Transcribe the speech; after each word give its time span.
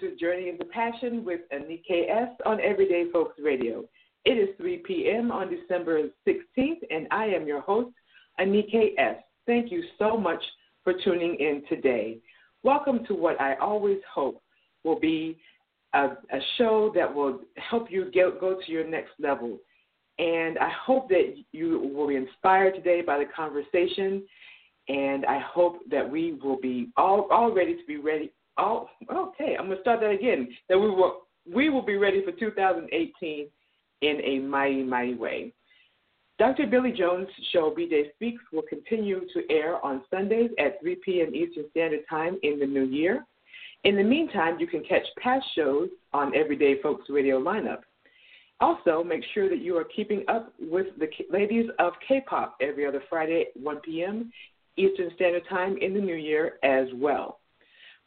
To 0.00 0.14
Journey 0.16 0.50
into 0.50 0.64
Passion 0.66 1.24
with 1.24 1.40
Anika 1.54 2.10
S. 2.10 2.28
on 2.44 2.60
Everyday 2.60 3.10
Folks 3.12 3.38
Radio. 3.42 3.84
It 4.26 4.32
is 4.32 4.48
3 4.58 4.78
p.m. 4.78 5.32
on 5.32 5.48
December 5.48 6.08
16th, 6.28 6.80
and 6.90 7.06
I 7.10 7.26
am 7.26 7.46
your 7.46 7.60
host, 7.62 7.94
Anika 8.38 8.90
S. 8.98 9.16
Thank 9.46 9.72
you 9.72 9.82
so 9.98 10.18
much 10.18 10.42
for 10.84 10.92
tuning 10.92 11.36
in 11.40 11.62
today. 11.68 12.18
Welcome 12.62 13.06
to 13.06 13.14
what 13.14 13.40
I 13.40 13.54
always 13.54 13.98
hope 14.12 14.42
will 14.84 15.00
be 15.00 15.38
a, 15.94 16.08
a 16.30 16.40
show 16.58 16.92
that 16.94 17.14
will 17.14 17.40
help 17.56 17.90
you 17.90 18.10
get, 18.10 18.38
go 18.38 18.60
to 18.60 18.72
your 18.72 18.86
next 18.86 19.12
level. 19.18 19.56
And 20.18 20.58
I 20.58 20.70
hope 20.84 21.08
that 21.08 21.36
you 21.52 21.90
will 21.94 22.08
be 22.08 22.16
inspired 22.16 22.74
today 22.74 23.00
by 23.00 23.18
the 23.18 23.26
conversation. 23.34 24.24
And 24.88 25.24
I 25.24 25.38
hope 25.38 25.78
that 25.90 26.08
we 26.08 26.34
will 26.42 26.60
be 26.60 26.90
all, 26.98 27.28
all 27.30 27.54
ready 27.54 27.74
to 27.74 27.86
be 27.86 27.96
ready 27.96 28.32
Oh, 28.58 28.88
okay. 29.12 29.56
I'm 29.58 29.68
gonna 29.68 29.80
start 29.80 30.00
that 30.00 30.10
again. 30.10 30.48
That 30.68 30.78
we 30.78 30.88
will 30.88 31.22
we 31.52 31.68
will 31.68 31.82
be 31.82 31.96
ready 31.96 32.24
for 32.24 32.32
2018 32.32 33.46
in 34.02 34.20
a 34.24 34.38
mighty, 34.40 34.82
mighty 34.82 35.14
way. 35.14 35.52
Dr. 36.38 36.66
Billy 36.66 36.92
Jones' 36.92 37.28
show, 37.52 37.74
BJ 37.76 38.12
Speaks, 38.14 38.42
will 38.52 38.64
continue 38.68 39.20
to 39.32 39.42
air 39.50 39.84
on 39.84 40.02
Sundays 40.10 40.50
at 40.58 40.80
3 40.80 40.96
p.m. 40.96 41.34
Eastern 41.34 41.64
Standard 41.70 42.00
Time 42.10 42.38
in 42.42 42.58
the 42.58 42.66
new 42.66 42.84
year. 42.84 43.24
In 43.84 43.96
the 43.96 44.02
meantime, 44.02 44.58
you 44.58 44.66
can 44.66 44.84
catch 44.84 45.06
past 45.18 45.46
shows 45.54 45.88
on 46.12 46.34
Everyday 46.34 46.82
Folks 46.82 47.08
Radio 47.08 47.40
lineup. 47.40 47.80
Also, 48.60 49.02
make 49.04 49.22
sure 49.32 49.48
that 49.48 49.62
you 49.62 49.76
are 49.76 49.84
keeping 49.84 50.24
up 50.28 50.52
with 50.58 50.86
the 50.98 51.08
ladies 51.30 51.66
of 51.78 51.92
K-pop 52.06 52.56
every 52.60 52.86
other 52.86 53.02
Friday 53.08 53.46
at 53.54 53.62
1 53.62 53.80
p.m. 53.80 54.30
Eastern 54.76 55.10
Standard 55.14 55.44
Time 55.48 55.76
in 55.80 55.94
the 55.94 56.00
new 56.00 56.16
year 56.16 56.58
as 56.62 56.88
well. 56.94 57.38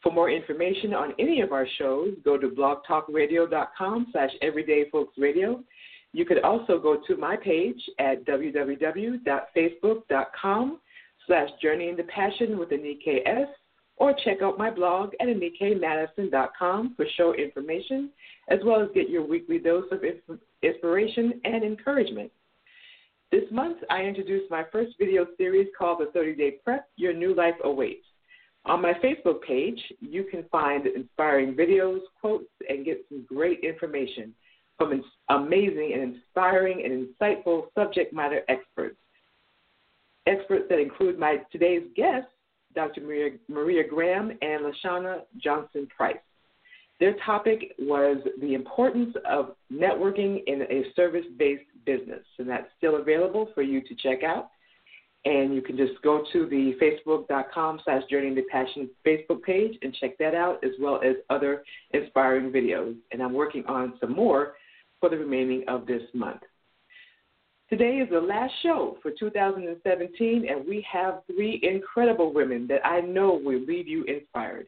For 0.02 0.12
more 0.12 0.30
information 0.30 0.94
on 0.94 1.12
any 1.18 1.42
of 1.42 1.52
our 1.52 1.66
shows, 1.78 2.14
go 2.24 2.38
to 2.38 2.48
blogtalkradio.com 2.48 4.06
slash 4.12 4.30
everydayfolksradio. 4.42 5.62
You 6.12 6.24
could 6.24 6.42
also 6.42 6.78
go 6.78 6.96
to 7.06 7.16
my 7.16 7.36
page 7.36 7.80
at 7.98 8.24
www.facebook.com 8.24 10.80
slash 11.26 11.50
journey 11.62 11.90
into 11.90 12.04
passion 12.04 12.58
with 12.58 12.70
Anika 12.70 13.18
S 13.26 13.48
or 13.96 14.14
check 14.24 14.40
out 14.42 14.56
my 14.58 14.70
blog 14.70 15.12
at 15.20 15.28
AnikeMadison.com 15.28 16.94
for 16.96 17.04
show 17.16 17.34
information 17.34 18.10
as 18.48 18.58
well 18.64 18.82
as 18.82 18.88
get 18.94 19.10
your 19.10 19.24
weekly 19.24 19.58
dose 19.58 19.84
of 19.92 20.02
inspiration 20.62 21.38
and 21.44 21.62
encouragement. 21.62 22.32
This 23.30 23.44
month, 23.52 23.76
I 23.90 24.02
introduced 24.02 24.50
my 24.50 24.64
first 24.72 24.94
video 24.98 25.26
series 25.36 25.68
called 25.78 26.00
The 26.00 26.06
30 26.12 26.34
Day 26.34 26.52
Prep 26.64 26.88
Your 26.96 27.12
New 27.12 27.34
Life 27.34 27.54
Awaits. 27.62 28.06
On 28.66 28.82
my 28.82 28.92
Facebook 28.94 29.42
page, 29.42 29.80
you 30.00 30.24
can 30.24 30.44
find 30.52 30.86
inspiring 30.86 31.54
videos, 31.54 32.00
quotes, 32.20 32.44
and 32.68 32.84
get 32.84 33.04
some 33.08 33.24
great 33.26 33.60
information 33.60 34.34
from 34.76 35.02
amazing 35.28 35.92
and 35.94 36.14
inspiring 36.14 36.82
and 36.84 37.08
insightful 37.08 37.64
subject 37.74 38.12
matter 38.12 38.42
experts. 38.48 38.96
Experts 40.26 40.66
that 40.68 40.78
include 40.78 41.18
my 41.18 41.38
today's 41.50 41.82
guests, 41.96 42.30
Dr. 42.74 43.00
Maria, 43.00 43.30
Maria 43.48 43.86
Graham 43.86 44.30
and 44.30 44.62
Lashana 44.64 45.22
Johnson 45.38 45.88
Price. 45.94 46.16
Their 47.00 47.14
topic 47.24 47.74
was 47.78 48.18
the 48.40 48.54
importance 48.54 49.16
of 49.28 49.56
networking 49.72 50.42
in 50.46 50.62
a 50.62 50.84
service 50.94 51.24
based 51.38 51.64
business, 51.86 52.24
and 52.38 52.48
that's 52.48 52.68
still 52.76 52.96
available 52.96 53.48
for 53.54 53.62
you 53.62 53.80
to 53.80 53.94
check 53.94 54.22
out. 54.22 54.50
And 55.24 55.54
you 55.54 55.60
can 55.60 55.76
just 55.76 56.00
go 56.02 56.24
to 56.32 56.46
the 56.46 56.74
facebook.com 56.80 57.80
slash 57.84 58.02
journey 58.10 58.28
into 58.28 58.42
passion 58.50 58.88
Facebook 59.06 59.42
page 59.42 59.76
and 59.82 59.94
check 60.00 60.16
that 60.18 60.34
out, 60.34 60.64
as 60.64 60.70
well 60.80 61.00
as 61.04 61.16
other 61.28 61.62
inspiring 61.90 62.50
videos. 62.50 62.96
And 63.12 63.22
I'm 63.22 63.34
working 63.34 63.64
on 63.66 63.94
some 64.00 64.14
more 64.14 64.54
for 64.98 65.10
the 65.10 65.18
remaining 65.18 65.64
of 65.68 65.86
this 65.86 66.02
month. 66.14 66.40
Today 67.70 67.98
is 67.98 68.10
the 68.10 68.20
last 68.20 68.52
show 68.64 68.96
for 69.00 69.12
2017, 69.12 70.46
and 70.48 70.66
we 70.66 70.84
have 70.90 71.22
three 71.26 71.60
incredible 71.62 72.32
women 72.34 72.66
that 72.66 72.84
I 72.84 73.00
know 73.00 73.40
will 73.44 73.60
leave 73.60 73.86
you 73.86 74.02
inspired. 74.04 74.66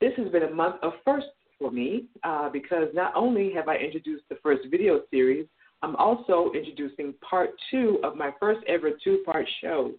This 0.00 0.12
has 0.16 0.32
been 0.32 0.42
a 0.42 0.50
month 0.50 0.76
of 0.82 0.94
firsts 1.04 1.30
for 1.60 1.70
me 1.70 2.06
uh, 2.24 2.48
because 2.48 2.88
not 2.92 3.12
only 3.14 3.52
have 3.54 3.68
I 3.68 3.76
introduced 3.76 4.24
the 4.28 4.38
first 4.42 4.62
video 4.68 5.02
series, 5.12 5.46
I'm 5.84 5.96
also 5.96 6.50
introducing 6.54 7.12
part 7.20 7.50
two 7.70 8.00
of 8.02 8.16
my 8.16 8.30
first 8.40 8.60
ever 8.66 8.92
two 9.02 9.22
part 9.26 9.46
show 9.60 9.92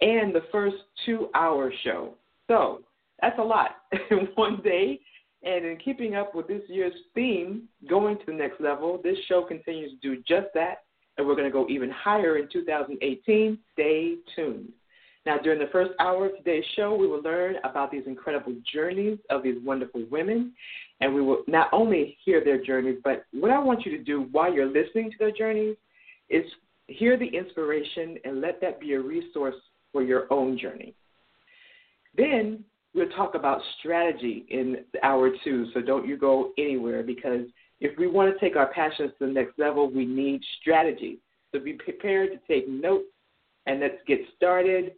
and 0.00 0.32
the 0.32 0.44
first 0.52 0.76
two 1.04 1.30
hour 1.34 1.72
show. 1.82 2.14
So 2.46 2.82
that's 3.20 3.36
a 3.40 3.42
lot 3.42 3.70
in 4.12 4.28
one 4.36 4.60
day. 4.62 5.00
And 5.42 5.64
in 5.64 5.78
keeping 5.78 6.14
up 6.14 6.32
with 6.32 6.46
this 6.46 6.62
year's 6.68 6.94
theme, 7.12 7.64
going 7.90 8.18
to 8.18 8.26
the 8.26 8.34
next 8.34 8.60
level, 8.60 9.00
this 9.02 9.16
show 9.28 9.42
continues 9.42 9.90
to 10.00 10.16
do 10.16 10.22
just 10.28 10.46
that. 10.54 10.84
And 11.18 11.26
we're 11.26 11.34
going 11.34 11.50
to 11.50 11.52
go 11.52 11.66
even 11.68 11.90
higher 11.90 12.38
in 12.38 12.48
2018. 12.52 13.58
Stay 13.72 14.14
tuned. 14.36 14.68
Now, 15.24 15.38
during 15.38 15.58
the 15.58 15.70
first 15.72 15.90
hour 15.98 16.26
of 16.26 16.36
today's 16.36 16.64
show, 16.76 16.94
we 16.94 17.08
will 17.08 17.22
learn 17.22 17.56
about 17.64 17.90
these 17.90 18.04
incredible 18.06 18.54
journeys 18.72 19.18
of 19.28 19.42
these 19.42 19.56
wonderful 19.64 20.04
women. 20.08 20.52
And 21.00 21.14
we 21.14 21.20
will 21.20 21.42
not 21.46 21.68
only 21.72 22.16
hear 22.24 22.42
their 22.42 22.62
journeys, 22.62 22.98
but 23.04 23.26
what 23.32 23.50
I 23.50 23.58
want 23.58 23.84
you 23.84 23.96
to 23.96 24.02
do 24.02 24.28
while 24.32 24.52
you're 24.52 24.66
listening 24.66 25.10
to 25.10 25.16
their 25.18 25.32
journeys 25.32 25.76
is 26.30 26.44
hear 26.86 27.18
the 27.18 27.26
inspiration 27.26 28.18
and 28.24 28.40
let 28.40 28.60
that 28.60 28.80
be 28.80 28.94
a 28.94 29.00
resource 29.00 29.56
for 29.92 30.02
your 30.02 30.32
own 30.32 30.58
journey. 30.58 30.94
Then 32.16 32.64
we'll 32.94 33.10
talk 33.10 33.34
about 33.34 33.60
strategy 33.78 34.46
in 34.48 34.78
hour 35.02 35.30
two, 35.44 35.66
so 35.74 35.80
don't 35.80 36.08
you 36.08 36.16
go 36.16 36.52
anywhere 36.58 37.02
because 37.02 37.46
if 37.80 37.96
we 37.98 38.06
want 38.06 38.32
to 38.32 38.40
take 38.40 38.56
our 38.56 38.72
passions 38.72 39.12
to 39.18 39.26
the 39.26 39.32
next 39.32 39.58
level, 39.58 39.90
we 39.90 40.06
need 40.06 40.40
strategy. 40.60 41.18
So 41.52 41.60
be 41.60 41.74
prepared 41.74 42.30
to 42.32 42.38
take 42.52 42.68
notes 42.68 43.04
and 43.66 43.80
let's 43.80 43.98
get 44.06 44.20
started 44.34 44.92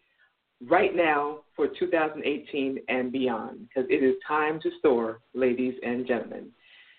right 0.67 0.95
now 0.95 1.41
for 1.55 1.69
2018 1.79 2.79
and 2.89 3.13
beyond 3.13 3.69
because 3.69 3.89
it 3.91 4.03
is 4.03 4.15
time 4.27 4.61
to 4.61 4.71
soar, 4.83 5.21
ladies 5.35 5.75
and 5.85 6.07
gentlemen. 6.07 6.49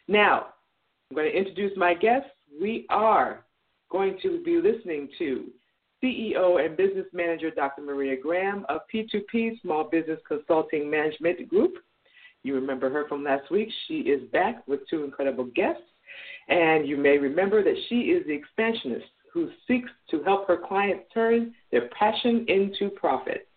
Now, 0.07 0.47
I'm 1.09 1.15
going 1.15 1.31
to 1.31 1.37
introduce 1.37 1.75
my 1.77 1.93
guests. 1.93 2.29
We 2.61 2.85
are 2.89 3.45
going 3.91 4.17
to 4.21 4.41
be 4.43 4.61
listening 4.61 5.09
to 5.17 5.45
CEO 6.03 6.63
and 6.63 6.77
Business 6.77 7.07
Manager 7.13 7.51
Dr. 7.51 7.81
Maria 7.81 8.15
Graham 8.19 8.65
of 8.69 8.81
P2P 8.93 9.61
Small 9.61 9.83
Business 9.83 10.19
Consulting 10.27 10.89
Management 10.89 11.49
Group. 11.49 11.73
You 12.43 12.55
remember 12.55 12.89
her 12.89 13.07
from 13.07 13.23
last 13.23 13.51
week. 13.51 13.69
She 13.87 13.99
is 13.99 14.29
back 14.31 14.65
with 14.67 14.87
two 14.89 15.03
incredible 15.03 15.45
guests. 15.55 15.83
And 16.47 16.87
you 16.87 16.97
may 16.97 17.17
remember 17.17 17.63
that 17.63 17.75
she 17.89 17.95
is 17.95 18.25
the 18.25 18.33
expansionist 18.33 19.05
who 19.33 19.49
seeks 19.67 19.89
to 20.09 20.23
help 20.23 20.47
her 20.47 20.57
clients 20.57 21.03
turn 21.13 21.53
their 21.71 21.89
passion 21.89 22.45
into 22.47 22.89
profit. 22.89 23.48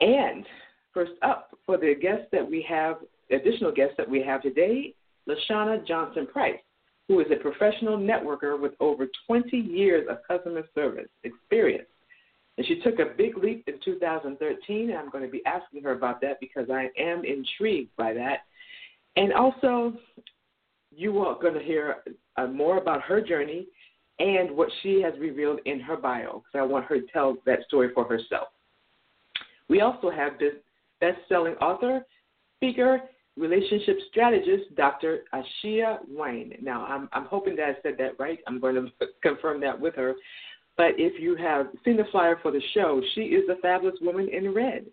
And 0.00 0.44
first 0.92 1.12
up, 1.22 1.56
for 1.66 1.76
the 1.76 1.94
guests 2.00 2.26
that 2.32 2.48
we 2.48 2.64
have, 2.68 2.96
additional 3.30 3.72
guests 3.72 3.94
that 3.98 4.08
we 4.08 4.22
have 4.22 4.42
today, 4.42 4.94
Lashana 5.28 5.86
Johnson 5.86 6.26
Price, 6.26 6.58
who 7.08 7.20
is 7.20 7.26
a 7.30 7.36
professional 7.36 7.98
networker 7.98 8.60
with 8.60 8.72
over 8.80 9.06
20 9.26 9.56
years 9.56 10.06
of 10.10 10.18
customer 10.26 10.62
service 10.74 11.08
experience. 11.24 11.88
And 12.56 12.66
she 12.66 12.80
took 12.80 12.98
a 12.98 13.14
big 13.16 13.38
leap 13.38 13.64
in 13.68 13.74
2013, 13.84 14.90
and 14.90 14.98
I'm 14.98 15.10
going 15.10 15.24
to 15.24 15.30
be 15.30 15.42
asking 15.46 15.82
her 15.82 15.92
about 15.92 16.20
that 16.20 16.40
because 16.40 16.68
I 16.70 16.88
am 16.98 17.24
intrigued 17.24 17.90
by 17.96 18.12
that. 18.14 18.40
And 19.16 19.32
also, 19.32 19.94
you 20.94 21.18
are 21.20 21.40
going 21.40 21.54
to 21.54 21.62
hear 21.62 21.96
uh, 22.36 22.46
more 22.46 22.78
about 22.78 23.02
her 23.02 23.20
journey 23.20 23.66
and 24.18 24.50
what 24.50 24.68
she 24.82 25.00
has 25.00 25.14
revealed 25.18 25.60
in 25.64 25.80
her 25.80 25.96
bio, 25.96 26.42
because 26.44 26.58
I 26.58 26.62
want 26.62 26.84
her 26.86 27.00
to 27.00 27.06
tell 27.12 27.36
that 27.46 27.60
story 27.66 27.90
for 27.94 28.04
herself. 28.04 28.48
We 29.70 29.80
also 29.80 30.10
have 30.10 30.38
this 30.38 30.54
best 31.00 31.18
selling 31.28 31.54
author, 31.54 32.04
speaker, 32.56 33.00
relationship 33.36 33.96
strategist, 34.10 34.74
Dr. 34.76 35.20
Asheia 35.32 35.98
Wayne. 36.08 36.56
Now, 36.60 36.84
I'm, 36.84 37.08
I'm 37.12 37.24
hoping 37.24 37.54
that 37.56 37.68
I 37.68 37.74
said 37.82 37.94
that 37.98 38.18
right. 38.18 38.40
I'm 38.48 38.60
going 38.60 38.74
to 38.74 39.06
confirm 39.22 39.60
that 39.60 39.80
with 39.80 39.94
her. 39.94 40.14
But 40.76 40.92
if 40.98 41.20
you 41.20 41.36
have 41.36 41.68
seen 41.84 41.96
the 41.96 42.04
flyer 42.10 42.38
for 42.42 42.50
the 42.50 42.60
show, 42.74 43.00
she 43.14 43.22
is 43.22 43.48
a 43.48 43.60
fabulous 43.60 43.96
woman 44.00 44.28
in 44.28 44.52
red. 44.52 44.86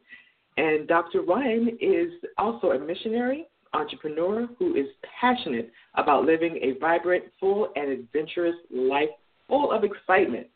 And 0.57 0.87
Dr. 0.87 1.23
Wayne 1.25 1.77
is 1.81 2.11
also 2.37 2.71
a 2.71 2.79
missionary, 2.79 3.47
entrepreneur 3.73 4.47
who 4.59 4.75
is 4.75 4.87
passionate 5.19 5.71
about 5.95 6.25
living 6.25 6.57
a 6.61 6.79
vibrant, 6.79 7.25
full, 7.39 7.69
and 7.75 7.89
adventurous 7.89 8.55
life 8.71 9.09
full 9.47 9.71
of 9.71 9.83
excitement. 9.83 10.47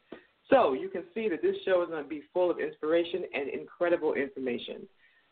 So 0.51 0.73
you 0.73 0.89
can 0.89 1.03
see 1.13 1.29
that 1.29 1.41
this 1.41 1.55
show 1.65 1.81
is 1.81 1.89
going 1.89 2.03
to 2.03 2.09
be 2.09 2.23
full 2.33 2.51
of 2.51 2.59
inspiration 2.59 3.23
and 3.33 3.49
incredible 3.49 4.13
information. 4.13 4.87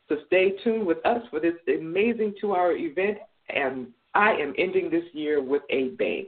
So 0.07 0.15
stay 0.27 0.53
tuned 0.63 0.87
with 0.87 1.05
us 1.05 1.21
for 1.29 1.39
this 1.39 1.53
amazing 1.67 2.35
two 2.39 2.55
hour 2.55 2.75
event. 2.75 3.17
And 3.49 3.87
I 4.15 4.31
am 4.31 4.53
ending 4.57 4.89
this 4.89 5.03
year 5.13 5.41
with 5.41 5.61
a 5.69 5.89
bang. 5.89 6.25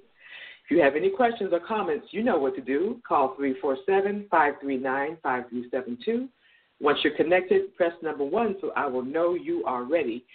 If 0.65 0.71
you 0.71 0.81
have 0.81 0.95
any 0.95 1.09
questions 1.09 1.51
or 1.53 1.59
comments, 1.59 2.07
you 2.11 2.21
know 2.21 2.37
what 2.37 2.55
to 2.55 2.61
do. 2.61 3.01
Call 3.07 3.35
347 3.35 4.27
539 4.29 5.17
5372. 5.23 6.29
Once 6.79 6.99
you're 7.03 7.15
connected, 7.15 7.75
press 7.75 7.93
number 8.01 8.23
one 8.23 8.55
so 8.59 8.71
I 8.75 8.87
will 8.87 9.03
know 9.05 9.35
you 9.35 9.63
are 9.65 9.83
ready. 9.83 10.25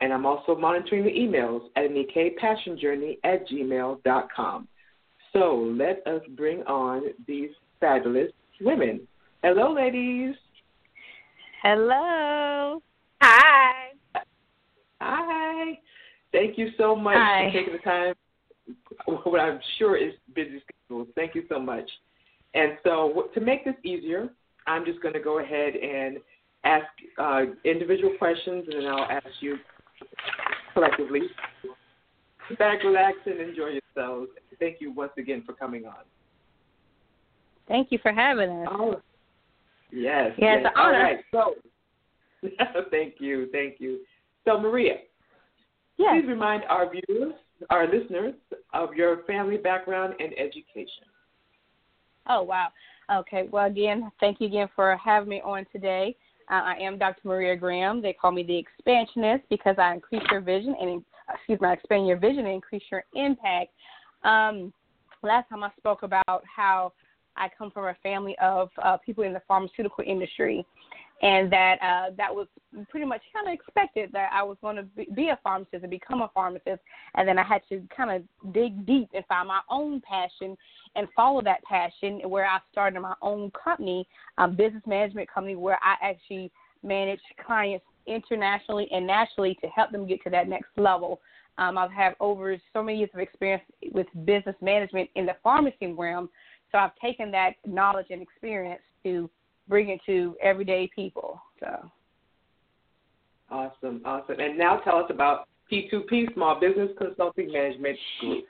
And 0.00 0.12
I'm 0.12 0.26
also 0.26 0.54
monitoring 0.56 1.04
the 1.04 1.10
emails 1.10 1.68
at 1.76 1.84
anikaPassionJourney 1.84 3.18
at 3.24 3.48
gmail.com. 3.48 4.68
So 5.32 5.74
let 5.76 6.06
us 6.06 6.22
bring 6.36 6.62
on 6.62 7.04
these 7.26 7.50
fabulous 7.84 8.30
women. 8.62 9.06
Hello, 9.42 9.74
ladies. 9.74 10.34
Hello. 11.62 12.82
Hi. 13.20 13.90
Hi. 15.00 15.78
Thank 16.32 16.56
you 16.56 16.68
so 16.78 16.96
much 16.96 17.16
Hi. 17.18 17.50
for 17.52 17.58
taking 17.58 17.72
the 17.74 17.78
time. 17.80 18.14
What 19.24 19.38
I'm 19.38 19.60
sure 19.78 19.98
is 19.98 20.14
busy 20.34 20.62
schedule. 20.62 21.06
Thank 21.14 21.34
you 21.34 21.42
so 21.50 21.60
much. 21.60 21.88
And 22.54 22.78
so, 22.84 23.28
to 23.34 23.40
make 23.40 23.66
this 23.66 23.74
easier, 23.84 24.30
I'm 24.66 24.86
just 24.86 25.02
going 25.02 25.12
to 25.12 25.20
go 25.20 25.40
ahead 25.40 25.74
and 25.74 26.18
ask 26.64 26.86
uh, 27.18 27.42
individual 27.64 28.14
questions, 28.18 28.64
and 28.70 28.82
then 28.82 28.86
I'll 28.90 29.10
ask 29.10 29.26
you 29.40 29.58
collectively. 30.72 31.20
Sit 32.48 32.58
back, 32.58 32.82
relax, 32.82 33.18
and 33.26 33.40
enjoy 33.40 33.78
yourselves. 33.96 34.30
Thank 34.58 34.80
you 34.80 34.92
once 34.92 35.12
again 35.18 35.42
for 35.44 35.52
coming 35.52 35.84
on. 35.84 36.04
Thank 37.68 37.90
you 37.90 37.98
for 38.02 38.12
having 38.12 38.50
us. 38.50 38.68
Oh, 38.70 38.94
yes. 39.90 40.32
Yeah, 40.36 40.56
yes. 40.56 40.58
it's 40.58 40.66
an 40.66 40.72
All 40.76 40.86
honor. 40.86 41.20
So, 41.32 41.54
thank 42.90 43.14
you, 43.18 43.48
thank 43.52 43.76
you. 43.78 44.00
So, 44.44 44.58
Maria, 44.58 44.96
Yes. 45.96 46.14
please 46.20 46.28
remind 46.28 46.64
our 46.64 46.90
viewers, 46.90 47.34
our 47.70 47.86
listeners, 47.86 48.34
of 48.72 48.94
your 48.94 49.22
family 49.24 49.56
background 49.56 50.14
and 50.18 50.32
education. 50.32 51.04
Oh, 52.28 52.42
wow. 52.42 52.68
Okay. 53.12 53.48
Well, 53.50 53.66
again, 53.66 54.10
thank 54.20 54.40
you 54.40 54.46
again 54.48 54.68
for 54.74 54.96
having 54.96 55.28
me 55.28 55.40
on 55.42 55.66
today. 55.72 56.16
Uh, 56.50 56.54
I 56.64 56.74
am 56.80 56.98
Dr. 56.98 57.20
Maria 57.24 57.56
Graham. 57.56 58.02
They 58.02 58.12
call 58.12 58.32
me 58.32 58.42
the 58.42 58.56
expansionist 58.56 59.44
because 59.48 59.76
I 59.78 59.94
increase 59.94 60.22
your 60.30 60.40
vision 60.40 60.74
and 60.80 61.02
excuse 61.32 61.60
me, 61.60 61.68
I 61.68 61.72
expand 61.72 62.06
your 62.06 62.18
vision 62.18 62.40
and 62.40 62.54
increase 62.54 62.82
your 62.90 63.04
impact. 63.14 63.70
Um, 64.24 64.72
last 65.22 65.48
time 65.48 65.62
I 65.62 65.70
spoke 65.78 66.02
about 66.02 66.42
how 66.44 66.92
I 67.36 67.48
come 67.56 67.70
from 67.70 67.86
a 67.86 67.96
family 68.02 68.36
of 68.40 68.70
uh, 68.82 68.96
people 68.98 69.24
in 69.24 69.32
the 69.32 69.42
pharmaceutical 69.46 70.04
industry, 70.06 70.64
and 71.22 71.50
that 71.52 71.78
uh, 71.82 72.10
that 72.16 72.34
was 72.34 72.46
pretty 72.90 73.06
much 73.06 73.22
kind 73.32 73.48
of 73.48 73.54
expected 73.54 74.10
that 74.12 74.30
I 74.32 74.42
was 74.42 74.56
going 74.60 74.76
to 74.76 74.82
be, 74.82 75.06
be 75.14 75.28
a 75.28 75.38
pharmacist 75.42 75.82
and 75.82 75.90
become 75.90 76.22
a 76.22 76.30
pharmacist, 76.34 76.80
and 77.14 77.26
then 77.26 77.38
I 77.38 77.44
had 77.44 77.62
to 77.70 77.82
kind 77.96 78.10
of 78.10 78.52
dig 78.52 78.86
deep 78.86 79.08
and 79.14 79.24
find 79.26 79.48
my 79.48 79.60
own 79.70 80.00
passion 80.00 80.56
and 80.96 81.08
follow 81.16 81.40
that 81.42 81.62
passion. 81.64 82.20
Where 82.28 82.46
I 82.46 82.58
started 82.72 83.00
my 83.00 83.14
own 83.22 83.50
company, 83.52 84.06
um, 84.38 84.56
business 84.56 84.82
management 84.86 85.30
company, 85.32 85.56
where 85.56 85.78
I 85.82 85.94
actually 86.02 86.50
manage 86.82 87.20
clients 87.44 87.84
internationally 88.06 88.88
and 88.92 89.06
nationally 89.06 89.56
to 89.62 89.66
help 89.68 89.90
them 89.90 90.06
get 90.06 90.22
to 90.24 90.30
that 90.30 90.48
next 90.48 90.68
level. 90.76 91.20
Um, 91.56 91.78
I've 91.78 91.92
had 91.92 92.14
over 92.20 92.56
so 92.72 92.82
many 92.82 92.98
years 92.98 93.10
of 93.14 93.20
experience 93.20 93.62
with 93.92 94.06
business 94.24 94.56
management 94.60 95.08
in 95.14 95.24
the 95.24 95.36
pharmacy 95.42 95.86
realm, 95.86 96.28
so 96.74 96.78
I've 96.78 96.96
taken 96.96 97.30
that 97.30 97.52
knowledge 97.64 98.06
and 98.10 98.20
experience 98.20 98.82
to 99.04 99.30
bring 99.68 99.90
it 99.90 100.00
to 100.06 100.34
everyday 100.42 100.90
people. 100.92 101.40
So, 101.60 101.90
Awesome, 103.48 104.00
awesome. 104.04 104.40
And 104.40 104.58
now 104.58 104.78
tell 104.78 104.96
us 104.96 105.04
about 105.10 105.46
P2P, 105.70 106.34
Small 106.34 106.58
Business 106.58 106.88
Consulting 106.98 107.52
Management 107.52 107.96
Group. 108.20 108.44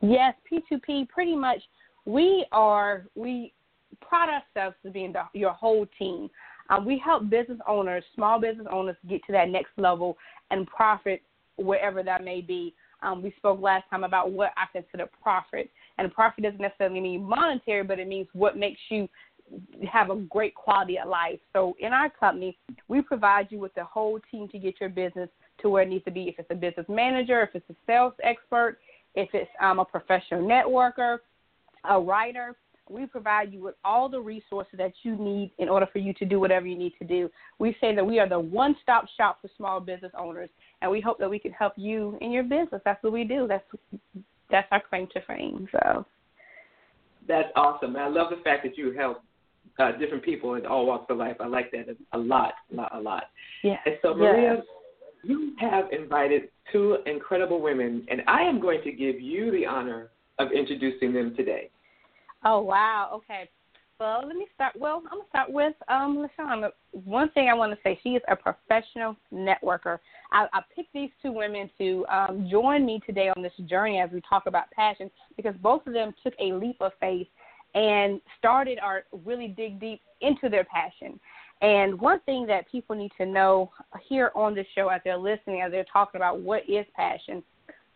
yes, 0.00 0.34
P2P 0.50 1.08
pretty 1.08 1.34
much 1.34 1.58
we 2.04 2.46
are 2.52 3.06
we 3.16 3.52
pride 4.00 4.28
ourselves 4.28 4.76
as 4.86 4.92
being 4.92 5.12
the, 5.12 5.22
your 5.32 5.52
whole 5.52 5.86
team. 5.98 6.30
Um, 6.68 6.86
we 6.86 7.02
help 7.04 7.28
business 7.28 7.58
owners, 7.66 8.04
small 8.14 8.40
business 8.40 8.68
owners, 8.70 8.96
get 9.08 9.22
to 9.26 9.32
that 9.32 9.48
next 9.48 9.72
level 9.76 10.16
and 10.52 10.66
profit 10.68 11.22
wherever 11.56 12.04
that 12.04 12.22
may 12.22 12.42
be. 12.42 12.74
Um, 13.02 13.22
we 13.22 13.34
spoke 13.38 13.60
last 13.60 13.84
time 13.90 14.04
about 14.04 14.30
what 14.30 14.52
I 14.56 14.66
consider 14.72 15.10
profit, 15.22 15.70
and 16.00 16.12
profit 16.12 16.44
doesn't 16.44 16.60
necessarily 16.60 17.00
mean 17.00 17.22
monetary, 17.22 17.84
but 17.84 17.98
it 17.98 18.08
means 18.08 18.26
what 18.32 18.56
makes 18.56 18.80
you 18.88 19.08
have 19.90 20.10
a 20.10 20.16
great 20.16 20.54
quality 20.54 20.98
of 20.98 21.08
life. 21.08 21.38
So 21.52 21.74
in 21.80 21.92
our 21.92 22.08
company, 22.08 22.56
we 22.88 23.02
provide 23.02 23.48
you 23.50 23.58
with 23.58 23.74
the 23.74 23.84
whole 23.84 24.18
team 24.30 24.48
to 24.48 24.58
get 24.58 24.80
your 24.80 24.88
business 24.88 25.28
to 25.60 25.68
where 25.68 25.82
it 25.82 25.88
needs 25.88 26.04
to 26.04 26.10
be. 26.10 26.28
If 26.28 26.38
it's 26.38 26.50
a 26.50 26.54
business 26.54 26.86
manager, 26.88 27.42
if 27.42 27.50
it's 27.54 27.68
a 27.70 27.74
sales 27.86 28.14
expert, 28.22 28.78
if 29.14 29.28
it's 29.34 29.50
um, 29.60 29.78
a 29.80 29.84
professional 29.84 30.42
networker, 30.42 31.18
a 31.88 32.00
writer, 32.00 32.56
we 32.88 33.06
provide 33.06 33.52
you 33.52 33.60
with 33.62 33.74
all 33.84 34.08
the 34.08 34.20
resources 34.20 34.74
that 34.78 34.92
you 35.02 35.16
need 35.16 35.52
in 35.58 35.68
order 35.68 35.86
for 35.92 35.98
you 35.98 36.12
to 36.14 36.24
do 36.24 36.40
whatever 36.40 36.66
you 36.66 36.76
need 36.76 36.92
to 36.98 37.04
do. 37.06 37.30
We 37.58 37.76
say 37.80 37.94
that 37.94 38.04
we 38.04 38.18
are 38.18 38.28
the 38.28 38.40
one 38.40 38.74
stop 38.82 39.06
shop 39.16 39.38
for 39.40 39.48
small 39.56 39.80
business 39.80 40.12
owners, 40.18 40.50
and 40.82 40.90
we 40.90 41.00
hope 41.00 41.18
that 41.18 41.30
we 41.30 41.38
can 41.38 41.52
help 41.52 41.74
you 41.76 42.18
in 42.20 42.32
your 42.32 42.42
business. 42.42 42.80
That's 42.84 43.02
what 43.02 43.12
we 43.12 43.24
do. 43.24 43.46
That's 43.48 43.64
that's 44.50 44.68
our 44.70 44.82
claim 44.88 45.06
to 45.14 45.20
fame. 45.26 45.68
So 45.72 46.04
That's 47.28 47.48
awesome. 47.56 47.96
I 47.96 48.08
love 48.08 48.30
the 48.30 48.42
fact 48.42 48.64
that 48.64 48.76
you 48.76 48.92
help 48.92 49.22
uh, 49.78 49.92
different 49.92 50.24
people 50.24 50.54
in 50.54 50.66
all 50.66 50.86
walks 50.86 51.06
of 51.10 51.18
life. 51.18 51.36
I 51.40 51.46
like 51.46 51.70
that 51.72 51.96
a 52.12 52.18
lot, 52.18 52.54
a 52.72 52.76
lot, 52.76 52.94
a 52.94 53.00
lot. 53.00 53.24
yeah, 53.62 53.76
And 53.86 53.96
so, 54.02 54.14
Maria, 54.14 54.62
you 55.22 55.54
have 55.58 55.84
invited 55.92 56.48
two 56.72 56.98
incredible 57.06 57.60
women, 57.60 58.06
and 58.10 58.22
I 58.26 58.42
am 58.42 58.60
going 58.60 58.82
to 58.84 58.92
give 58.92 59.20
you 59.20 59.50
the 59.50 59.66
honor 59.66 60.10
of 60.38 60.52
introducing 60.52 61.12
them 61.12 61.34
today. 61.36 61.70
Oh 62.44 62.60
wow. 62.60 63.10
Okay. 63.14 63.48
Well, 64.00 64.22
let 64.26 64.34
me 64.34 64.46
start. 64.54 64.72
Well, 64.78 65.02
I'm 65.12 65.18
gonna 65.18 65.28
start 65.28 65.52
with 65.52 65.74
um, 65.88 66.26
LaShawn. 66.26 66.70
One 67.04 67.30
thing 67.32 67.50
I 67.50 67.54
want 67.54 67.72
to 67.72 67.78
say, 67.84 68.00
she 68.02 68.10
is 68.10 68.22
a 68.28 68.34
professional 68.34 69.14
networker. 69.30 69.98
I, 70.32 70.46
I 70.54 70.62
picked 70.74 70.94
these 70.94 71.10
two 71.20 71.32
women 71.32 71.68
to 71.76 72.06
um, 72.06 72.48
join 72.50 72.86
me 72.86 73.02
today 73.04 73.30
on 73.36 73.42
this 73.42 73.52
journey 73.68 74.00
as 74.00 74.08
we 74.10 74.22
talk 74.26 74.44
about 74.46 74.70
passion 74.70 75.10
because 75.36 75.54
both 75.60 75.86
of 75.86 75.92
them 75.92 76.14
took 76.24 76.32
a 76.40 76.54
leap 76.54 76.76
of 76.80 76.92
faith 76.98 77.26
and 77.74 78.22
started 78.38 78.78
or 78.82 79.02
really 79.26 79.48
dig 79.48 79.78
deep 79.78 80.00
into 80.22 80.48
their 80.48 80.64
passion. 80.64 81.20
And 81.60 82.00
one 82.00 82.20
thing 82.20 82.46
that 82.46 82.70
people 82.72 82.96
need 82.96 83.12
to 83.18 83.26
know 83.26 83.70
here 84.08 84.32
on 84.34 84.54
the 84.54 84.64
show 84.74 84.88
as 84.88 85.02
they're 85.04 85.18
listening, 85.18 85.60
as 85.60 85.72
they're 85.72 85.84
talking 85.92 86.18
about 86.18 86.40
what 86.40 86.62
is 86.66 86.86
passion, 86.96 87.42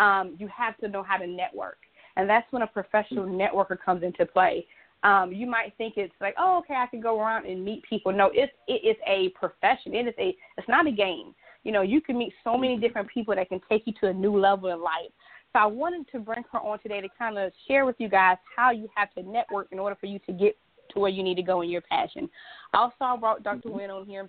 um, 0.00 0.36
you 0.38 0.48
have 0.54 0.76
to 0.78 0.88
know 0.88 1.02
how 1.02 1.16
to 1.16 1.26
network. 1.26 1.78
And 2.16 2.28
that's 2.28 2.50
when 2.52 2.60
a 2.60 2.66
professional 2.66 3.24
networker 3.24 3.78
comes 3.82 4.02
into 4.02 4.26
play. 4.26 4.66
Um, 5.04 5.32
you 5.32 5.46
might 5.46 5.74
think 5.76 5.94
it's 5.96 6.14
like, 6.20 6.34
oh, 6.38 6.58
okay, 6.58 6.74
I 6.74 6.86
can 6.86 7.00
go 7.00 7.20
around 7.20 7.46
and 7.46 7.62
meet 7.62 7.82
people. 7.82 8.10
No, 8.10 8.30
it's 8.32 8.52
it 8.66 8.86
is 8.86 8.96
a 9.06 9.28
profession. 9.38 9.94
It 9.94 10.08
is 10.08 10.14
a 10.18 10.34
it's 10.56 10.68
not 10.68 10.86
a 10.86 10.92
game. 10.92 11.34
You 11.62 11.72
know, 11.72 11.82
you 11.82 12.00
can 12.00 12.18
meet 12.18 12.32
so 12.42 12.56
many 12.56 12.78
different 12.78 13.08
people 13.08 13.34
that 13.34 13.48
can 13.48 13.60
take 13.68 13.86
you 13.86 13.92
to 14.00 14.08
a 14.08 14.12
new 14.12 14.38
level 14.38 14.70
in 14.70 14.82
life. 14.82 15.10
So 15.52 15.60
I 15.60 15.66
wanted 15.66 16.10
to 16.12 16.18
bring 16.18 16.42
her 16.52 16.58
on 16.58 16.78
today 16.80 17.00
to 17.00 17.08
kind 17.18 17.38
of 17.38 17.52
share 17.68 17.84
with 17.84 17.96
you 17.98 18.08
guys 18.08 18.38
how 18.56 18.70
you 18.70 18.88
have 18.94 19.12
to 19.14 19.22
network 19.22 19.68
in 19.70 19.78
order 19.78 19.96
for 20.00 20.06
you 20.06 20.18
to 20.20 20.32
get 20.32 20.56
to 20.90 21.00
where 21.00 21.10
you 21.10 21.22
need 21.22 21.36
to 21.36 21.42
go 21.42 21.60
in 21.60 21.70
your 21.70 21.80
passion. 21.82 22.28
Also, 22.72 22.94
I 23.00 23.16
brought 23.16 23.42
Dr. 23.42 23.70
Wynne 23.70 23.90
on 23.90 24.06
here 24.06 24.28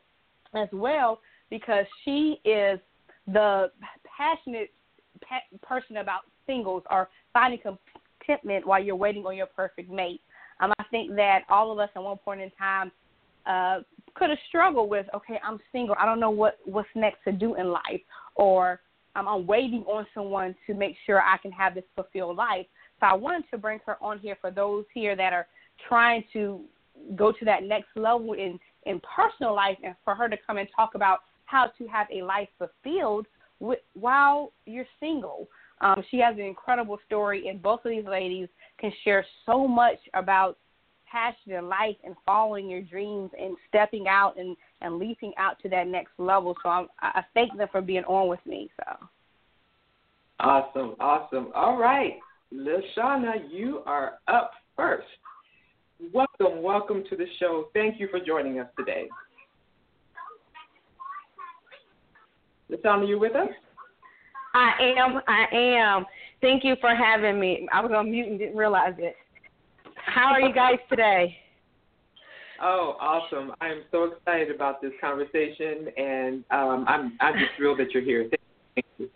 as 0.53 0.69
well 0.71 1.19
because 1.49 1.85
she 2.03 2.39
is 2.45 2.79
the 3.27 3.71
passionate 4.17 4.71
pa- 5.21 5.57
person 5.67 5.97
about 5.97 6.21
singles 6.45 6.83
or 6.91 7.09
finding 7.33 7.59
contentment 7.59 8.65
while 8.65 8.83
you're 8.83 8.95
waiting 8.95 9.25
on 9.25 9.35
your 9.35 9.47
perfect 9.47 9.89
mate. 9.89 10.21
Um, 10.59 10.71
I 10.79 10.83
think 10.91 11.15
that 11.15 11.41
all 11.49 11.71
of 11.71 11.79
us 11.79 11.89
at 11.95 12.03
one 12.03 12.17
point 12.17 12.41
in 12.41 12.51
time 12.51 12.91
uh, 13.45 13.79
could 14.13 14.29
have 14.29 14.39
struggled 14.47 14.89
with, 14.89 15.05
okay, 15.13 15.39
I'm 15.43 15.59
single. 15.71 15.95
I 15.99 16.05
don't 16.05 16.19
know 16.19 16.29
what 16.29 16.57
what's 16.65 16.87
next 16.95 17.23
to 17.25 17.31
do 17.31 17.55
in 17.55 17.67
life, 17.69 18.01
or 18.35 18.79
um, 19.15 19.27
I'm 19.27 19.45
waiting 19.45 19.83
on 19.87 20.05
someone 20.13 20.55
to 20.67 20.73
make 20.73 20.95
sure 21.05 21.21
I 21.21 21.37
can 21.37 21.51
have 21.51 21.75
this 21.75 21.83
fulfilled 21.95 22.37
life. 22.37 22.65
So 22.99 23.07
I 23.07 23.13
wanted 23.13 23.43
to 23.51 23.57
bring 23.57 23.79
her 23.85 23.97
on 24.01 24.19
here 24.19 24.37
for 24.39 24.51
those 24.51 24.85
here 24.93 25.15
that 25.15 25.33
are 25.33 25.47
trying 25.89 26.23
to 26.33 26.61
go 27.15 27.31
to 27.31 27.45
that 27.45 27.63
next 27.63 27.89
level 27.95 28.33
in 28.33 28.59
in 28.85 29.01
personal 29.15 29.53
life, 29.53 29.77
and 29.83 29.95
for 30.03 30.15
her 30.15 30.29
to 30.29 30.37
come 30.47 30.57
and 30.57 30.67
talk 30.75 30.95
about 30.95 31.19
how 31.45 31.67
to 31.77 31.87
have 31.87 32.07
a 32.11 32.21
life 32.23 32.47
fulfilled 32.57 33.27
with, 33.59 33.79
while 33.93 34.51
you're 34.65 34.87
single. 34.99 35.47
Um, 35.81 36.03
she 36.09 36.17
has 36.19 36.35
an 36.35 36.43
incredible 36.43 36.99
story, 37.05 37.49
and 37.49 37.61
both 37.61 37.83
of 37.85 37.91
these 37.91 38.05
ladies 38.05 38.47
can 38.79 38.91
share 39.03 39.25
so 39.45 39.67
much 39.67 39.97
about 40.13 40.57
passion 41.09 41.53
in 41.53 41.69
life 41.69 41.95
and 42.03 42.15
following 42.25 42.69
your 42.69 42.81
dreams 42.81 43.29
and 43.39 43.55
stepping 43.69 44.07
out 44.07 44.37
and, 44.37 44.57
and 44.81 44.97
leaping 44.97 45.33
out 45.37 45.57
to 45.61 45.69
that 45.69 45.87
next 45.87 46.11
level. 46.17 46.55
So 46.61 46.69
I'm, 46.69 46.87
I 46.99 47.23
thank 47.33 47.55
them 47.57 47.67
for 47.71 47.81
being 47.81 48.03
on 48.05 48.27
with 48.27 48.39
me. 48.45 48.69
So 48.77 49.07
awesome, 50.39 50.95
awesome. 50.99 51.51
All 51.53 51.77
right, 51.77 52.13
Lashana, 52.53 53.49
you 53.49 53.81
are 53.85 54.13
up 54.27 54.51
first. 54.75 55.07
Welcome, 56.13 56.61
welcome 56.61 57.03
to 57.09 57.15
the 57.15 57.25
show. 57.39 57.69
Thank 57.73 57.99
you 57.99 58.07
for 58.09 58.19
joining 58.19 58.59
us 58.59 58.67
today. 58.77 59.07
Lashana, 62.69 63.07
you 63.07 63.19
with 63.19 63.35
us? 63.35 63.49
I 64.55 64.71
am. 64.97 65.21
I 65.27 65.45
am. 65.53 66.05
Thank 66.39 66.63
you 66.63 66.75
for 66.79 66.95
having 66.95 67.39
me. 67.39 67.67
I 67.73 67.81
was 67.81 67.91
on 67.93 68.09
mute 68.09 68.27
and 68.27 68.39
didn't 68.39 68.55
realize 68.55 68.93
it. 68.97 69.15
How 69.95 70.27
are 70.27 70.39
you 70.39 70.53
guys 70.53 70.77
today? 70.89 71.35
Oh, 72.61 72.95
awesome! 73.01 73.51
I'm 73.59 73.81
so 73.91 74.05
excited 74.05 74.55
about 74.55 74.81
this 74.81 74.93
conversation, 75.01 75.89
and 75.97 76.43
um, 76.51 76.85
I'm 76.87 77.17
I'm 77.19 77.33
just 77.33 77.51
thrilled 77.57 77.79
that 77.79 77.91
you're 77.91 78.03
here. 78.03 78.29
Thank 78.75 78.85
you. 78.97 79.09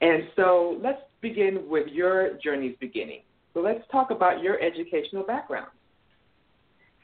And 0.00 0.24
so 0.36 0.78
let's 0.80 1.00
begin 1.20 1.68
with 1.68 1.88
your 1.88 2.38
journey's 2.42 2.76
beginning. 2.80 3.22
So 3.54 3.60
let's 3.60 3.80
talk 3.90 4.10
about 4.12 4.40
your 4.40 4.60
educational 4.60 5.24
background. 5.24 5.70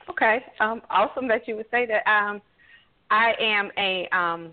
Okay, 0.09 0.45
um, 0.61 0.83
awesome 0.89 1.27
that 1.29 1.49
you 1.49 1.57
would 1.57 1.67
say 1.71 1.87
that. 1.87 2.09
Um, 2.09 2.41
I 3.11 3.33
am 3.41 3.71
a, 3.77 4.09
um, 4.17 4.53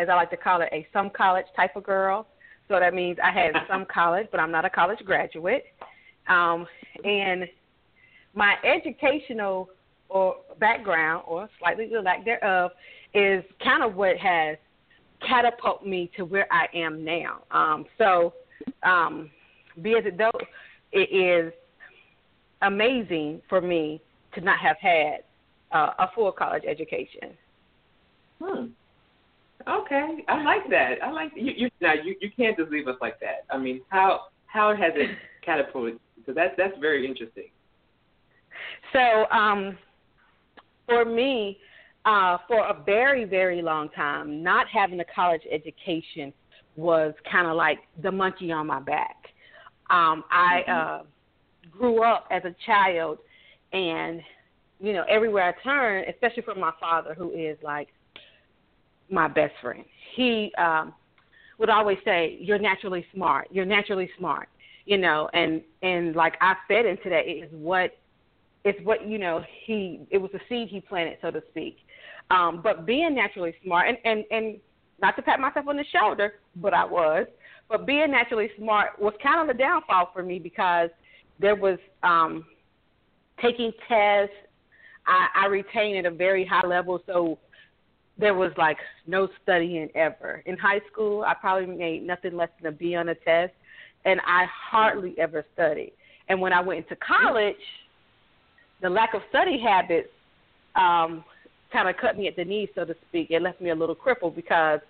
as 0.00 0.08
I 0.08 0.14
like 0.14 0.30
to 0.30 0.36
call 0.36 0.62
it, 0.62 0.68
a 0.72 0.86
some 0.92 1.10
college 1.10 1.46
type 1.54 1.76
of 1.76 1.84
girl. 1.84 2.26
So 2.68 2.78
that 2.78 2.94
means 2.94 3.18
I 3.22 3.30
have 3.32 3.54
some 3.70 3.86
college, 3.92 4.28
but 4.30 4.40
I'm 4.40 4.50
not 4.50 4.64
a 4.64 4.70
college 4.70 4.98
graduate. 5.04 5.64
Um, 6.28 6.66
and 7.04 7.44
my 8.34 8.54
educational 8.64 9.68
or 10.08 10.36
background, 10.58 11.24
or 11.26 11.48
slightly 11.58 11.88
the 11.88 12.00
lack 12.00 12.24
thereof, 12.24 12.72
is 13.14 13.44
kind 13.62 13.82
of 13.82 13.94
what 13.94 14.16
has 14.16 14.56
catapulted 15.26 15.86
me 15.86 16.10
to 16.16 16.24
where 16.24 16.46
I 16.52 16.66
am 16.74 17.04
now. 17.04 17.42
Um, 17.50 17.86
so, 17.98 18.32
um, 18.82 19.30
be 19.82 19.94
as 19.96 20.04
it 20.04 20.18
though, 20.18 20.30
it 20.92 21.14
is 21.14 21.52
amazing 22.62 23.40
for 23.48 23.60
me 23.60 24.00
to 24.34 24.40
not 24.40 24.58
have 24.58 24.76
had 24.80 25.18
uh, 25.72 25.92
a 25.98 26.06
full 26.14 26.32
college 26.32 26.64
education. 26.66 27.36
Hmm. 28.42 28.66
Okay, 29.68 30.24
I 30.28 30.42
like 30.42 30.68
that. 30.70 31.02
I 31.02 31.10
like 31.10 31.32
you. 31.36 31.52
you 31.56 31.70
now 31.80 31.92
you 31.92 32.16
you 32.20 32.30
can't 32.36 32.56
just 32.56 32.70
leave 32.70 32.88
us 32.88 32.96
like 33.00 33.20
that. 33.20 33.44
I 33.50 33.58
mean, 33.58 33.82
how 33.88 34.22
how 34.46 34.74
has 34.74 34.92
it 34.94 35.10
catapulted? 35.44 35.98
So 36.26 36.32
that's 36.32 36.54
that's 36.56 36.76
very 36.80 37.06
interesting. 37.06 37.50
So 38.92 39.30
um, 39.30 39.76
for 40.86 41.04
me, 41.04 41.58
uh, 42.04 42.38
for 42.48 42.60
a 42.60 42.82
very 42.84 43.24
very 43.24 43.60
long 43.60 43.90
time, 43.90 44.42
not 44.42 44.66
having 44.68 45.00
a 45.00 45.04
college 45.14 45.42
education 45.50 46.32
was 46.76 47.12
kind 47.30 47.46
of 47.46 47.56
like 47.56 47.78
the 48.02 48.10
monkey 48.10 48.52
on 48.52 48.66
my 48.66 48.80
back. 48.80 49.16
Um, 49.90 50.24
I 50.30 50.62
mm-hmm. 50.68 51.00
uh, 51.00 51.78
grew 51.78 52.02
up 52.02 52.28
as 52.30 52.42
a 52.44 52.54
child, 52.64 53.18
and 53.72 54.22
you 54.80 54.94
know, 54.94 55.04
everywhere 55.08 55.54
I 55.54 55.62
turn, 55.62 56.04
especially 56.08 56.42
from 56.42 56.58
my 56.58 56.72
father, 56.80 57.14
who 57.14 57.32
is 57.32 57.58
like 57.62 57.88
my 59.10 59.28
best 59.28 59.54
friend, 59.60 59.84
he 60.14 60.52
um, 60.58 60.94
would 61.58 61.70
always 61.70 61.98
say, 62.04 62.38
"You're 62.40 62.58
naturally 62.58 63.06
smart. 63.14 63.48
You're 63.50 63.64
naturally 63.64 64.10
smart." 64.18 64.48
You 64.86 64.98
know, 64.98 65.28
and 65.34 65.62
and 65.82 66.16
like 66.16 66.34
I 66.40 66.54
fed 66.68 66.86
into 66.86 67.10
that. 67.10 67.26
It 67.26 67.44
is 67.44 67.50
what 67.52 67.96
it's 68.64 68.78
what 68.84 69.06
you 69.06 69.18
know. 69.18 69.42
He 69.64 70.00
it 70.10 70.18
was 70.18 70.30
a 70.34 70.40
seed 70.48 70.68
he 70.68 70.80
planted, 70.80 71.18
so 71.22 71.30
to 71.30 71.42
speak. 71.50 71.78
Um, 72.30 72.60
but 72.62 72.86
being 72.86 73.14
naturally 73.14 73.54
smart, 73.64 73.88
and 73.88 73.98
and 74.04 74.24
and 74.30 74.60
not 75.00 75.16
to 75.16 75.22
pat 75.22 75.40
myself 75.40 75.66
on 75.68 75.76
the 75.76 75.84
shoulder, 75.92 76.34
but 76.56 76.74
I 76.74 76.84
was. 76.84 77.26
But 77.68 77.86
being 77.86 78.10
naturally 78.10 78.50
smart 78.58 79.00
was 79.00 79.14
kind 79.22 79.40
of 79.40 79.54
the 79.54 79.58
downfall 79.58 80.10
for 80.12 80.22
me 80.22 80.38
because 80.38 80.90
there 81.38 81.54
was 81.54 81.78
um, 82.02 82.44
taking 83.40 83.72
tests. 83.88 84.34
I, 85.06 85.44
I 85.44 85.46
retained 85.46 86.04
at 86.04 86.12
a 86.12 86.14
very 86.14 86.44
high 86.44 86.66
level, 86.66 87.00
so 87.06 87.38
there 88.20 88.34
was 88.34 88.52
like 88.56 88.76
no 89.06 89.28
studying 89.42 89.88
ever. 89.94 90.42
In 90.46 90.56
high 90.56 90.80
school, 90.92 91.22
I 91.22 91.34
probably 91.34 91.74
made 91.74 92.06
nothing 92.06 92.36
less 92.36 92.50
than 92.60 92.72
a 92.72 92.76
B 92.76 92.94
on 92.94 93.08
a 93.08 93.14
test, 93.14 93.52
and 94.04 94.20
I 94.26 94.46
hardly 94.70 95.14
ever 95.18 95.44
studied. 95.54 95.92
And 96.28 96.40
when 96.40 96.52
I 96.52 96.60
went 96.60 96.78
into 96.84 96.96
college, 96.96 97.56
the 98.82 98.90
lack 98.90 99.14
of 99.14 99.22
study 99.30 99.58
habits 99.58 100.08
um, 100.76 101.24
kind 101.72 101.88
of 101.88 101.96
cut 101.96 102.16
me 102.16 102.28
at 102.28 102.36
the 102.36 102.44
knees, 102.44 102.68
so 102.74 102.84
to 102.84 102.94
speak. 103.08 103.30
It 103.30 103.42
left 103.42 103.60
me 103.60 103.70
a 103.70 103.74
little 103.74 103.94
crippled 103.94 104.36
because 104.36 104.80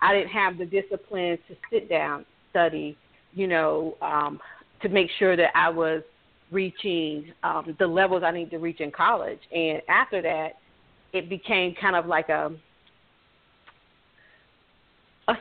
I 0.00 0.14
didn't 0.14 0.30
have 0.30 0.58
the 0.58 0.66
discipline 0.66 1.38
to 1.48 1.56
sit 1.70 1.88
down, 1.88 2.24
study, 2.50 2.96
you 3.34 3.46
know, 3.46 3.96
um, 4.00 4.40
to 4.82 4.88
make 4.88 5.10
sure 5.18 5.36
that 5.36 5.50
I 5.54 5.68
was 5.68 6.02
reaching 6.50 7.32
um, 7.42 7.76
the 7.78 7.86
levels 7.86 8.22
I 8.24 8.30
need 8.30 8.50
to 8.50 8.58
reach 8.58 8.80
in 8.80 8.90
college. 8.90 9.40
And 9.54 9.82
after 9.88 10.22
that, 10.22 10.52
it 11.12 11.28
became 11.28 11.74
kind 11.80 11.96
of 11.96 12.06
like 12.06 12.28
a, 12.28 12.52
a 15.28 15.34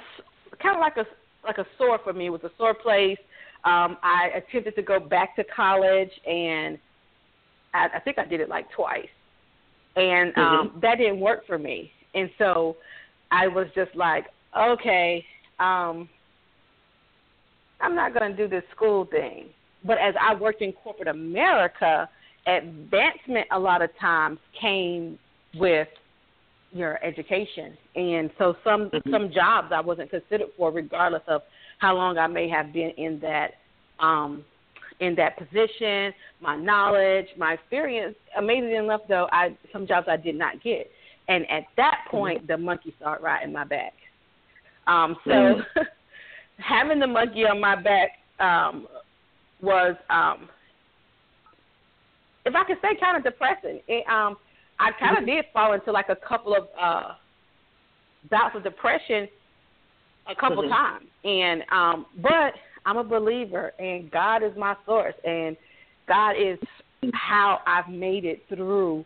kind 0.62 0.75
of 0.75 0.82
like 0.82 0.98
a 0.98 1.06
like 1.46 1.58
a 1.58 1.65
sore 1.77 2.00
for 2.03 2.13
me. 2.13 2.27
It 2.27 2.29
was 2.29 2.44
a 2.44 2.51
sore 2.58 2.74
place. 2.74 3.17
Um, 3.63 3.98
I 4.03 4.29
attempted 4.36 4.75
to 4.75 4.82
go 4.82 5.00
back 5.00 5.36
to 5.38 5.44
college, 5.44 6.12
and 6.25 6.77
I, 7.74 7.88
I 7.96 8.00
think 8.00 8.20
I 8.20 8.25
did 8.25 8.39
it 8.39 8.50
like 8.50 8.70
twice, 8.72 9.08
and 9.96 10.38
um, 10.38 10.44
mm-hmm. 10.44 10.79
that 10.82 10.98
didn't 10.98 11.20
work 11.20 11.46
for 11.48 11.58
me. 11.58 11.91
And 12.13 12.29
so 12.38 12.77
I 13.32 13.48
was 13.48 13.67
just 13.75 13.96
like, 13.96 14.25
okay, 14.58 15.24
um, 15.60 16.10
I'm 17.82 17.96
not 17.96 18.13
going 18.17 18.32
to 18.32 18.38
do 18.38 18.48
this 18.48 18.63
school 18.75 19.06
thing. 19.06 19.48
But 19.84 19.98
as 20.00 20.15
I 20.20 20.34
worked 20.36 20.62
in 20.62 20.72
corporate 20.72 21.08
America, 21.08 22.10
advancement 22.48 23.48
a 23.51 23.60
lot 23.60 23.82
of 23.82 23.89
times 24.00 24.39
came 24.60 25.20
with 25.56 25.88
your 26.77 27.03
education. 27.03 27.77
And 27.96 28.29
so 28.38 28.55
some 28.63 28.89
mm-hmm. 28.89 29.12
some 29.12 29.31
jobs 29.34 29.72
I 29.74 29.81
wasn't 29.81 30.10
considered 30.10 30.50
for 30.57 30.72
regardless 30.72 31.24
of 31.27 31.41
how 31.79 31.96
long 31.96 32.17
I 32.17 32.27
may 32.27 32.50
have 32.50 32.74
been 32.74 32.91
in 32.98 33.19
that 33.22 33.51
um 34.00 34.43
in 35.00 35.15
that 35.15 35.38
position, 35.38 36.13
my 36.41 36.55
knowledge, 36.55 37.27
my 37.38 37.53
experience. 37.53 38.15
Amazing 38.38 38.75
enough 38.75 39.01
though, 39.07 39.27
I 39.31 39.57
some 39.72 39.88
jobs 39.88 40.07
I 40.10 40.17
did 40.17 40.36
not 40.36 40.62
get. 40.63 40.89
And 41.27 41.50
at 41.50 41.63
that 41.77 42.03
mm-hmm. 42.07 42.17
point 42.17 42.38
mm-hmm. 42.39 42.48
the 42.48 42.57
monkey 42.57 42.93
started 43.00 43.24
riding 43.24 43.53
my 43.53 43.63
back. 43.63 43.93
Um 44.88 45.17
so 45.25 45.31
mm-hmm. 45.31 45.81
having 46.57 47.00
the 47.00 47.07
monkey 47.07 47.46
on 47.46 47.60
my 47.60 47.75
back 47.75 48.12
um, 48.39 48.88
was, 49.62 49.96
um, 50.10 50.50
if 52.46 52.55
I 52.55 52.63
could 52.63 52.77
say, 52.81 52.98
kind 53.00 53.17
of 53.17 53.24
depressing. 53.24 53.81
It, 53.88 54.07
um, 54.10 54.38
I 54.79 54.91
kind 55.00 55.17
of 55.17 55.25
did 55.25 55.46
fall 55.53 55.74
into 55.74 55.91
like 55.91 56.10
a 56.10 56.15
couple 56.15 56.55
of 56.55 56.67
uh, 56.79 57.13
bouts 58.29 58.55
of 58.55 58.63
depression 58.63 59.27
a 60.29 60.36
couple 60.36 60.63
mm-hmm. 60.63 60.72
times, 60.72 61.05
and 61.24 61.63
um, 61.72 62.05
but 62.22 62.53
I'm 62.86 62.98
a 62.98 63.03
believer, 63.03 63.74
and 63.79 64.12
God 64.12 64.43
is 64.43 64.51
my 64.57 64.75
source, 64.86 65.15
and 65.24 65.57
God 66.07 66.31
is 66.31 66.60
how 67.13 67.60
I've 67.65 67.89
made 67.89 68.25
it 68.25 68.43
through 68.50 69.05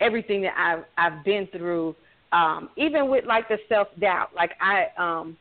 everything 0.00 0.42
that 0.42 0.54
I've 0.56 0.84
I've 0.98 1.24
been 1.24 1.48
through. 1.48 1.94
Um, 2.32 2.70
even 2.76 3.08
with 3.08 3.24
like 3.24 3.48
the 3.48 3.58
self 3.68 3.88
doubt, 4.00 4.30
like 4.34 4.52
I 4.60 4.86
um 4.98 5.36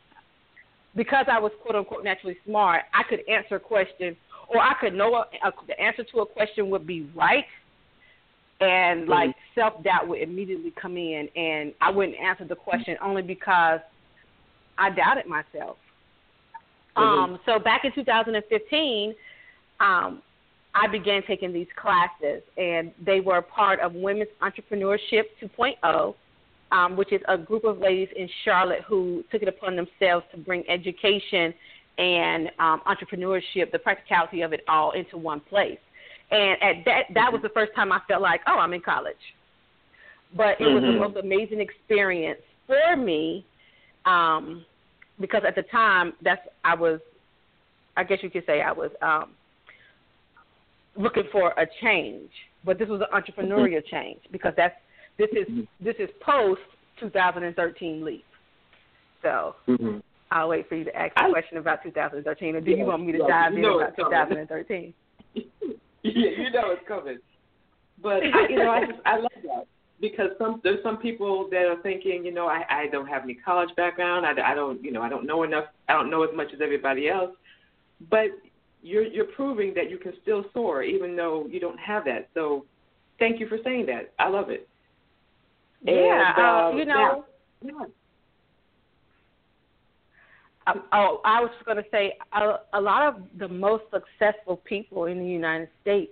because 0.96 1.26
I 1.30 1.40
was 1.40 1.52
quote 1.62 1.76
unquote 1.76 2.04
naturally 2.04 2.38
smart, 2.46 2.84
I 2.94 3.04
could 3.04 3.20
answer 3.28 3.56
a 3.56 3.60
question 3.60 4.16
or 4.48 4.62
I 4.62 4.74
could 4.80 4.94
know 4.94 5.16
a, 5.16 5.48
a, 5.48 5.52
the 5.68 5.80
answer 5.80 6.04
to 6.04 6.20
a 6.20 6.26
question 6.26 6.70
would 6.70 6.86
be 6.86 7.10
right, 7.16 7.46
and 8.62 9.02
mm-hmm. 9.02 9.12
like 9.12 9.36
self 9.54 9.84
doubt 9.84 10.08
would 10.08 10.22
immediately 10.22 10.74
come 10.80 10.98
in, 10.98 11.28
and 11.36 11.74
I 11.82 11.92
wouldn't 11.92 12.18
answer 12.18 12.46
the 12.46 12.56
question 12.56 12.98
only 13.02 13.22
because 13.22 13.80
I 14.78 14.90
doubted 14.90 15.28
myself. 15.28 15.78
Mm-hmm. 16.98 17.34
Um, 17.34 17.40
so 17.46 17.60
back 17.60 17.84
in 17.84 17.92
2015, 17.94 19.16
um, 19.80 20.22
I 20.74 20.88
began 20.88 21.22
taking 21.28 21.54
these 21.54 21.68
classes, 21.76 22.42
and 22.58 22.92
they 23.06 23.20
were 23.20 23.42
part 23.42 23.80
of 23.80 23.94
Women's 23.94 24.30
Entrepreneurship 24.42 25.24
2.0 25.42 26.16
um, 26.72 26.98
which 26.98 27.12
is 27.12 27.22
a 27.28 27.38
group 27.38 27.64
of 27.64 27.80
ladies 27.80 28.10
in 28.16 28.30
Charlotte 28.44 28.82
who 28.88 29.24
took 29.32 29.42
it 29.42 29.48
upon 29.48 29.76
themselves 29.76 30.26
to 30.32 30.38
bring 30.38 30.64
education 30.70 31.54
and 31.98 32.52
um, 32.60 32.82
entrepreneurship, 32.88 33.72
the 33.72 33.80
practicality 33.80 34.42
of 34.42 34.52
it 34.52 34.62
all 34.68 34.92
into 34.92 35.18
one 35.18 35.40
place. 35.40 35.78
And 36.32 36.62
at 36.62 36.86
that, 36.86 37.04
that 37.14 37.32
was 37.32 37.42
the 37.42 37.50
first 37.50 37.74
time 37.76 37.92
I 37.92 38.00
felt 38.08 38.22
like, 38.22 38.42
oh, 38.48 38.58
I'm 38.58 38.74
in 38.74 38.82
college. 38.82 39.16
But 40.36 40.60
it 40.60 40.66
was 40.66 40.84
Mhm. 40.84 40.94
the 40.94 41.00
most 41.00 41.18
amazing 41.18 41.60
experience 41.62 42.42
for 42.68 42.96
me 42.96 43.46
um, 44.06 44.66
because 45.20 45.44
at 45.46 45.56
the 45.56 45.64
time, 45.64 46.14
that's 46.22 46.46
I 46.64 46.76
was, 46.76 47.00
I 47.96 48.04
guess 48.04 48.22
you 48.22 48.30
could 48.30 48.46
say 48.46 48.62
I 48.62 48.72
was 48.72 48.92
um, 49.02 49.36
looking 50.96 51.26
for 51.32 51.54
a 51.58 51.66
change. 51.82 52.32
But 52.64 52.80
this 52.80 52.90
was 52.90 53.02
an 53.02 53.08
entrepreneurial 53.14 53.86
change 53.86 54.20
because 54.32 54.54
that's 54.58 54.76
this 55.18 55.30
is 55.32 55.48
this 55.80 55.96
is 56.00 56.10
post 56.20 56.62
2013 57.00 58.04
leap. 58.04 58.26
So 59.22 59.56
Mhm. 59.68 60.02
I'll 60.32 60.50
wait 60.50 60.68
for 60.68 60.76
you 60.76 60.84
to 60.84 60.96
ask 60.96 61.14
the 61.16 61.26
I- 61.26 61.30
question 61.30 61.58
about 61.58 61.84
2013, 61.84 62.56
or 62.56 62.62
do 62.62 62.72
you 62.72 62.86
want 62.86 63.06
me 63.06 63.12
to 63.14 63.20
dive 63.20 63.54
in 63.56 63.64
about 63.64 63.96
2013? 63.96 64.94
Yeah, 66.14 66.30
you 66.38 66.52
know 66.52 66.72
it's 66.72 66.88
coming. 66.88 67.18
But 68.02 68.24
I, 68.24 68.48
you 68.50 68.58
know, 68.58 68.72
I 68.72 68.86
just 68.86 69.00
I 69.06 69.18
love 69.18 69.32
that 69.44 69.68
because 70.02 70.32
some 70.38 70.62
there's 70.64 70.84
some 70.84 70.98
people 70.98 71.48
that 71.52 71.66
are 71.66 71.82
thinking, 71.82 72.26
you 72.26 72.34
know, 72.34 72.48
I 72.48 72.64
I 72.70 72.88
don't 72.92 73.08
have 73.08 73.24
any 73.24 73.36
college 73.36 73.70
background. 73.76 74.26
I, 74.26 74.52
I 74.52 74.56
don't, 74.56 74.84
you 74.84 74.92
know, 74.92 75.02
I 75.02 75.10
don't 75.10 75.26
know 75.26 75.44
enough. 75.44 75.66
I 75.90 75.94
don't 75.94 76.10
know 76.10 76.24
as 76.24 76.36
much 76.36 76.48
as 76.54 76.60
everybody 76.62 77.10
else. 77.10 77.32
But 78.10 78.28
you're 78.82 79.04
you're 79.04 79.26
proving 79.26 79.74
that 79.76 79.90
you 79.90 79.98
can 79.98 80.14
still 80.22 80.46
soar 80.54 80.84
even 80.84 81.16
though 81.16 81.48
you 81.50 81.60
don't 81.60 81.80
have 81.80 82.06
that. 82.06 82.30
So 82.34 82.66
thank 83.20 83.40
you 83.40 83.48
for 83.48 83.58
saying 83.64 83.86
that. 83.88 84.14
I 84.20 84.30
love 84.30 84.50
it. 84.50 84.68
Yeah, 85.84 85.94
And, 85.94 86.38
uh, 86.38 86.42
uh, 86.42 86.72
you 86.78 86.86
know. 86.86 87.26
yeah. 87.64 87.72
Um, 90.68 90.84
oh, 90.94 91.22
I 91.24 91.42
was 91.42 91.52
going 91.66 91.78
to 91.78 91.86
say 91.92 92.18
a, 92.34 92.56
a 92.74 92.82
lot 92.82 93.08
of 93.08 93.22
the 93.38 93.48
most 93.48 93.84
successful 93.92 94.58
people 94.58 95.06
in 95.06 95.20
the 95.20 95.26
United 95.26 95.70
States. 95.82 96.12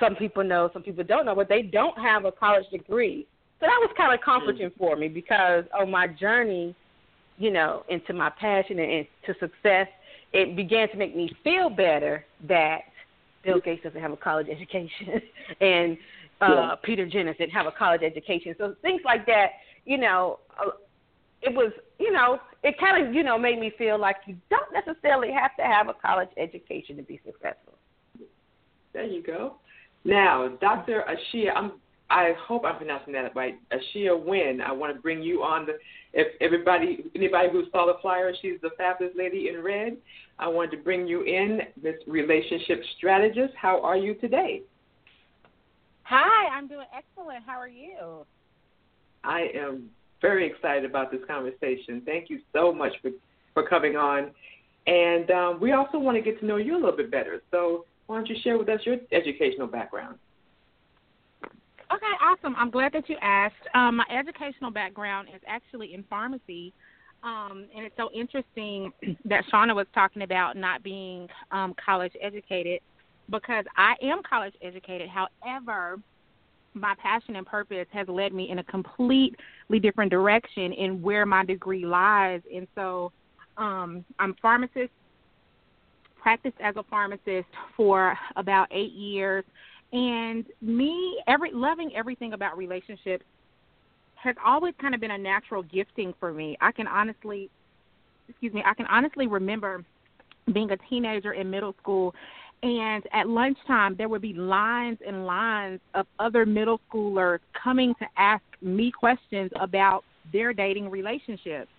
Some 0.00 0.16
people 0.16 0.44
know, 0.44 0.70
some 0.72 0.82
people 0.82 1.04
don't 1.04 1.26
know, 1.26 1.34
but 1.34 1.48
they 1.48 1.62
don't 1.62 1.98
have 1.98 2.24
a 2.24 2.32
college 2.32 2.64
degree. 2.70 3.26
So 3.60 3.66
that 3.66 3.78
was 3.80 3.90
kind 3.96 4.14
of 4.14 4.20
comforting 4.24 4.70
for 4.78 4.96
me 4.96 5.08
because 5.08 5.64
on 5.78 5.90
my 5.90 6.06
journey, 6.06 6.74
you 7.38 7.50
know, 7.50 7.84
into 7.88 8.12
my 8.12 8.30
passion 8.30 8.78
and 8.78 8.90
into 8.90 9.38
success, 9.40 9.88
it 10.32 10.56
began 10.56 10.88
to 10.90 10.96
make 10.96 11.16
me 11.16 11.30
feel 11.42 11.70
better 11.70 12.24
that 12.48 12.80
Bill 13.44 13.60
Gates 13.60 13.82
doesn't 13.82 14.00
have 14.00 14.12
a 14.12 14.16
college 14.16 14.48
education 14.48 15.20
and 15.60 15.96
uh, 16.40 16.46
Yeah. 16.48 16.74
Peter 16.82 17.06
Jennings 17.06 17.36
didn't 17.38 17.52
have 17.52 17.66
a 17.66 17.72
college 17.72 18.02
education. 18.02 18.54
So 18.58 18.74
things 18.82 19.00
like 19.04 19.26
that, 19.26 19.52
you 19.84 19.98
know, 19.98 20.38
uh, 20.60 20.70
it 21.42 21.52
was, 21.52 21.72
you 21.98 22.12
know, 22.12 22.38
it 22.62 22.78
kind 22.78 23.06
of, 23.06 23.14
you 23.14 23.22
know, 23.22 23.38
made 23.38 23.58
me 23.58 23.72
feel 23.76 23.98
like 23.98 24.16
you 24.26 24.36
don't 24.50 24.72
necessarily 24.72 25.32
have 25.32 25.56
to 25.56 25.62
have 25.62 25.88
a 25.88 25.94
college 25.94 26.28
education 26.36 26.96
to 26.96 27.02
be 27.02 27.20
successful. 27.24 27.74
There 28.92 29.04
you 29.04 29.22
go. 29.22 29.56
Now, 30.04 30.48
Dr. 30.60 31.04
Asheia, 31.08 31.50
I'm, 31.54 31.72
I 32.10 32.32
hope 32.38 32.64
I'm 32.64 32.76
pronouncing 32.76 33.12
that 33.14 33.34
right. 33.34 33.58
Asheia 33.72 34.18
Wynne, 34.18 34.60
I 34.60 34.72
want 34.72 34.94
to 34.94 35.00
bring 35.00 35.22
you 35.22 35.42
on 35.42 35.66
the. 35.66 35.72
If 36.14 36.28
everybody, 36.40 37.04
anybody 37.14 37.50
who 37.52 37.64
saw 37.70 37.86
the 37.86 38.00
flyer, 38.00 38.32
she's 38.40 38.60
the 38.62 38.70
fabulous 38.78 39.12
lady 39.16 39.50
in 39.52 39.62
red. 39.62 39.98
I 40.38 40.48
wanted 40.48 40.70
to 40.76 40.82
bring 40.82 41.06
you 41.06 41.22
in, 41.22 41.60
this 41.82 41.96
relationship 42.06 42.82
strategist. 42.96 43.52
How 43.60 43.82
are 43.82 43.96
you 43.96 44.14
today? 44.14 44.62
Hi, 46.04 46.48
I'm 46.56 46.66
doing 46.66 46.86
excellent. 46.96 47.44
How 47.44 47.58
are 47.58 47.68
you? 47.68 48.24
I 49.24 49.48
am 49.54 49.90
very 50.20 50.46
excited 50.46 50.84
about 50.84 51.10
this 51.10 51.20
conversation. 51.26 52.02
Thank 52.04 52.30
you 52.30 52.40
so 52.52 52.72
much 52.72 52.92
for, 53.02 53.10
for 53.54 53.68
coming 53.68 53.96
on. 53.96 54.30
And 54.86 55.30
um, 55.30 55.60
we 55.60 55.72
also 55.72 55.98
want 55.98 56.16
to 56.16 56.22
get 56.22 56.40
to 56.40 56.46
know 56.46 56.56
you 56.56 56.74
a 56.74 56.80
little 56.80 56.96
bit 56.96 57.10
better. 57.10 57.42
So, 57.50 57.84
why 58.06 58.16
don't 58.16 58.28
you 58.28 58.36
share 58.42 58.56
with 58.56 58.70
us 58.70 58.80
your 58.84 58.96
educational 59.12 59.66
background? 59.66 60.18
Okay, 61.44 62.06
awesome. 62.22 62.54
I'm 62.56 62.70
glad 62.70 62.92
that 62.92 63.08
you 63.08 63.16
asked. 63.20 63.54
Um, 63.74 63.96
my 63.96 64.04
educational 64.10 64.70
background 64.70 65.28
is 65.34 65.40
actually 65.46 65.94
in 65.94 66.04
pharmacy. 66.04 66.72
Um, 67.22 67.66
and 67.74 67.84
it's 67.84 67.96
so 67.96 68.10
interesting 68.14 68.92
that 69.24 69.44
Shauna 69.52 69.74
was 69.74 69.86
talking 69.94 70.22
about 70.22 70.56
not 70.56 70.82
being 70.82 71.28
um, 71.50 71.74
college 71.82 72.12
educated 72.22 72.80
because 73.30 73.64
I 73.76 73.94
am 74.02 74.22
college 74.28 74.54
educated. 74.62 75.08
However, 75.08 75.98
my 76.80 76.94
passion 77.00 77.36
and 77.36 77.46
purpose 77.46 77.86
has 77.92 78.08
led 78.08 78.32
me 78.32 78.50
in 78.50 78.58
a 78.58 78.64
completely 78.64 79.78
different 79.80 80.10
direction 80.10 80.72
in 80.72 81.02
where 81.02 81.26
my 81.26 81.44
degree 81.44 81.84
lies. 81.84 82.40
And 82.54 82.66
so 82.74 83.12
um, 83.56 84.04
I'm 84.18 84.30
a 84.30 84.34
pharmacist, 84.40 84.90
practiced 86.20 86.56
as 86.62 86.76
a 86.76 86.82
pharmacist 86.84 87.48
for 87.76 88.16
about 88.36 88.68
eight 88.70 88.92
years. 88.92 89.44
And 89.92 90.44
me, 90.60 91.20
every 91.26 91.52
loving 91.52 91.92
everything 91.96 92.32
about 92.34 92.58
relationships 92.58 93.24
has 94.16 94.34
always 94.44 94.74
kind 94.80 94.94
of 94.94 95.00
been 95.00 95.12
a 95.12 95.18
natural 95.18 95.62
gifting 95.62 96.12
for 96.18 96.32
me. 96.32 96.56
I 96.60 96.72
can 96.72 96.86
honestly, 96.86 97.48
excuse 98.28 98.52
me, 98.52 98.62
I 98.66 98.74
can 98.74 98.86
honestly 98.86 99.26
remember 99.26 99.84
being 100.52 100.70
a 100.70 100.76
teenager 100.90 101.32
in 101.32 101.50
middle 101.50 101.74
school 101.80 102.14
and 102.62 103.04
at 103.12 103.28
lunchtime 103.28 103.94
there 103.96 104.08
would 104.08 104.22
be 104.22 104.32
lines 104.32 104.98
and 105.06 105.26
lines 105.26 105.80
of 105.94 106.06
other 106.18 106.44
middle 106.44 106.80
schoolers 106.90 107.38
coming 107.62 107.94
to 107.98 108.06
ask 108.16 108.42
me 108.60 108.90
questions 108.90 109.50
about 109.60 110.04
their 110.32 110.52
dating 110.52 110.90
relationships 110.90 111.70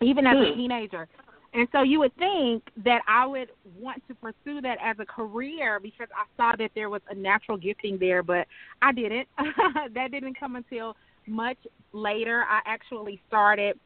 even 0.00 0.26
as 0.26 0.36
a 0.36 0.52
Hmm. 0.52 0.58
teenager 0.58 1.08
and 1.56 1.66
so 1.72 1.82
you 1.82 2.00
would 2.00 2.14
think 2.16 2.62
that 2.84 3.00
I 3.08 3.26
would 3.26 3.48
want 3.78 4.02
to 4.08 4.14
pursue 4.14 4.60
that 4.60 4.76
as 4.82 4.96
a 4.98 5.06
career 5.06 5.80
because 5.80 6.08
I 6.14 6.26
saw 6.36 6.54
that 6.56 6.70
there 6.74 6.90
was 6.90 7.00
a 7.08 7.14
natural 7.14 7.56
gifting 7.56 7.96
there, 7.98 8.22
but 8.22 8.46
I 8.82 8.92
didn't. 8.92 9.26
that 9.94 10.10
didn't 10.10 10.38
come 10.38 10.56
until 10.56 10.96
much 11.26 11.56
later. 11.94 12.44
I 12.46 12.60
actually 12.66 13.22
started 13.26 13.78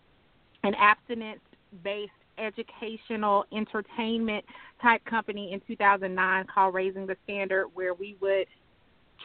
an 0.65 0.75
abstinence 0.75 1.41
based 1.85 2.11
educational 2.41 3.45
entertainment 3.53 4.45
type 4.83 5.05
company 5.05 5.53
in 5.53 5.61
2009 5.67 6.47
called 6.53 6.75
Raising 6.75 7.07
the 7.07 7.17
Standard, 7.25 7.69
where 7.75 7.95
we 7.95 8.17
would 8.21 8.47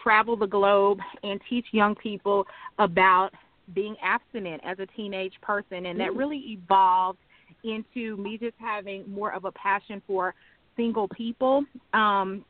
travel 0.04 0.36
the 0.36 0.48
globe 0.48 1.00
and 1.24 1.40
teach 1.50 1.66
young 1.72 1.96
people 1.96 2.46
about 2.80 3.32
being 3.74 3.96
abstinent 4.04 4.62
as 4.66 4.78
a 4.80 4.86
teenage 4.88 5.34
person. 5.42 5.88
And 5.88 6.00
that 6.00 6.14
really 6.14 6.38
evolved 6.38 7.20
into 7.64 8.18
me 8.18 8.38
just 8.38 8.56
having 8.58 9.10
more 9.10 9.34
of 9.34 9.46
a 9.46 9.52
passion 9.52 10.02
for 10.06 10.36
single 10.76 11.08
people. 11.08 11.64
Um, 11.94 12.46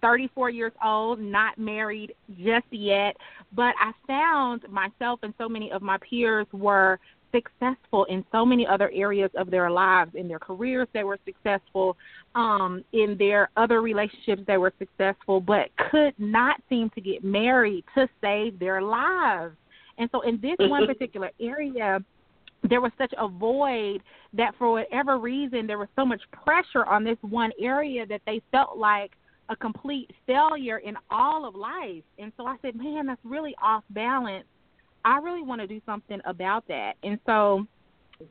34 0.00 0.50
years 0.50 0.72
old, 0.82 1.20
not 1.20 1.58
married 1.58 2.14
just 2.42 2.64
yet, 2.70 3.16
but 3.52 3.74
I 3.78 3.92
found 4.06 4.62
myself 4.70 5.20
and 5.22 5.34
so 5.36 5.50
many 5.50 5.70
of 5.70 5.82
my 5.82 5.98
peers 5.98 6.46
were 6.52 6.98
successful 7.36 8.04
in 8.06 8.24
so 8.32 8.44
many 8.44 8.66
other 8.66 8.90
areas 8.94 9.30
of 9.36 9.50
their 9.50 9.70
lives. 9.70 10.12
In 10.14 10.28
their 10.28 10.38
careers, 10.38 10.88
they 10.94 11.04
were 11.04 11.18
successful. 11.24 11.96
Um, 12.34 12.84
in 12.92 13.16
their 13.18 13.50
other 13.56 13.82
relationships, 13.82 14.42
they 14.46 14.56
were 14.56 14.72
successful, 14.78 15.40
but 15.40 15.68
could 15.90 16.14
not 16.18 16.60
seem 16.68 16.90
to 16.90 17.00
get 17.00 17.22
married 17.22 17.84
to 17.94 18.08
save 18.20 18.58
their 18.58 18.80
lives. 18.82 19.54
And 19.98 20.08
so, 20.12 20.22
in 20.22 20.40
this 20.40 20.56
one 20.58 20.86
particular 20.86 21.30
area, 21.40 22.00
there 22.68 22.80
was 22.80 22.92
such 22.98 23.12
a 23.18 23.28
void 23.28 24.02
that 24.32 24.54
for 24.58 24.72
whatever 24.72 25.18
reason 25.18 25.66
there 25.66 25.78
was 25.78 25.88
so 25.96 26.04
much 26.04 26.20
pressure 26.32 26.84
on 26.84 27.04
this 27.04 27.18
one 27.22 27.52
area 27.60 28.06
that 28.06 28.20
they 28.26 28.40
felt 28.50 28.76
like 28.76 29.12
a 29.48 29.56
complete 29.56 30.10
failure 30.26 30.78
in 30.78 30.96
all 31.10 31.46
of 31.46 31.54
life. 31.54 32.02
And 32.18 32.32
so 32.36 32.46
I 32.46 32.56
said, 32.62 32.74
man, 32.76 33.06
that's 33.06 33.20
really 33.24 33.54
off 33.62 33.84
balance. 33.90 34.44
I 35.06 35.18
really 35.18 35.42
want 35.42 35.60
to 35.60 35.68
do 35.68 35.80
something 35.86 36.20
about 36.26 36.66
that. 36.66 36.94
And 37.04 37.20
so 37.26 37.64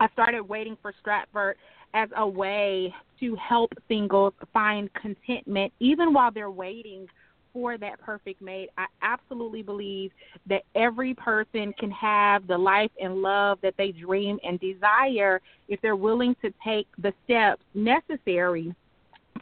I 0.02 0.10
started 0.10 0.44
waiting 0.44 0.78
for 0.82 0.94
Stratford 1.00 1.56
as 1.94 2.10
a 2.18 2.28
way 2.28 2.94
to 3.22 3.36
help 3.38 3.72
singles 3.88 4.34
find 4.52 4.90
contentment 4.94 5.72
even 5.80 6.14
while 6.14 6.32
they're 6.32 6.52
waiting 6.52 7.08
for 7.54 7.78
that 7.78 7.98
perfect 8.02 8.42
mate. 8.42 8.70
I 8.78 8.88
absolutely 9.02 9.62
believe 9.64 10.12
that 10.48 10.64
every 10.76 11.14
person 11.14 11.74
can 11.80 11.92
have 11.92 12.46
the 12.46 12.58
life 12.58 12.92
and 13.00 13.22
love 13.22 13.60
that 13.64 13.76
they 13.78 13.94
dream 13.94 14.38
and 14.44 14.60
desire 14.60 15.40
if 15.70 15.80
they're 15.80 15.96
willing 15.96 16.36
to 16.42 16.54
take 16.62 16.88
the 16.98 17.14
steps 17.24 17.64
necessary 17.74 18.76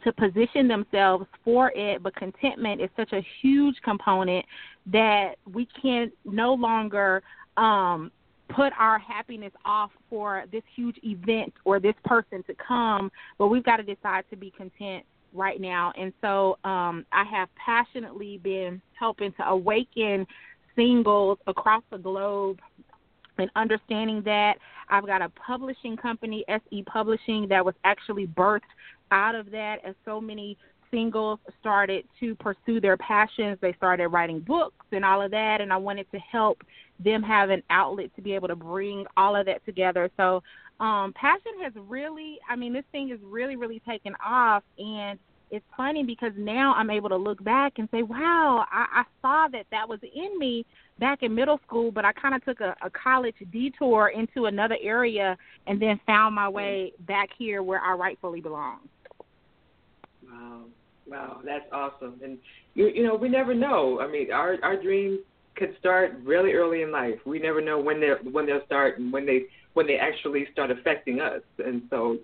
to 0.04 0.12
position 0.12 0.68
themselves 0.68 1.26
for 1.44 1.72
it. 1.74 2.02
But 2.02 2.14
contentment 2.16 2.80
is 2.80 2.90
such 2.96 3.12
a 3.12 3.24
huge 3.42 3.76
component 3.82 4.44
that 4.86 5.34
we 5.52 5.68
can 5.80 6.12
no 6.24 6.54
longer 6.54 7.22
um 7.56 8.10
put 8.54 8.72
our 8.78 8.98
happiness 8.98 9.52
off 9.64 9.90
for 10.10 10.44
this 10.52 10.62
huge 10.76 10.96
event 11.02 11.52
or 11.64 11.80
this 11.80 11.94
person 12.04 12.42
to 12.44 12.54
come, 12.54 13.10
but 13.38 13.48
we've 13.48 13.64
got 13.64 13.78
to 13.78 13.82
decide 13.82 14.24
to 14.30 14.36
be 14.36 14.50
content 14.50 15.04
right 15.32 15.60
now. 15.60 15.92
And 15.98 16.12
so 16.20 16.58
um, 16.64 17.04
I 17.12 17.24
have 17.24 17.48
passionately 17.56 18.38
been 18.38 18.80
helping 18.98 19.32
to 19.32 19.44
awaken 19.44 20.26
singles 20.76 21.38
across 21.46 21.82
the 21.90 21.98
globe 21.98 22.60
and 23.38 23.50
understanding 23.56 24.22
that 24.24 24.54
I've 24.88 25.06
got 25.06 25.22
a 25.22 25.28
publishing 25.30 25.96
company, 25.96 26.44
SE 26.48 26.82
Publishing, 26.84 27.48
that 27.48 27.64
was 27.64 27.74
actually 27.84 28.26
birthed 28.28 28.60
out 29.10 29.34
of 29.34 29.50
that 29.50 29.78
as 29.84 29.94
so 30.04 30.20
many 30.20 30.56
singles 30.90 31.40
started 31.60 32.04
to 32.20 32.34
pursue 32.36 32.80
their 32.80 32.96
passions. 32.96 33.58
They 33.60 33.72
started 33.74 34.08
writing 34.08 34.40
books 34.40 34.86
and 34.92 35.04
all 35.04 35.22
of 35.22 35.30
that, 35.32 35.60
and 35.60 35.72
I 35.72 35.76
wanted 35.76 36.10
to 36.12 36.18
help 36.18 36.62
them 37.04 37.22
have 37.22 37.50
an 37.50 37.62
outlet 37.70 38.10
to 38.16 38.22
be 38.22 38.34
able 38.34 38.48
to 38.48 38.56
bring 38.56 39.04
all 39.16 39.34
of 39.34 39.46
that 39.46 39.64
together. 39.64 40.08
So, 40.16 40.42
um, 40.80 41.12
passion 41.14 41.52
has 41.62 41.72
really, 41.88 42.38
I 42.48 42.56
mean, 42.56 42.72
this 42.72 42.84
thing 42.92 43.10
is 43.10 43.18
really, 43.22 43.56
really 43.56 43.80
taken 43.86 44.14
off, 44.24 44.62
and 44.78 45.18
it's 45.50 45.64
funny 45.76 46.02
because 46.02 46.32
now 46.36 46.74
I'm 46.74 46.90
able 46.90 47.08
to 47.10 47.16
look 47.16 47.42
back 47.44 47.74
and 47.78 47.88
say, 47.92 48.02
wow, 48.02 48.64
I, 48.70 49.02
I 49.02 49.04
saw 49.22 49.48
that 49.52 49.66
that 49.70 49.88
was 49.88 50.00
in 50.02 50.38
me 50.38 50.66
back 50.98 51.22
in 51.22 51.34
middle 51.34 51.60
school, 51.66 51.92
but 51.92 52.04
I 52.04 52.12
kind 52.12 52.34
of 52.34 52.44
took 52.44 52.60
a, 52.60 52.74
a 52.82 52.90
college 52.90 53.36
detour 53.52 54.08
into 54.08 54.46
another 54.46 54.76
area 54.82 55.36
and 55.66 55.80
then 55.80 56.00
found 56.06 56.34
my 56.34 56.48
way 56.48 56.92
back 57.00 57.28
here 57.36 57.62
where 57.62 57.80
I 57.80 57.94
rightfully 57.94 58.40
belong. 58.40 58.80
Wow, 60.34 60.64
wow, 61.06 61.40
that's 61.44 61.64
awesome. 61.72 62.20
And 62.22 62.38
you, 62.74 62.88
you 62.88 63.04
know, 63.04 63.14
we 63.14 63.28
never 63.28 63.54
know. 63.54 64.00
I 64.00 64.10
mean, 64.10 64.32
our 64.32 64.56
our 64.62 64.80
dreams 64.80 65.20
could 65.56 65.76
start 65.78 66.18
really 66.24 66.52
early 66.52 66.82
in 66.82 66.90
life. 66.90 67.18
We 67.24 67.38
never 67.38 67.60
know 67.60 67.78
when 67.80 68.00
they 68.00 68.12
when 68.30 68.46
they'll 68.46 68.64
start 68.66 68.98
and 68.98 69.12
when 69.12 69.26
they 69.26 69.44
when 69.74 69.86
they 69.86 69.96
actually 69.96 70.46
start 70.52 70.70
affecting 70.70 71.20
us. 71.20 71.42
And 71.64 71.82
so, 71.90 72.18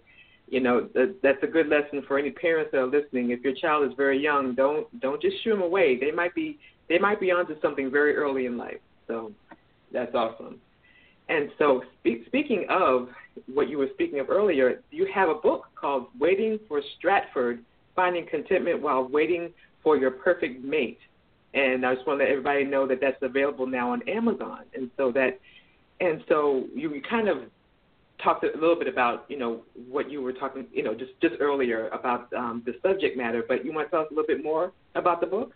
you 0.49 0.61
know, 0.61 0.88
that, 0.94 1.16
that's 1.23 1.42
a 1.42 1.46
good 1.46 1.68
lesson 1.68 2.03
for 2.07 2.18
any 2.18 2.31
parents 2.31 2.70
that 2.73 2.79
are 2.79 2.87
listening. 2.87 3.31
If 3.31 3.40
your 3.42 3.55
child 3.55 3.87
is 3.88 3.96
very 3.96 4.20
young, 4.20 4.55
don't 4.55 4.87
don't 5.01 5.20
just 5.23 5.42
shoo 5.44 5.51
them 5.51 5.62
away. 5.62 5.99
They 5.99 6.11
might 6.11 6.35
be 6.35 6.59
they 6.88 6.99
might 6.99 7.20
be 7.20 7.31
onto 7.31 7.61
something 7.61 7.90
very 7.90 8.16
early 8.16 8.46
in 8.46 8.57
life. 8.57 8.81
So 9.07 9.33
that's 9.92 10.14
awesome. 10.14 10.61
And 11.29 11.51
so, 11.59 11.83
speak, 12.01 12.25
speaking 12.27 12.66
of 12.68 13.09
what 13.46 13.68
you 13.68 13.79
were 13.79 13.88
speaking 13.94 14.18
of 14.18 14.31
earlier, 14.31 14.83
you 14.90 15.07
have 15.14 15.29
a 15.29 15.35
book 15.35 15.66
called 15.81 16.09
Waiting 16.18 16.59
for 16.66 16.83
Stratford 16.99 17.64
Finding 18.00 18.24
Contentment 18.26 18.80
While 18.80 19.06
Waiting 19.08 19.52
for 19.82 19.94
Your 19.94 20.10
Perfect 20.10 20.64
Mate. 20.64 20.96
And 21.52 21.84
I 21.84 21.94
just 21.94 22.06
want 22.06 22.18
to 22.18 22.24
let 22.24 22.30
everybody 22.30 22.64
know 22.64 22.88
that 22.88 22.96
that's 22.98 23.18
available 23.20 23.66
now 23.66 23.90
on 23.90 24.00
Amazon. 24.08 24.60
And 24.72 24.90
so 24.96 25.12
that, 25.12 25.38
and 26.00 26.24
so 26.26 26.64
you 26.74 27.02
kind 27.10 27.28
of 27.28 27.42
talked 28.24 28.42
a 28.42 28.58
little 28.58 28.78
bit 28.78 28.88
about, 28.88 29.26
you 29.28 29.38
know, 29.38 29.64
what 29.86 30.10
you 30.10 30.22
were 30.22 30.32
talking, 30.32 30.66
you 30.72 30.82
know, 30.82 30.94
just 30.94 31.10
just 31.20 31.34
earlier 31.40 31.88
about 31.88 32.32
um, 32.32 32.62
the 32.64 32.72
subject 32.82 33.18
matter. 33.18 33.44
But 33.46 33.66
you 33.66 33.72
want 33.74 33.88
to 33.88 33.90
tell 33.90 34.00
us 34.00 34.06
a 34.10 34.14
little 34.14 34.26
bit 34.26 34.42
more 34.42 34.72
about 34.94 35.20
the 35.20 35.26
book? 35.26 35.52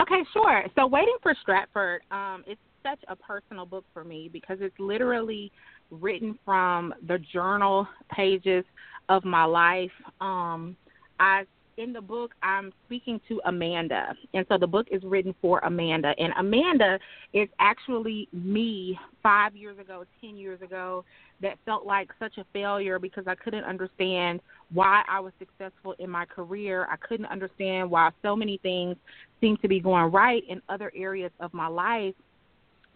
Okay, 0.00 0.22
sure. 0.32 0.64
So, 0.76 0.86
Waiting 0.86 1.16
for 1.22 1.34
Stratford, 1.42 2.00
um, 2.10 2.42
it's 2.46 2.60
such 2.82 3.00
a 3.08 3.16
personal 3.16 3.66
book 3.66 3.84
for 3.92 4.02
me 4.02 4.30
because 4.32 4.58
it's 4.62 4.78
literally 4.78 5.52
written 5.90 6.38
from 6.42 6.94
the 7.06 7.18
journal 7.34 7.86
pages 8.10 8.64
of 9.08 9.24
my 9.24 9.44
life. 9.44 9.90
Um, 10.20 10.76
I 11.20 11.44
in 11.76 11.92
the 11.92 12.00
book 12.00 12.32
I'm 12.42 12.72
speaking 12.86 13.20
to 13.28 13.40
Amanda, 13.44 14.14
and 14.32 14.46
so 14.48 14.56
the 14.56 14.66
book 14.66 14.86
is 14.90 15.02
written 15.04 15.34
for 15.42 15.58
Amanda, 15.60 16.14
and 16.18 16.32
Amanda 16.38 16.98
is 17.34 17.48
actually 17.58 18.28
me 18.32 18.98
five 19.22 19.54
years 19.54 19.78
ago, 19.78 20.04
ten 20.20 20.36
years 20.36 20.62
ago, 20.62 21.04
that 21.42 21.58
felt 21.66 21.84
like 21.84 22.10
such 22.18 22.38
a 22.38 22.46
failure 22.52 22.98
because 22.98 23.24
I 23.26 23.34
couldn't 23.34 23.64
understand 23.64 24.40
why 24.72 25.02
I 25.08 25.20
was 25.20 25.32
successful 25.38 25.94
in 25.98 26.08
my 26.08 26.24
career. 26.24 26.86
I 26.90 26.96
couldn't 26.96 27.26
understand 27.26 27.90
why 27.90 28.10
so 28.22 28.34
many 28.34 28.58
things 28.62 28.96
seemed 29.40 29.60
to 29.62 29.68
be 29.68 29.80
going 29.80 30.10
right 30.10 30.42
in 30.48 30.62
other 30.68 30.90
areas 30.96 31.30
of 31.40 31.52
my 31.52 31.66
life. 31.66 32.14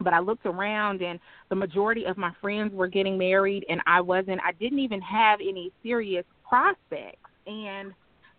But 0.01 0.13
I 0.13 0.21
looked 0.21 0.47
around 0.47 1.03
and 1.03 1.21
the 1.49 1.55
majority 1.55 2.05
of 2.05 2.17
my 2.17 2.33
friends 2.41 2.73
were 2.73 2.89
getting 2.89 3.19
married 3.19 3.65
and 3.69 3.81
I 3.87 4.01
wasn't. 4.01 4.41
I 4.45 4.53
didn't 4.53 4.79
even 4.79 5.01
have 5.03 5.41
any 5.41 5.73
serious 5.83 6.25
prospects. 6.49 7.19
And 7.47 7.93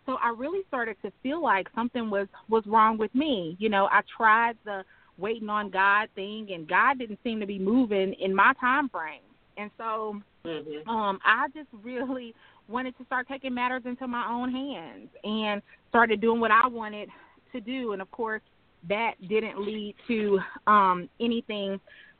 so 0.05 0.17
I 0.21 0.33
really 0.35 0.61
started 0.67 0.97
to 1.03 1.11
feel 1.21 1.41
like 1.41 1.67
something 1.75 2.09
was 2.09 2.27
was 2.49 2.63
wrong 2.65 2.97
with 2.97 3.13
me. 3.13 3.55
You 3.59 3.69
know, 3.69 3.87
I 3.91 4.01
tried 4.17 4.57
the 4.65 4.83
waiting 5.17 5.49
on 5.49 5.69
God 5.69 6.09
thing 6.15 6.49
and 6.51 6.67
God 6.67 6.97
didn't 6.97 7.19
seem 7.23 7.39
to 7.39 7.45
be 7.45 7.59
moving 7.59 8.13
in 8.13 8.33
my 8.33 8.53
time 8.59 8.89
frame. 8.89 9.21
And 9.57 9.69
so 9.77 10.19
mm-hmm. 10.45 10.89
um 10.89 11.19
I 11.23 11.47
just 11.53 11.69
really 11.83 12.33
wanted 12.67 12.97
to 12.97 13.05
start 13.05 13.27
taking 13.27 13.53
matters 13.53 13.83
into 13.85 14.07
my 14.07 14.27
own 14.27 14.51
hands 14.51 15.09
and 15.23 15.61
started 15.89 16.21
doing 16.21 16.39
what 16.39 16.51
I 16.51 16.67
wanted 16.67 17.09
to 17.51 17.61
do. 17.61 17.93
And 17.93 18.01
of 18.01 18.09
course, 18.11 18.41
that 18.89 19.13
didn't 19.27 19.59
lead 19.59 19.95
to 20.07 20.39
um, 20.67 21.09
anything 21.19 21.79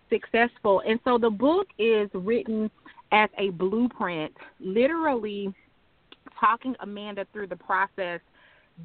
successful. 0.10 0.82
And 0.88 1.00
so 1.04 1.18
the 1.18 1.30
book 1.30 1.68
is 1.80 2.10
written 2.14 2.70
as 3.12 3.30
a 3.38 3.50
blueprint, 3.50 4.34
literally 4.60 5.54
talking 6.40 6.76
Amanda 6.80 7.26
through 7.34 7.48
the 7.48 7.56
process 7.56 8.20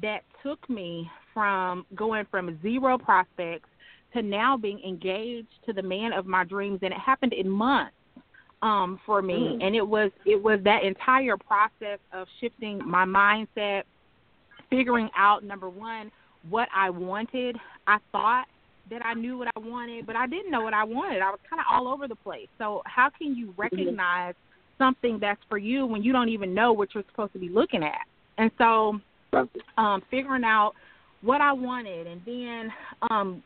that 0.01 0.21
took 0.43 0.69
me 0.69 1.09
from 1.33 1.85
going 1.95 2.25
from 2.29 2.59
zero 2.61 2.97
prospects 2.97 3.69
to 4.13 4.21
now 4.21 4.57
being 4.57 4.79
engaged 4.79 5.47
to 5.65 5.73
the 5.73 5.81
man 5.81 6.13
of 6.13 6.25
my 6.25 6.43
dreams 6.43 6.79
and 6.81 6.93
it 6.93 6.99
happened 6.99 7.33
in 7.33 7.49
months 7.49 7.93
um 8.61 8.99
for 9.05 9.21
me 9.21 9.33
mm. 9.33 9.63
and 9.63 9.75
it 9.75 9.87
was 9.87 10.11
it 10.25 10.41
was 10.41 10.59
that 10.63 10.83
entire 10.83 11.37
process 11.37 11.99
of 12.13 12.27
shifting 12.39 12.79
my 12.85 13.05
mindset 13.05 13.83
figuring 14.69 15.09
out 15.15 15.43
number 15.43 15.69
one 15.69 16.11
what 16.49 16.67
I 16.75 16.89
wanted. 16.89 17.57
I 17.87 17.97
thought 18.11 18.45
that 18.89 19.05
I 19.05 19.13
knew 19.13 19.37
what 19.37 19.49
I 19.55 19.59
wanted, 19.59 20.05
but 20.05 20.15
I 20.15 20.27
didn't 20.27 20.51
know 20.51 20.61
what 20.61 20.73
I 20.73 20.83
wanted. 20.83 21.21
I 21.21 21.29
was 21.29 21.39
kind 21.49 21.59
of 21.59 21.65
all 21.69 21.87
over 21.91 22.07
the 22.07 22.15
place. 22.15 22.47
So, 22.57 22.81
how 22.85 23.09
can 23.09 23.35
you 23.35 23.47
mm-hmm. 23.47 23.61
recognize 23.61 24.33
something 24.77 25.17
that's 25.19 25.41
for 25.49 25.57
you 25.57 25.85
when 25.85 26.03
you 26.03 26.13
don't 26.13 26.29
even 26.29 26.53
know 26.53 26.73
what 26.73 26.89
you're 26.93 27.03
supposed 27.09 27.33
to 27.33 27.39
be 27.39 27.49
looking 27.49 27.83
at? 27.83 28.05
And 28.37 28.51
so, 28.57 28.99
um, 29.77 30.01
figuring 30.09 30.43
out 30.43 30.73
what 31.21 31.41
I 31.41 31.51
wanted, 31.51 32.07
and 32.07 32.21
then 32.25 32.71
um, 33.09 33.43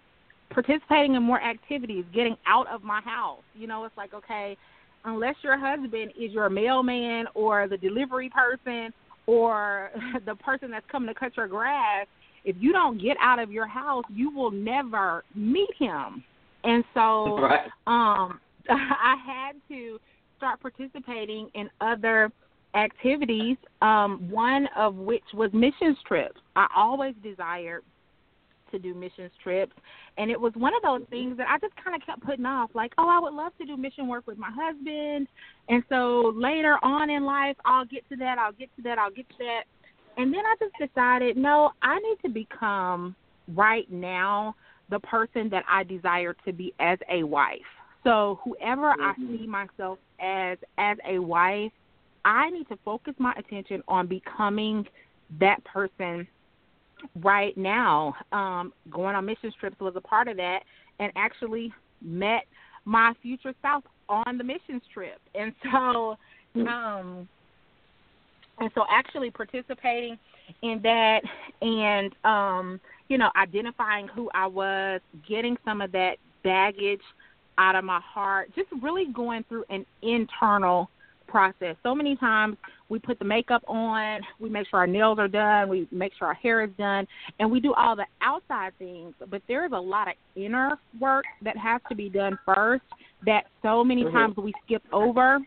participating 0.49 1.15
in 1.15 1.23
more 1.23 1.41
activities, 1.41 2.05
getting 2.13 2.35
out 2.45 2.67
of 2.67 2.83
my 2.83 3.01
house. 3.01 3.43
You 3.55 3.67
know, 3.67 3.85
it's 3.85 3.97
like 3.97 4.13
okay, 4.13 4.57
unless 5.05 5.35
your 5.43 5.57
husband 5.57 6.11
is 6.19 6.31
your 6.31 6.49
mailman 6.49 7.25
or 7.33 7.67
the 7.67 7.77
delivery 7.77 8.29
person 8.29 8.93
or 9.25 9.91
the 10.25 10.35
person 10.35 10.71
that's 10.71 10.85
coming 10.91 11.07
to 11.07 11.19
cut 11.19 11.35
your 11.37 11.47
grass, 11.47 12.07
if 12.45 12.55
you 12.59 12.71
don't 12.71 13.01
get 13.01 13.17
out 13.21 13.39
of 13.39 13.51
your 13.51 13.67
house, 13.67 14.03
you 14.09 14.31
will 14.31 14.51
never 14.51 15.23
meet 15.35 15.69
him. 15.77 16.23
And 16.63 16.83
so 16.93 17.37
right. 17.41 17.69
um 17.87 18.39
I 18.69 19.15
had 19.25 19.53
to 19.69 19.99
start 20.37 20.59
participating 20.61 21.49
in 21.53 21.69
other 21.81 22.31
activities, 22.73 23.57
um, 23.81 24.27
one 24.29 24.67
of 24.77 24.95
which 24.95 25.23
was 25.33 25.51
missions 25.53 25.97
trips. 26.07 26.39
I 26.55 26.67
always 26.75 27.13
desired 27.21 27.83
to 28.71 28.79
do 28.79 28.93
missions 28.93 29.31
trips 29.43 29.73
and 30.17 30.31
it 30.31 30.39
was 30.39 30.53
one 30.55 30.73
of 30.73 30.81
those 30.81 31.01
things 31.09 31.37
that 31.37 31.47
I 31.47 31.59
just 31.59 31.73
kind 31.83 31.93
of 31.95 32.05
kept 32.05 32.23
putting 32.23 32.45
off 32.45 32.71
like 32.73 32.93
oh 32.97 33.09
I 33.09 33.19
would 33.19 33.33
love 33.33 33.51
to 33.59 33.65
do 33.65 33.77
mission 33.77 34.07
work 34.07 34.25
with 34.27 34.37
my 34.37 34.49
husband 34.49 35.27
and 35.69 35.83
so 35.89 36.33
later 36.35 36.77
on 36.81 37.09
in 37.09 37.25
life 37.25 37.57
I'll 37.65 37.85
get 37.85 38.07
to 38.09 38.15
that 38.17 38.37
I'll 38.37 38.53
get 38.53 38.73
to 38.77 38.81
that 38.83 38.97
I'll 38.97 39.11
get 39.11 39.27
to 39.29 39.35
that 39.39 39.63
and 40.21 40.31
then 40.31 40.41
I 40.45 40.55
just 40.59 40.91
decided, 40.91 41.35
no, 41.35 41.71
I 41.81 41.97
need 41.97 42.17
to 42.23 42.29
become 42.29 43.15
right 43.55 43.91
now 43.91 44.55
the 44.91 44.99
person 44.99 45.49
that 45.49 45.63
I 45.67 45.83
desire 45.83 46.35
to 46.45 46.53
be 46.53 46.75
as 46.79 46.99
a 47.09 47.23
wife. 47.23 47.57
So 48.03 48.39
whoever 48.43 48.93
mm-hmm. 48.93 49.01
I 49.01 49.37
see 49.37 49.47
myself 49.47 49.97
as 50.19 50.59
as 50.77 50.97
a 51.07 51.17
wife, 51.17 51.71
I 52.23 52.51
need 52.51 52.67
to 52.69 52.77
focus 52.85 53.15
my 53.17 53.33
attention 53.35 53.81
on 53.87 54.05
becoming 54.05 54.85
that 55.39 55.63
person 55.63 56.27
right 57.23 57.57
now. 57.57 58.13
Um, 58.31 58.73
going 58.91 59.15
on 59.15 59.25
mission 59.25 59.51
trips 59.59 59.79
was 59.79 59.93
a 59.95 60.01
part 60.01 60.27
of 60.27 60.37
that 60.37 60.59
and 60.99 61.11
actually 61.15 61.73
met 61.99 62.43
my 62.85 63.13
future 63.23 63.55
spouse 63.57 63.83
on 64.07 64.37
the 64.37 64.43
missions 64.43 64.83
trip. 64.93 65.19
And 65.33 65.51
so 65.63 66.15
mm. 66.55 66.67
um 66.67 67.27
and 68.61 68.71
so 68.75 68.85
actually 68.89 69.31
participating 69.31 70.17
in 70.61 70.79
that 70.83 71.21
and 71.61 72.13
um 72.23 72.79
you 73.09 73.17
know 73.17 73.29
identifying 73.35 74.07
who 74.07 74.29
I 74.33 74.47
was 74.47 75.01
getting 75.27 75.57
some 75.65 75.81
of 75.81 75.91
that 75.91 76.15
baggage 76.43 77.01
out 77.57 77.75
of 77.75 77.83
my 77.83 77.99
heart 78.01 78.49
just 78.55 78.69
really 78.81 79.07
going 79.13 79.43
through 79.49 79.65
an 79.69 79.85
internal 80.01 80.89
process 81.27 81.75
so 81.81 81.95
many 81.95 82.15
times 82.17 82.57
we 82.89 82.99
put 82.99 83.17
the 83.17 83.25
makeup 83.25 83.63
on 83.67 84.19
we 84.39 84.49
make 84.49 84.67
sure 84.69 84.79
our 84.79 84.87
nails 84.87 85.17
are 85.17 85.27
done 85.27 85.69
we 85.69 85.87
make 85.91 86.11
sure 86.17 86.27
our 86.27 86.33
hair 86.33 86.61
is 86.61 86.69
done 86.77 87.07
and 87.39 87.49
we 87.49 87.59
do 87.59 87.73
all 87.73 87.95
the 87.95 88.05
outside 88.21 88.73
things 88.77 89.13
but 89.29 89.41
there's 89.47 89.71
a 89.71 89.79
lot 89.79 90.07
of 90.07 90.13
inner 90.35 90.77
work 90.99 91.23
that 91.41 91.57
has 91.57 91.79
to 91.87 91.95
be 91.95 92.09
done 92.09 92.37
first 92.45 92.83
that 93.25 93.45
so 93.61 93.83
many 93.83 94.03
mm-hmm. 94.03 94.15
times 94.15 94.35
we 94.37 94.53
skip 94.65 94.83
over 94.91 95.39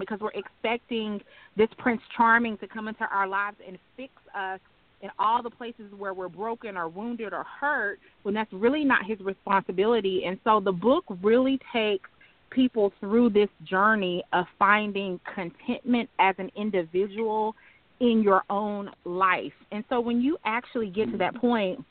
because 0.00 0.18
we're 0.20 0.32
expecting 0.32 1.20
this 1.60 1.68
Prince 1.76 2.00
Charming 2.16 2.56
to 2.56 2.66
come 2.66 2.88
into 2.88 3.04
our 3.12 3.26
lives 3.26 3.58
and 3.68 3.76
fix 3.94 4.14
us 4.34 4.60
in 5.02 5.10
all 5.18 5.42
the 5.42 5.50
places 5.50 5.92
where 5.98 6.14
we're 6.14 6.30
broken 6.30 6.74
or 6.74 6.88
wounded 6.88 7.34
or 7.34 7.44
hurt 7.44 7.98
when 8.22 8.32
that's 8.32 8.50
really 8.50 8.82
not 8.82 9.04
his 9.04 9.20
responsibility. 9.20 10.22
And 10.26 10.38
so 10.42 10.60
the 10.60 10.72
book 10.72 11.04
really 11.22 11.60
takes 11.70 12.08
people 12.48 12.94
through 12.98 13.30
this 13.30 13.50
journey 13.64 14.24
of 14.32 14.46
finding 14.58 15.20
contentment 15.34 16.08
as 16.18 16.34
an 16.38 16.50
individual 16.56 17.54
in 18.00 18.22
your 18.22 18.42
own 18.48 18.88
life. 19.04 19.52
And 19.70 19.84
so 19.90 20.00
when 20.00 20.22
you 20.22 20.38
actually 20.46 20.88
get 20.88 21.10
to 21.12 21.18
that 21.18 21.34
point, 21.34 21.84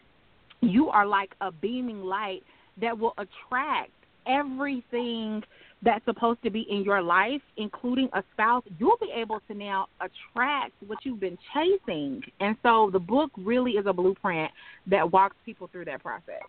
you 0.62 0.90
are 0.90 1.06
like 1.06 1.36
a 1.42 1.52
beaming 1.52 2.02
light 2.02 2.42
that 2.82 2.98
will 2.98 3.14
attract 3.20 3.92
everything 4.26 5.44
that's 5.82 6.04
supposed 6.06 6.42
to 6.44 6.50
be 6.50 6.66
in 6.70 6.84
your 6.84 7.02
life, 7.02 7.42
including 7.58 8.10
a 8.14 8.24
spouse, 8.34 8.64
you'll 8.80 8.98
be 9.00 9.12
able 9.16 9.42
to 9.48 9.54
now 9.54 9.88
attract 10.02 10.74
what 10.86 11.00
you've 11.04 11.20
been 11.20 11.38
chasing. 11.54 12.22
And 12.40 12.58
so 12.64 12.90
the 12.92 13.00
book 13.00 13.32
really 13.38 13.72
is 13.74 13.86
a 13.88 13.94
blueprint 13.94 14.52
that 14.88 15.10
walks 15.12 15.38
people 15.46 15.70
through 15.72 15.86
that 15.86 16.04
process. 16.04 16.42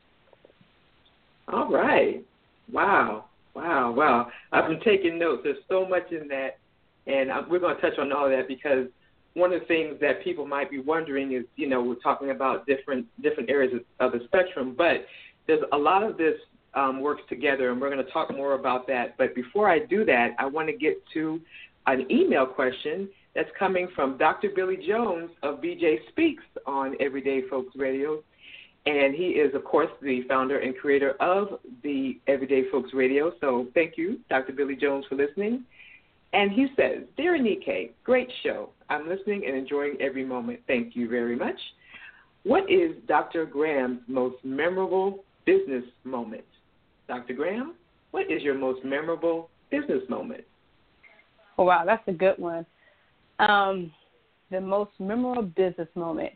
All 1.53 1.71
right. 1.71 2.25
Wow. 2.73 3.27
Wow. 3.55 3.93
Wow. 3.93 4.29
I've 4.53 4.69
been 4.69 4.81
taking 4.81 5.19
notes. 5.19 5.43
There's 5.45 5.59
so 5.69 5.87
much 5.87 6.11
in 6.11 6.29
that, 6.29 6.59
and 7.07 7.31
we're 7.49 7.59
going 7.61 7.77
to 7.77 7.81
touch 7.81 7.99
on 7.99 8.13
all 8.13 8.29
that 8.29 8.49
because 8.49 8.87
one 9.35 9.53
of 9.53 9.61
the 9.61 9.67
things 9.67 9.95
that 10.01 10.25
people 10.25 10.47
might 10.47 10.71
be 10.71 10.81
wondering 10.81 11.33
is, 11.33 11.45
you 11.57 11.69
know, 11.69 11.83
we're 11.83 11.95
talking 11.97 12.31
about 12.31 12.67
different 12.67 13.07
different 13.23 13.49
areas 13.49 13.81
of 14.01 14.13
the 14.13 14.21
spectrum, 14.25 14.75
but 14.77 15.07
there's 15.47 15.63
a 15.73 15.79
lot 15.79 16.03
of 16.03 16.17
this 16.17 16.35
um, 16.75 17.01
works 17.01 17.23
together, 17.29 17.71
and 17.71 17.81
we're 17.81 17.91
going 17.91 18.05
to 18.05 18.13
talk 18.13 18.31
more 18.35 18.55
about 18.55 18.87
that. 18.89 19.17
But 19.19 19.35
before 19.35 19.69
I 19.69 19.81
do 19.81 20.05
that, 20.05 20.31
I 20.39 20.47
want 20.47 20.69
to 20.69 20.77
get 20.77 21.03
to 21.15 21.41
an 21.87 22.07
email 22.11 22.47
question 22.47 23.09
that's 23.35 23.49
coming 23.59 23.89
from 23.95 24.19
Dr. 24.19 24.51
Billy 24.55 24.77
Jones 24.87 25.31
of 25.43 25.61
BJ 25.61 25.97
Speaks 26.09 26.43
on 26.67 26.97
Everyday 27.01 27.43
Folks 27.49 27.75
Radio. 27.77 28.23
And 28.87 29.15
he 29.15 29.25
is, 29.25 29.55
of 29.55 29.65
course, 29.65 29.91
the 30.01 30.23
founder 30.27 30.59
and 30.61 30.77
creator 30.77 31.13
of 31.21 31.61
the 31.83 32.19
Everyday 32.27 32.71
Folks 32.71 32.95
Radio. 32.95 33.33
So 33.41 33.67
thank 33.75 33.99
you, 33.99 34.19
Dr. 34.31 34.53
Billy 34.53 34.75
Jones, 34.75 35.05
for 35.09 35.17
listening. 35.17 35.65
And 36.33 36.51
he 36.51 36.69
says, 36.77 37.05
Dear 37.17 37.37
Nike, 37.37 37.93
great 38.05 38.31
show. 38.43 38.71
I'm 38.89 39.09
listening 39.09 39.45
and 39.47 39.57
enjoying 39.57 39.97
every 40.01 40.25
moment. 40.25 40.61
Thank 40.67 40.97
you 40.97 41.09
very 41.09 41.37
much. 41.37 41.57
What 42.45 42.71
is 42.71 42.93
Dr. 43.07 43.45
Graham's 43.45 44.01
most 44.09 44.37
memorable 44.45 45.25
business 45.45 45.85
moment? 46.05 46.45
Dr. 47.11 47.35
Graham, 47.35 47.75
what 48.13 48.31
is 48.31 48.41
your 48.41 48.55
most 48.55 48.85
memorable 48.85 49.51
business 49.69 50.03
moment? 50.09 50.45
Oh, 51.59 51.65
wow, 51.65 51.83
that's 51.85 52.07
a 52.07 52.13
good 52.13 52.39
one. 52.39 52.65
Um, 53.41 53.91
the 54.53 54.61
most 54.61 54.93
memorable 55.01 55.43
business 55.43 55.89
moment. 55.97 56.31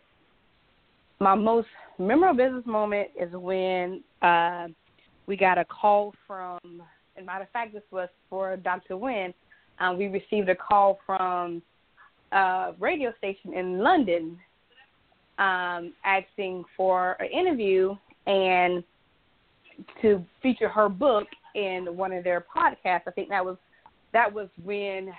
My 1.20 1.36
most 1.36 1.68
memorable 1.96 2.36
business 2.36 2.66
moment 2.66 3.10
is 3.16 3.32
when 3.34 4.02
uh, 4.20 4.66
we 5.28 5.36
got 5.36 5.58
a 5.58 5.64
call 5.64 6.12
from, 6.26 6.58
and 7.16 7.24
matter 7.24 7.44
of 7.44 7.50
fact, 7.50 7.72
this 7.72 7.84
was 7.92 8.08
for 8.28 8.56
Dr. 8.56 8.96
Wynne. 8.96 9.32
Um, 9.78 9.96
we 9.96 10.08
received 10.08 10.48
a 10.48 10.56
call 10.56 10.98
from 11.06 11.62
a 12.32 12.72
radio 12.80 13.12
station 13.18 13.54
in 13.54 13.78
London 13.78 14.36
um, 15.38 15.92
asking 16.04 16.64
for 16.76 17.12
an 17.20 17.28
interview, 17.28 17.94
and 18.26 18.82
to 20.02 20.24
feature 20.42 20.68
her 20.68 20.88
book 20.88 21.26
in 21.54 21.96
one 21.96 22.12
of 22.12 22.24
their 22.24 22.44
podcasts. 22.54 23.02
I 23.06 23.10
think 23.14 23.28
that 23.28 23.44
was 23.44 23.56
that 24.12 24.32
was 24.32 24.48
when 24.62 25.12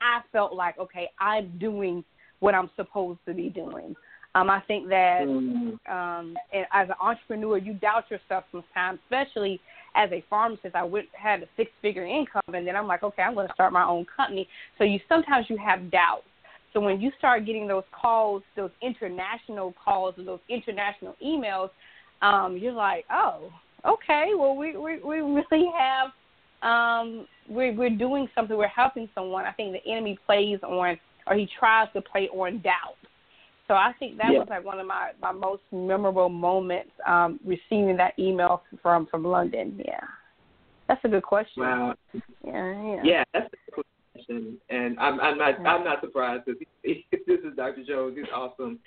I 0.00 0.20
felt 0.32 0.54
like, 0.54 0.78
okay, 0.78 1.08
I'm 1.18 1.58
doing 1.58 2.04
what 2.40 2.54
I'm 2.54 2.70
supposed 2.76 3.20
to 3.26 3.34
be 3.34 3.48
doing. 3.48 3.96
Um, 4.36 4.50
I 4.50 4.60
think 4.66 4.88
that 4.88 5.22
mm-hmm. 5.22 5.92
um, 5.92 6.36
as 6.52 6.88
an 6.88 6.94
entrepreneur, 7.00 7.56
you 7.56 7.74
doubt 7.74 8.10
yourself 8.10 8.44
sometimes, 8.50 8.98
especially 9.04 9.60
as 9.94 10.10
a 10.10 10.24
pharmacist. 10.28 10.74
I 10.74 10.82
went, 10.82 11.06
had 11.12 11.42
a 11.42 11.46
six 11.56 11.70
figure 11.80 12.04
income, 12.04 12.42
and 12.52 12.66
then 12.66 12.74
I'm 12.74 12.88
like, 12.88 13.04
okay, 13.04 13.22
I'm 13.22 13.34
going 13.34 13.46
to 13.46 13.54
start 13.54 13.72
my 13.72 13.84
own 13.84 14.06
company. 14.16 14.48
So 14.78 14.84
you 14.84 14.98
sometimes 15.08 15.46
you 15.48 15.56
have 15.56 15.90
doubts. 15.90 16.24
So 16.72 16.80
when 16.80 17.00
you 17.00 17.12
start 17.16 17.46
getting 17.46 17.68
those 17.68 17.84
calls, 17.92 18.42
those 18.56 18.72
international 18.82 19.72
calls, 19.82 20.14
or 20.18 20.24
those 20.24 20.40
international 20.48 21.14
emails, 21.24 21.70
um, 22.22 22.56
you're 22.56 22.72
like, 22.72 23.04
oh, 23.10 23.50
okay, 23.86 24.30
well, 24.36 24.56
we 24.56 24.76
we, 24.76 24.98
we 25.00 25.20
really 25.20 25.70
have, 25.78 26.08
um, 26.68 27.26
we're 27.48 27.74
we're 27.74 27.90
doing 27.90 28.28
something, 28.34 28.56
we're 28.56 28.68
helping 28.68 29.08
someone. 29.14 29.44
I 29.44 29.52
think 29.52 29.72
the 29.72 29.90
enemy 29.90 30.18
plays 30.26 30.58
on, 30.62 30.98
or 31.26 31.34
he 31.34 31.48
tries 31.58 31.88
to 31.94 32.00
play 32.00 32.28
on 32.28 32.60
doubt. 32.62 32.96
So 33.66 33.74
I 33.74 33.92
think 33.98 34.18
that 34.18 34.32
yeah. 34.32 34.40
was 34.40 34.48
like 34.50 34.64
one 34.64 34.78
of 34.78 34.86
my 34.86 35.12
my 35.20 35.32
most 35.32 35.62
memorable 35.72 36.28
moments, 36.28 36.90
um, 37.06 37.40
receiving 37.44 37.96
that 37.96 38.12
email 38.18 38.62
from 38.82 39.06
from 39.06 39.24
London. 39.24 39.80
Yeah, 39.84 40.00
that's 40.86 41.02
a 41.04 41.08
good 41.08 41.22
question. 41.22 41.62
Wow. 41.62 41.94
Yeah, 42.12 42.22
yeah. 42.44 43.00
Yeah, 43.02 43.24
that's 43.32 43.46
a 43.46 43.74
good 43.74 43.84
question, 44.12 44.58
and 44.68 44.98
I'm 44.98 45.18
I'm 45.20 45.38
not 45.38 45.66
I'm 45.66 45.84
not 45.84 46.02
surprised 46.02 46.44
because 46.44 46.62
this 46.84 47.40
is 47.40 47.56
Dr. 47.56 47.84
Jones. 47.84 48.16
He's 48.18 48.26
awesome. 48.34 48.78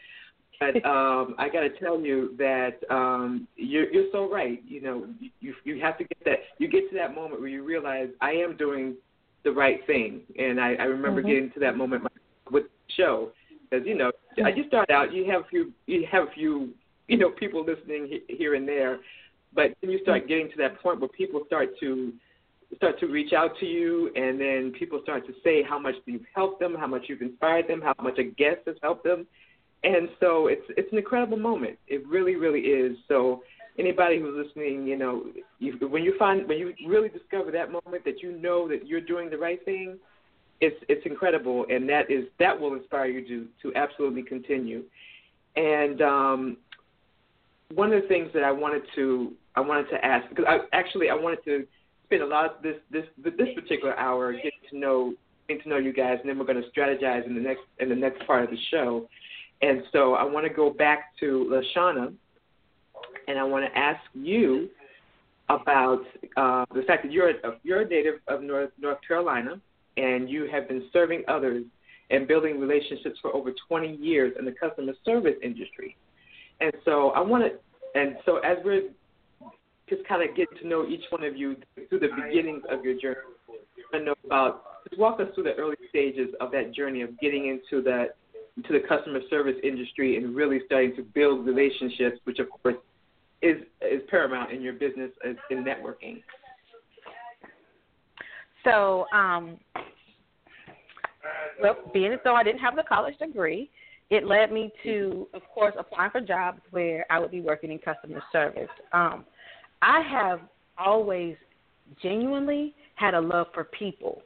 But 0.59 0.83
um, 0.85 1.35
I 1.37 1.49
got 1.49 1.61
to 1.61 1.69
tell 1.69 1.99
you 1.99 2.35
that 2.37 2.79
um, 2.89 3.47
you're, 3.55 3.91
you're 3.91 4.11
so 4.11 4.29
right. 4.29 4.61
You 4.67 4.81
know, 4.81 5.07
you 5.39 5.53
you 5.63 5.79
have 5.81 5.97
to 5.99 6.03
get 6.03 6.17
that. 6.25 6.39
You 6.57 6.67
get 6.67 6.89
to 6.89 6.95
that 6.95 7.13
moment 7.13 7.39
where 7.41 7.49
you 7.49 7.63
realize 7.63 8.09
I 8.21 8.31
am 8.31 8.57
doing 8.57 8.95
the 9.43 9.51
right 9.51 9.85
thing, 9.85 10.21
and 10.37 10.59
I, 10.59 10.73
I 10.73 10.83
remember 10.83 11.21
mm-hmm. 11.21 11.29
getting 11.29 11.51
to 11.51 11.59
that 11.59 11.77
moment 11.77 12.03
with 12.51 12.63
the 12.63 12.93
show 12.95 13.31
because 13.69 13.85
you 13.85 13.95
know 13.95 14.11
mm-hmm. 14.37 14.57
you 14.57 14.67
start 14.67 14.89
out, 14.89 15.13
you 15.13 15.29
have 15.31 15.41
a 15.41 15.47
few, 15.47 15.71
you 15.85 16.07
have 16.11 16.27
a 16.27 16.31
few, 16.31 16.73
you 17.07 17.17
know, 17.17 17.29
people 17.29 17.63
listening 17.63 18.19
here 18.27 18.55
and 18.55 18.67
there, 18.67 18.99
but 19.53 19.73
then 19.81 19.91
you 19.91 19.99
start 20.01 20.21
mm-hmm. 20.21 20.27
getting 20.27 20.49
to 20.49 20.57
that 20.57 20.81
point 20.81 20.99
where 20.99 21.09
people 21.09 21.43
start 21.45 21.69
to 21.79 22.13
start 22.75 22.99
to 22.99 23.05
reach 23.05 23.31
out 23.31 23.51
to 23.59 23.65
you, 23.67 24.11
and 24.15 24.41
then 24.41 24.73
people 24.77 24.99
start 25.03 25.27
to 25.27 25.33
say 25.43 25.61
how 25.61 25.77
much 25.77 25.95
you've 26.07 26.25
helped 26.33 26.59
them, 26.59 26.75
how 26.75 26.87
much 26.87 27.03
you've 27.07 27.21
inspired 27.21 27.67
them, 27.67 27.79
how 27.79 27.93
much 28.01 28.17
a 28.17 28.23
guest 28.23 28.61
has 28.65 28.75
helped 28.81 29.03
them 29.03 29.27
and 29.83 30.09
so 30.19 30.47
it's 30.47 30.65
it's 30.69 30.91
an 30.91 30.97
incredible 30.97 31.37
moment. 31.37 31.77
It 31.87 32.07
really, 32.07 32.35
really 32.35 32.61
is. 32.61 32.97
So 33.07 33.41
anybody 33.77 34.19
who's 34.19 34.45
listening, 34.45 34.87
you 34.87 34.97
know, 34.97 35.25
you, 35.59 35.73
when 35.87 36.03
you 36.03 36.15
find 36.17 36.47
when 36.47 36.57
you 36.57 36.73
really 36.87 37.09
discover 37.09 37.51
that 37.51 37.71
moment 37.71 38.03
that 38.05 38.21
you 38.21 38.37
know 38.37 38.67
that 38.67 38.87
you're 38.87 39.01
doing 39.01 39.29
the 39.29 39.37
right 39.37 39.63
thing, 39.65 39.97
it's 40.61 40.75
it's 40.89 41.05
incredible, 41.05 41.65
and 41.69 41.87
that 41.89 42.09
is 42.09 42.25
that 42.39 42.59
will 42.59 42.73
inspire 42.75 43.07
you 43.07 43.27
to 43.27 43.47
to 43.63 43.75
absolutely 43.75 44.23
continue. 44.23 44.83
And 45.55 46.01
um, 46.01 46.57
one 47.73 47.91
of 47.93 48.01
the 48.01 48.07
things 48.07 48.29
that 48.33 48.43
I 48.43 48.51
wanted 48.51 48.83
to 48.95 49.33
I 49.55 49.61
wanted 49.61 49.89
to 49.89 50.03
ask 50.03 50.27
because 50.29 50.45
I 50.47 50.59
actually 50.73 51.09
I 51.09 51.15
wanted 51.15 51.43
to 51.45 51.65
spend 52.05 52.23
a 52.23 52.27
lot 52.27 52.45
of 52.45 52.63
this 52.63 52.77
this 52.91 53.05
this 53.23 53.49
particular 53.55 53.97
hour 53.97 54.33
getting 54.33 54.51
to 54.71 54.77
know 54.77 55.13
getting 55.47 55.63
to 55.63 55.69
know 55.69 55.77
you 55.77 55.93
guys, 55.93 56.17
and 56.19 56.29
then 56.29 56.37
we're 56.39 56.45
going 56.45 56.61
to 56.61 56.69
strategize 56.79 57.25
in 57.25 57.35
the 57.35 57.41
next 57.41 57.61
in 57.79 57.89
the 57.89 57.95
next 57.95 58.25
part 58.25 58.43
of 58.43 58.49
the 58.49 58.57
show. 58.71 59.07
And 59.61 59.83
so 59.91 60.13
I 60.13 60.23
want 60.23 60.45
to 60.45 60.53
go 60.53 60.69
back 60.69 61.17
to 61.19 61.49
Lashana, 61.51 62.13
and 63.27 63.39
I 63.39 63.43
want 63.43 63.65
to 63.65 63.77
ask 63.77 63.99
you 64.13 64.69
about 65.49 66.01
uh, 66.35 66.65
the 66.73 66.83
fact 66.83 67.03
that 67.03 67.11
you're 67.11 67.29
a, 67.29 67.33
you're 67.63 67.81
a 67.81 67.87
native 67.87 68.15
of 68.27 68.41
North, 68.43 68.71
North 68.79 68.99
Carolina, 69.07 69.59
and 69.95 70.29
you 70.29 70.47
have 70.51 70.67
been 70.67 70.87
serving 70.93 71.23
others 71.27 71.63
and 72.09 72.27
building 72.27 72.59
relationships 72.59 73.17
for 73.21 73.35
over 73.35 73.51
20 73.67 73.95
years 73.95 74.33
in 74.37 74.45
the 74.45 74.51
customer 74.51 74.93
service 75.03 75.35
industry. 75.41 75.95
And 76.61 76.71
so 76.85 77.09
I 77.11 77.19
want 77.19 77.43
to, 77.43 77.99
and 77.99 78.15
so 78.25 78.37
as 78.37 78.57
we're 78.63 78.89
just 79.89 80.07
kind 80.07 80.27
of 80.27 80.35
getting 80.35 80.57
to 80.61 80.67
know 80.67 80.87
each 80.87 81.03
one 81.09 81.23
of 81.23 81.35
you 81.35 81.55
through 81.89 81.99
the 81.99 82.09
beginnings 82.09 82.63
of 82.69 82.83
your 82.83 82.99
journey, 82.99 83.19
I 83.93 83.99
know 83.99 84.15
about 84.25 84.63
just 84.89 84.99
walk 84.99 85.19
us 85.19 85.27
through 85.33 85.45
the 85.45 85.53
early 85.55 85.75
stages 85.89 86.29
of 86.39 86.51
that 86.51 86.73
journey 86.73 87.01
of 87.01 87.17
getting 87.19 87.47
into 87.47 87.81
that 87.83 88.15
to 88.65 88.73
the 88.73 88.79
customer 88.87 89.19
service 89.29 89.55
industry 89.63 90.17
and 90.17 90.35
really 90.35 90.61
starting 90.65 90.95
to 90.95 91.03
build 91.03 91.45
relationships, 91.45 92.19
which 92.23 92.39
of 92.39 92.47
course 92.49 92.75
is 93.41 93.57
is 93.81 94.01
paramount 94.09 94.51
in 94.51 94.61
your 94.61 94.73
business 94.73 95.11
in 95.23 95.63
networking. 95.63 96.23
So, 98.63 99.05
um, 99.13 99.57
well, 101.61 101.77
being 101.93 102.11
as 102.11 102.19
though 102.23 102.35
I 102.35 102.43
didn't 102.43 102.59
have 102.59 102.75
the 102.75 102.83
college 102.83 103.17
degree, 103.17 103.69
it 104.09 104.25
led 104.25 104.51
me 104.51 104.71
to, 104.83 105.27
of 105.33 105.41
course, 105.53 105.73
applying 105.77 106.11
for 106.11 106.21
jobs 106.21 106.59
where 106.71 107.05
I 107.09 107.19
would 107.19 107.31
be 107.31 107.41
working 107.41 107.71
in 107.71 107.79
customer 107.79 108.21
service. 108.31 108.69
Um, 108.91 109.25
I 109.81 110.01
have 110.01 110.41
always 110.77 111.35
genuinely 112.01 112.73
had 112.95 113.13
a 113.13 113.21
love 113.21 113.47
for 113.53 113.65
people. 113.65 114.21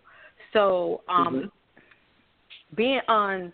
So, 0.53 1.01
um, 1.09 1.27
mm-hmm. 1.27 2.75
being 2.75 3.01
on 3.07 3.53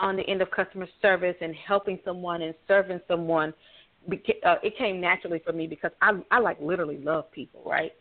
on 0.00 0.16
the 0.16 0.22
end 0.22 0.42
of 0.42 0.50
customer 0.50 0.88
service 1.00 1.36
and 1.40 1.54
helping 1.54 1.98
someone 2.04 2.42
and 2.42 2.54
serving 2.66 3.00
someone, 3.06 3.52
uh, 4.10 4.56
it 4.62 4.76
came 4.78 5.00
naturally 5.00 5.40
for 5.44 5.52
me 5.52 5.66
because 5.66 5.90
I 6.00 6.12
I 6.30 6.38
like 6.38 6.58
literally 6.60 6.98
love 6.98 7.30
people, 7.32 7.62
right? 7.64 7.92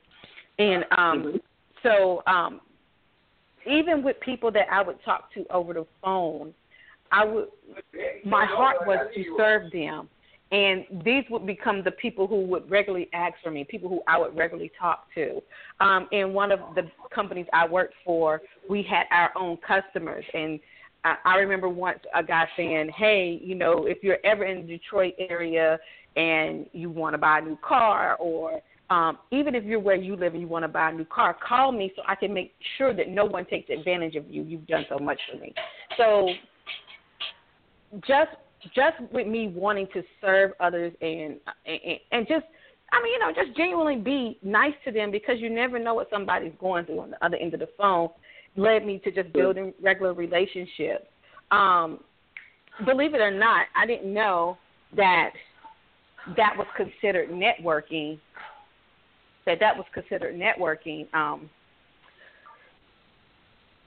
And 0.57 0.85
um, 0.97 1.23
mm-hmm. 1.23 1.37
so 1.83 2.23
um, 2.25 2.61
even 3.69 4.03
with 4.03 4.19
people 4.21 4.51
that 4.51 4.67
I 4.71 4.81
would 4.81 5.03
talk 5.03 5.33
to 5.33 5.45
over 5.51 5.73
the 5.73 5.85
phone, 6.03 6.53
I 7.11 7.25
would 7.25 7.49
my 8.25 8.45
heart 8.45 8.87
was 8.87 9.07
to 9.13 9.23
serve 9.37 9.71
them 9.71 10.09
and 10.51 10.85
these 11.05 11.23
would 11.29 11.45
become 11.45 11.83
the 11.83 11.91
people 11.91 12.25
who 12.25 12.41
would 12.45 12.69
regularly 12.69 13.07
ask 13.13 13.35
for 13.43 13.51
me, 13.51 13.63
people 13.63 13.87
who 13.87 14.01
I 14.07 14.17
would 14.17 14.35
regularly 14.35 14.71
talk 14.79 15.05
to. 15.13 15.41
Um, 15.79 16.07
in 16.11 16.33
one 16.33 16.51
of 16.51 16.59
the 16.75 16.89
companies 17.13 17.45
I 17.53 17.67
worked 17.67 17.93
for, 18.03 18.41
we 18.67 18.81
had 18.81 19.03
our 19.11 19.31
own 19.35 19.57
customers, 19.57 20.25
and 20.33 20.59
I, 21.03 21.37
remember 21.37 21.69
once 21.69 21.99
a 22.13 22.23
guy 22.23 22.47
saying, 22.57 22.91
"Hey, 22.95 23.39
you 23.41 23.55
know, 23.55 23.85
if 23.85 24.03
you're 24.03 24.17
ever 24.23 24.45
in 24.45 24.65
the 24.65 24.77
Detroit 24.77 25.13
area 25.17 25.79
and 26.15 26.65
you 26.73 26.89
want 26.89 27.13
to 27.13 27.17
buy 27.17 27.39
a 27.39 27.41
new 27.41 27.57
car, 27.65 28.15
or 28.17 28.61
um, 28.89 29.19
even 29.31 29.55
if 29.55 29.63
you're 29.63 29.79
where 29.79 29.95
you 29.95 30.15
live 30.15 30.33
and 30.33 30.41
you 30.41 30.47
want 30.47 30.63
to 30.63 30.67
buy 30.67 30.89
a 30.89 30.93
new 30.93 31.05
car, 31.05 31.35
call 31.47 31.71
me 31.71 31.93
so 31.95 32.01
I 32.07 32.15
can 32.15 32.33
make 32.33 32.53
sure 32.77 32.93
that 32.93 33.07
no 33.07 33.25
one 33.25 33.45
takes 33.45 33.69
advantage 33.69 34.15
of 34.15 34.29
you. 34.29 34.43
You've 34.43 34.67
done 34.67 34.85
so 34.89 34.99
much 34.99 35.19
for 35.31 35.37
me." 35.37 35.53
So 35.97 36.29
just 38.05 38.31
just 38.75 38.99
with 39.13 39.27
me 39.27 39.47
wanting 39.47 39.87
to 39.93 40.03
serve 40.19 40.51
others 40.59 40.93
and 41.01 41.37
and, 41.65 41.99
and 42.11 42.27
just 42.27 42.45
I 42.91 43.01
mean, 43.03 43.13
you 43.13 43.19
know, 43.19 43.31
just 43.31 43.55
genuinely 43.55 43.97
be 43.97 44.39
nice 44.41 44.73
to 44.85 44.91
them 44.91 45.11
because 45.11 45.39
you 45.39 45.49
never 45.49 45.79
know 45.79 45.93
what 45.93 46.09
somebody's 46.09 46.53
going 46.59 46.85
through 46.85 47.01
on 47.01 47.11
the 47.11 47.23
other 47.23 47.37
end 47.37 47.53
of 47.53 47.59
the 47.59 47.69
phone 47.77 48.09
led 48.55 48.85
me 48.85 48.99
to 49.03 49.11
just 49.11 49.31
building 49.33 49.73
regular 49.81 50.13
relationships. 50.13 51.05
Um, 51.51 51.99
believe 52.85 53.13
it 53.13 53.21
or 53.21 53.31
not, 53.31 53.67
I 53.75 53.85
didn't 53.85 54.13
know 54.13 54.57
that 54.95 55.31
that 56.37 56.55
was 56.57 56.67
considered 56.75 57.29
networking. 57.29 58.19
That 59.45 59.59
that 59.59 59.75
was 59.75 59.85
considered 59.93 60.35
networking. 60.35 61.11
Um, 61.13 61.49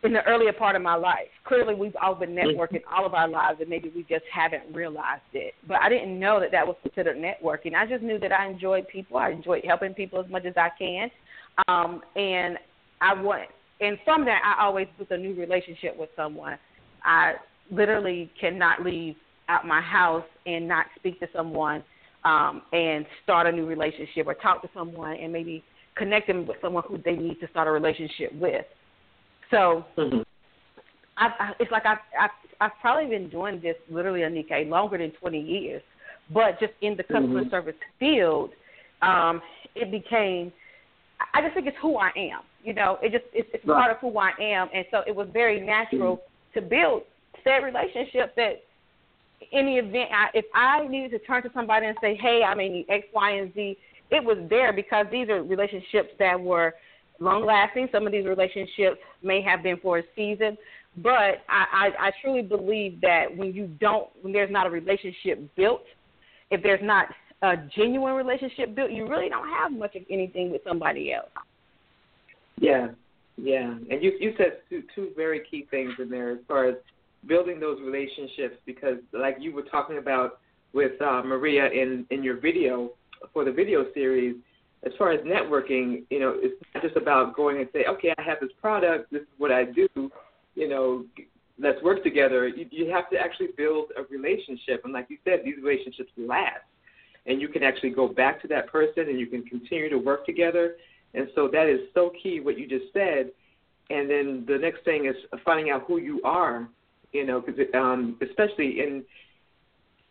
in 0.04 0.12
the 0.12 0.22
earlier 0.24 0.52
part 0.52 0.74
of 0.74 0.82
my 0.82 0.94
life. 0.96 1.28
Clearly, 1.44 1.74
we've 1.74 1.96
all 2.02 2.14
been 2.14 2.30
networking 2.30 2.82
all 2.92 3.06
of 3.06 3.14
our 3.14 3.28
lives, 3.28 3.60
and 3.60 3.70
maybe 3.70 3.92
we 3.94 4.02
just 4.02 4.24
haven't 4.32 4.74
realized 4.74 5.22
it. 5.32 5.54
But 5.68 5.78
I 5.80 5.88
didn't 5.88 6.18
know 6.18 6.40
that 6.40 6.50
that 6.50 6.66
was 6.66 6.76
considered 6.82 7.16
networking. 7.16 7.74
I 7.74 7.86
just 7.86 8.02
knew 8.02 8.18
that 8.18 8.32
I 8.32 8.48
enjoyed 8.48 8.88
people. 8.88 9.16
I 9.16 9.30
enjoyed 9.30 9.64
helping 9.64 9.94
people 9.94 10.20
as 10.20 10.30
much 10.30 10.44
as 10.44 10.54
I 10.56 10.70
can, 10.76 11.10
um, 11.68 12.02
and 12.16 12.58
I 13.00 13.14
want. 13.14 13.48
And 13.82 13.98
from 14.04 14.24
that, 14.26 14.40
I 14.44 14.64
always 14.64 14.86
built 14.96 15.10
a 15.10 15.18
new 15.18 15.34
relationship 15.34 15.98
with 15.98 16.08
someone. 16.14 16.56
I 17.04 17.34
literally 17.70 18.30
cannot 18.40 18.84
leave 18.84 19.16
out 19.48 19.66
my 19.66 19.80
house 19.80 20.24
and 20.46 20.68
not 20.68 20.86
speak 20.96 21.18
to 21.18 21.26
someone 21.34 21.82
um, 22.24 22.62
and 22.72 23.04
start 23.24 23.48
a 23.48 23.52
new 23.52 23.66
relationship, 23.66 24.28
or 24.28 24.34
talk 24.34 24.62
to 24.62 24.70
someone 24.72 25.16
and 25.16 25.32
maybe 25.32 25.64
connect 25.96 26.28
them 26.28 26.46
with 26.46 26.58
someone 26.62 26.84
who 26.86 26.98
they 27.04 27.16
need 27.16 27.40
to 27.40 27.48
start 27.48 27.66
a 27.66 27.72
relationship 27.72 28.32
with. 28.34 28.64
So 29.50 29.84
mm-hmm. 29.98 30.20
I, 31.16 31.26
I, 31.26 31.52
it's 31.58 31.72
like 31.72 31.84
I've, 31.84 31.98
I've 32.18 32.30
I've 32.60 32.70
probably 32.80 33.10
been 33.10 33.28
doing 33.28 33.60
this 33.60 33.74
literally, 33.90 34.20
Anika, 34.20 34.68
longer 34.68 34.96
than 34.96 35.10
20 35.10 35.40
years. 35.40 35.82
But 36.32 36.60
just 36.60 36.72
in 36.80 36.96
the 36.96 37.02
customer 37.02 37.40
mm-hmm. 37.40 37.50
service 37.50 37.74
field, 37.98 38.50
um, 39.02 39.42
it 39.74 39.90
became. 39.90 40.52
I 41.34 41.42
just 41.42 41.54
think 41.54 41.66
it's 41.66 41.76
who 41.80 41.96
I 41.96 42.10
am. 42.16 42.40
You 42.64 42.74
know, 42.74 42.98
it 43.02 43.12
just 43.12 43.24
it's, 43.32 43.48
it's 43.52 43.66
right. 43.66 43.80
part 43.80 43.90
of 43.90 43.98
who 43.98 44.16
I 44.18 44.30
am, 44.40 44.68
and 44.74 44.84
so 44.90 45.00
it 45.06 45.14
was 45.14 45.28
very 45.32 45.60
natural 45.60 46.18
mm-hmm. 46.18 46.60
to 46.60 46.66
build 46.66 47.02
said 47.44 47.58
relationship 47.58 48.34
that 48.36 48.62
in 49.50 49.66
the 49.66 49.76
event 49.76 50.10
I, 50.14 50.28
if 50.34 50.44
I 50.54 50.86
needed 50.86 51.10
to 51.12 51.18
turn 51.20 51.42
to 51.42 51.50
somebody 51.54 51.86
and 51.86 51.96
say, 52.00 52.16
"Hey, 52.20 52.42
I 52.46 52.54
mean 52.54 52.84
X, 52.88 53.06
Y, 53.12 53.30
and 53.32 53.54
Z," 53.54 53.76
it 54.10 54.24
was 54.24 54.38
there 54.48 54.72
because 54.72 55.06
these 55.10 55.28
are 55.28 55.42
relationships 55.42 56.10
that 56.18 56.38
were 56.40 56.74
long 57.18 57.44
lasting. 57.44 57.88
Some 57.92 58.06
of 58.06 58.12
these 58.12 58.26
relationships 58.26 58.98
may 59.22 59.42
have 59.42 59.62
been 59.62 59.78
for 59.78 59.98
a 59.98 60.02
season, 60.14 60.56
but 60.98 61.42
I, 61.48 61.90
I, 61.98 62.06
I 62.06 62.10
truly 62.22 62.42
believe 62.42 63.00
that 63.00 63.26
when 63.34 63.52
you 63.52 63.66
don't, 63.80 64.08
when 64.20 64.32
there's 64.32 64.50
not 64.50 64.66
a 64.66 64.70
relationship 64.70 65.42
built, 65.56 65.84
if 66.50 66.62
there's 66.62 66.82
not 66.82 67.06
a 67.42 67.56
genuine 67.76 68.14
relationship 68.14 68.74
built, 68.74 68.90
you 68.90 69.08
really 69.08 69.28
don't 69.28 69.48
have 69.48 69.72
much 69.72 69.96
of 69.96 70.02
anything 70.08 70.50
with 70.50 70.62
somebody 70.66 71.12
else. 71.12 71.30
Yeah, 72.60 72.88
yeah, 73.36 73.70
and 73.90 74.02
you 74.02 74.12
you 74.20 74.34
said 74.36 74.58
two 74.68 74.82
two 74.94 75.10
very 75.16 75.42
key 75.50 75.66
things 75.70 75.92
in 75.98 76.08
there 76.08 76.32
as 76.32 76.38
far 76.46 76.66
as 76.66 76.76
building 77.26 77.60
those 77.60 77.80
relationships 77.80 78.56
because, 78.66 78.98
like 79.12 79.36
you 79.40 79.52
were 79.52 79.62
talking 79.62 79.98
about 79.98 80.40
with 80.72 81.00
uh, 81.00 81.22
Maria 81.24 81.66
in 81.66 82.06
in 82.10 82.22
your 82.22 82.38
video 82.40 82.90
for 83.32 83.44
the 83.44 83.52
video 83.52 83.86
series, 83.94 84.36
as 84.84 84.92
far 84.98 85.12
as 85.12 85.20
networking, 85.20 86.02
you 86.10 86.18
know, 86.20 86.34
it's 86.36 86.54
not 86.74 86.82
just 86.82 86.96
about 86.96 87.36
going 87.36 87.58
and 87.58 87.68
say, 87.72 87.84
okay, 87.88 88.12
I 88.18 88.22
have 88.22 88.38
this 88.40 88.50
product, 88.60 89.12
this 89.12 89.22
is 89.22 89.28
what 89.38 89.52
I 89.52 89.64
do, 89.64 89.88
you 90.54 90.68
know, 90.68 91.04
let's 91.58 91.80
work 91.82 92.02
together. 92.02 92.48
You, 92.48 92.66
you 92.70 92.90
have 92.90 93.08
to 93.10 93.16
actually 93.18 93.48
build 93.56 93.90
a 93.96 94.02
relationship, 94.10 94.82
and 94.84 94.92
like 94.92 95.06
you 95.08 95.18
said, 95.24 95.40
these 95.44 95.56
relationships 95.62 96.10
last, 96.16 96.64
and 97.26 97.40
you 97.40 97.48
can 97.48 97.62
actually 97.62 97.90
go 97.90 98.08
back 98.08 98.40
to 98.42 98.48
that 98.48 98.66
person, 98.68 99.08
and 99.08 99.18
you 99.18 99.26
can 99.26 99.42
continue 99.44 99.88
to 99.88 99.98
work 99.98 100.26
together. 100.26 100.76
And 101.14 101.28
so 101.34 101.48
that 101.52 101.68
is 101.68 101.80
so 101.94 102.10
key 102.22 102.40
what 102.40 102.58
you 102.58 102.66
just 102.66 102.92
said. 102.92 103.30
And 103.90 104.08
then 104.08 104.44
the 104.48 104.58
next 104.58 104.84
thing 104.84 105.06
is 105.06 105.14
finding 105.44 105.70
out 105.70 105.84
who 105.86 105.98
you 105.98 106.20
are, 106.24 106.68
you 107.12 107.26
know, 107.26 107.40
because 107.40 107.60
um, 107.74 108.16
especially 108.22 108.80
in 108.80 109.04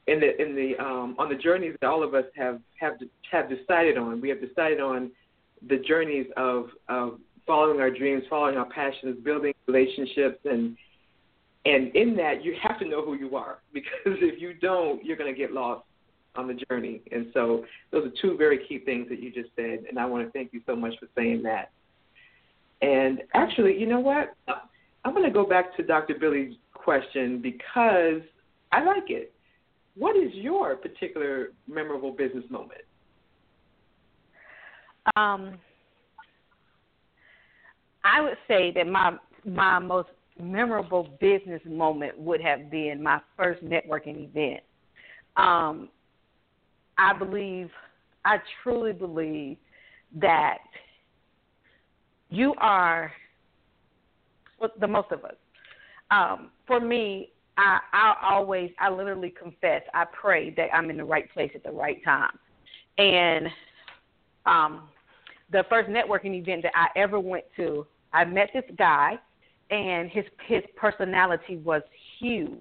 in 0.08 0.20
the 0.20 0.42
in 0.42 0.56
the 0.56 0.84
um, 0.84 1.16
on 1.18 1.30
the 1.30 1.36
journeys 1.36 1.76
that 1.82 1.88
all 1.88 2.04
of 2.04 2.14
us 2.14 2.26
have 2.36 2.60
have 2.80 2.94
have 3.32 3.50
decided 3.50 3.98
on. 3.98 4.22
We 4.22 4.30
have 4.30 4.42
decided 4.42 4.80
on 4.80 5.12
the 5.68 5.78
journeys 5.78 6.28
of 6.38 6.68
of 6.90 7.20
following 7.48 7.80
our 7.80 7.92
dreams, 7.92 8.24
following 8.30 8.58
our 8.58 8.70
passions, 8.70 9.18
building 9.24 9.54
relationships, 9.68 10.40
and 10.46 10.78
and 11.66 11.96
in 11.96 12.16
that 12.18 12.44
you 12.44 12.56
have 12.62 12.80
to 12.80 12.88
know 12.88 13.04
who 13.04 13.16
you 13.16 13.36
are 13.36 13.60
because 13.74 14.18
if 14.22 14.42
you 14.42 14.54
don't, 14.54 15.04
you're 15.04 15.18
going 15.18 15.34
to 15.34 15.38
get 15.38 15.52
lost 15.52 15.84
on 16.36 16.48
the 16.48 16.60
journey. 16.70 17.02
And 17.12 17.28
so 17.34 17.66
those 17.92 18.06
are 18.08 18.14
two 18.22 18.38
very 18.38 18.66
key 18.68 18.80
things 18.80 19.08
that 19.10 19.22
you 19.22 19.32
just 19.32 19.50
said, 19.56 19.86
and 19.90 20.00
I 20.00 20.06
want 20.06 20.26
to 20.26 20.32
thank 20.32 20.54
you 20.54 20.62
so 20.66 20.76
much 20.76 20.94
for 21.00 21.08
saying 21.16 21.44
that. 21.44 21.72
And 22.82 23.22
actually, 23.34 23.78
you 23.78 23.86
know 23.86 24.00
what? 24.00 24.36
I'm 25.04 25.14
going 25.14 25.26
to 25.26 25.32
go 25.32 25.46
back 25.46 25.76
to 25.78 25.84
Dr. 25.84 26.16
Billy's 26.20 26.56
question 26.74 27.42
because 27.42 28.22
I 28.72 28.84
like 28.84 29.10
it 29.10 29.34
what 29.96 30.16
is 30.16 30.34
your 30.34 30.76
particular 30.76 31.50
memorable 31.68 32.12
business 32.12 32.46
moment? 32.50 32.82
Um, 35.16 35.58
I 38.04 38.22
would 38.22 38.38
say 38.48 38.72
that 38.76 38.88
my 38.88 39.18
my 39.46 39.80
most 39.80 40.10
memorable 40.40 41.10
business 41.20 41.62
moment 41.66 42.18
would 42.18 42.42
have 42.42 42.72
been 42.72 43.02
my 43.02 43.20
first 43.36 43.64
networking 43.64 44.30
event. 44.30 44.64
Um, 45.36 45.90
I 47.02 47.14
believe, 47.18 47.72
I 48.26 48.38
truly 48.62 48.94
believe 48.94 49.58
that 50.16 50.60
you 52.30 52.54
are, 52.60 53.12
the 54.80 54.88
most 54.88 55.12
of 55.12 55.26
us. 55.26 55.34
Um, 56.12 56.52
for 56.68 56.80
me, 56.80 57.32
I 57.58 57.80
I 57.92 58.16
always 58.22 58.70
I 58.80 58.92
literally 58.92 59.32
confess 59.32 59.82
I 59.96 60.06
pray 60.06 60.52
that 60.52 60.68
I'm 60.74 60.92
in 60.92 60.98
the 60.98 61.04
right 61.04 61.32
place 61.34 61.52
at 61.56 61.64
the 61.64 61.72
right 61.72 62.04
time, 62.04 62.38
and 63.00 63.48
um, 64.46 64.84
the 65.52 65.64
first 65.68 65.90
networking 65.90 66.36
event 66.36 66.62
that 66.64 66.74
I 66.76 66.88
ever 66.96 67.20
went 67.20 67.46
to, 67.58 67.88
I 68.14 68.26
met 68.26 68.52
this 68.54 68.64
guy, 68.78 69.18
and 69.72 70.10
his 70.12 70.26
his 70.48 70.62
personality 70.76 71.58
was 71.58 71.82
huge, 72.20 72.60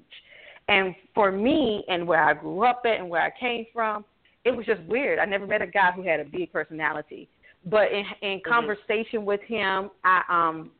and 0.69 0.95
for 1.15 1.31
me 1.31 1.85
and 1.89 2.07
where 2.07 2.25
I 2.25 2.33
grew 2.33 2.65
up 2.65 2.83
at 2.87 2.99
and 2.99 3.11
where 3.11 3.23
I 3.23 3.31
came 3.39 3.67
from, 3.75 4.05
it 4.45 4.57
was 4.57 4.67
just 4.67 4.83
weird. 4.83 5.19
I 5.19 5.25
never 5.25 5.47
met 5.47 5.63
a 5.63 5.67
guy 5.67 5.93
who 5.93 6.03
had 6.03 6.21
a 6.21 6.25
big 6.25 6.53
personality, 6.53 7.29
but 7.67 7.93
in 7.93 8.05
in 8.23 8.39
mm-hmm. 8.39 8.51
conversation 8.51 9.25
with 9.25 9.41
him, 9.43 9.91
I 10.05 10.23
um 10.29 10.71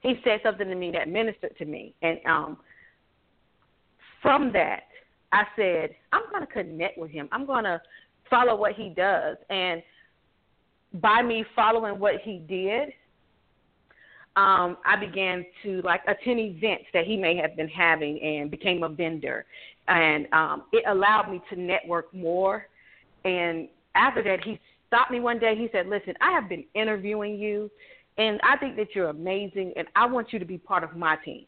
he 0.00 0.14
said 0.24 0.40
something 0.42 0.68
to 0.68 0.74
me 0.74 0.90
that 0.92 1.08
ministered 1.08 1.56
to 1.58 1.64
me, 1.64 1.94
and 2.02 2.18
um 2.26 2.58
from 4.22 4.52
that, 4.52 4.84
I 5.32 5.44
said, 5.56 5.90
I'm 6.12 6.22
going 6.30 6.46
to 6.46 6.52
connect 6.52 6.96
with 6.96 7.10
him. 7.10 7.28
I'm 7.32 7.44
going 7.44 7.64
to 7.64 7.82
follow 8.30 8.54
what 8.56 8.72
he 8.72 8.90
does. 8.90 9.36
And 9.50 9.82
by 10.94 11.22
me 11.22 11.44
following 11.56 11.98
what 11.98 12.14
he 12.22 12.38
did, 12.38 12.90
um, 14.36 14.78
I 14.86 14.96
began 14.98 15.44
to 15.62 15.82
like 15.82 16.00
attend 16.06 16.40
events 16.40 16.84
that 16.94 17.04
he 17.04 17.16
may 17.16 17.36
have 17.36 17.56
been 17.56 17.68
having 17.68 18.18
and 18.22 18.50
became 18.50 18.82
a 18.82 18.88
vendor. 18.88 19.44
And 19.88 20.26
um, 20.32 20.64
it 20.72 20.84
allowed 20.88 21.30
me 21.30 21.40
to 21.50 21.60
network 21.60 22.12
more. 22.14 22.66
And 23.24 23.68
after 23.94 24.22
that, 24.22 24.44
he 24.44 24.58
stopped 24.86 25.10
me 25.10 25.20
one 25.20 25.38
day. 25.38 25.54
He 25.56 25.68
said, 25.72 25.86
Listen, 25.86 26.14
I 26.20 26.32
have 26.32 26.48
been 26.48 26.64
interviewing 26.74 27.38
you, 27.38 27.70
and 28.18 28.40
I 28.42 28.56
think 28.56 28.76
that 28.76 28.94
you're 28.94 29.08
amazing, 29.08 29.72
and 29.76 29.88
I 29.96 30.06
want 30.06 30.32
you 30.32 30.38
to 30.38 30.44
be 30.44 30.58
part 30.58 30.84
of 30.84 30.96
my 30.96 31.16
team 31.16 31.46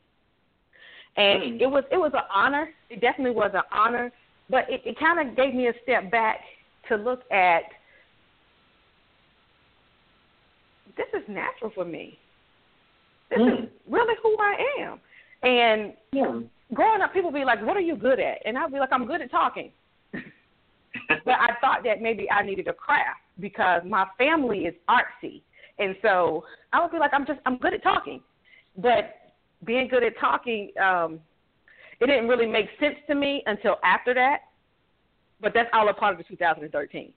and 1.17 1.43
mm. 1.43 1.61
it 1.61 1.67
was 1.67 1.85
it 1.91 1.97
was 1.97 2.13
an 2.15 2.25
honor. 2.33 2.71
It 2.91 3.01
definitely 3.01 3.35
was 3.35 3.51
an 3.55 3.63
honor, 3.73 4.13
but 4.51 4.65
it, 4.69 4.83
it 4.85 4.99
kind 4.99 5.29
of 5.29 5.37
gave 5.37 5.55
me 5.55 5.69
a 5.69 5.73
step 5.83 6.11
back 6.11 6.41
to 6.89 6.97
look 6.97 7.21
at 7.31 7.63
this 10.97 11.07
is 11.15 11.29
natural 11.29 11.73
for 11.75 11.85
me. 11.85 12.19
This 13.31 13.39
mm. 13.39 13.65
is 13.65 13.69
really 13.89 14.15
who 14.23 14.37
I 14.39 14.57
am, 14.81 15.01
and 15.43 15.93
yeah. 16.13 16.41
Growing 16.75 17.01
up, 17.01 17.13
people 17.13 17.31
be 17.31 17.45
like, 17.45 17.65
"What 17.65 17.77
are 17.77 17.81
you 17.81 17.97
good 17.97 18.21
at?" 18.21 18.39
And 18.45 18.59
I'd 18.59 18.73
be 18.73 18.79
like, 18.79 18.93
"I'm 18.93 19.07
good 19.07 19.21
at 19.21 19.31
talking." 19.31 19.73
but 20.13 21.35
I 21.39 21.55
thought 21.61 21.83
that 21.85 22.01
maybe 22.01 22.31
I 22.31 22.43
needed 22.43 22.69
a 22.69 22.73
craft 22.73 23.21
because 23.41 23.83
my 23.85 24.07
family 24.19 24.61
is 24.61 24.75
artsy, 24.89 25.43
and 25.79 25.97
so 26.03 26.45
I 26.73 26.83
would 26.83 26.93
be 26.93 26.99
like, 26.99 27.13
"I'm 27.15 27.27
just 27.27 27.41
I'm 27.47 27.59
good 27.59 27.75
at 27.75 27.83
talking," 27.83 28.21
but 28.77 29.33
being 29.65 29.89
good 29.89 30.03
at 30.05 30.19
talking, 30.21 30.71
um, 30.83 31.21
it 32.01 32.07
didn't 32.07 32.29
really 32.29 32.47
make 32.47 32.67
sense 32.79 32.97
to 33.07 33.15
me 33.15 33.43
until 33.47 33.77
after 33.83 34.15
that. 34.15 34.41
But 35.41 35.53
that's 35.55 35.69
all 35.73 35.89
a 35.89 35.95
part 35.95 36.13
of 36.13 36.19
the 36.19 36.25
2013. 36.25 37.13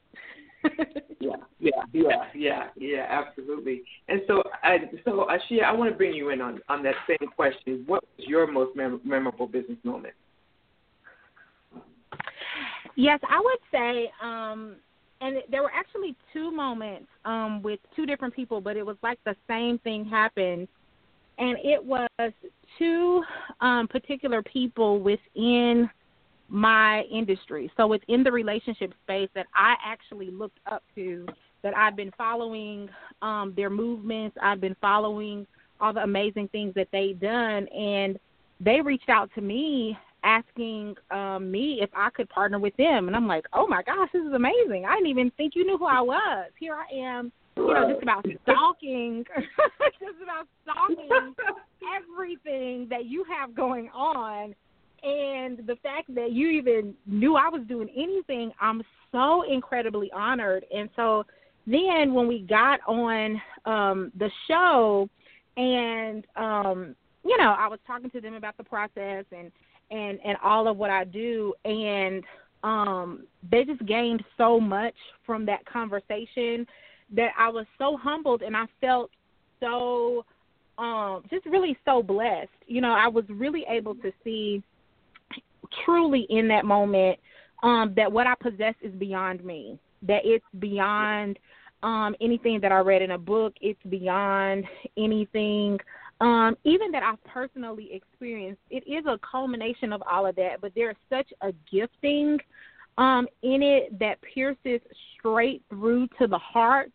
yeah, 1.19 1.31
yeah, 1.59 1.71
yeah, 1.93 2.23
yeah, 2.35 2.67
yeah, 2.75 3.05
absolutely. 3.09 3.83
And 4.07 4.21
so, 4.27 4.43
I, 4.63 4.77
so 5.05 5.27
Asheia, 5.29 5.63
I 5.63 5.71
want 5.71 5.91
to 5.91 5.97
bring 5.97 6.13
you 6.13 6.29
in 6.29 6.41
on 6.41 6.59
on 6.69 6.83
that 6.83 6.95
same 7.07 7.29
question. 7.35 7.83
What 7.85 8.03
was 8.17 8.27
your 8.27 8.47
most 8.47 8.75
mem- 8.75 9.01
memorable 9.03 9.47
business 9.47 9.77
moment? 9.83 10.13
Yes, 12.95 13.19
I 13.29 13.39
would 13.39 13.59
say, 13.71 14.11
um, 14.23 14.75
and 15.21 15.37
there 15.51 15.61
were 15.61 15.71
actually 15.71 16.15
two 16.33 16.51
moments 16.51 17.07
um, 17.25 17.61
with 17.61 17.79
two 17.95 18.05
different 18.05 18.35
people, 18.35 18.59
but 18.59 18.75
it 18.75 18.85
was 18.85 18.97
like 19.03 19.19
the 19.23 19.35
same 19.47 19.77
thing 19.79 20.05
happened, 20.05 20.67
and 21.37 21.57
it 21.63 21.83
was 21.83 22.09
two 22.79 23.23
um, 23.61 23.87
particular 23.87 24.41
people 24.41 24.99
within 24.99 25.89
my 26.49 27.03
industry. 27.11 27.71
So 27.77 27.93
it's 27.93 28.03
in 28.07 28.23
the 28.23 28.31
relationship 28.31 28.93
space 29.03 29.29
that 29.35 29.47
I 29.53 29.75
actually 29.85 30.31
looked 30.31 30.59
up 30.69 30.83
to, 30.95 31.25
that 31.63 31.75
I've 31.75 31.95
been 31.95 32.11
following 32.17 32.89
um, 33.21 33.53
their 33.55 33.69
movements, 33.69 34.37
I've 34.41 34.61
been 34.61 34.75
following 34.79 35.45
all 35.79 35.93
the 35.93 36.01
amazing 36.01 36.47
things 36.49 36.73
that 36.75 36.87
they've 36.91 37.19
done, 37.19 37.67
and 37.67 38.19
they 38.59 38.81
reached 38.81 39.09
out 39.09 39.29
to 39.35 39.41
me 39.41 39.97
asking 40.23 40.95
um, 41.11 41.51
me 41.51 41.79
if 41.81 41.89
I 41.95 42.09
could 42.09 42.29
partner 42.29 42.59
with 42.59 42.75
them, 42.77 43.07
and 43.07 43.15
I'm 43.15 43.27
like, 43.27 43.45
oh 43.53 43.67
my 43.67 43.83
gosh, 43.83 44.09
this 44.13 44.23
is 44.23 44.33
amazing! 44.33 44.85
I 44.87 44.95
didn't 44.95 45.09
even 45.09 45.31
think 45.37 45.53
you 45.55 45.65
knew 45.65 45.77
who 45.77 45.85
I 45.85 46.01
was. 46.01 46.49
Here 46.59 46.75
I 46.75 46.95
am, 46.95 47.31
you 47.55 47.73
know, 47.73 47.91
just 47.91 48.03
about 48.03 48.25
stalking, 48.43 49.23
just 49.99 50.21
about 50.23 50.47
stalking 50.63 51.35
everything 51.95 52.87
that 52.89 53.05
you 53.05 53.23
have 53.29 53.55
going 53.55 53.89
on 53.93 54.55
and 55.07 55.59
the 55.65 55.77
fact 55.81 56.13
that 56.15 56.33
you 56.33 56.49
even 56.49 56.93
knew 57.05 57.37
I 57.37 57.47
was 57.47 57.61
doing 57.67 57.89
anything, 57.95 58.51
I'm 58.59 58.81
so 59.11 59.43
incredibly 59.43 60.11
honored. 60.11 60.65
And 60.75 60.89
so 60.97 61.23
then 61.65 62.13
when 62.13 62.27
we 62.27 62.39
got 62.39 62.79
on 62.87 63.41
um 63.65 64.11
the 64.17 64.29
show 64.47 65.09
and 65.55 66.25
um 66.35 66.95
you 67.23 67.37
know, 67.37 67.55
I 67.57 67.67
was 67.67 67.79
talking 67.85 68.09
to 68.11 68.21
them 68.21 68.33
about 68.33 68.57
the 68.57 68.63
process 68.63 69.25
and 69.31 69.51
and 69.91 70.19
and 70.25 70.37
all 70.43 70.67
of 70.67 70.77
what 70.77 70.89
I 70.89 71.05
do 71.05 71.53
and 71.63 72.23
um 72.63 73.23
they 73.49 73.63
just 73.63 73.85
gained 73.85 74.23
so 74.37 74.59
much 74.59 74.95
from 75.25 75.45
that 75.45 75.65
conversation 75.65 76.67
that 77.15 77.29
I 77.37 77.47
was 77.47 77.65
so 77.77 77.95
humbled 77.95 78.41
and 78.41 78.57
I 78.57 78.65
felt 78.81 79.09
so 79.61 80.25
um 80.77 81.23
just 81.29 81.45
really 81.45 81.77
so 81.85 82.03
blessed. 82.03 82.49
You 82.65 82.81
know, 82.81 82.91
I 82.91 83.07
was 83.07 83.23
really 83.29 83.63
able 83.69 83.95
to 83.95 84.11
see 84.25 84.61
truly 85.85 86.25
in 86.29 86.47
that 86.49 86.65
moment 86.65 87.19
um, 87.63 87.93
that 87.95 88.11
what 88.11 88.27
I 88.27 88.35
possess 88.39 88.75
is 88.81 88.93
beyond 88.93 89.43
me, 89.43 89.79
that 90.03 90.21
it's 90.23 90.45
beyond 90.59 91.39
um, 91.83 92.15
anything 92.21 92.59
that 92.61 92.71
I 92.71 92.79
read 92.79 93.01
in 93.01 93.11
a 93.11 93.17
book, 93.17 93.53
it's 93.61 93.79
beyond 93.89 94.65
anything 94.97 95.79
um, 96.19 96.57
even 96.63 96.91
that 96.91 97.03
I've 97.03 97.23
personally 97.25 97.89
experienced. 97.93 98.61
It 98.69 98.83
is 98.87 99.05
a 99.05 99.19
culmination 99.19 99.93
of 99.93 100.01
all 100.09 100.25
of 100.25 100.35
that, 100.37 100.61
but 100.61 100.71
there's 100.75 100.95
such 101.09 101.31
a 101.41 101.53
gifting 101.71 102.39
um, 102.97 103.27
in 103.43 103.61
it 103.61 103.97
that 103.99 104.17
pierces 104.21 104.81
straight 105.17 105.61
through 105.69 106.07
to 106.19 106.27
the 106.27 106.37
heart 106.37 106.91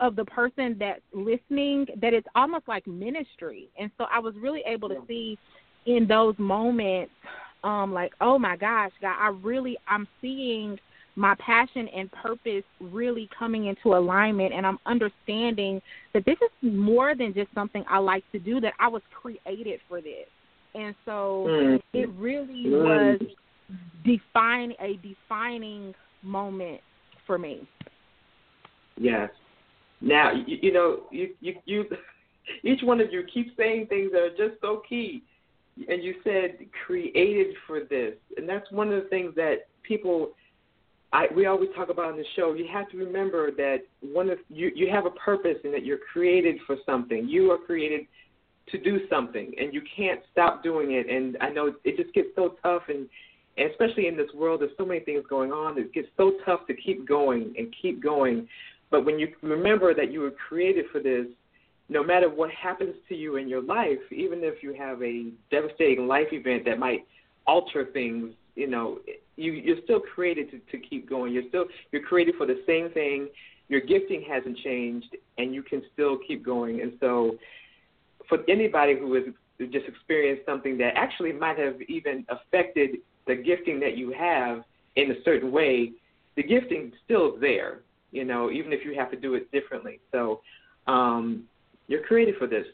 of 0.00 0.16
the 0.16 0.24
person 0.24 0.76
that's 0.78 1.02
listening 1.12 1.86
that 2.00 2.14
it's 2.14 2.26
almost 2.34 2.66
like 2.66 2.86
ministry. 2.86 3.68
And 3.78 3.90
so 3.98 4.06
I 4.10 4.18
was 4.18 4.34
really 4.40 4.62
able 4.66 4.88
to 4.88 5.02
see 5.06 5.38
in 5.84 6.06
those 6.06 6.34
moments 6.38 7.12
um 7.64 7.92
like 7.92 8.12
oh 8.20 8.38
my 8.38 8.56
gosh 8.56 8.90
god 9.00 9.16
i 9.18 9.28
really 9.42 9.76
i'm 9.88 10.06
seeing 10.20 10.78
my 11.14 11.34
passion 11.38 11.88
and 11.88 12.10
purpose 12.12 12.64
really 12.80 13.28
coming 13.38 13.66
into 13.66 13.94
alignment 13.94 14.52
and 14.52 14.66
i'm 14.66 14.78
understanding 14.86 15.80
that 16.14 16.24
this 16.24 16.36
is 16.42 16.72
more 16.72 17.14
than 17.14 17.34
just 17.34 17.52
something 17.54 17.84
i 17.88 17.98
like 17.98 18.24
to 18.32 18.38
do 18.38 18.60
that 18.60 18.72
i 18.80 18.88
was 18.88 19.02
created 19.12 19.80
for 19.88 20.00
this. 20.00 20.26
And 20.74 20.94
so 21.04 21.46
mm. 21.48 21.80
it 21.92 22.08
really 22.16 22.70
was 22.70 23.20
define 24.04 24.72
a 24.80 24.98
defining 25.02 25.94
moment 26.22 26.80
for 27.26 27.38
me. 27.38 27.68
Yes. 28.96 29.30
Now 30.00 30.32
you, 30.32 30.58
you 30.62 30.72
know 30.72 31.00
you 31.10 31.30
you 31.40 31.54
you 31.66 31.84
each 32.64 32.80
one 32.82 33.00
of 33.00 33.12
you 33.12 33.24
keep 33.32 33.54
saying 33.56 33.86
things 33.88 34.10
that 34.12 34.20
are 34.22 34.30
just 34.30 34.60
so 34.60 34.82
key 34.88 35.22
and 35.76 36.02
you 36.02 36.14
said 36.22 36.58
created 36.86 37.54
for 37.66 37.80
this, 37.80 38.14
and 38.36 38.48
that's 38.48 38.70
one 38.70 38.92
of 38.92 39.02
the 39.02 39.08
things 39.08 39.34
that 39.36 39.68
people 39.82 40.32
I 41.12 41.26
we 41.34 41.46
always 41.46 41.68
talk 41.76 41.90
about 41.90 42.12
on 42.12 42.16
the 42.16 42.24
show. 42.36 42.54
You 42.54 42.66
have 42.72 42.88
to 42.90 42.96
remember 42.96 43.50
that 43.52 43.78
one 44.00 44.30
of 44.30 44.38
you 44.48 44.70
you 44.74 44.90
have 44.90 45.06
a 45.06 45.10
purpose 45.10 45.56
and 45.64 45.72
that 45.74 45.84
you're 45.84 45.98
created 46.12 46.56
for 46.66 46.76
something. 46.86 47.28
You 47.28 47.50
are 47.50 47.58
created 47.58 48.06
to 48.70 48.78
do 48.78 49.00
something, 49.10 49.52
and 49.58 49.74
you 49.74 49.82
can't 49.96 50.20
stop 50.30 50.62
doing 50.62 50.92
it. 50.92 51.08
And 51.08 51.36
I 51.40 51.50
know 51.50 51.72
it 51.84 51.96
just 51.96 52.14
gets 52.14 52.28
so 52.34 52.56
tough, 52.62 52.82
and, 52.88 53.08
and 53.58 53.70
especially 53.70 54.06
in 54.06 54.16
this 54.16 54.30
world, 54.34 54.60
there's 54.60 54.72
so 54.78 54.86
many 54.86 55.00
things 55.00 55.24
going 55.28 55.52
on. 55.52 55.78
It 55.78 55.92
gets 55.92 56.08
so 56.16 56.32
tough 56.46 56.66
to 56.68 56.74
keep 56.74 57.06
going 57.06 57.54
and 57.58 57.74
keep 57.80 58.02
going. 58.02 58.48
But 58.90 59.04
when 59.04 59.18
you 59.18 59.28
remember 59.42 59.94
that 59.94 60.12
you 60.12 60.20
were 60.20 60.32
created 60.48 60.86
for 60.92 61.00
this, 61.00 61.26
no 61.92 62.02
matter 62.02 62.28
what 62.28 62.50
happens 62.50 62.94
to 63.08 63.14
you 63.14 63.36
in 63.36 63.48
your 63.48 63.62
life, 63.62 63.98
even 64.10 64.42
if 64.42 64.62
you 64.62 64.72
have 64.74 65.02
a 65.02 65.26
devastating 65.50 66.06
life 66.06 66.28
event 66.32 66.64
that 66.64 66.78
might 66.78 67.06
alter 67.46 67.86
things, 67.92 68.32
you 68.54 68.66
know, 68.66 68.98
you 69.36 69.52
you're 69.52 69.82
still 69.84 70.00
created 70.00 70.50
to, 70.50 70.58
to 70.70 70.78
keep 70.78 71.08
going. 71.08 71.32
You're 71.32 71.48
still 71.48 71.66
you're 71.90 72.02
created 72.02 72.34
for 72.36 72.46
the 72.46 72.62
same 72.66 72.90
thing. 72.90 73.28
Your 73.68 73.80
gifting 73.80 74.24
hasn't 74.28 74.58
changed, 74.58 75.16
and 75.38 75.54
you 75.54 75.62
can 75.62 75.82
still 75.92 76.18
keep 76.26 76.44
going. 76.44 76.80
And 76.80 76.92
so, 77.00 77.36
for 78.28 78.38
anybody 78.48 78.98
who 78.98 79.14
has 79.14 79.24
just 79.70 79.86
experienced 79.86 80.44
something 80.44 80.76
that 80.78 80.94
actually 80.96 81.32
might 81.32 81.58
have 81.58 81.80
even 81.88 82.26
affected 82.28 82.98
the 83.26 83.36
gifting 83.36 83.80
that 83.80 83.96
you 83.96 84.12
have 84.12 84.64
in 84.96 85.10
a 85.10 85.22
certain 85.24 85.52
way, 85.52 85.92
the 86.36 86.42
gifting 86.42 86.92
still 87.04 87.38
there. 87.38 87.80
You 88.10 88.24
know, 88.24 88.50
even 88.50 88.72
if 88.72 88.84
you 88.84 88.94
have 88.98 89.10
to 89.10 89.16
do 89.16 89.34
it 89.34 89.50
differently. 89.52 90.00
So, 90.10 90.42
um, 90.86 91.44
you're 91.88 92.02
created 92.02 92.36
for 92.38 92.46
this. 92.46 92.66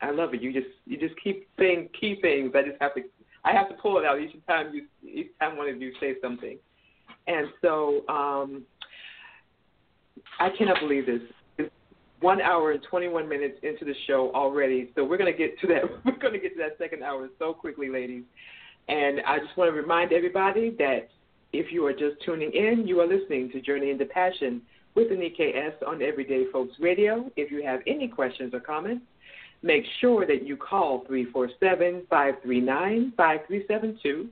I 0.00 0.10
love 0.10 0.34
it. 0.34 0.42
You 0.42 0.52
just 0.52 0.66
you 0.84 0.98
just 0.98 1.14
keep 1.22 1.48
saying 1.58 1.90
key 1.98 2.18
things. 2.20 2.52
I 2.54 2.62
just 2.62 2.76
have 2.80 2.94
to 2.94 3.02
I 3.44 3.52
have 3.52 3.68
to 3.68 3.74
pull 3.74 3.98
it 3.98 4.04
out 4.04 4.20
each 4.20 4.34
time 4.46 4.72
you 4.74 4.86
each 5.08 5.30
time 5.40 5.56
one 5.56 5.68
of 5.68 5.80
you 5.80 5.92
say 6.00 6.14
something. 6.20 6.58
And 7.26 7.48
so 7.60 8.06
um, 8.08 8.62
I 10.40 10.50
cannot 10.56 10.80
believe 10.80 11.06
this. 11.06 11.20
It's 11.58 11.70
one 12.20 12.40
hour 12.40 12.72
and 12.72 12.82
21 12.82 13.28
minutes 13.28 13.58
into 13.62 13.84
the 13.84 13.94
show 14.06 14.32
already. 14.34 14.90
So 14.94 15.04
we're 15.04 15.18
to 15.32 15.38
get 15.38 15.58
to 15.60 15.66
that. 15.68 15.82
We're 16.04 16.30
to 16.32 16.38
get 16.38 16.54
to 16.56 16.58
that 16.58 16.78
second 16.78 17.02
hour 17.02 17.28
so 17.38 17.52
quickly, 17.52 17.88
ladies. 17.88 18.24
And 18.88 19.20
I 19.26 19.38
just 19.38 19.56
want 19.56 19.72
to 19.72 19.80
remind 19.80 20.12
everybody 20.12 20.74
that 20.78 21.08
if 21.52 21.70
you 21.70 21.86
are 21.86 21.92
just 21.92 22.16
tuning 22.24 22.50
in, 22.52 22.86
you 22.86 23.00
are 23.00 23.06
listening 23.06 23.50
to 23.52 23.60
Journey 23.60 23.90
into 23.90 24.06
Passion 24.06 24.62
with 24.94 25.08
Anika 25.08 25.68
S. 25.68 25.74
on 25.86 26.02
Everyday 26.02 26.44
Folks 26.52 26.74
Radio. 26.80 27.30
If 27.36 27.50
you 27.50 27.62
have 27.64 27.80
any 27.86 28.08
questions 28.08 28.52
or 28.54 28.60
comments, 28.60 29.04
make 29.62 29.84
sure 30.00 30.26
that 30.26 30.46
you 30.46 30.56
call 30.56 31.04
347 31.06 32.02
539 32.10 33.12
5372 33.16 34.28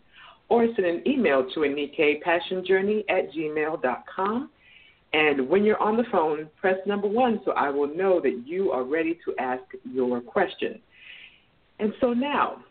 or 0.49 0.67
send 0.75 0.87
an 0.87 1.03
email 1.07 1.49
to 1.55 1.61
Anika 1.61 2.21
Passion 2.21 2.65
Journey 2.67 3.05
at 3.09 3.33
gmail.com. 3.33 4.51
And 5.13 5.49
when 5.49 5.65
you're 5.65 5.81
on 5.81 5.97
the 5.97 6.05
phone, 6.13 6.49
press 6.61 6.77
number 6.87 7.09
one 7.09 7.41
so 7.45 7.53
I 7.53 7.71
will 7.71 7.93
know 7.95 8.21
that 8.21 8.43
you 8.47 8.71
are 8.71 8.85
ready 8.85 9.19
to 9.25 9.35
ask 9.39 9.63
your 9.91 10.21
question. 10.21 10.81
And 11.79 11.93
so 12.01 12.13
now, 12.13 12.65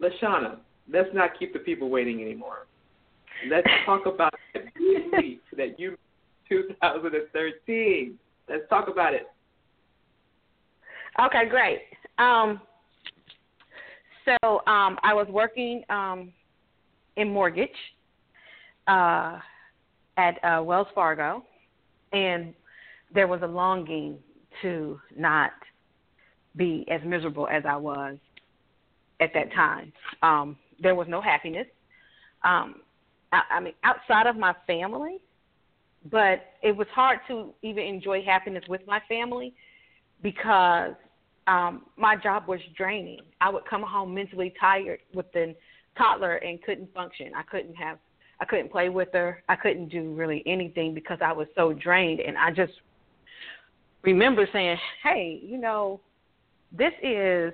Lashana, 0.00 0.58
let's 0.92 1.08
not 1.14 1.38
keep 1.38 1.52
the 1.52 1.58
people 1.60 1.88
waiting 1.88 2.20
anymore. 2.20 2.66
Let's 3.50 3.66
talk 3.84 4.06
about 4.06 4.34
that 4.54 4.64
leap 5.18 5.42
that 5.56 5.78
you 5.78 5.96
2013. 6.48 8.18
Let's 8.48 8.68
talk 8.68 8.88
about 8.88 9.14
it. 9.14 9.28
Okay, 11.20 11.48
great. 11.48 11.80
Um, 12.18 12.60
so 14.24 14.58
um, 14.66 14.98
I 15.02 15.14
was 15.14 15.26
working 15.30 15.82
um, 15.88 16.32
in 17.16 17.32
mortgage 17.32 17.70
uh, 18.86 19.38
at 20.16 20.42
uh, 20.44 20.62
Wells 20.62 20.88
Fargo, 20.94 21.44
and 22.12 22.54
there 23.14 23.28
was 23.28 23.40
a 23.42 23.46
longing 23.46 24.18
to 24.62 25.00
not 25.16 25.52
be 26.56 26.86
as 26.90 27.00
miserable 27.04 27.48
as 27.48 27.62
I 27.68 27.76
was 27.76 28.16
at 29.20 29.30
that 29.34 29.52
time. 29.52 29.92
Um, 30.22 30.56
there 30.80 30.94
was 30.94 31.06
no 31.08 31.20
happiness. 31.20 31.66
Um, 32.44 32.76
I, 33.32 33.42
I 33.52 33.60
mean, 33.60 33.74
outside 33.84 34.26
of 34.26 34.36
my 34.36 34.54
family, 34.66 35.18
but 36.10 36.46
it 36.62 36.76
was 36.76 36.86
hard 36.92 37.20
to 37.28 37.54
even 37.62 37.84
enjoy 37.84 38.22
happiness 38.22 38.64
with 38.68 38.80
my 38.86 39.00
family 39.08 39.54
because 40.22 40.94
um, 41.46 41.82
my 41.96 42.16
job 42.16 42.48
was 42.48 42.60
draining. 42.76 43.20
I 43.40 43.50
would 43.50 43.64
come 43.68 43.82
home 43.82 44.14
mentally 44.14 44.52
tired 44.58 45.00
with 45.14 45.30
the 45.32 45.54
toddler 45.96 46.36
and 46.36 46.62
couldn't 46.62 46.92
function. 46.92 47.32
I 47.36 47.42
couldn't 47.42 47.74
have, 47.74 47.98
I 48.40 48.44
couldn't 48.44 48.70
play 48.70 48.88
with 48.88 49.08
her. 49.12 49.42
I 49.48 49.56
couldn't 49.56 49.88
do 49.88 50.14
really 50.14 50.42
anything 50.46 50.94
because 50.94 51.18
I 51.24 51.32
was 51.32 51.46
so 51.54 51.72
drained. 51.72 52.20
And 52.20 52.36
I 52.36 52.50
just 52.50 52.72
remember 54.02 54.48
saying, 54.52 54.76
"Hey, 55.02 55.40
you 55.42 55.58
know, 55.58 56.00
this 56.72 56.92
is 57.02 57.52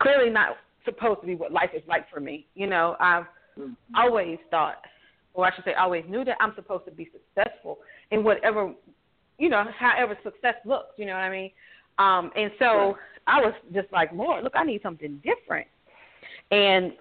clearly 0.00 0.30
not 0.30 0.56
supposed 0.84 1.20
to 1.20 1.26
be 1.26 1.34
what 1.34 1.52
life 1.52 1.70
is 1.74 1.82
like 1.86 2.08
for 2.10 2.20
me." 2.20 2.46
You 2.54 2.66
know, 2.66 2.96
I've 2.98 3.24
mm-hmm. 3.58 3.72
always 3.94 4.38
thought, 4.50 4.76
or 5.34 5.46
I 5.46 5.54
should 5.54 5.64
say, 5.64 5.74
always 5.74 6.04
knew 6.08 6.24
that 6.24 6.36
I'm 6.40 6.54
supposed 6.54 6.84
to 6.86 6.90
be 6.90 7.10
successful 7.12 7.78
in 8.10 8.24
whatever, 8.24 8.72
you 9.38 9.48
know, 9.48 9.64
however 9.78 10.18
success 10.22 10.54
looks. 10.64 10.90
You 10.96 11.06
know 11.06 11.12
what 11.12 11.20
I 11.20 11.30
mean? 11.30 11.50
Um, 11.98 12.30
and 12.36 12.50
so 12.58 12.64
right. 12.64 12.94
I 13.26 13.40
was 13.40 13.54
just 13.72 13.92
like, 13.92 14.10
Lord, 14.12 14.44
look, 14.44 14.54
I 14.56 14.64
need 14.64 14.82
something 14.82 15.22
different. 15.24 15.66
And 16.50 16.92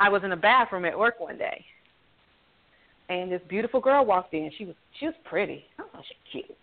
I 0.00 0.08
was 0.08 0.22
in 0.22 0.30
the 0.30 0.36
bathroom 0.36 0.84
at 0.84 0.96
work 0.96 1.18
one 1.18 1.38
day, 1.38 1.64
and 3.08 3.32
this 3.32 3.40
beautiful 3.48 3.80
girl 3.80 4.04
walked 4.04 4.32
in. 4.34 4.50
She 4.56 4.64
was 4.64 4.74
she 5.00 5.06
was 5.06 5.14
pretty. 5.24 5.64
Oh, 5.80 6.00
she's 6.02 6.44
cute. 6.44 6.56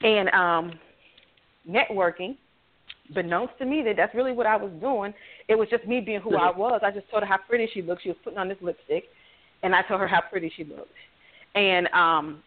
And 0.00 0.28
um, 0.30 0.78
networking, 1.68 2.36
beknownst 3.14 3.56
to 3.58 3.66
me 3.66 3.82
that 3.82 3.96
that's 3.96 4.14
really 4.14 4.32
what 4.32 4.46
I 4.46 4.56
was 4.56 4.72
doing. 4.80 5.12
It 5.48 5.56
was 5.56 5.68
just 5.68 5.86
me 5.86 6.00
being 6.00 6.20
who 6.20 6.36
I 6.36 6.56
was. 6.56 6.80
I 6.82 6.90
just 6.90 7.10
told 7.10 7.22
her 7.22 7.28
how 7.28 7.38
pretty 7.48 7.68
she 7.72 7.82
looked. 7.82 8.02
She 8.02 8.08
was 8.08 8.18
putting 8.24 8.38
on 8.38 8.48
this 8.48 8.58
lipstick, 8.60 9.04
and 9.62 9.74
I 9.74 9.82
told 9.82 10.00
her 10.00 10.08
how 10.08 10.20
pretty 10.20 10.52
she 10.56 10.64
looked. 10.64 10.92
And 11.54 11.88
um, 11.88 12.42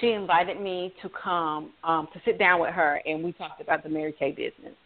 she 0.00 0.10
invited 0.10 0.60
me 0.60 0.94
to 1.02 1.08
come 1.10 1.72
um, 1.84 2.08
to 2.12 2.20
sit 2.24 2.38
down 2.38 2.60
with 2.60 2.70
her, 2.70 3.00
and 3.04 3.22
we 3.22 3.32
talked 3.32 3.60
about 3.60 3.82
the 3.82 3.88
Mary 3.88 4.14
Kay 4.18 4.30
business. 4.30 4.76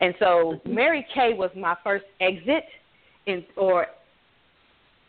And 0.00 0.14
so 0.18 0.24
mm-hmm. 0.24 0.74
Mary 0.74 1.06
Kay 1.14 1.34
was 1.34 1.50
my 1.56 1.76
first 1.84 2.04
exit 2.20 2.64
in 3.26 3.44
or 3.56 3.86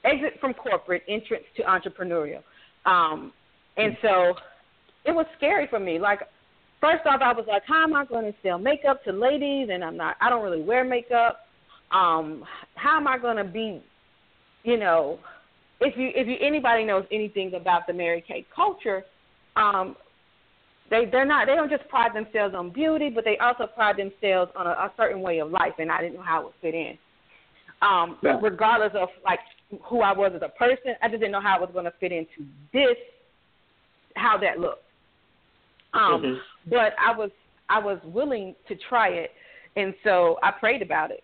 exit 0.03 0.39
from 0.39 0.53
corporate, 0.53 1.03
entrance 1.07 1.43
to 1.57 1.63
entrepreneurial. 1.63 2.41
Um, 2.85 3.31
and 3.77 3.95
so 4.01 4.33
it 5.05 5.11
was 5.11 5.25
scary 5.37 5.67
for 5.67 5.79
me. 5.79 5.99
Like 5.99 6.19
first 6.79 7.05
off, 7.05 7.21
I 7.23 7.33
was 7.33 7.45
like, 7.47 7.63
how 7.67 7.83
am 7.83 7.95
I 7.95 8.05
going 8.05 8.25
to 8.25 8.37
sell 8.43 8.57
makeup 8.57 9.03
to 9.05 9.11
ladies? 9.11 9.69
And 9.71 9.83
I'm 9.83 9.95
not. 9.95 10.17
I 10.19 10.29
don't 10.29 10.43
really 10.43 10.63
wear 10.63 10.83
makeup. 10.83 11.39
Um, 11.91 12.43
how 12.75 12.97
am 12.97 13.07
I 13.07 13.17
going 13.17 13.37
to 13.37 13.43
be, 13.43 13.81
you 14.63 14.77
know, 14.77 15.19
if 15.81 15.97
you 15.97 16.11
if 16.15 16.27
you 16.27 16.35
anybody 16.45 16.85
knows 16.85 17.05
anything 17.11 17.53
about 17.55 17.87
the 17.87 17.93
Mary 17.93 18.23
Kay 18.25 18.45
culture, 18.55 19.03
um, 19.55 19.95
they 20.89 21.05
they're 21.11 21.25
not 21.25 21.47
they 21.47 21.55
don't 21.55 21.69
just 21.69 21.87
pride 21.89 22.11
themselves 22.13 22.55
on 22.55 22.69
beauty, 22.71 23.09
but 23.09 23.23
they 23.25 23.37
also 23.37 23.65
pride 23.67 23.97
themselves 23.97 24.51
on 24.55 24.67
a, 24.67 24.71
a 24.71 24.91
certain 24.95 25.21
way 25.21 25.39
of 25.39 25.49
life, 25.49 25.73
and 25.79 25.91
I 25.91 26.01
didn't 26.01 26.15
know 26.15 26.23
how 26.23 26.41
it 26.41 26.43
would 26.45 26.53
fit 26.61 26.75
in. 26.75 26.97
Um, 27.81 28.19
yeah. 28.21 28.37
regardless 28.41 28.91
of 28.95 29.09
like 29.25 29.39
who 29.83 30.01
I 30.01 30.13
was 30.13 30.33
as 30.35 30.41
a 30.43 30.49
person, 30.49 30.93
I 31.01 31.07
just 31.07 31.19
didn't 31.19 31.31
know 31.31 31.41
how 31.41 31.55
it 31.55 31.61
was 31.61 31.71
going 31.73 31.85
to 31.85 31.93
fit 31.99 32.11
into 32.11 32.47
this, 32.71 32.97
how 34.15 34.37
that 34.37 34.59
looked. 34.59 34.83
Um, 35.93 36.21
mm-hmm. 36.21 36.69
But 36.69 36.93
I 37.03 37.17
was 37.17 37.31
I 37.69 37.79
was 37.79 37.97
willing 38.05 38.55
to 38.67 38.75
try 38.87 39.09
it, 39.09 39.31
and 39.75 39.95
so 40.03 40.37
I 40.43 40.51
prayed 40.51 40.83
about 40.83 41.09
it 41.09 41.23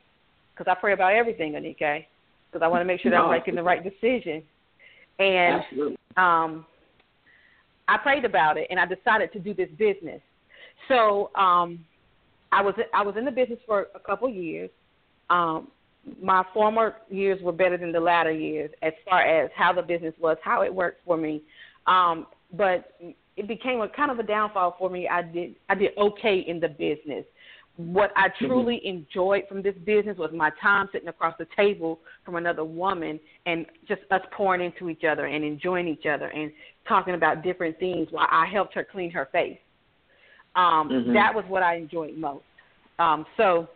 because 0.51 0.71
I 0.71 0.79
pray 0.79 0.93
about 0.93 1.13
everything, 1.13 1.53
Anika, 1.53 2.03
because 2.51 2.63
I 2.63 2.67
want 2.67 2.81
to 2.81 2.85
make 2.85 3.01
sure 3.01 3.11
that 3.11 3.17
I'm 3.17 3.31
making 3.31 3.55
the 3.55 3.63
right 3.63 3.83
decision. 3.83 4.43
And 5.19 5.61
Absolutely. 5.61 5.97
um, 6.15 6.65
I 7.87 7.97
prayed 7.97 8.25
about 8.25 8.57
it 8.57 8.67
and 8.69 8.79
I 8.79 8.85
decided 8.85 9.31
to 9.33 9.39
do 9.39 9.53
this 9.53 9.69
business. 9.77 10.21
So 10.87 11.31
um, 11.35 11.83
I 12.51 12.61
was 12.61 12.75
I 12.93 13.03
was 13.03 13.15
in 13.17 13.25
the 13.25 13.31
business 13.31 13.59
for 13.65 13.87
a 13.95 13.99
couple 13.99 14.29
years. 14.29 14.69
Um, 15.29 15.69
my 16.21 16.43
former 16.53 16.95
years 17.09 17.41
were 17.41 17.51
better 17.51 17.77
than 17.77 17.91
the 17.91 17.99
latter 17.99 18.31
years 18.31 18.71
as 18.81 18.93
far 19.09 19.21
as 19.21 19.49
how 19.55 19.73
the 19.73 19.81
business 19.81 20.13
was, 20.19 20.37
how 20.41 20.61
it 20.61 20.73
worked 20.73 21.03
for 21.05 21.17
me. 21.17 21.41
Um, 21.85 22.27
but 22.53 22.93
it 23.35 23.47
became 23.47 23.81
a 23.81 23.89
kind 23.89 24.09
of 24.09 24.19
a 24.19 24.23
downfall 24.23 24.75
for 24.79 24.89
me. 24.89 25.07
I 25.07 25.21
did 25.21 25.55
I 25.69 25.75
did 25.75 25.91
okay 25.97 26.45
in 26.47 26.59
the 26.59 26.69
business. 26.69 27.25
What 27.77 28.11
I 28.15 28.29
mm-hmm. 28.29 28.45
truly 28.45 28.81
mm-hmm. 28.85 28.97
enjoyed 28.97 29.43
from 29.47 29.61
this 29.61 29.75
business 29.85 30.17
was 30.17 30.31
my 30.33 30.51
time 30.61 30.89
sitting 30.91 31.07
across 31.07 31.35
the 31.37 31.47
table 31.55 31.99
from 32.25 32.35
another 32.35 32.65
woman 32.65 33.19
and 33.45 33.65
just 33.87 34.01
us 34.11 34.21
pouring 34.35 34.61
into 34.61 34.89
each 34.89 35.03
other 35.03 35.27
and 35.27 35.43
enjoying 35.43 35.87
each 35.87 36.05
other 36.11 36.27
and 36.27 36.51
talking 36.87 37.13
about 37.13 37.43
different 37.43 37.77
things 37.79 38.07
while 38.11 38.27
I 38.31 38.47
helped 38.47 38.73
her 38.73 38.83
clean 38.83 39.11
her 39.11 39.29
face. 39.31 39.59
Um, 40.55 40.89
mm-hmm. 40.89 41.13
That 41.13 41.33
was 41.33 41.45
what 41.47 41.61
I 41.61 41.75
enjoyed 41.75 42.17
most. 42.17 42.43
Um, 42.97 43.25
so 43.37 43.69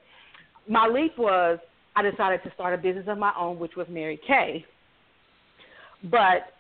my 0.68 0.88
leap 0.88 1.18
was 1.18 1.60
I 1.96 2.02
decided 2.02 2.42
to 2.44 2.52
start 2.54 2.74
a 2.74 2.82
business 2.82 3.06
of 3.08 3.18
my 3.18 3.34
own, 3.38 3.60
which 3.60 3.76
was 3.76 3.86
Mary 3.90 4.20
Kay. 4.26 4.66
But 6.10 6.54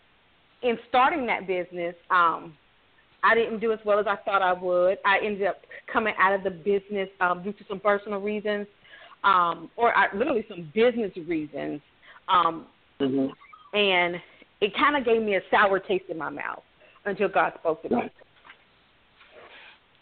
in 0.61 0.77
starting 0.89 1.25
that 1.25 1.47
business, 1.47 1.95
um, 2.11 2.55
I 3.23 3.35
didn't 3.35 3.59
do 3.59 3.71
as 3.71 3.79
well 3.85 3.99
as 3.99 4.07
I 4.07 4.15
thought 4.25 4.41
I 4.41 4.53
would. 4.53 4.97
I 5.05 5.19
ended 5.23 5.47
up 5.47 5.57
coming 5.91 6.13
out 6.19 6.33
of 6.33 6.43
the 6.43 6.49
business 6.49 7.09
um, 7.19 7.43
due 7.43 7.53
to 7.53 7.63
some 7.67 7.79
personal 7.79 8.19
reasons, 8.19 8.67
um, 9.23 9.69
or 9.75 9.95
I, 9.95 10.07
literally 10.15 10.45
some 10.49 10.71
business 10.73 11.11
reasons. 11.27 11.81
Um, 12.27 12.65
mm-hmm. 12.99 13.27
And 13.77 14.15
it 14.59 14.75
kind 14.75 14.97
of 14.97 15.05
gave 15.05 15.21
me 15.21 15.35
a 15.35 15.41
sour 15.51 15.79
taste 15.79 16.05
in 16.09 16.17
my 16.17 16.29
mouth 16.29 16.63
until 17.05 17.27
God 17.27 17.53
spoke 17.59 17.83
to 17.83 17.89
me. 17.89 18.01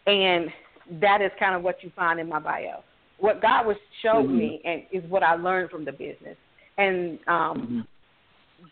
And 0.07 0.49
that 1.01 1.21
is 1.21 1.31
kind 1.39 1.55
of 1.55 1.61
what 1.61 1.83
you 1.83 1.91
find 1.95 2.19
in 2.19 2.27
my 2.27 2.39
bio. 2.39 2.83
What 3.19 3.41
God 3.41 3.67
was 3.67 3.75
showed 4.01 4.25
mm-hmm. 4.25 4.37
me 4.37 4.61
and 4.63 4.83
is 4.91 5.09
what 5.09 5.23
I 5.23 5.35
learned 5.35 5.69
from 5.69 5.83
the 5.83 5.91
business. 5.91 6.37
And 6.77 7.19
um, 7.27 7.85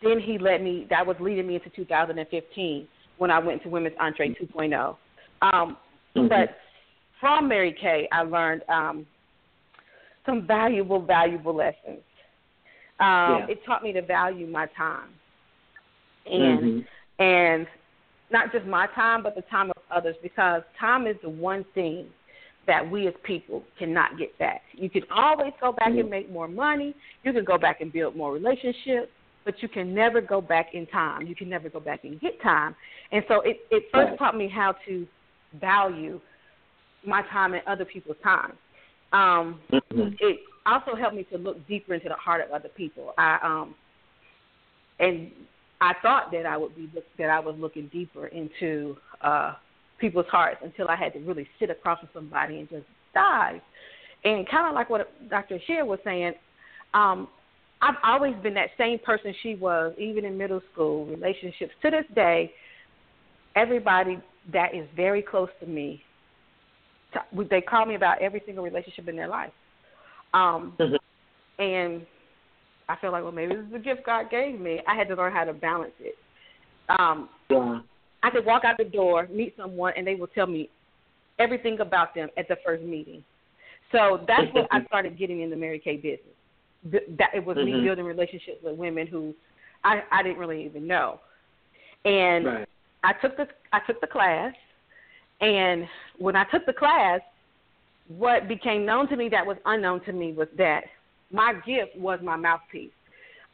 mm-hmm. 0.00 0.08
then 0.08 0.20
He 0.20 0.38
led 0.38 0.62
me. 0.62 0.86
That 0.88 1.06
was 1.06 1.16
leading 1.20 1.46
me 1.46 1.56
into 1.56 1.70
2015 1.70 2.88
when 3.18 3.30
I 3.30 3.38
went 3.38 3.62
to 3.64 3.68
Women's 3.68 3.96
Entree 4.00 4.30
2.0. 4.30 4.96
Um, 5.42 5.76
mm-hmm. 6.16 6.28
But 6.28 6.56
from 7.20 7.48
Mary 7.48 7.76
Kay, 7.78 8.08
I 8.12 8.22
learned 8.22 8.62
um, 8.68 9.06
some 10.24 10.46
valuable, 10.46 11.00
valuable 11.00 11.54
lessons. 11.54 12.02
Um, 13.00 13.46
yeah. 13.46 13.46
It 13.50 13.64
taught 13.64 13.82
me 13.82 13.92
to 13.92 14.02
value 14.02 14.46
my 14.46 14.66
time 14.76 15.10
and 16.26 16.60
mm-hmm. 16.60 17.22
and 17.22 17.66
not 18.30 18.52
just 18.52 18.66
my 18.66 18.86
time, 18.94 19.22
but 19.22 19.34
the 19.34 19.42
time 19.42 19.70
of 19.70 19.76
others, 19.90 20.16
because 20.22 20.62
time 20.78 21.06
is 21.06 21.16
the 21.22 21.28
one 21.28 21.64
thing 21.74 22.06
that 22.66 22.88
we 22.88 23.08
as 23.08 23.14
people 23.22 23.62
cannot 23.78 24.18
get 24.18 24.36
back. 24.38 24.60
You 24.74 24.90
can 24.90 25.02
always 25.10 25.52
go 25.60 25.72
back 25.72 25.88
mm-hmm. 25.88 26.00
and 26.00 26.10
make 26.10 26.30
more 26.30 26.48
money. 26.48 26.94
You 27.24 27.32
can 27.32 27.44
go 27.44 27.56
back 27.56 27.80
and 27.80 27.90
build 27.90 28.14
more 28.14 28.32
relationships, 28.32 29.10
but 29.48 29.62
you 29.62 29.68
can 29.68 29.94
never 29.94 30.20
go 30.20 30.42
back 30.42 30.74
in 30.74 30.84
time. 30.88 31.26
You 31.26 31.34
can 31.34 31.48
never 31.48 31.70
go 31.70 31.80
back 31.80 32.04
and 32.04 32.20
get 32.20 32.38
time. 32.42 32.76
And 33.12 33.24
so 33.28 33.40
it, 33.40 33.60
it 33.70 33.84
first 33.90 34.10
right. 34.10 34.18
taught 34.18 34.36
me 34.36 34.46
how 34.46 34.74
to 34.86 35.06
value 35.58 36.20
my 37.02 37.22
time 37.32 37.54
and 37.54 37.62
other 37.66 37.86
people's 37.86 38.18
time. 38.22 38.52
Um, 39.14 39.58
mm-hmm. 39.72 40.08
It 40.20 40.40
also 40.66 40.94
helped 40.94 41.16
me 41.16 41.22
to 41.32 41.38
look 41.38 41.66
deeper 41.66 41.94
into 41.94 42.10
the 42.10 42.14
heart 42.16 42.42
of 42.44 42.52
other 42.52 42.68
people. 42.68 43.14
I 43.16 43.38
um, 43.42 43.74
and 45.00 45.30
I 45.80 45.94
thought 46.02 46.30
that 46.32 46.44
I 46.44 46.58
would 46.58 46.76
be 46.76 46.90
that 47.16 47.30
I 47.30 47.40
was 47.40 47.56
looking 47.58 47.88
deeper 47.90 48.26
into 48.26 48.98
uh, 49.22 49.54
people's 49.98 50.26
hearts 50.30 50.58
until 50.62 50.88
I 50.88 50.96
had 50.96 51.14
to 51.14 51.20
really 51.20 51.48
sit 51.58 51.70
across 51.70 52.00
from 52.00 52.10
somebody 52.12 52.58
and 52.58 52.68
just 52.68 52.84
dive. 53.14 53.62
And 54.26 54.46
kind 54.46 54.68
of 54.68 54.74
like 54.74 54.90
what 54.90 55.10
Dr. 55.30 55.58
Shear 55.66 55.86
was 55.86 56.00
saying, 56.04 56.34
um, 56.92 57.28
I've 57.80 57.96
always 58.02 58.34
been 58.42 58.54
that 58.54 58.70
same 58.76 58.98
person 58.98 59.34
she 59.42 59.54
was, 59.54 59.94
even 59.98 60.24
in 60.24 60.36
middle 60.36 60.60
school 60.72 61.06
relationships. 61.06 61.72
To 61.82 61.90
this 61.90 62.04
day, 62.14 62.52
everybody 63.54 64.18
that 64.52 64.74
is 64.74 64.86
very 64.96 65.22
close 65.22 65.48
to 65.60 65.66
me, 65.66 66.02
they 67.50 67.60
call 67.60 67.86
me 67.86 67.94
about 67.94 68.20
every 68.20 68.42
single 68.44 68.64
relationship 68.64 69.08
in 69.08 69.16
their 69.16 69.28
life. 69.28 69.52
Um, 70.34 70.74
mm-hmm. 70.78 71.62
And 71.62 72.06
I 72.88 72.96
feel 72.96 73.12
like, 73.12 73.22
well, 73.22 73.32
maybe 73.32 73.54
this 73.54 73.64
is 73.64 73.74
a 73.74 73.78
gift 73.78 74.06
God 74.06 74.30
gave 74.30 74.60
me. 74.60 74.80
I 74.86 74.94
had 74.94 75.08
to 75.08 75.14
learn 75.14 75.32
how 75.32 75.44
to 75.44 75.52
balance 75.52 75.92
it. 76.00 76.14
Um, 76.98 77.28
yeah. 77.50 77.80
I 78.22 78.30
could 78.30 78.44
walk 78.44 78.64
out 78.64 78.76
the 78.78 78.84
door, 78.84 79.28
meet 79.30 79.54
someone, 79.56 79.92
and 79.96 80.06
they 80.06 80.14
will 80.14 80.26
tell 80.28 80.46
me 80.46 80.68
everything 81.38 81.78
about 81.80 82.14
them 82.14 82.28
at 82.36 82.48
the 82.48 82.56
first 82.64 82.82
meeting. 82.82 83.22
So 83.92 84.24
that's 84.26 84.52
what 84.52 84.66
I 84.70 84.84
started 84.86 85.18
getting 85.18 85.42
in 85.42 85.50
the 85.50 85.56
Mary 85.56 85.78
Kay 85.78 85.96
business. 85.96 86.34
That 86.84 87.30
it 87.34 87.44
was 87.44 87.56
mm-hmm. 87.56 87.80
me 87.80 87.84
building 87.84 88.04
relationships 88.04 88.58
with 88.62 88.76
women 88.76 89.06
who 89.06 89.34
I, 89.84 90.02
I 90.10 90.22
didn't 90.22 90.38
really 90.38 90.64
even 90.64 90.86
know. 90.86 91.20
And 92.04 92.46
right. 92.46 92.68
I 93.04 93.12
took 93.14 93.36
the 93.36 93.46
I 93.72 93.80
took 93.86 94.00
the 94.00 94.06
class, 94.06 94.54
and 95.40 95.86
when 96.18 96.36
I 96.36 96.44
took 96.44 96.66
the 96.66 96.72
class, 96.72 97.20
what 98.08 98.48
became 98.48 98.86
known 98.86 99.08
to 99.08 99.16
me 99.16 99.28
that 99.30 99.46
was 99.46 99.56
unknown 99.66 100.04
to 100.04 100.12
me 100.12 100.32
was 100.32 100.48
that 100.56 100.84
my 101.30 101.52
gift 101.66 101.96
was 101.96 102.20
my 102.22 102.36
mouthpiece. 102.36 102.90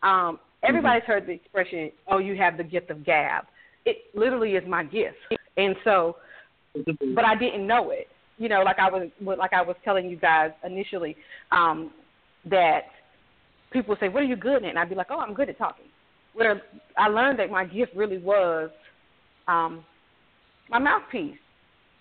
Um, 0.03 0.39
everybody's 0.63 1.03
mm-hmm. 1.03 1.13
heard 1.13 1.27
the 1.27 1.33
expression, 1.33 1.91
"Oh, 2.07 2.19
you 2.19 2.37
have 2.37 2.57
the 2.57 2.65
gift 2.65 2.91
of 2.91 3.05
gab." 3.05 3.45
It 3.85 3.99
literally 4.15 4.53
is 4.53 4.67
my 4.69 4.85
gift, 4.85 5.17
and 5.57 5.75
so, 5.85 6.17
but 7.15 7.25
I 7.25 7.35
didn't 7.35 7.67
know 7.67 7.91
it. 7.91 8.09
You 8.39 8.49
know, 8.49 8.63
like 8.63 8.79
I 8.79 8.91
was 8.91 9.09
like 9.21 9.53
I 9.53 9.63
was 9.63 9.77
telling 9.85 10.09
you 10.09 10.17
guys 10.17 10.53
initially, 10.65 11.17
um, 11.53 11.91
that 12.47 12.85
people 13.75 13.95
say, 14.01 14.09
"What 14.09 14.23
are 14.23 14.27
you 14.27 14.37
good 14.37 14.65
at?" 14.65 14.71
And 14.71 14.79
I'd 14.79 14.89
be 14.89 14.95
like, 14.95 15.09
"Oh, 15.11 15.21
I'm 15.21 15.35
good 15.35 15.51
at 15.51 15.59
talking." 15.59 15.85
Where 16.33 16.63
I 16.97 17.09
learned 17.09 17.39
that 17.41 17.51
my 17.51 17.67
gift 17.67 17.95
really 17.95 18.19
was 18.19 18.71
um, 19.47 19.85
my 20.71 20.79
mouthpiece, 20.79 21.37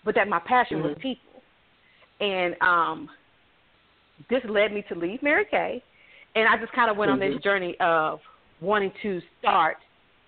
but 0.06 0.16
that 0.16 0.30
my 0.30 0.40
passion 0.40 0.78
mm-hmm. 0.78 0.88
was 0.88 0.98
people, 1.02 1.42
and 2.22 2.56
um, 2.62 3.10
this 4.30 4.42
led 4.48 4.72
me 4.72 4.86
to 4.88 4.96
leave 4.96 5.22
Mary 5.22 5.46
Kay, 5.50 5.84
and 6.36 6.48
I 6.48 6.58
just 6.58 6.72
kind 6.72 6.90
of 6.90 6.96
went 6.96 7.12
mm-hmm. 7.12 7.22
on 7.22 7.28
this 7.28 7.36
mm-hmm. 7.36 7.44
journey 7.44 7.76
of 7.82 8.20
wanting 8.62 8.94
to 9.02 9.22
start 9.40 9.78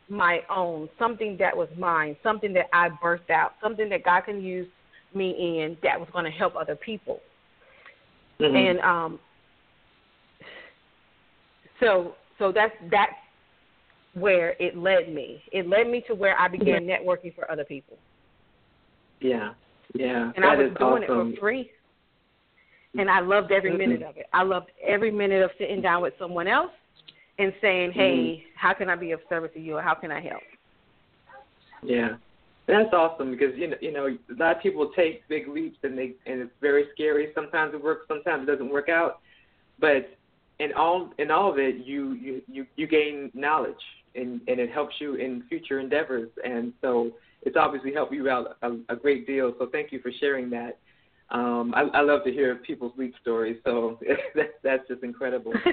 my 0.09 0.41
own, 0.49 0.89
something 0.99 1.37
that 1.39 1.55
was 1.55 1.69
mine, 1.77 2.15
something 2.21 2.53
that 2.53 2.65
I 2.73 2.89
birthed 3.03 3.29
out, 3.29 3.53
something 3.61 3.89
that 3.89 4.03
God 4.03 4.21
can 4.25 4.41
use 4.41 4.67
me 5.13 5.61
in 5.61 5.77
that 5.81 5.99
was 5.99 6.09
going 6.11 6.25
to 6.25 6.31
help 6.31 6.55
other 6.55 6.75
people. 6.75 7.21
Mm-hmm. 8.39 8.55
And 8.55 8.79
um, 8.81 9.19
so 11.79 12.15
so 12.39 12.51
that's 12.51 12.73
that's 12.91 13.13
where 14.13 14.55
it 14.59 14.77
led 14.77 15.13
me. 15.13 15.43
It 15.51 15.67
led 15.67 15.87
me 15.87 16.03
to 16.07 16.15
where 16.15 16.39
I 16.39 16.47
began 16.47 16.85
networking 16.85 17.35
for 17.35 17.49
other 17.51 17.65
people. 17.65 17.97
Yeah, 19.19 19.53
yeah. 19.93 20.31
And 20.35 20.45
I 20.45 20.55
was 20.55 20.71
doing 20.79 21.03
awesome. 21.03 21.31
it 21.31 21.35
for 21.35 21.39
free. 21.39 21.71
And 22.97 23.09
I 23.09 23.19
loved 23.19 23.51
every 23.51 23.71
mm-hmm. 23.71 23.79
minute 23.79 24.03
of 24.03 24.15
it. 24.15 24.25
I 24.31 24.43
loved 24.43 24.71
every 24.85 25.11
minute 25.11 25.43
of 25.43 25.51
sitting 25.57 25.81
down 25.81 26.01
with 26.01 26.13
someone 26.17 26.47
else 26.47 26.71
and 27.37 27.53
saying, 27.61 27.91
"Hey, 27.91 28.15
mm-hmm. 28.15 28.49
how 28.55 28.73
can 28.73 28.89
I 28.89 28.95
be 28.95 29.11
of 29.11 29.19
service 29.27 29.51
to 29.53 29.59
you, 29.59 29.77
or 29.77 29.81
how 29.81 29.95
can 29.95 30.11
I 30.11 30.21
help?" 30.21 30.41
Yeah, 31.83 32.15
that's 32.67 32.93
awesome 32.93 33.31
because 33.31 33.55
you 33.57 33.67
know 33.67 33.77
you 33.81 33.91
know 33.91 34.07
a 34.07 34.33
lot 34.39 34.55
of 34.55 34.63
people 34.63 34.91
take 34.95 35.27
big 35.27 35.49
leaps 35.49 35.77
and 35.83 35.97
they 35.97 36.13
and 36.25 36.41
it's 36.41 36.51
very 36.61 36.85
scary. 36.93 37.31
Sometimes 37.35 37.73
it 37.73 37.83
works, 37.83 38.05
sometimes 38.07 38.47
it 38.47 38.51
doesn't 38.51 38.69
work 38.69 38.87
out. 38.87 39.19
But 39.79 40.14
in 40.59 40.73
all 40.73 41.11
in 41.17 41.31
all 41.31 41.51
of 41.51 41.59
it, 41.59 41.85
you 41.85 42.13
you 42.13 42.41
you, 42.47 42.65
you 42.75 42.87
gain 42.87 43.31
knowledge 43.33 43.75
and 44.15 44.41
and 44.47 44.59
it 44.59 44.71
helps 44.71 44.95
you 44.99 45.15
in 45.15 45.43
future 45.49 45.79
endeavors. 45.79 46.29
And 46.43 46.73
so 46.81 47.11
it's 47.41 47.57
obviously 47.57 47.93
helped 47.93 48.13
you 48.13 48.29
out 48.29 48.57
a, 48.61 48.77
a 48.89 48.95
great 48.95 49.27
deal. 49.27 49.53
So 49.59 49.69
thank 49.71 49.91
you 49.91 49.99
for 49.99 50.11
sharing 50.19 50.49
that. 50.51 50.77
Um, 51.29 51.73
I, 51.75 51.81
I 51.97 52.01
love 52.01 52.23
to 52.25 52.31
hear 52.31 52.55
people's 52.55 52.93
leap 52.97 53.13
stories. 53.21 53.57
So 53.63 53.99
that's 54.35 54.49
that's 54.63 54.87
just 54.87 55.03
incredible. 55.03 55.53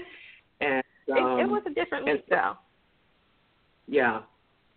And 0.61 0.85
um, 1.11 1.41
it, 1.41 1.43
it 1.43 1.49
was 1.51 1.63
a 1.67 1.71
different 1.71 2.07
leap, 2.07 2.25
though. 2.31 2.57
Yeah, 3.89 4.21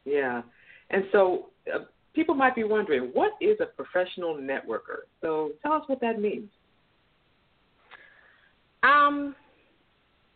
yeah. 0.03 0.41
And 0.89 1.03
so 1.11 1.49
uh, 1.71 1.79
people 2.15 2.33
might 2.33 2.55
be 2.55 2.63
wondering, 2.63 3.11
what 3.13 3.33
is 3.39 3.57
a 3.61 3.67
professional 3.67 4.35
networker? 4.35 5.05
So 5.21 5.51
tell 5.61 5.73
us 5.73 5.83
what 5.85 6.01
that 6.01 6.19
means. 6.19 6.49
Um, 8.81 9.35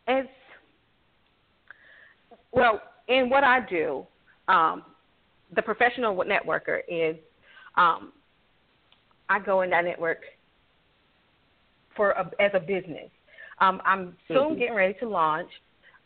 it's 0.09 0.29
well, 2.51 2.81
in 3.07 3.29
what 3.29 3.43
I 3.43 3.59
do, 3.69 4.05
um, 4.47 4.83
the 5.55 5.61
professional 5.61 6.15
networker 6.15 6.79
is 6.87 7.15
um, 7.77 8.11
I 9.29 9.39
go 9.39 9.61
in 9.61 9.69
that 9.69 9.85
network 9.85 10.19
for 11.95 12.11
a, 12.11 12.31
as 12.39 12.51
a 12.53 12.59
business. 12.59 13.09
Um, 13.59 13.81
I'm 13.85 14.15
soon 14.27 14.37
mm-hmm. 14.37 14.59
getting 14.59 14.75
ready 14.75 14.95
to 15.01 15.07
launch 15.07 15.49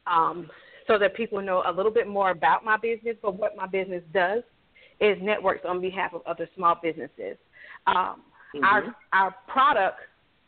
um, 0.07 0.49
so 0.87 0.97
that 0.97 1.15
people 1.15 1.41
know 1.41 1.63
a 1.65 1.71
little 1.71 1.91
bit 1.91 2.07
more 2.07 2.31
about 2.31 2.65
my 2.65 2.77
business. 2.77 3.15
But 3.21 3.37
what 3.37 3.55
my 3.55 3.67
business 3.67 4.03
does 4.13 4.43
is 4.99 5.17
networks 5.21 5.61
on 5.67 5.81
behalf 5.81 6.13
of 6.13 6.21
other 6.25 6.49
small 6.55 6.77
businesses. 6.81 7.37
Um, 7.87 8.23
mm-hmm. 8.55 8.63
Our 8.63 8.95
our 9.13 9.35
product 9.47 9.99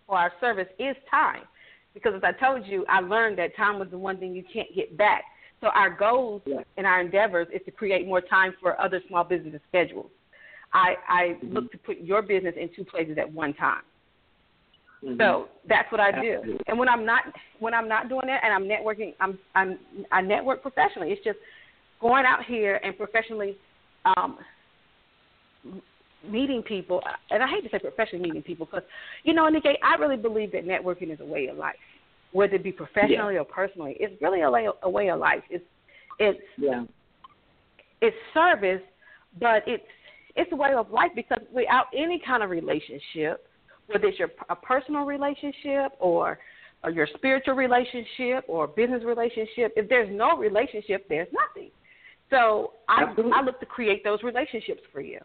or 0.07 0.17
our 0.17 0.31
service 0.39 0.67
is 0.79 0.95
time, 1.09 1.43
because 1.95 2.13
as 2.13 2.21
I 2.23 2.33
told 2.33 2.67
you, 2.67 2.85
I 2.87 2.99
learned 2.99 3.39
that 3.39 3.55
time 3.55 3.79
was 3.79 3.87
the 3.89 3.97
one 3.97 4.17
thing 4.17 4.35
you 4.35 4.43
can't 4.53 4.67
get 4.75 4.95
back. 4.95 5.23
So 5.61 5.67
our 5.67 5.89
goals 5.89 6.43
yeah. 6.45 6.57
and 6.77 6.85
our 6.85 7.01
endeavors 7.01 7.47
is 7.51 7.61
to 7.65 7.71
create 7.71 8.05
more 8.05 8.21
time 8.21 8.53
for 8.61 8.79
other 8.79 9.01
small 9.07 9.23
business 9.23 9.59
schedules. 9.69 10.11
I, 10.73 10.95
I 11.07 11.23
mm-hmm. 11.23 11.53
look 11.53 11.71
to 11.71 11.77
put 11.79 11.99
your 11.99 12.21
business 12.21 12.53
in 12.59 12.69
two 12.75 12.83
places 12.83 13.17
at 13.17 13.31
one 13.31 13.53
time. 13.53 13.81
Mm-hmm. 15.03 15.19
So 15.19 15.47
that's 15.67 15.89
what 15.91 16.01
I 16.01 16.11
do. 16.21 16.57
And 16.67 16.77
when 16.77 16.89
I'm 16.89 17.05
not 17.05 17.23
when 17.59 17.73
I'm 17.73 17.87
not 17.87 18.09
doing 18.09 18.27
that 18.27 18.41
and 18.43 18.53
I'm 18.53 18.63
networking, 18.63 19.13
I'm 19.19 19.39
I'm 19.55 19.79
I 20.11 20.21
network 20.21 20.61
professionally. 20.61 21.11
It's 21.11 21.23
just 21.23 21.39
going 22.01 22.25
out 22.25 22.43
here 22.45 22.79
and 22.83 22.97
professionally 22.97 23.57
um, 24.17 24.37
meeting 26.29 26.61
people. 26.63 27.01
And 27.29 27.41
I 27.41 27.47
hate 27.47 27.63
to 27.63 27.69
say 27.69 27.79
professionally 27.79 28.23
meeting 28.23 28.43
people 28.43 28.65
because 28.65 28.83
you 29.23 29.33
know, 29.33 29.47
Nikki, 29.49 29.69
I 29.83 29.99
really 29.99 30.17
believe 30.17 30.51
that 30.53 30.65
networking 30.65 31.11
is 31.11 31.19
a 31.19 31.25
way 31.25 31.47
of 31.47 31.57
life, 31.57 31.75
whether 32.31 32.55
it 32.55 32.63
be 32.63 32.71
professionally 32.71 33.35
yeah. 33.35 33.41
or 33.41 33.45
personally. 33.45 33.97
It's 33.99 34.19
really 34.21 34.41
a 34.41 34.49
way 34.49 34.67
a 34.83 34.89
way 34.89 35.09
of 35.09 35.19
life. 35.19 35.43
It's 35.49 35.65
it's 36.19 36.39
yeah. 36.57 36.83
It's 38.01 38.15
service, 38.33 38.81
but 39.39 39.63
it's 39.65 39.83
it's 40.35 40.51
a 40.51 40.55
way 40.55 40.73
of 40.73 40.91
life 40.91 41.11
because 41.15 41.39
without 41.53 41.85
any 41.95 42.21
kind 42.25 42.43
of 42.43 42.49
relationship, 42.49 43.47
whether 43.87 44.07
it's 44.07 44.19
your 44.19 44.29
a 44.49 44.55
personal 44.55 45.03
relationship 45.03 45.93
or 45.99 46.39
or 46.83 46.91
your 46.91 47.07
spiritual 47.15 47.55
relationship 47.55 48.43
or 48.47 48.67
business 48.67 49.03
relationship, 49.03 49.73
if 49.75 49.89
there's 49.89 50.09
no 50.11 50.37
relationship, 50.37 51.07
there's 51.09 51.27
nothing. 51.31 51.71
So 52.29 52.73
I 52.87 53.05
I 53.33 53.41
look 53.41 53.59
to 53.59 53.65
create 53.65 54.03
those 54.03 54.21
relationships 54.23 54.81
for 54.91 55.01
you. 55.01 55.19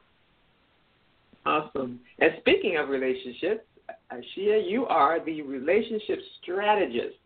Awesome. 1.46 2.00
And 2.18 2.32
speaking 2.40 2.76
of 2.76 2.88
relationships, 2.88 3.64
Asheia, 4.12 4.68
you 4.68 4.86
are 4.86 5.24
the 5.24 5.42
relationship 5.42 6.18
strategist. 6.42 7.16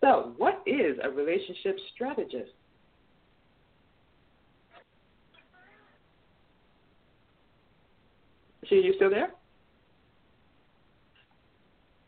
So, 0.00 0.32
what 0.36 0.62
is 0.66 0.96
a 1.02 1.10
relationship 1.10 1.76
strategist? 1.94 2.50
Asheia, 8.64 8.84
you 8.84 8.94
still 8.96 9.10
there? 9.10 9.32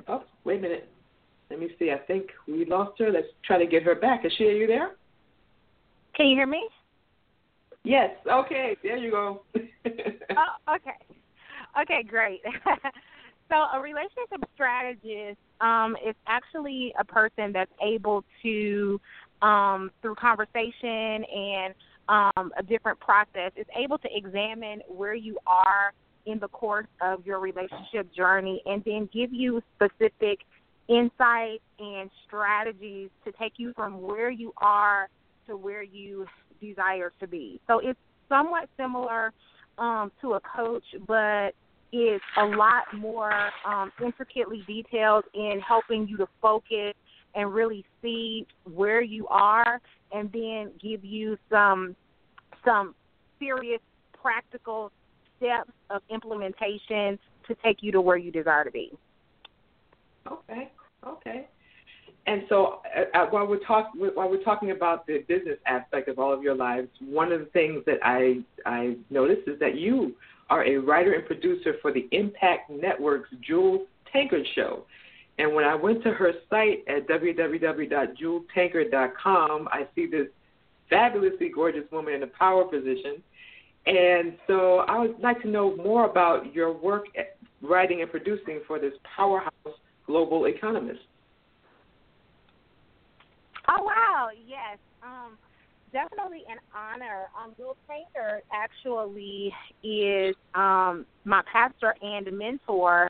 Oh, 0.09 0.25
wait 0.45 0.59
a 0.59 0.63
minute. 0.63 0.89
Let 1.51 1.59
me 1.59 1.69
see. 1.79 1.91
I 1.91 1.99
think 1.99 2.27
we 2.47 2.65
lost 2.65 2.99
her. 3.01 3.11
Let's 3.11 3.27
try 3.45 3.59
to 3.59 3.67
get 3.67 3.83
her 3.83 3.95
back. 3.95 4.25
Is 4.25 4.33
she? 4.39 4.45
Are 4.45 4.53
you 4.53 4.67
there? 4.67 4.93
Can 6.17 6.27
you 6.27 6.37
hear 6.37 6.47
me? 6.47 6.69
Yes. 7.83 8.11
Okay. 8.31 8.77
There 8.83 8.97
you 8.97 9.11
go. 9.11 9.43
oh, 9.57 10.75
okay. 10.77 11.20
Okay, 11.81 12.03
great. 12.03 12.41
so 13.51 13.57
a 13.75 13.81
relationship 13.81 14.49
strategist 14.55 15.39
um, 15.61 15.97
is 16.07 16.15
actually 16.27 16.93
a 16.99 17.05
person 17.05 17.53
that's 17.53 17.71
able 17.83 18.25
to, 18.43 19.01
um, 19.43 19.91
through 20.03 20.15
conversation 20.17 21.25
and 21.25 21.75
um, 22.09 22.53
a 22.59 22.63
different 22.63 22.99
process, 23.01 23.53
is 23.57 23.67
able 23.77 23.99
to 23.99 24.09
examine 24.13 24.81
where 24.89 25.15
you 25.15 25.39
are 25.47 25.93
in 26.27 26.39
the 26.39 26.49
course 26.49 26.87
of 27.01 27.25
your 27.25 27.39
relationship 27.39 28.13
journey 28.15 28.63
and 28.67 28.83
then 28.85 29.09
give 29.13 29.33
you 29.33 29.63
specific 29.77 30.41
insight 30.89 31.63
and 31.79 32.11
strategies 32.27 33.11
to 33.25 33.33
take 33.33 33.55
you 33.57 33.73
from 33.75 34.03
where 34.03 34.31
you 34.31 34.53
are 34.59 35.09
to 35.47 35.57
where 35.57 35.83
you 35.83 36.27
desire 36.61 37.13
to 37.21 37.27
be. 37.27 37.61
So 37.67 37.79
it's 37.79 37.99
somewhat 38.29 38.69
similar 38.77 39.33
um, 39.79 40.13
to 40.21 40.35
a 40.35 40.41
coach, 40.41 40.85
but 41.07 41.55
it's 41.93 42.25
a 42.39 42.45
lot 42.45 42.85
more 42.95 43.33
um, 43.67 43.91
intricately 44.05 44.63
detailed 44.67 45.25
in 45.35 45.61
helping 45.67 46.07
you 46.07 46.17
to 46.19 46.27
focus 46.41 46.95
and 47.35 47.53
really 47.53 47.85
see 48.03 48.47
where 48.65 49.03
you 49.03 49.27
are, 49.29 49.81
and 50.13 50.31
then 50.33 50.73
give 50.83 51.05
you 51.05 51.37
some 51.49 51.97
some 52.65 52.95
serious 53.39 53.81
practical 54.21 54.91
steps 55.37 55.71
of 55.89 56.03
implementation 56.11 57.19
to 57.47 57.55
take 57.65 57.79
you 57.81 57.93
to 57.93 58.01
where 58.01 58.17
you 58.17 58.31
desire 58.31 58.65
to 58.65 58.71
be. 58.71 58.93
Okay. 60.31 60.71
Okay. 61.07 61.49
And 62.31 62.45
so, 62.49 62.81
uh, 62.97 63.03
uh 63.17 63.27
while 63.31 63.47
we're 63.47 63.63
talk 63.65 63.91
while 63.95 64.31
we're 64.31 64.43
talking 64.43 64.71
about 64.71 65.07
the 65.07 65.19
business 65.29 65.59
aspect 65.67 66.09
of 66.09 66.19
all 66.19 66.33
of 66.33 66.43
your 66.43 66.55
lives, 66.55 66.89
one 67.01 67.33
of 67.33 67.41
the 67.41 67.47
things 67.47 67.83
that 67.87 67.99
I 68.05 68.39
I 68.67 68.97
noticed 69.11 69.49
is 69.49 69.59
that 69.59 69.75
you 69.77 70.15
are 70.49 70.65
a 70.65 70.77
writer 70.77 71.15
and 71.15 71.27
producer 71.27 71.75
for 71.83 71.93
the 71.93 72.09
Impact 72.13 72.71
Network's 72.71 73.31
Jewel 73.47 73.87
Tankard 74.13 74.47
Show. 74.55 74.85
And 75.39 75.55
when 75.55 75.65
I 75.65 75.75
went 75.75 76.03
to 76.05 76.13
her 76.13 76.33
site 76.51 76.85
at 76.89 77.09
www.jeweltankard.com, 77.09 79.69
I 79.73 79.87
see 79.95 80.07
this 80.07 80.27
fabulously 80.91 81.49
gorgeous 81.55 81.91
woman 81.91 82.15
in 82.15 82.23
a 82.25 82.27
power 82.27 82.65
position 82.65 83.23
and 83.87 84.37
so 84.47 84.81
I 84.81 84.99
would 84.99 85.19
like 85.21 85.41
to 85.43 85.49
know 85.49 85.77
more 85.77 86.05
about 86.05 86.55
your 86.55 86.73
work 86.73 87.07
writing 87.63 88.03
and 88.03 88.11
producing 88.11 88.61
for 88.67 88.79
this 88.79 88.93
powerhouse 89.17 89.53
global 90.07 90.47
economist. 90.47 91.01
Oh 93.71 93.83
wow, 93.85 94.29
yes. 94.47 94.79
Um, 95.03 95.39
definitely 95.93 96.43
an 96.51 96.59
honor. 96.75 97.27
Um, 97.41 97.55
Bill 97.57 97.77
Painter 97.89 98.43
actually 98.53 99.53
is 99.85 100.35
um 100.55 101.07
my 101.25 101.43
pastor 101.53 101.95
and 102.03 102.27
mentor, 102.37 103.09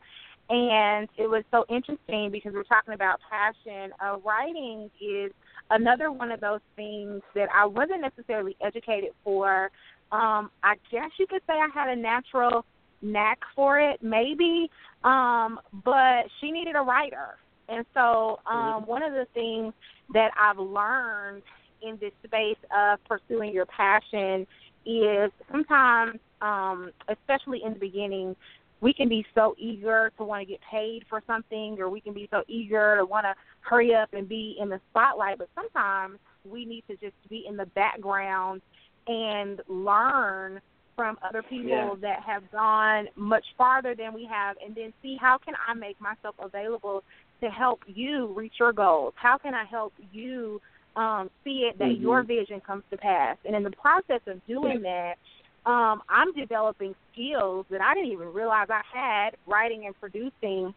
and 0.50 1.08
it 1.16 1.28
was 1.28 1.44
so 1.50 1.64
interesting 1.70 2.30
because 2.30 2.52
we're 2.52 2.64
talking 2.64 2.94
about 2.94 3.20
passion. 3.30 3.92
Uh, 4.04 4.18
writing 4.18 4.90
is 5.00 5.32
another 5.70 6.12
one 6.12 6.30
of 6.30 6.40
those 6.40 6.60
things 6.76 7.22
that 7.34 7.48
I 7.54 7.64
wasn't 7.64 8.02
necessarily 8.02 8.56
educated 8.60 9.10
for. 9.24 9.70
Um, 10.12 10.50
I 10.62 10.74
guess 10.90 11.10
you 11.18 11.26
could 11.26 11.42
say 11.46 11.54
I 11.54 11.68
had 11.72 11.88
a 11.88 11.96
natural 11.96 12.66
knack 13.00 13.38
for 13.54 13.78
it, 13.78 14.02
maybe. 14.02 14.68
Um, 15.04 15.58
but 15.84 16.24
she 16.40 16.50
needed 16.50 16.76
a 16.76 16.82
writer. 16.82 17.38
And 17.70 17.84
so 17.94 18.40
um 18.46 18.86
one 18.86 19.02
of 19.02 19.12
the 19.12 19.26
things 19.34 19.72
that 20.12 20.30
I've 20.38 20.58
learned 20.58 21.42
in 21.82 21.98
this 22.00 22.12
space 22.24 22.58
of 22.76 22.98
pursuing 23.04 23.52
your 23.52 23.66
passion 23.66 24.46
is 24.84 25.30
sometimes, 25.50 26.18
um, 26.42 26.90
especially 27.08 27.62
in 27.64 27.74
the 27.74 27.78
beginning, 27.78 28.36
we 28.80 28.92
can 28.92 29.08
be 29.08 29.24
so 29.34 29.54
eager 29.58 30.10
to 30.16 30.24
want 30.24 30.42
to 30.42 30.46
get 30.46 30.60
paid 30.70 31.04
for 31.08 31.22
something 31.26 31.76
or 31.78 31.88
we 31.88 32.00
can 32.00 32.14
be 32.14 32.28
so 32.30 32.42
eager 32.48 32.96
to 32.98 33.04
want 33.04 33.24
to 33.24 33.34
hurry 33.60 33.94
up 33.94 34.08
and 34.12 34.28
be 34.28 34.56
in 34.58 34.68
the 34.68 34.80
spotlight 34.90 35.38
but 35.38 35.48
sometimes 35.54 36.18
we 36.50 36.64
need 36.64 36.82
to 36.88 36.96
just 36.96 37.14
be 37.28 37.44
in 37.46 37.56
the 37.56 37.66
background 37.66 38.62
and 39.06 39.60
learn 39.68 40.60
from 40.96 41.18
other 41.26 41.42
people 41.42 41.68
Yeah. 41.68 41.94
that 42.00 42.22
have 42.22 42.50
gone 42.50 43.08
much 43.16 43.44
farther 43.56 43.94
than 43.94 44.12
we 44.14 44.24
have 44.26 44.56
and 44.64 44.74
then 44.74 44.92
see 45.02 45.16
how 45.20 45.38
can 45.38 45.54
I 45.68 45.74
make 45.74 46.00
myself 46.00 46.34
available 46.38 47.04
to 47.40 47.50
help 47.50 47.80
you 47.86 48.32
reach 48.36 48.54
your 48.58 48.72
goals? 48.72 49.14
How 49.16 49.38
can 49.38 49.54
I 49.54 49.64
help 49.64 49.92
you 50.12 50.60
um 50.96 51.30
see 51.44 51.68
it 51.70 51.78
that 51.78 51.92
Mhm. 51.92 52.00
your 52.00 52.22
vision 52.22 52.60
comes 52.60 52.84
to 52.90 52.96
pass? 52.96 53.36
And 53.44 53.54
in 53.54 53.62
the 53.62 53.70
process 53.70 54.20
of 54.26 54.44
doing 54.46 54.82
that, 54.82 55.18
um, 55.66 56.02
I'm 56.08 56.32
developing 56.32 56.94
skills 57.12 57.66
that 57.70 57.80
I 57.80 57.94
didn't 57.94 58.12
even 58.12 58.32
realize 58.32 58.68
I 58.70 58.82
had, 58.92 59.36
writing 59.46 59.86
and 59.86 59.98
producing 60.00 60.74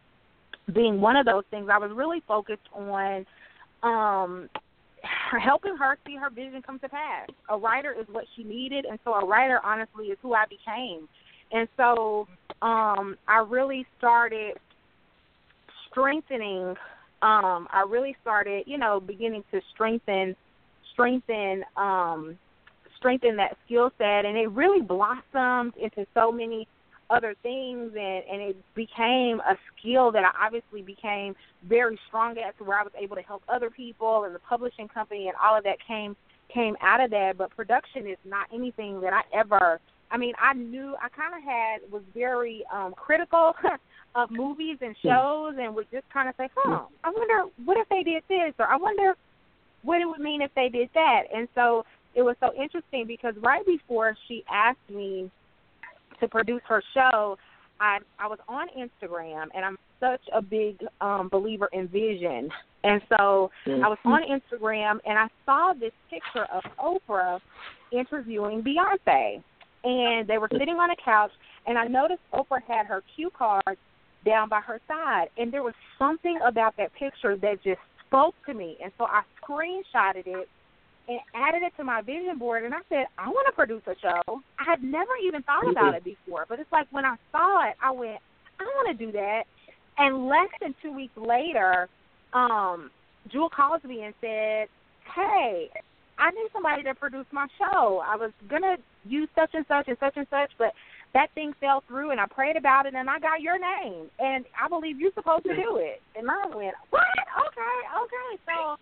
being 0.72 1.00
one 1.00 1.16
of 1.16 1.26
those 1.26 1.44
things. 1.50 1.68
I 1.70 1.78
was 1.78 1.90
really 1.92 2.20
focused 2.26 2.68
on 2.72 3.26
um 3.82 4.48
helping 5.38 5.76
her 5.76 5.98
see 6.06 6.16
her 6.16 6.30
vision 6.30 6.62
come 6.62 6.78
to 6.78 6.88
pass. 6.88 7.28
A 7.50 7.58
writer 7.58 7.92
is 7.92 8.06
what 8.08 8.24
she 8.34 8.44
needed 8.44 8.86
and 8.86 8.98
so 9.04 9.12
a 9.14 9.26
writer 9.26 9.60
honestly 9.64 10.06
is 10.06 10.18
who 10.22 10.32
I 10.34 10.44
became. 10.46 11.08
And 11.52 11.68
so 11.76 12.26
um 12.62 13.16
I 13.28 13.44
really 13.46 13.86
started 13.98 14.54
strengthening 15.94 16.74
um 17.22 17.68
I 17.72 17.84
really 17.88 18.16
started, 18.20 18.64
you 18.66 18.76
know, 18.76 19.00
beginning 19.00 19.44
to 19.52 19.60
strengthen 19.72 20.36
strengthen 20.92 21.64
um 21.76 22.36
strengthen 22.98 23.36
that 23.36 23.56
skill 23.64 23.90
set 23.98 24.24
and 24.24 24.36
it 24.36 24.50
really 24.50 24.82
blossomed 24.82 25.74
into 25.76 26.06
so 26.14 26.30
many 26.32 26.66
other 27.10 27.34
things 27.42 27.92
and 27.94 28.24
and 28.30 28.42
it 28.42 28.56
became 28.74 29.40
a 29.40 29.56
skill 29.76 30.10
that 30.12 30.24
I 30.24 30.46
obviously 30.46 30.82
became 30.82 31.34
very 31.68 31.98
strong 32.08 32.36
at 32.38 32.58
to 32.58 32.64
where 32.64 32.78
I 32.78 32.82
was 32.82 32.92
able 33.00 33.16
to 33.16 33.22
help 33.22 33.42
other 33.48 33.70
people 33.70 34.24
and 34.24 34.34
the 34.34 34.40
publishing 34.40 34.88
company 34.88 35.28
and 35.28 35.36
all 35.42 35.56
of 35.56 35.64
that 35.64 35.76
came 35.86 36.16
came 36.52 36.76
out 36.80 37.00
of 37.00 37.10
that. 37.10 37.36
But 37.38 37.54
production 37.56 38.06
is 38.06 38.18
not 38.24 38.46
anything 38.52 39.00
that 39.00 39.12
I 39.12 39.22
ever 39.38 39.80
I 40.10 40.16
mean 40.16 40.34
I 40.40 40.54
knew 40.54 40.94
I 41.02 41.08
kind 41.08 41.34
of 41.34 41.42
had 41.42 41.90
was 41.90 42.02
very 42.14 42.64
um 42.72 42.94
critical 42.96 43.54
of 44.14 44.30
movies 44.30 44.78
and 44.80 44.94
shows 45.02 45.54
and 45.58 45.74
would 45.74 45.90
just 45.90 46.08
kind 46.12 46.28
of 46.28 46.34
say, 46.36 46.48
"Huh, 46.54 46.84
I 47.02 47.10
wonder 47.10 47.50
what 47.64 47.76
if 47.76 47.88
they 47.88 48.02
did 48.02 48.22
this 48.28 48.54
or 48.58 48.66
I 48.66 48.76
wonder 48.76 49.14
what 49.82 50.00
it 50.00 50.06
would 50.06 50.20
mean 50.20 50.42
if 50.42 50.50
they 50.54 50.68
did 50.68 50.88
that." 50.94 51.22
And 51.34 51.48
so 51.54 51.84
it 52.14 52.22
was 52.22 52.36
so 52.40 52.52
interesting 52.54 53.06
because 53.06 53.34
right 53.40 53.66
before 53.66 54.16
she 54.28 54.44
asked 54.50 54.78
me 54.88 55.30
to 56.20 56.28
produce 56.28 56.62
her 56.68 56.82
show, 56.94 57.36
I 57.80 57.98
I 58.18 58.26
was 58.26 58.38
on 58.48 58.68
Instagram 58.78 59.46
and 59.54 59.64
I'm 59.64 59.78
such 60.00 60.22
a 60.32 60.40
big 60.40 60.78
um 61.00 61.28
believer 61.28 61.68
in 61.72 61.88
vision. 61.88 62.50
And 62.84 63.00
so 63.08 63.50
I 63.66 63.88
was 63.88 63.98
on 64.04 64.20
Instagram 64.22 64.98
and 65.06 65.18
I 65.18 65.28
saw 65.46 65.72
this 65.72 65.92
picture 66.10 66.46
of 66.52 66.62
Oprah 66.78 67.40
interviewing 67.92 68.62
Beyonce. 68.62 69.42
And 69.84 70.26
they 70.26 70.38
were 70.38 70.48
sitting 70.50 70.76
on 70.76 70.90
a 70.90 70.96
couch 71.04 71.30
and 71.66 71.78
I 71.78 71.86
noticed 71.86 72.20
Oprah 72.32 72.62
had 72.66 72.86
her 72.86 73.02
cue 73.14 73.30
card 73.30 73.76
down 74.24 74.48
by 74.48 74.60
her 74.60 74.80
side 74.88 75.26
and 75.36 75.52
there 75.52 75.62
was 75.62 75.74
something 75.98 76.38
about 76.46 76.76
that 76.78 76.94
picture 76.94 77.36
that 77.36 77.62
just 77.62 77.80
spoke 78.06 78.34
to 78.46 78.54
me 78.54 78.76
and 78.82 78.90
so 78.96 79.04
I 79.04 79.22
screenshotted 79.42 80.26
it 80.26 80.48
and 81.06 81.20
added 81.34 81.62
it 81.62 81.74
to 81.76 81.84
my 81.84 82.00
vision 82.00 82.38
board 82.38 82.64
and 82.64 82.72
I 82.72 82.78
said, 82.88 83.06
I 83.18 83.28
want 83.28 83.46
to 83.46 83.52
produce 83.52 83.82
a 83.86 83.94
show. 84.00 84.40
I 84.58 84.64
had 84.64 84.82
never 84.82 85.12
even 85.26 85.42
thought 85.42 85.70
about 85.70 85.94
it 85.94 86.02
before. 86.02 86.46
But 86.48 86.60
it's 86.60 86.72
like 86.72 86.86
when 86.90 87.04
I 87.04 87.16
saw 87.30 87.68
it 87.68 87.76
I 87.82 87.90
went, 87.90 88.18
I 88.58 88.64
want 88.64 88.98
to 88.98 89.06
do 89.06 89.12
that 89.12 89.44
and 89.98 90.26
less 90.26 90.48
than 90.60 90.74
two 90.82 90.92
weeks 90.92 91.16
later, 91.16 91.88
um, 92.32 92.90
Jewel 93.30 93.48
calls 93.48 93.82
me 93.84 94.02
and 94.02 94.14
said, 94.20 94.68
Hey, 95.14 95.70
I 96.18 96.30
need 96.30 96.48
somebody 96.52 96.82
to 96.84 96.94
produce 96.94 97.26
my 97.32 97.46
show. 97.58 98.02
I 98.04 98.16
was 98.16 98.30
gonna 98.48 98.76
use 99.04 99.28
such 99.34 99.50
and 99.54 99.66
such 99.66 99.88
and 99.88 99.98
such 99.98 100.16
and 100.16 100.26
such, 100.30 100.52
but 100.58 100.72
that 101.12 101.30
thing 101.34 101.52
fell 101.60 101.82
through 101.86 102.10
and 102.10 102.20
I 102.20 102.26
prayed 102.26 102.56
about 102.56 102.86
it 102.86 102.94
and 102.94 103.08
I 103.08 103.18
got 103.18 103.40
your 103.40 103.58
name 103.58 104.10
and 104.18 104.44
I 104.60 104.68
believe 104.68 105.00
you're 105.00 105.14
supposed 105.14 105.44
to 105.44 105.54
do 105.54 105.76
it. 105.78 106.02
And 106.16 106.28
I 106.30 106.46
went, 106.54 106.74
What? 106.90 107.02
Okay, 107.46 107.76
okay. 108.02 108.30
So 108.46 108.76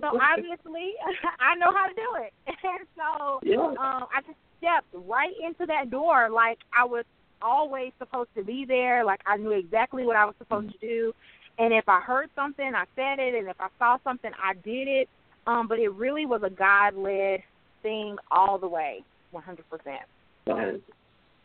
so 0.00 0.18
obviously 0.20 0.94
I 1.40 1.54
know 1.56 1.72
how 1.74 1.86
to 1.86 1.94
do 1.94 2.24
it. 2.24 2.32
And 2.64 2.86
so 2.96 3.40
Yeah. 3.42 3.58
um 3.58 4.06
I 4.14 4.20
just 4.26 4.38
stepped 4.58 4.88
right 5.06 5.34
into 5.44 5.66
that 5.66 5.90
door 5.90 6.30
like 6.30 6.58
I 6.76 6.84
was 6.84 7.04
always 7.42 7.92
supposed 7.98 8.30
to 8.36 8.42
be 8.44 8.64
there, 8.64 9.04
like 9.04 9.20
I 9.26 9.36
knew 9.36 9.52
exactly 9.52 10.04
what 10.04 10.16
I 10.16 10.24
was 10.24 10.34
supposed 10.38 10.72
to 10.72 10.78
do. 10.78 11.12
And 11.58 11.72
if 11.72 11.88
I 11.88 12.00
heard 12.00 12.30
something, 12.34 12.72
I 12.74 12.84
said 12.96 13.18
it 13.18 13.34
and 13.34 13.48
if 13.48 13.60
I 13.60 13.68
saw 13.78 13.98
something, 14.02 14.30
I 14.42 14.54
did 14.54 14.88
it. 14.88 15.08
Um 15.46 15.68
but 15.68 15.78
it 15.78 15.92
really 15.92 16.26
was 16.26 16.42
a 16.44 16.50
God 16.50 16.96
led 16.96 17.42
thing 17.82 18.16
all 18.30 18.58
the 18.58 18.68
way, 18.68 19.04
one 19.30 19.42
hundred 19.42 19.68
percent. 19.70 20.02
That 20.46 20.74
is, 20.74 20.80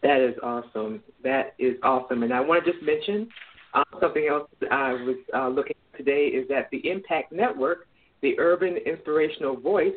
that 0.01 0.21
is 0.21 0.35
awesome. 0.43 1.01
That 1.23 1.53
is 1.59 1.75
awesome. 1.83 2.23
And 2.23 2.33
I 2.33 2.41
want 2.41 2.65
to 2.65 2.71
just 2.71 2.83
mention 2.83 3.29
uh, 3.73 3.83
something 4.01 4.27
else 4.29 4.49
I 4.71 4.93
was 4.93 5.17
uh, 5.33 5.47
looking 5.49 5.75
at 5.93 5.97
today 5.97 6.27
is 6.27 6.47
that 6.49 6.69
the 6.71 6.89
Impact 6.89 7.31
Network, 7.31 7.87
the 8.21 8.37
Urban 8.39 8.77
Inspirational 8.77 9.55
Voice, 9.57 9.93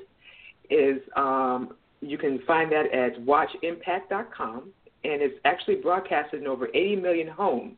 is 0.70 0.98
um, 1.16 1.74
you 2.00 2.18
can 2.18 2.40
find 2.46 2.70
that 2.72 2.92
at 2.92 3.20
watchimpact.com, 3.24 4.72
and 5.04 5.22
it's 5.22 5.38
actually 5.44 5.76
broadcasted 5.76 6.40
in 6.40 6.46
over 6.46 6.68
80 6.68 6.96
million 6.96 7.28
homes. 7.28 7.74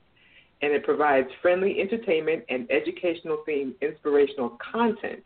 And 0.62 0.72
it 0.72 0.85
provides 0.85 1.29
friendly 1.43 1.81
entertainment 1.81 2.45
and 2.49 2.70
educational 2.70 3.45
themed 3.47 3.75
inspirational 3.83 4.57
content. 4.72 5.22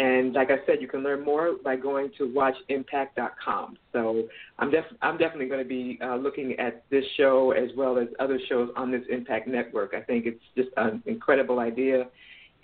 And 0.00 0.32
like 0.32 0.48
I 0.50 0.64
said, 0.64 0.76
you 0.80 0.88
can 0.88 1.02
learn 1.02 1.22
more 1.22 1.56
by 1.62 1.76
going 1.76 2.10
to 2.16 2.24
watchimpact.com. 2.24 3.76
So 3.92 4.22
I'm, 4.58 4.70
def- 4.70 4.96
I'm 5.02 5.18
definitely 5.18 5.48
going 5.48 5.62
to 5.62 5.68
be 5.68 5.98
uh, 6.02 6.16
looking 6.16 6.58
at 6.58 6.84
this 6.90 7.04
show 7.18 7.50
as 7.50 7.68
well 7.76 7.98
as 7.98 8.08
other 8.18 8.40
shows 8.48 8.70
on 8.76 8.90
this 8.90 9.02
Impact 9.10 9.46
Network. 9.46 9.92
I 9.94 10.00
think 10.00 10.24
it's 10.24 10.40
just 10.56 10.70
an 10.78 11.02
incredible 11.04 11.58
idea, 11.58 12.06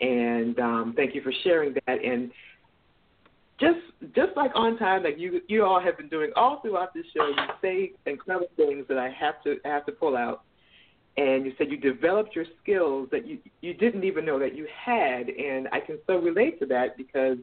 and 0.01 0.59
um, 0.59 0.95
thank 0.97 1.15
you 1.15 1.21
for 1.21 1.33
sharing 1.45 1.75
that. 1.75 2.03
And 2.03 2.31
just 3.61 3.81
just 4.15 4.35
like 4.35 4.53
on 4.55 4.79
time, 4.79 5.03
like 5.03 5.19
you 5.19 5.43
you 5.47 5.63
all 5.63 5.81
have 5.81 5.99
been 5.99 6.09
doing 6.09 6.31
all 6.37 6.63
throughout 6.63 6.95
this 6.95 7.05
show, 7.15 7.27
you 7.27 7.35
say 7.61 7.93
incredible 8.11 8.49
things 8.57 8.87
that 8.89 8.97
I 8.97 9.11
have 9.11 9.43
to 9.45 9.57
I 9.67 9.69
have 9.69 9.85
to 9.87 9.93
pull 9.93 10.17
out. 10.17 10.43
And 11.17 11.47
you 11.47 11.53
said 11.57 11.71
you 11.71 11.79
developed 11.79 12.37
your 12.37 12.45
skills 12.63 13.09
that 13.11 13.27
you 13.27 13.39
you 13.63 13.73
didn't 13.73 14.05
even 14.05 14.25
know 14.27 14.39
that 14.39 14.55
you 14.55 14.67
had, 14.85 15.29
and 15.31 15.67
I 15.73 15.81
can 15.81 15.99
so 16.07 16.19
relate 16.19 16.59
to 16.61 16.67
that 16.67 16.97
because 16.97 17.39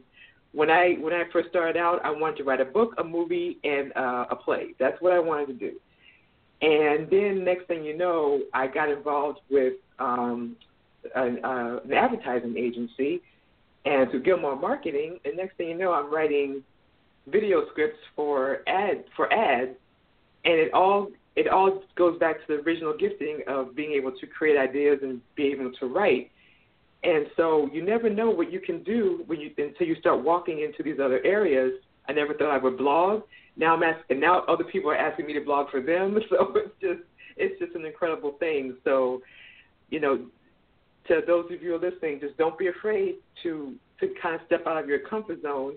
when 0.52 0.70
I 0.70 0.94
when 1.00 1.12
I 1.12 1.24
first 1.32 1.48
started 1.48 1.76
out, 1.76 2.04
I 2.04 2.10
wanted 2.10 2.36
to 2.36 2.44
write 2.44 2.60
a 2.60 2.64
book, 2.64 2.94
a 2.98 3.04
movie, 3.04 3.58
and 3.64 3.92
uh, 3.96 4.26
a 4.30 4.36
play. 4.36 4.74
That's 4.78 5.00
what 5.02 5.12
I 5.12 5.18
wanted 5.18 5.46
to 5.46 5.54
do. 5.54 5.72
And 6.62 7.10
then 7.10 7.44
next 7.44 7.66
thing 7.66 7.84
you 7.84 7.96
know, 7.96 8.42
I 8.54 8.68
got 8.68 8.88
involved 8.88 9.40
with 9.50 9.74
um, 9.98 10.56
an, 11.14 11.44
uh, 11.44 11.80
an 11.84 11.92
advertising 11.92 12.56
agency 12.56 13.20
and 13.84 14.10
through 14.10 14.22
Gilmore 14.22 14.56
Marketing. 14.56 15.18
And 15.24 15.36
next 15.36 15.56
thing 15.56 15.68
you 15.68 15.76
know, 15.76 15.92
I'm 15.92 16.12
writing 16.12 16.62
video 17.26 17.66
scripts 17.70 17.98
for 18.14 18.60
ad 18.66 19.04
for 19.16 19.32
ads, 19.32 19.76
and 20.44 20.54
it 20.54 20.72
all 20.72 21.08
it 21.36 21.48
all 21.48 21.82
goes 21.96 22.18
back 22.18 22.36
to 22.40 22.44
the 22.48 22.62
original 22.62 22.96
gifting 22.96 23.40
of 23.48 23.74
being 23.74 23.92
able 23.92 24.12
to 24.12 24.26
create 24.26 24.56
ideas 24.56 25.00
and 25.02 25.20
be 25.34 25.46
able 25.46 25.72
to 25.72 25.86
write. 25.86 26.30
And 27.02 27.26
so 27.36 27.68
you 27.72 27.84
never 27.84 28.08
know 28.08 28.30
what 28.30 28.52
you 28.52 28.60
can 28.60 28.82
do 28.82 29.24
when 29.26 29.40
you 29.40 29.50
until 29.58 29.86
you 29.86 29.94
start 29.96 30.24
walking 30.24 30.60
into 30.60 30.82
these 30.82 31.00
other 31.02 31.20
areas. 31.24 31.72
I 32.08 32.12
never 32.12 32.34
thought 32.34 32.50
I 32.50 32.58
would 32.58 32.78
blog. 32.78 33.22
Now 33.56 33.74
I'm 33.74 33.82
asking, 33.82 34.20
now 34.20 34.40
other 34.48 34.64
people 34.64 34.90
are 34.90 34.96
asking 34.96 35.26
me 35.26 35.32
to 35.34 35.40
blog 35.40 35.70
for 35.70 35.80
them. 35.80 36.18
So 36.30 36.52
it's 36.56 36.74
just 36.80 37.00
it's 37.36 37.58
just 37.58 37.74
an 37.74 37.84
incredible 37.84 38.32
thing. 38.38 38.76
So, 38.84 39.20
you 39.90 40.00
know, 40.00 40.26
to 41.08 41.20
those 41.26 41.46
of 41.46 41.62
you 41.62 41.70
who 41.70 41.74
are 41.74 41.90
listening, 41.90 42.20
just 42.20 42.36
don't 42.38 42.58
be 42.58 42.68
afraid 42.68 43.16
to 43.42 43.74
to 44.00 44.08
kind 44.20 44.34
of 44.34 44.40
step 44.46 44.66
out 44.66 44.82
of 44.82 44.88
your 44.88 45.00
comfort 45.00 45.42
zone 45.42 45.74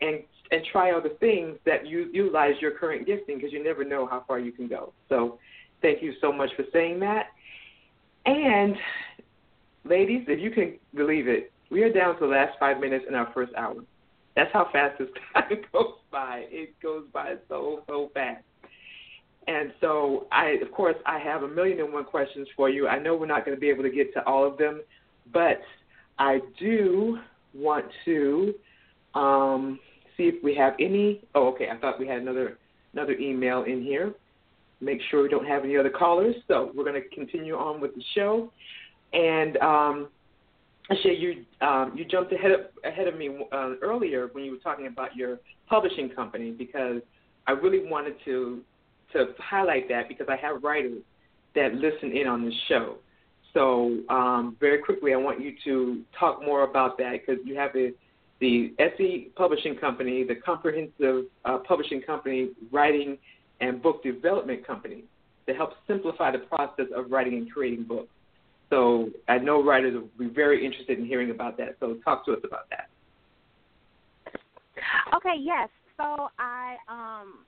and 0.00 0.22
and 0.50 0.62
try 0.72 0.92
other 0.92 1.10
things 1.20 1.58
that 1.66 1.86
you 1.86 2.08
utilize 2.12 2.54
your 2.60 2.70
current 2.70 3.06
gifting 3.06 3.36
because 3.36 3.52
you 3.52 3.62
never 3.62 3.84
know 3.84 4.06
how 4.06 4.24
far 4.26 4.38
you 4.38 4.50
can 4.50 4.66
go. 4.66 4.92
So, 5.08 5.38
thank 5.82 6.02
you 6.02 6.14
so 6.20 6.32
much 6.32 6.50
for 6.56 6.64
saying 6.72 7.00
that. 7.00 7.26
And 8.24 8.74
ladies, 9.84 10.24
if 10.26 10.40
you 10.40 10.50
can 10.50 10.78
believe 10.94 11.28
it, 11.28 11.52
we 11.70 11.82
are 11.82 11.92
down 11.92 12.14
to 12.14 12.20
the 12.20 12.26
last 12.26 12.58
five 12.58 12.80
minutes 12.80 13.04
in 13.08 13.14
our 13.14 13.30
first 13.34 13.52
hour. 13.54 13.76
That's 14.36 14.52
how 14.52 14.68
fast 14.72 14.98
this 14.98 15.08
time 15.34 15.50
goes 15.72 15.94
by. 16.10 16.44
It 16.48 16.74
goes 16.80 17.04
by 17.12 17.34
so 17.48 17.82
so 17.86 18.10
fast. 18.14 18.44
And 19.46 19.72
so 19.80 20.26
I 20.30 20.58
of 20.62 20.70
course 20.72 20.96
I 21.06 21.18
have 21.18 21.42
a 21.42 21.48
million 21.48 21.80
and 21.80 21.92
one 21.92 22.04
questions 22.04 22.48
for 22.56 22.70
you. 22.70 22.88
I 22.88 22.98
know 22.98 23.16
we're 23.16 23.26
not 23.26 23.44
going 23.44 23.56
to 23.56 23.60
be 23.60 23.68
able 23.70 23.82
to 23.82 23.90
get 23.90 24.12
to 24.14 24.24
all 24.26 24.46
of 24.46 24.56
them, 24.58 24.82
but 25.32 25.60
I 26.18 26.40
do 26.58 27.18
want 27.54 27.86
to 28.04 28.54
um, 29.14 29.80
see 30.18 30.24
if 30.24 30.44
we 30.44 30.54
have 30.56 30.74
any. 30.78 31.22
Oh, 31.34 31.48
okay. 31.48 31.68
I 31.72 31.78
thought 31.78 31.98
we 31.98 32.06
had 32.06 32.18
another 32.20 32.58
another 32.92 33.12
email 33.12 33.62
in 33.62 33.82
here. 33.82 34.12
Make 34.80 35.00
sure 35.10 35.22
we 35.22 35.28
don't 35.30 35.46
have 35.46 35.64
any 35.64 35.78
other 35.78 35.90
callers. 35.90 36.36
So 36.46 36.70
we're 36.74 36.84
going 36.84 37.00
to 37.02 37.08
continue 37.08 37.54
on 37.56 37.80
with 37.80 37.94
the 37.94 38.02
show. 38.14 38.52
And 39.12 39.56
um, 39.58 40.08
Asheia, 40.90 41.18
you 41.18 41.44
um, 41.66 41.92
you 41.96 42.04
jumped 42.04 42.32
ahead 42.32 42.50
of, 42.50 42.60
ahead 42.84 43.08
of 43.08 43.16
me 43.16 43.30
uh, 43.52 43.74
earlier 43.80 44.28
when 44.32 44.44
you 44.44 44.52
were 44.52 44.58
talking 44.58 44.86
about 44.86 45.16
your 45.16 45.38
publishing 45.68 46.10
company 46.10 46.50
because 46.50 47.00
I 47.46 47.52
really 47.52 47.88
wanted 47.88 48.16
to 48.26 48.60
to 49.12 49.28
highlight 49.38 49.88
that 49.88 50.08
because 50.08 50.26
I 50.28 50.36
have 50.36 50.62
writers 50.62 51.02
that 51.54 51.74
listen 51.74 52.14
in 52.14 52.26
on 52.26 52.44
this 52.44 52.54
show. 52.68 52.96
So 53.54 53.98
um, 54.10 54.56
very 54.60 54.78
quickly, 54.82 55.14
I 55.14 55.16
want 55.16 55.40
you 55.40 55.54
to 55.64 56.02
talk 56.18 56.42
more 56.44 56.64
about 56.64 56.98
that 56.98 57.12
because 57.12 57.42
you 57.44 57.56
have 57.56 57.74
a, 57.74 57.92
the 58.40 58.74
SE 58.78 59.30
Publishing 59.36 59.76
Company, 59.76 60.24
the 60.24 60.36
Comprehensive 60.36 61.24
uh, 61.44 61.58
Publishing 61.58 62.00
Company, 62.02 62.50
Writing 62.70 63.18
and 63.60 63.82
Book 63.82 64.02
Development 64.02 64.64
Company 64.66 65.04
to 65.46 65.54
help 65.54 65.72
simplify 65.86 66.30
the 66.30 66.38
process 66.38 66.86
of 66.94 67.10
writing 67.10 67.34
and 67.34 67.50
creating 67.50 67.84
books. 67.84 68.08
So 68.70 69.08
I 69.28 69.38
know 69.38 69.62
writers 69.62 69.94
will 69.94 70.28
be 70.28 70.32
very 70.32 70.64
interested 70.64 70.98
in 70.98 71.06
hearing 71.06 71.30
about 71.30 71.56
that. 71.56 71.76
So 71.80 71.96
talk 72.04 72.24
to 72.26 72.32
us 72.32 72.40
about 72.44 72.68
that. 72.70 72.88
Okay, 75.16 75.36
yes. 75.40 75.68
So 75.96 76.28
I 76.38 76.76
um 76.88 77.40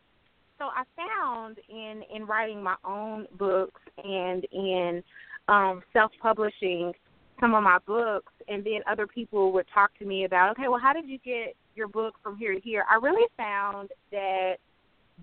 so 0.59 0.66
I 0.66 0.84
found 0.97 1.59
in 1.68 2.03
in 2.14 2.26
writing 2.26 2.62
my 2.62 2.76
own 2.84 3.26
books 3.38 3.80
and 4.03 4.45
in 4.51 5.03
um 5.49 5.82
self 5.93 6.11
publishing 6.22 6.93
some 7.41 7.55
of 7.55 7.62
my 7.62 7.78
books 7.86 8.32
and 8.49 8.64
then 8.64 8.80
other 8.91 9.07
people 9.07 9.53
would 9.53 9.66
talk 9.72 9.97
to 9.99 10.05
me 10.05 10.24
about, 10.24 10.51
okay, 10.53 10.68
well 10.68 10.80
how 10.80 10.93
did 10.93 11.09
you 11.09 11.18
get 11.18 11.57
your 11.74 11.88
book 11.88 12.14
from 12.22 12.36
here 12.36 12.55
to 12.55 12.61
here? 12.61 12.84
I 12.91 12.97
really 12.97 13.26
found 13.36 13.91
that 14.12 14.57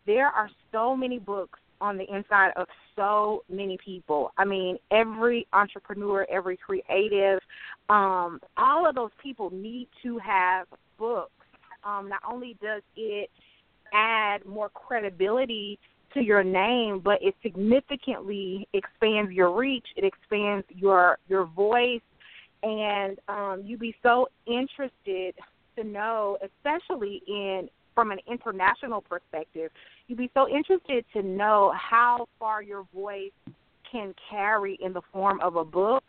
there 0.05 0.27
are 0.27 0.49
so 0.71 0.95
many 0.95 1.19
books 1.19 1.59
on 1.79 1.97
the 1.97 2.05
inside 2.13 2.51
of 2.55 2.67
so 2.95 3.43
many 3.49 3.77
people. 3.83 4.31
I 4.37 4.45
mean, 4.45 4.77
every 4.91 5.47
entrepreneur, 5.53 6.25
every 6.29 6.57
creative, 6.57 7.39
um, 7.89 8.39
all 8.57 8.87
of 8.87 8.95
those 8.95 9.11
people 9.21 9.51
need 9.51 9.87
to 10.03 10.17
have 10.17 10.67
books. 10.97 11.31
Um, 11.83 12.09
not 12.09 12.21
only 12.29 12.57
does 12.61 12.81
it 12.95 13.29
add 13.93 14.45
more 14.45 14.69
credibility 14.69 15.79
to 16.17 16.23
your 16.23 16.43
name, 16.43 16.99
but 17.03 17.19
it 17.21 17.35
significantly 17.43 18.67
expands 18.73 19.31
your 19.31 19.51
reach. 19.55 19.85
It 19.95 20.03
expands 20.03 20.65
your 20.69 21.19
your 21.27 21.45
voice, 21.45 22.01
and 22.63 23.19
um, 23.27 23.61
you'd 23.63 23.79
be 23.79 23.95
so 24.01 24.27
interested 24.45 25.35
to 25.75 25.83
know, 25.83 26.37
especially 26.43 27.21
in 27.27 27.69
from 27.93 28.11
an 28.11 28.19
international 28.31 29.01
perspective, 29.01 29.71
you'd 30.07 30.19
be 30.19 30.29
so 30.35 30.47
interested 30.47 31.03
to 31.13 31.23
know 31.23 31.73
how 31.75 32.27
far 32.37 32.61
your 32.61 32.85
voice 32.93 33.31
can 33.91 34.13
carry 34.29 34.77
in 34.81 34.93
the 34.93 35.01
form 35.11 35.39
of 35.41 35.55
a 35.55 35.65
book 35.65 36.03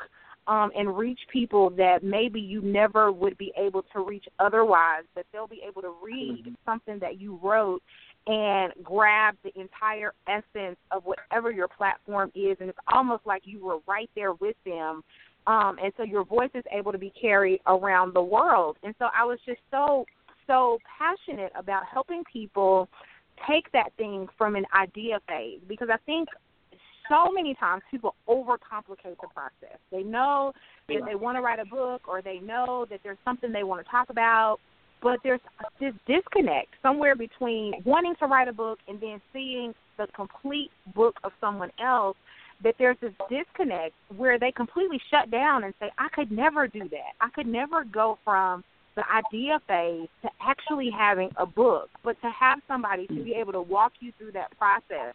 um, 0.48 0.70
and 0.76 0.96
reach 0.96 1.20
people 1.32 1.70
that 1.70 2.02
maybe 2.02 2.40
you 2.40 2.60
never 2.62 3.12
would 3.12 3.36
be 3.38 3.52
able 3.56 3.84
to 3.92 4.00
reach 4.00 4.24
otherwise, 4.38 5.04
but 5.14 5.26
they'll 5.32 5.46
be 5.46 5.62
able 5.66 5.82
to 5.82 5.94
read 6.02 6.42
mm-hmm. 6.42 6.54
something 6.66 6.98
that 6.98 7.20
you 7.20 7.38
wrote 7.42 7.82
and 8.26 8.72
grab 8.82 9.36
the 9.42 9.58
entire 9.58 10.12
essence 10.26 10.76
of 10.90 11.04
whatever 11.04 11.50
your 11.50 11.68
platform 11.68 12.30
is, 12.34 12.56
and 12.60 12.68
it's 12.68 12.78
almost 12.92 13.24
like 13.24 13.42
you 13.44 13.64
were 13.64 13.78
right 13.86 14.10
there 14.14 14.34
with 14.34 14.56
them. 14.66 15.02
Um, 15.46 15.78
and 15.82 15.92
so 15.96 16.02
your 16.02 16.24
voice 16.24 16.50
is 16.54 16.64
able 16.70 16.92
to 16.92 16.98
be 16.98 17.10
carried 17.18 17.60
around 17.66 18.14
the 18.14 18.22
world. 18.22 18.76
And 18.82 18.94
so 18.98 19.06
I 19.18 19.24
was 19.24 19.38
just 19.46 19.60
so 19.70 20.04
so 20.46 20.78
passionate 20.98 21.52
about 21.54 21.84
helping 21.86 22.22
people 22.30 22.88
take 23.48 23.70
that 23.72 23.92
thing 23.96 24.26
from 24.36 24.56
an 24.56 24.64
idea 24.74 25.20
phase 25.28 25.60
because 25.68 25.88
I 25.92 25.98
think 26.04 26.28
so 27.08 27.30
many 27.32 27.54
times 27.54 27.82
people 27.90 28.14
overcomplicate 28.28 29.16
the 29.20 29.28
process. 29.32 29.78
They 29.90 30.02
know 30.02 30.52
that 30.88 31.02
they 31.06 31.14
want 31.14 31.36
to 31.36 31.42
write 31.42 31.58
a 31.58 31.64
book 31.64 32.08
or 32.08 32.20
they 32.22 32.38
know 32.38 32.86
that 32.90 33.00
there's 33.02 33.18
something 33.24 33.52
they 33.52 33.62
want 33.62 33.84
to 33.84 33.90
talk 33.90 34.10
about, 34.10 34.58
but 35.02 35.18
there's 35.22 35.40
this 35.80 35.94
disconnect 36.06 36.68
somewhere 36.82 37.14
between 37.14 37.74
wanting 37.84 38.14
to 38.16 38.26
write 38.26 38.48
a 38.48 38.52
book 38.52 38.78
and 38.88 39.00
then 39.00 39.20
seeing 39.32 39.74
the 39.96 40.06
complete 40.14 40.70
book 40.94 41.16
of 41.24 41.32
someone 41.40 41.70
else 41.82 42.16
that 42.62 42.74
there's 42.78 42.96
this 43.00 43.12
disconnect 43.30 43.94
where 44.16 44.38
they 44.38 44.50
completely 44.50 45.00
shut 45.10 45.30
down 45.30 45.64
and 45.64 45.74
say, 45.78 45.90
I 45.98 46.08
could 46.12 46.32
never 46.32 46.66
do 46.66 46.88
that. 46.90 47.12
I 47.20 47.28
could 47.30 47.46
never 47.46 47.84
go 47.84 48.18
from 48.24 48.64
the 48.96 49.04
idea 49.12 49.60
phase 49.68 50.08
to 50.22 50.28
actually 50.40 50.90
having 50.90 51.30
a 51.36 51.46
book, 51.46 51.88
but 52.02 52.20
to 52.20 52.30
have 52.30 52.58
somebody 52.66 53.06
to 53.06 53.22
be 53.22 53.32
able 53.34 53.52
to 53.52 53.62
walk 53.62 53.92
you 54.00 54.12
through 54.18 54.32
that 54.32 54.56
process 54.58 55.14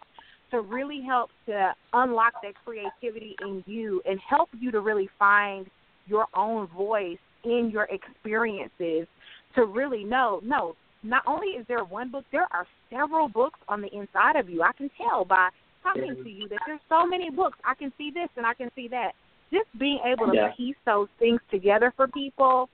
to 0.51 0.61
really 0.61 1.01
help 1.01 1.31
to 1.47 1.73
unlock 1.93 2.33
that 2.43 2.53
creativity 2.63 3.35
in 3.41 3.63
you 3.65 4.01
and 4.05 4.19
help 4.19 4.49
you 4.57 4.71
to 4.71 4.79
really 4.79 5.09
find 5.19 5.67
your 6.05 6.27
own 6.35 6.67
voice 6.67 7.17
in 7.43 7.69
your 7.71 7.85
experiences 7.85 9.07
to 9.55 9.65
really 9.65 10.03
know 10.03 10.39
no 10.43 10.75
not 11.03 11.23
only 11.27 11.47
is 11.47 11.65
there 11.67 11.83
one 11.83 12.09
book 12.09 12.25
there 12.31 12.47
are 12.51 12.65
several 12.89 13.27
books 13.27 13.59
on 13.67 13.81
the 13.81 13.93
inside 13.95 14.35
of 14.35 14.49
you 14.49 14.61
i 14.61 14.71
can 14.73 14.89
tell 14.97 15.25
by 15.25 15.49
talking 15.81 16.15
to 16.23 16.29
you 16.29 16.47
that 16.47 16.59
there's 16.65 16.79
so 16.89 17.05
many 17.05 17.29
books 17.29 17.57
i 17.65 17.73
can 17.73 17.91
see 17.97 18.09
this 18.13 18.29
and 18.37 18.45
i 18.45 18.53
can 18.53 18.69
see 18.75 18.87
that 18.87 19.11
just 19.51 19.67
being 19.77 19.99
able 20.05 20.25
to 20.27 20.33
yeah. 20.33 20.49
piece 20.57 20.75
those 20.85 21.07
things 21.19 21.39
together 21.51 21.93
for 21.95 22.07
people 22.07 22.69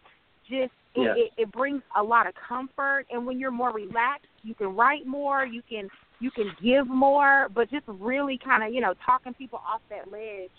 just 0.50 0.72
it, 0.96 1.02
Yeah. 1.06 1.14
it, 1.16 1.32
it 1.38 1.52
brings 1.52 1.82
a 1.98 2.04
lot 2.04 2.28
of 2.28 2.34
comfort 2.48 3.06
and 3.12 3.26
when 3.26 3.40
you're 3.40 3.52
more 3.52 3.72
relaxed 3.74 4.28
you 4.44 4.56
can 4.56 4.76
write 4.76 5.06
more 5.06 5.46
you 5.46 5.62
can 5.68 5.90
you 6.20 6.32
can 6.32 6.52
give 6.64 6.88
more 6.88 7.48
but 7.54 7.70
just 7.70 7.84
really 7.88 8.40
kind 8.44 8.64
of 8.64 8.74
you 8.74 8.82
know 8.82 8.94
talking 9.06 9.34
people 9.34 9.60
off 9.68 9.82
that 9.90 10.12
ledge 10.12 10.50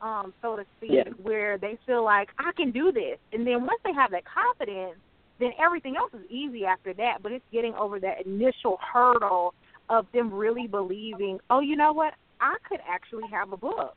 um 0.00 0.32
so 0.42 0.56
to 0.56 0.64
speak 0.76 0.90
Yeah. 0.92 1.12
where 1.22 1.58
they 1.58 1.78
feel 1.86 2.04
like 2.04 2.28
i 2.38 2.50
can 2.56 2.70
do 2.70 2.92
this 2.92 3.18
and 3.32 3.46
then 3.46 3.66
once 3.66 3.80
they 3.84 3.92
have 3.92 4.10
that 4.12 4.22
confidence 4.24 4.98
then 5.40 5.50
everything 5.64 5.96
else 5.96 6.12
is 6.14 6.30
easy 6.30 6.64
after 6.64 6.92
that 6.94 7.18
but 7.22 7.32
it's 7.32 7.44
getting 7.52 7.74
over 7.74 7.98
that 7.98 8.26
initial 8.26 8.78
hurdle 8.92 9.54
of 9.88 10.06
them 10.14 10.32
really 10.32 10.66
believing 10.66 11.38
oh 11.50 11.60
you 11.60 11.76
know 11.76 11.92
what 11.92 12.14
i 12.40 12.56
could 12.68 12.80
actually 12.88 13.24
have 13.30 13.52
a 13.52 13.56
book 13.56 13.96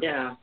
Yeah, 0.00 0.34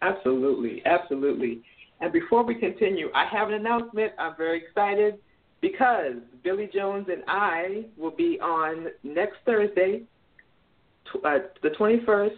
absolutely, 0.00 0.82
absolutely. 0.84 1.62
And 2.00 2.12
before 2.12 2.44
we 2.44 2.54
continue, 2.54 3.10
I 3.14 3.26
have 3.26 3.48
an 3.48 3.54
announcement. 3.54 4.12
I'm 4.18 4.36
very 4.36 4.62
excited 4.62 5.18
because 5.60 6.16
Billy 6.42 6.68
Jones 6.72 7.06
and 7.10 7.22
I 7.28 7.84
will 7.96 8.10
be 8.10 8.38
on 8.40 8.88
next 9.02 9.36
Thursday, 9.46 10.02
uh, 11.24 11.38
the 11.62 11.70
21st, 11.70 12.36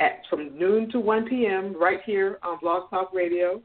at 0.00 0.22
from 0.28 0.58
noon 0.58 0.90
to 0.90 0.98
1 0.98 1.28
p.m. 1.28 1.74
right 1.78 2.00
here 2.04 2.38
on 2.42 2.58
Blog 2.60 2.90
Talk 2.90 3.12
Radio, 3.12 3.60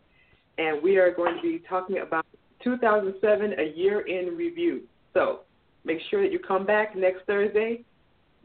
and 0.58 0.84
we 0.84 0.98
are 0.98 1.12
going 1.12 1.36
to 1.36 1.42
be 1.42 1.62
talking 1.68 2.00
about 2.00 2.26
2007, 2.64 3.54
a 3.60 3.78
year 3.78 4.02
in 4.02 4.36
review. 4.36 4.82
So 5.14 5.42
make 5.86 6.00
sure 6.10 6.22
that 6.22 6.32
you 6.32 6.40
come 6.40 6.66
back 6.66 6.96
next 6.96 7.26
Thursday. 7.26 7.84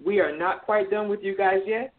We 0.05 0.21
are 0.21 0.37
not 0.37 0.65
quite 0.65 0.91
done 0.91 1.09
with 1.09 1.21
you 1.23 1.37
guys 1.37 1.61
yet 1.67 1.93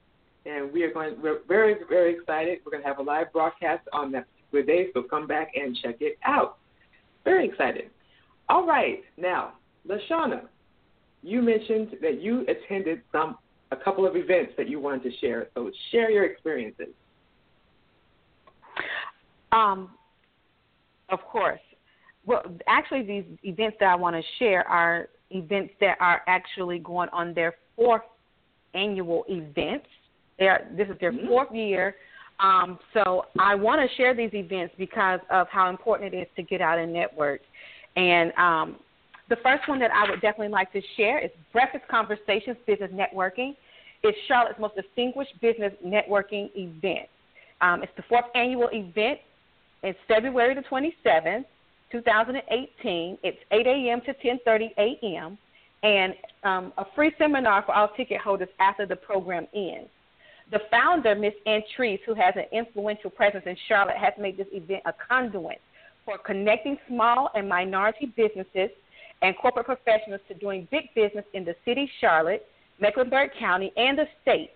and 0.45 0.71
we 0.71 0.83
are 0.83 0.93
going. 0.93 1.15
We're 1.21 1.39
very, 1.47 1.75
very 1.89 2.15
excited. 2.15 2.59
We're 2.65 2.71
going 2.71 2.83
to 2.83 2.87
have 2.87 2.99
a 2.99 3.03
live 3.03 3.31
broadcast 3.33 3.87
on 3.93 4.11
that 4.11 4.27
particular 4.51 4.65
day, 4.65 4.89
so 4.93 5.03
come 5.03 5.27
back 5.27 5.51
and 5.55 5.75
check 5.81 5.97
it 5.99 6.17
out. 6.23 6.57
Very 7.23 7.47
excited. 7.47 7.89
All 8.47 8.65
right, 8.65 9.03
now, 9.17 9.53
Lashana, 9.87 10.41
you 11.23 11.41
mentioned 11.41 11.97
that 12.01 12.21
you 12.21 12.45
attended 12.47 13.01
some 13.11 13.37
a 13.71 13.75
couple 13.75 14.05
of 14.05 14.15
events 14.15 14.53
that 14.57 14.69
you 14.69 14.79
wanted 14.79 15.03
to 15.03 15.17
share. 15.17 15.47
So 15.55 15.71
share 15.91 16.11
your 16.11 16.25
experiences. 16.25 16.89
Um, 19.51 19.89
of 21.09 21.19
course. 21.21 21.59
Well, 22.25 22.43
actually, 22.67 23.03
these 23.03 23.25
events 23.43 23.77
that 23.79 23.87
I 23.87 23.95
want 23.95 24.15
to 24.15 24.21
share 24.39 24.67
are 24.67 25.09
events 25.31 25.73
that 25.79 25.97
are 25.99 26.21
actually 26.27 26.79
going 26.79 27.09
on 27.09 27.33
their 27.33 27.55
fourth 27.75 28.03
annual 28.73 29.25
events. 29.27 29.87
They 30.39 30.47
are, 30.47 30.65
this 30.71 30.89
is 30.89 30.97
their 30.99 31.11
Mhm. 31.11 31.27
fourth 31.27 31.51
year 31.51 31.95
Um, 32.39 32.79
so 32.93 33.27
I 33.39 33.55
want 33.55 33.79
to 33.79 33.95
share 33.95 34.13
these 34.13 34.33
events 34.33 34.75
because 34.77 35.21
of 35.29 35.47
how 35.49 35.69
important 35.69 36.13
it 36.13 36.17
is 36.17 36.27
to 36.35 36.43
get 36.43 36.59
out 36.59 36.77
and 36.77 36.91
network. 36.91 37.39
And 37.95 38.33
um, 38.33 38.75
the 39.29 39.37
first 39.37 39.67
one 39.67 39.79
that 39.79 39.91
I 39.91 40.09
would 40.09 40.21
definitely 40.21 40.49
like 40.49 40.71
to 40.73 40.81
share 40.97 41.19
is 41.19 41.31
Breakfast 41.53 41.85
Conversations 41.89 42.57
Business 42.67 42.91
Networking. 42.91 43.55
It's 44.03 44.17
Charlotte's 44.27 44.59
most 44.59 44.75
distinguished 44.75 45.39
business 45.41 45.73
networking 45.83 46.49
event. 46.55 47.07
Um, 47.61 47.81
it's 47.83 47.91
the 47.95 48.03
fourth 48.09 48.25
annual 48.35 48.69
event. 48.73 49.19
It's 49.81 49.97
February 50.07 50.55
the 50.55 50.63
27th, 50.63 51.45
2018. 52.03 53.17
It's 53.23 53.37
8 53.51 53.67
a.m. 53.67 54.01
to 54.01 54.13
10:30 54.13 54.69
a.m. 54.77 55.37
and 55.83 56.13
um, 56.43 56.73
a 56.77 56.85
free 56.95 57.11
seminar 57.17 57.63
for 57.63 57.73
all 57.73 57.89
ticket 57.95 58.19
holders 58.19 58.49
after 58.59 58.85
the 58.85 58.95
program 58.95 59.47
ends. 59.55 59.89
The 60.51 60.59
founder, 60.69 61.15
Miss 61.15 61.33
Ann 61.45 61.61
Treese, 61.75 61.99
who 62.05 62.13
has 62.13 62.35
an 62.35 62.45
influential 62.51 63.09
presence 63.09 63.43
in 63.47 63.55
Charlotte, 63.67 63.97
has 63.97 64.13
made 64.19 64.37
this 64.37 64.47
event 64.51 64.83
a 64.85 64.93
conduit 64.93 65.59
for 66.03 66.17
connecting 66.19 66.77
small 66.87 67.31
and 67.33 67.49
minority 67.49 68.13
businesses 68.15 68.69
and 69.21 69.35
corporate 69.37 69.65
professionals 69.65 70.21
to 70.27 70.35
doing 70.35 70.67
big 70.69 70.93
business 70.93 71.25
in 71.33 71.45
the 71.45 71.55
city, 71.65 71.89
Charlotte, 71.99 72.45
Mecklenburg 72.79 73.31
County, 73.39 73.71
and 73.75 73.97
the 73.97 74.05
state. 74.21 74.51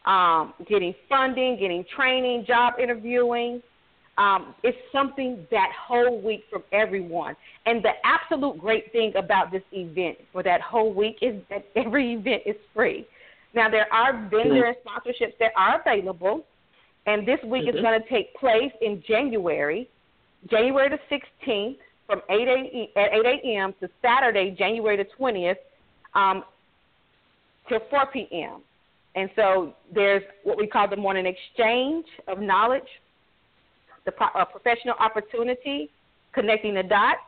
um, 0.07 0.55
getting 0.69 0.95
funding, 1.09 1.59
getting 1.61 1.85
training, 1.95 2.45
job 2.47 2.75
interviewing. 2.83 3.63
Um, 4.19 4.55
it's 4.63 4.77
something 4.93 5.47
that 5.51 5.71
whole 5.87 6.21
week 6.21 6.45
from 6.51 6.63
everyone. 6.73 7.35
And 7.67 7.83
the 7.83 7.93
absolute 8.05 8.59
great 8.59 8.93
thing 8.93 9.13
about 9.17 9.51
this 9.51 9.63
event 9.73 10.19
for 10.33 10.43
that 10.43 10.61
whole 10.61 10.93
week 10.93 11.19
is 11.23 11.41
that 11.51 11.65
every 11.77 12.15
event 12.15 12.43
is 12.47 12.57
free. 12.75 13.07
Now, 13.55 13.69
there 13.71 13.93
are 13.93 14.13
vendor 14.31 14.65
and 14.65 14.77
sponsorships 14.85 15.35
that 15.39 15.53
are 15.57 15.81
available, 15.81 16.45
and 17.07 17.29
this 17.29 17.39
week 17.45 17.65
mm-hmm. 17.67 17.77
is 17.77 17.83
going 17.83 18.01
to 18.01 18.09
take 18.09 18.35
place 18.37 18.73
in 18.81 19.03
January, 19.07 19.89
January 20.49 20.89
the 20.89 21.19
16th 21.47 21.77
from 22.07 22.21
8 22.29 22.49
a, 22.49 22.99
at 22.99 23.27
8 23.27 23.41
a.m. 23.45 23.75
to 23.81 23.89
Saturday, 24.01 24.55
January 24.59 24.97
the 24.97 25.07
20th, 25.19 25.57
um, 26.15 26.45
till 27.69 27.81
4 27.91 28.07
p.m. 28.13 28.61
And 29.15 29.31
so 29.37 29.75
there's 29.95 30.23
what 30.43 30.57
we 30.57 30.67
call 30.67 30.89
the 30.89 30.97
morning 30.97 31.27
exchange 31.27 32.07
of 32.29 32.39
knowledge, 32.39 32.83
the 34.05 34.13
uh, 34.21 34.45
professional 34.45 34.95
opportunity, 34.99 35.91
connecting 36.33 36.75
the 36.75 36.83
dots, 36.83 37.21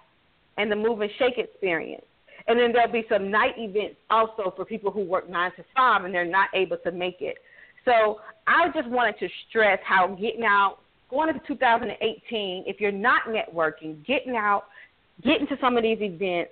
and 0.56 0.70
the 0.70 0.76
move 0.76 1.00
and 1.00 1.10
shake 1.18 1.38
experience. 1.38 2.04
And 2.46 2.58
then 2.58 2.72
there'll 2.72 2.92
be 2.92 3.04
some 3.08 3.30
night 3.30 3.54
events 3.56 3.96
also 4.10 4.52
for 4.54 4.64
people 4.64 4.90
who 4.90 5.04
work 5.04 5.28
nine 5.28 5.50
to 5.56 5.64
five 5.74 6.04
and 6.04 6.12
they're 6.12 6.24
not 6.24 6.48
able 6.54 6.76
to 6.78 6.92
make 6.92 7.16
it. 7.20 7.36
So 7.84 8.20
I 8.46 8.68
just 8.74 8.88
wanted 8.88 9.18
to 9.20 9.28
stress 9.48 9.78
how 9.84 10.08
getting 10.08 10.44
out, 10.44 10.78
going 11.14 11.28
into 11.28 11.40
2018, 11.46 12.64
if 12.66 12.80
you're 12.80 12.92
not 12.92 13.22
networking, 13.28 14.04
getting 14.04 14.36
out, 14.36 14.64
getting 15.22 15.46
to 15.46 15.56
some 15.60 15.76
of 15.76 15.84
these 15.84 15.98
events, 16.00 16.50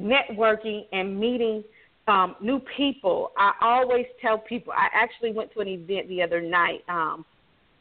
networking 0.00 0.84
and 0.92 1.18
meeting 1.18 1.64
um, 2.06 2.36
new 2.40 2.60
people. 2.76 3.32
I 3.38 3.52
always 3.62 4.04
tell 4.20 4.36
people. 4.36 4.74
I 4.74 4.88
actually 4.92 5.32
went 5.32 5.52
to 5.54 5.60
an 5.60 5.68
event 5.68 6.08
the 6.08 6.22
other 6.22 6.42
night. 6.42 6.84
Um, 6.88 7.24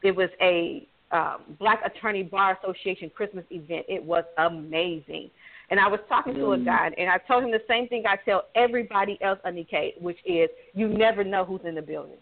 it 0.02 0.16
was 0.16 0.30
a 0.42 0.88
um, 1.12 1.42
Black 1.60 1.82
Attorney 1.86 2.24
Bar 2.24 2.58
Association 2.64 3.12
Christmas 3.14 3.44
event. 3.50 3.86
It 3.90 4.02
was 4.02 4.24
amazing. 4.38 5.30
And 5.70 5.80
I 5.80 5.88
was 5.88 6.00
talking 6.08 6.36
to 6.36 6.54
a 6.54 6.58
mm. 6.58 6.66
guy, 6.66 6.92
and 6.98 7.10
I 7.10 7.18
told 7.28 7.44
him 7.44 7.52
the 7.52 7.64
same 7.68 7.88
thing 7.88 8.04
I 8.08 8.16
tell 8.24 8.46
everybody 8.56 9.18
else, 9.22 9.40
Anika, 9.46 10.00
which 10.02 10.20
is 10.26 10.50
you 10.74 10.88
never 10.88 11.24
know 11.24 11.44
who's 11.44 11.62
in 11.66 11.76
the 11.76 11.82
building. 11.82 12.18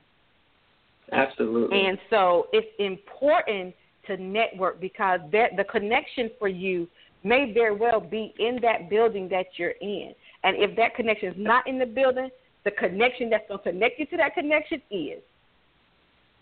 Absolutely. 1.12 1.86
And 1.86 2.00
so 2.10 2.48
it's 2.54 2.68
important 2.80 3.76
to 4.08 4.18
network 4.18 4.80
because 4.82 5.20
that 5.32 5.52
the 5.58 5.64
connection 5.64 6.30
for 6.40 6.48
you 6.48 6.88
may 7.24 7.52
very 7.54 7.76
well 7.76 8.00
be 8.00 8.34
in 8.40 8.60
that 8.62 8.90
building 8.90 9.30
that 9.30 9.46
you're 9.58 9.76
in. 9.82 10.14
And 10.44 10.58
if 10.58 10.76
that 10.78 10.96
connection 10.96 11.30
is 11.30 11.36
not 11.38 11.68
in 11.68 11.78
the 11.78 11.86
building, 11.86 12.30
the 12.64 12.72
connection 12.72 13.30
that's 13.30 13.48
going 13.48 13.60
to 13.64 13.72
connect 13.72 14.00
you 14.00 14.06
to 14.08 14.18
that 14.18 14.34
connection 14.34 14.82
is. 14.90 15.22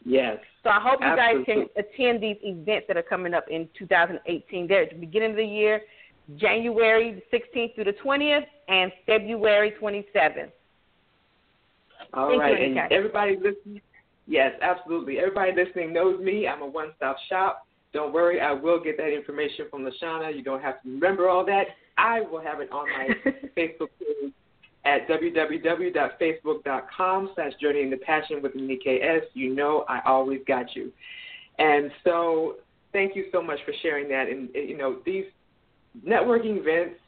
Yes. 0.06 0.38
So 0.64 0.70
I 0.70 0.80
hope 0.80 1.02
you 1.02 1.08
absolutely. 1.08 1.56
guys 1.56 1.68
can 1.76 1.84
attend 1.84 2.24
these 2.24 2.38
events 2.42 2.86
that 2.88 2.98
are 2.98 3.04
coming 3.04 3.34
up 3.34 3.46
in 3.50 3.68
2018. 3.78 4.68
They're 4.68 4.84
at 4.84 4.92
the 4.92 4.96
beginning 4.96 5.32
of 5.32 5.38
the 5.38 5.44
year, 5.44 5.82
January 6.38 7.22
16th 7.34 7.76
through 7.76 7.86
the 7.86 7.96
20th, 8.04 8.46
and 8.70 8.92
February 9.06 9.74
27th. 9.82 10.52
All 12.14 12.30
Thank 12.30 12.42
right, 12.42 12.60
you, 12.60 12.80
and 12.80 12.92
everybody 12.92 13.36
listening, 13.36 13.82
yes, 14.30 14.54
absolutely. 14.62 15.20
Everybody 15.20 15.52
listening 15.52 15.92
knows 15.92 16.22
me. 16.22 16.48
I'm 16.48 16.62
a 16.62 16.68
one-stop 16.68 17.18
shop. 17.28 17.66
Don't 17.92 18.14
worry, 18.14 18.40
I 18.40 18.52
will 18.52 18.80
get 18.80 18.98
that 18.98 19.12
information 19.12 19.66
from 19.70 19.82
Lashana. 19.82 20.36
You 20.36 20.44
don't 20.44 20.62
have 20.62 20.80
to 20.84 20.90
remember 20.90 21.28
all 21.28 21.44
that. 21.46 21.70
I 21.98 22.22
will 22.22 22.42
have 22.42 22.62
it 22.62 22.72
on 22.72 22.86
my 22.88 23.10
Facebook 23.58 23.90
page 24.00 24.32
at 24.86 25.08
www.facebook.com 25.08 27.32
slash 27.36 27.52
journey 27.60 27.82
into 27.82 27.98
passion 27.98 28.42
with 28.42 28.56
Anika 28.56 29.18
S. 29.18 29.24
You 29.34 29.54
know 29.56 29.84
I 29.90 30.00
always 30.06 30.40
got 30.48 30.74
you. 30.76 30.94
And 31.58 31.92
so 32.04 32.58
thank 32.94 33.16
you 33.16 33.26
so 33.32 33.42
much 33.42 33.58
for 33.66 33.74
sharing 33.82 34.08
that. 34.10 34.28
And, 34.30 34.50
you 34.54 34.78
know, 34.78 34.98
these 35.06 35.26
networking 36.08 36.58
events, 36.58 37.00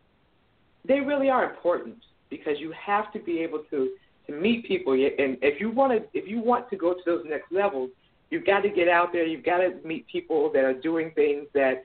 they 0.87 0.99
really 0.99 1.29
are 1.29 1.49
important 1.49 1.97
because 2.29 2.59
you 2.59 2.73
have 2.85 3.11
to 3.13 3.19
be 3.19 3.39
able 3.39 3.63
to, 3.69 3.91
meet 4.31 4.65
people. 4.65 4.93
And 4.93 5.37
if 5.41 5.59
you 5.59 5.71
want 5.71 5.91
to, 5.93 6.17
if 6.17 6.27
you 6.27 6.39
want 6.39 6.69
to 6.69 6.75
go 6.75 6.93
to 6.93 6.99
those 7.05 7.23
next 7.27 7.51
levels, 7.51 7.89
you've 8.29 8.45
got 8.45 8.61
to 8.61 8.69
get 8.69 8.87
out 8.87 9.11
there. 9.11 9.25
You've 9.25 9.45
got 9.45 9.57
to 9.57 9.75
meet 9.85 10.07
people 10.07 10.51
that 10.53 10.63
are 10.63 10.73
doing 10.73 11.11
things 11.15 11.47
that 11.53 11.83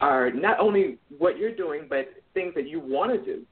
are 0.00 0.30
not 0.30 0.58
only 0.58 0.98
what 1.18 1.38
you're 1.38 1.54
doing, 1.54 1.86
but 1.88 2.08
things 2.34 2.54
that 2.54 2.68
you 2.68 2.80
want 2.80 3.12
to 3.12 3.24
do 3.24 3.42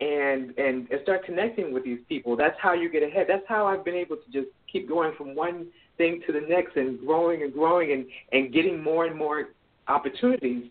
and, 0.00 0.56
and 0.56 0.90
and 0.90 1.00
start 1.02 1.24
connecting 1.24 1.72
with 1.72 1.84
these 1.84 2.00
people. 2.08 2.36
That's 2.36 2.56
how 2.60 2.72
you 2.72 2.88
get 2.90 3.02
ahead. 3.02 3.26
That's 3.28 3.44
how 3.48 3.66
I've 3.66 3.84
been 3.84 3.94
able 3.94 4.16
to 4.16 4.32
just 4.32 4.48
keep 4.70 4.88
going 4.88 5.12
from 5.16 5.34
one 5.34 5.66
thing 5.98 6.22
to 6.26 6.32
the 6.32 6.40
next 6.40 6.76
and 6.76 6.98
growing 7.00 7.42
and 7.42 7.52
growing 7.52 7.92
and, 7.92 8.06
and 8.32 8.52
getting 8.52 8.82
more 8.82 9.04
and 9.04 9.16
more 9.16 9.48
opportunities 9.88 10.70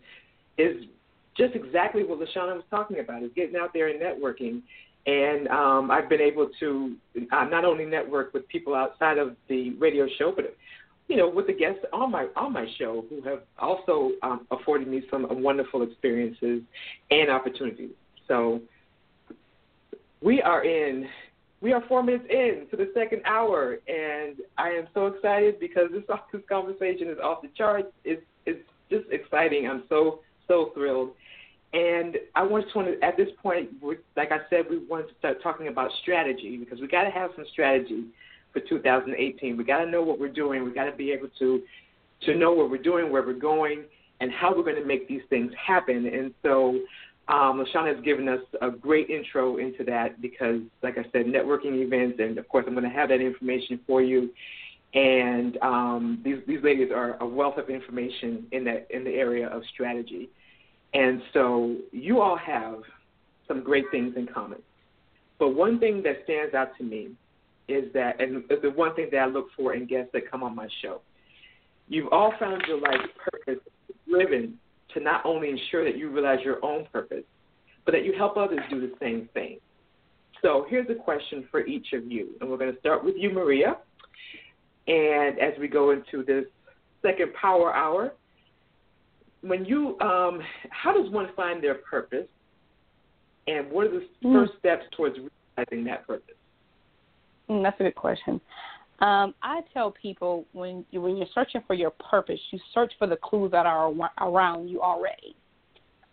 is 0.58 0.84
just 1.36 1.54
exactly 1.54 2.02
what 2.02 2.18
Lashana 2.18 2.54
was 2.54 2.64
talking 2.70 2.98
about, 2.98 3.22
is 3.22 3.30
getting 3.36 3.56
out 3.56 3.72
there 3.72 3.88
and 3.88 4.00
networking. 4.00 4.62
And 5.06 5.48
um, 5.48 5.90
I've 5.90 6.08
been 6.08 6.20
able 6.20 6.48
to 6.60 6.96
uh, 7.32 7.44
not 7.44 7.64
only 7.64 7.86
network 7.86 8.34
with 8.34 8.46
people 8.48 8.74
outside 8.74 9.18
of 9.18 9.34
the 9.48 9.70
radio 9.78 10.06
show, 10.18 10.32
but 10.34 10.54
you 11.08 11.16
know, 11.16 11.28
with 11.28 11.48
the 11.48 11.52
guests 11.52 11.80
on 11.92 12.12
my 12.12 12.28
on 12.36 12.52
my 12.52 12.66
show 12.78 13.04
who 13.10 13.20
have 13.22 13.40
also 13.58 14.12
um, 14.22 14.46
afforded 14.50 14.86
me 14.86 15.02
some 15.10 15.26
wonderful 15.42 15.82
experiences 15.82 16.62
and 17.10 17.30
opportunities. 17.30 17.90
So 18.28 18.60
we 20.22 20.40
are 20.40 20.64
in 20.64 21.08
we 21.60 21.72
are 21.72 21.82
four 21.88 22.02
minutes 22.02 22.24
in 22.30 22.66
to 22.70 22.76
the 22.76 22.90
second 22.94 23.22
hour, 23.24 23.78
and 23.88 24.36
I 24.56 24.68
am 24.70 24.86
so 24.94 25.06
excited 25.06 25.58
because 25.60 25.88
this 25.92 26.04
this 26.32 26.42
conversation 26.48 27.08
is 27.08 27.18
off 27.22 27.42
the 27.42 27.48
charts. 27.56 27.88
It's 28.04 28.22
it's 28.46 28.62
just 28.88 29.04
exciting. 29.10 29.68
I'm 29.68 29.82
so 29.88 30.20
so 30.46 30.70
thrilled. 30.74 31.10
And 31.72 32.16
I 32.34 32.44
just 32.48 32.74
want 32.74 32.88
to, 32.88 33.04
at 33.04 33.16
this 33.16 33.28
point, 33.40 33.70
like 34.16 34.32
I 34.32 34.38
said, 34.50 34.64
we 34.68 34.78
want 34.78 35.08
to 35.08 35.14
start 35.18 35.40
talking 35.42 35.68
about 35.68 35.90
strategy 36.02 36.56
because 36.56 36.80
we 36.80 36.88
got 36.88 37.04
to 37.04 37.10
have 37.10 37.30
some 37.36 37.44
strategy 37.52 38.06
for 38.52 38.60
2018. 38.60 39.56
We 39.56 39.64
got 39.64 39.84
to 39.84 39.90
know 39.90 40.02
what 40.02 40.18
we're 40.18 40.28
doing. 40.28 40.64
We 40.64 40.72
got 40.72 40.86
to 40.86 40.96
be 40.96 41.12
able 41.12 41.28
to 41.38 41.62
to 42.26 42.34
know 42.34 42.52
what 42.52 42.70
we're 42.70 42.76
doing, 42.76 43.10
where 43.10 43.22
we're 43.22 43.32
going, 43.32 43.84
and 44.20 44.30
how 44.30 44.54
we're 44.54 44.64
going 44.64 44.76
to 44.76 44.84
make 44.84 45.08
these 45.08 45.22
things 45.30 45.50
happen. 45.54 46.06
And 46.06 46.34
so, 46.42 46.80
um, 47.28 47.64
Lashana 47.64 47.94
has 47.94 48.04
given 48.04 48.28
us 48.28 48.40
a 48.60 48.70
great 48.70 49.08
intro 49.08 49.56
into 49.56 49.84
that 49.84 50.20
because, 50.20 50.60
like 50.82 50.98
I 50.98 51.04
said, 51.12 51.26
networking 51.26 51.80
events, 51.82 52.18
and 52.18 52.36
of 52.36 52.48
course, 52.48 52.64
I'm 52.66 52.74
going 52.74 52.84
to 52.84 52.90
have 52.90 53.08
that 53.08 53.20
information 53.20 53.80
for 53.86 54.02
you. 54.02 54.30
And 54.92 55.56
um, 55.62 56.20
these 56.24 56.38
these 56.48 56.62
ladies 56.64 56.90
are 56.92 57.16
a 57.22 57.26
wealth 57.26 57.58
of 57.58 57.70
information 57.70 58.46
in 58.50 58.64
that 58.64 58.88
in 58.90 59.04
the 59.04 59.12
area 59.12 59.46
of 59.48 59.62
strategy. 59.72 60.28
And 60.92 61.22
so, 61.32 61.76
you 61.92 62.20
all 62.20 62.36
have 62.36 62.80
some 63.46 63.62
great 63.62 63.84
things 63.90 64.14
in 64.16 64.26
common. 64.26 64.60
But 65.38 65.50
one 65.50 65.78
thing 65.78 66.02
that 66.02 66.16
stands 66.24 66.54
out 66.54 66.76
to 66.78 66.84
me 66.84 67.10
is 67.68 67.92
that, 67.94 68.20
and 68.20 68.44
the 68.48 68.70
one 68.70 68.94
thing 68.94 69.08
that 69.12 69.18
I 69.18 69.26
look 69.26 69.46
for 69.56 69.74
in 69.74 69.86
guests 69.86 70.10
that 70.12 70.30
come 70.30 70.42
on 70.42 70.54
my 70.54 70.68
show, 70.82 71.00
you've 71.88 72.12
all 72.12 72.32
found 72.38 72.62
your 72.66 72.80
life 72.80 73.00
purpose 73.24 73.62
driven 74.08 74.58
to 74.94 75.00
not 75.00 75.24
only 75.24 75.50
ensure 75.50 75.84
that 75.84 75.96
you 75.96 76.10
realize 76.10 76.40
your 76.44 76.64
own 76.64 76.86
purpose, 76.92 77.24
but 77.84 77.92
that 77.92 78.04
you 78.04 78.12
help 78.16 78.36
others 78.36 78.60
do 78.68 78.80
the 78.80 78.92
same 79.00 79.28
thing. 79.32 79.58
So 80.42 80.66
here's 80.68 80.88
a 80.90 80.94
question 80.94 81.46
for 81.50 81.64
each 81.66 81.92
of 81.92 82.10
you, 82.10 82.30
and 82.40 82.50
we're 82.50 82.56
going 82.56 82.72
to 82.72 82.80
start 82.80 83.04
with 83.04 83.14
you, 83.16 83.30
Maria. 83.30 83.76
And 84.86 85.38
as 85.38 85.52
we 85.60 85.68
go 85.68 85.90
into 85.90 86.24
this 86.24 86.44
second 87.02 87.32
power 87.34 87.74
hour, 87.74 88.12
when 89.42 89.64
you, 89.64 89.98
um, 90.00 90.40
how 90.70 90.92
does 90.92 91.10
one 91.10 91.28
find 91.34 91.62
their 91.62 91.74
purpose, 91.74 92.26
and 93.46 93.70
what 93.70 93.86
are 93.86 93.90
the 93.90 94.06
mm. 94.24 94.32
first 94.32 94.52
steps 94.58 94.84
towards 94.96 95.16
realizing 95.16 95.84
that 95.84 96.06
purpose? 96.06 96.34
Mm, 97.48 97.62
that's 97.62 97.78
a 97.80 97.84
good 97.84 97.94
question. 97.94 98.40
Um, 99.00 99.34
I 99.42 99.62
tell 99.72 99.90
people 99.90 100.44
when 100.52 100.84
you, 100.90 101.00
when 101.00 101.16
you're 101.16 101.26
searching 101.34 101.62
for 101.66 101.74
your 101.74 101.90
purpose, 101.90 102.38
you 102.50 102.58
search 102.74 102.92
for 102.98 103.06
the 103.06 103.16
clues 103.16 103.50
that 103.52 103.64
are 103.64 103.92
around 104.20 104.68
you 104.68 104.82
already. 104.82 105.34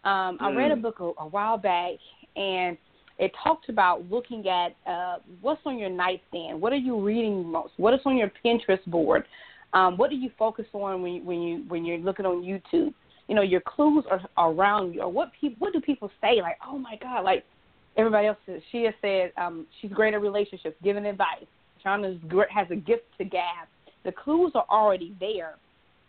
Um, 0.06 0.38
mm. 0.38 0.42
I 0.42 0.56
read 0.56 0.72
a 0.72 0.76
mm. 0.76 0.82
book 0.82 1.00
a, 1.00 1.12
a 1.22 1.28
while 1.28 1.58
back, 1.58 1.94
and 2.36 2.78
it 3.20 3.32
talked 3.44 3.68
about 3.68 4.10
looking 4.10 4.48
at 4.48 4.76
uh, 4.90 5.18
what's 5.42 5.62
on 5.66 5.78
your 5.78 5.90
nightstand. 5.90 6.62
What 6.62 6.72
are 6.72 6.78
you 6.78 7.00
reading 7.02 7.46
most? 7.46 7.74
What 7.78 7.94
is 7.94 8.00
on 8.06 8.16
your 8.16 8.32
Pinterest 8.44 8.84
board? 8.86 9.26
Um, 9.74 9.98
what 9.98 10.10
do 10.10 10.16
you 10.16 10.32
focus 10.40 10.66
on 10.72 11.02
when 11.02 11.14
you, 11.14 11.24
when 11.24 11.42
you 11.42 11.64
when 11.68 11.84
you're 11.84 11.98
looking 11.98 12.26
on 12.26 12.42
YouTube? 12.42 12.94
You 13.28 13.36
know, 13.36 13.42
your 13.42 13.62
clues 13.62 14.06
are 14.10 14.50
around 14.52 14.94
you. 14.94 15.02
Or 15.02 15.12
what 15.12 15.32
people 15.40 15.58
what 15.60 15.74
do 15.74 15.82
people 15.82 16.10
say? 16.22 16.42
Like, 16.42 16.58
oh 16.66 16.78
my 16.78 16.96
God, 17.02 17.22
like 17.22 17.44
everybody 17.98 18.28
else. 18.28 18.38
She 18.72 18.84
has 18.84 18.94
said 19.02 19.32
um, 19.38 19.68
she's 19.82 19.92
great 19.92 20.14
at 20.14 20.22
relationships, 20.22 20.78
giving 20.84 21.06
advice. 21.06 21.46
China 21.84 22.18
has 22.50 22.68
a 22.72 22.76
gift 22.76 23.04
to 23.18 23.26
gab. 23.26 23.68
The 24.06 24.12
clues 24.12 24.52
are 24.56 24.66
already 24.70 25.16
there. 25.20 25.56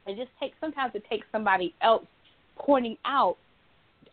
It 0.07 0.17
just 0.17 0.31
takes 0.41 0.57
sometimes 0.61 0.93
it 0.95 1.05
takes 1.11 1.27
somebody 1.33 1.75
else 1.83 2.07
pointing 2.57 2.97
out 3.05 3.37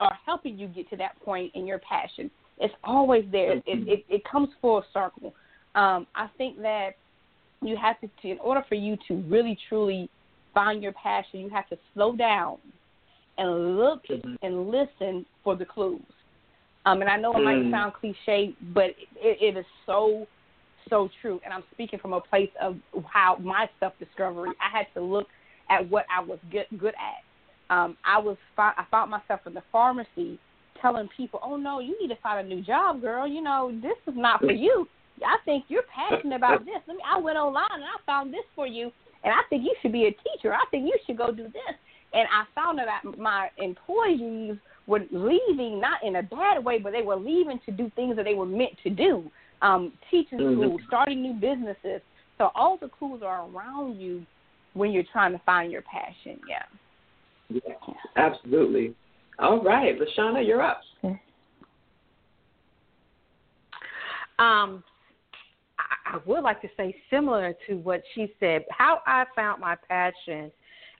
or 0.01 0.11
helping 0.25 0.57
you 0.57 0.67
get 0.67 0.89
to 0.89 0.97
that 0.97 1.19
point 1.23 1.51
in 1.55 1.65
your 1.65 1.79
passion. 1.79 2.29
It's 2.59 2.73
always 2.83 3.25
there. 3.31 3.53
It 3.57 3.63
it, 3.65 4.05
it 4.09 4.23
comes 4.25 4.49
full 4.61 4.83
circle. 4.93 5.33
Um, 5.75 6.07
I 6.15 6.29
think 6.37 6.61
that 6.61 6.91
you 7.61 7.75
have 7.77 7.99
to, 8.01 8.09
in 8.23 8.39
order 8.39 8.63
for 8.67 8.75
you 8.75 8.97
to 9.07 9.15
really 9.27 9.57
truly 9.67 10.09
find 10.53 10.81
your 10.81 10.93
passion, 10.93 11.41
you 11.41 11.49
have 11.49 11.67
to 11.69 11.77
slow 11.93 12.15
down 12.15 12.57
and 13.37 13.77
look 13.77 14.03
mm-hmm. 14.07 14.35
and 14.41 14.69
listen 14.69 15.25
for 15.43 15.55
the 15.55 15.65
clues. 15.65 16.01
Um, 16.85 17.01
and 17.01 17.09
I 17.09 17.17
know 17.17 17.35
it 17.35 17.43
might 17.43 17.57
mm. 17.57 17.71
sound 17.71 17.93
cliche, 17.93 18.53
but 18.73 18.91
it, 19.15 19.55
it 19.55 19.57
is 19.57 19.65
so 19.85 20.27
so 20.89 21.09
true. 21.21 21.39
And 21.43 21.53
I'm 21.53 21.63
speaking 21.73 21.97
from 21.99 22.13
a 22.13 22.21
place 22.21 22.51
of 22.61 22.77
how 23.11 23.37
my 23.41 23.67
self 23.79 23.93
discovery. 23.99 24.51
I 24.61 24.77
had 24.77 24.85
to 24.93 25.01
look 25.01 25.27
at 25.69 25.89
what 25.89 26.05
I 26.15 26.23
was 26.23 26.39
good 26.51 26.65
good 26.79 26.93
at. 26.93 27.75
Um, 27.75 27.97
I 28.05 28.19
was 28.19 28.37
I 28.57 28.85
found 28.91 29.09
myself 29.09 29.41
in 29.47 29.55
the 29.55 29.63
pharmacy 29.71 30.39
telling 30.81 31.09
people, 31.17 31.39
"Oh 31.43 31.57
no, 31.57 31.79
you 31.79 31.99
need 31.99 32.09
to 32.09 32.21
find 32.21 32.45
a 32.45 32.47
new 32.47 32.61
job, 32.61 33.01
girl. 33.01 33.27
You 33.27 33.41
know 33.41 33.71
this 33.81 33.97
is 34.07 34.13
not 34.15 34.41
for 34.41 34.51
you. 34.51 34.87
I 35.25 35.37
think 35.45 35.65
you're 35.69 35.83
passionate 35.83 36.35
about 36.35 36.65
this. 36.65 36.75
Let 36.87 36.97
me. 36.97 37.03
I 37.03 37.19
went 37.19 37.37
online 37.37 37.65
and 37.73 37.83
I 37.83 37.97
found 38.05 38.31
this 38.31 38.45
for 38.55 38.67
you, 38.67 38.91
and 39.23 39.33
I 39.33 39.41
think 39.49 39.63
you 39.63 39.73
should 39.81 39.91
be 39.91 40.05
a 40.05 40.11
teacher. 40.11 40.53
I 40.53 40.65
think 40.69 40.85
you 40.85 40.97
should 41.05 41.17
go 41.17 41.31
do 41.31 41.43
this. 41.43 41.75
And 42.15 42.27
I 42.31 42.45
found 42.55 42.79
that 42.79 43.17
my 43.19 43.49
employees 43.57 44.57
were 44.87 45.01
leaving 45.11 45.79
not 45.79 46.03
in 46.03 46.15
a 46.15 46.23
bad 46.23 46.63
way, 46.63 46.79
but 46.79 46.93
they 46.93 47.01
were 47.01 47.15
leaving 47.15 47.59
to 47.65 47.71
do 47.71 47.91
things 47.95 48.15
that 48.15 48.23
they 48.23 48.33
were 48.33 48.45
meant 48.45 48.71
to 48.83 48.89
do 48.89 49.29
um, 49.61 49.93
teaching 50.09 50.39
mm-hmm. 50.39 50.61
school, 50.61 50.77
starting 50.87 51.21
new 51.21 51.33
businesses. 51.33 52.01
So 52.37 52.51
all 52.55 52.77
the 52.79 52.87
clues 52.87 53.21
are 53.23 53.47
around 53.49 53.99
you 53.99 54.25
when 54.73 54.91
you're 54.91 55.05
trying 55.11 55.31
to 55.31 55.41
find 55.45 55.71
your 55.71 55.83
passion. 55.83 56.39
Yeah. 56.49 56.63
Yeah, 57.49 57.93
absolutely. 58.15 58.95
All 59.39 59.61
right, 59.61 59.95
Lashana, 59.99 60.45
you're 60.45 60.61
up. 60.61 60.81
Um, 64.37 64.83
I, 65.79 66.15
I 66.15 66.19
would 66.25 66.41
like 66.41 66.61
to 66.61 66.67
say 66.75 66.93
similar 67.09 67.53
to 67.67 67.75
what 67.75 68.01
she 68.13 68.33
said. 68.39 68.65
How 68.69 68.99
I 69.05 69.25
found 69.35 69.61
my 69.61 69.75
passion. 69.87 70.51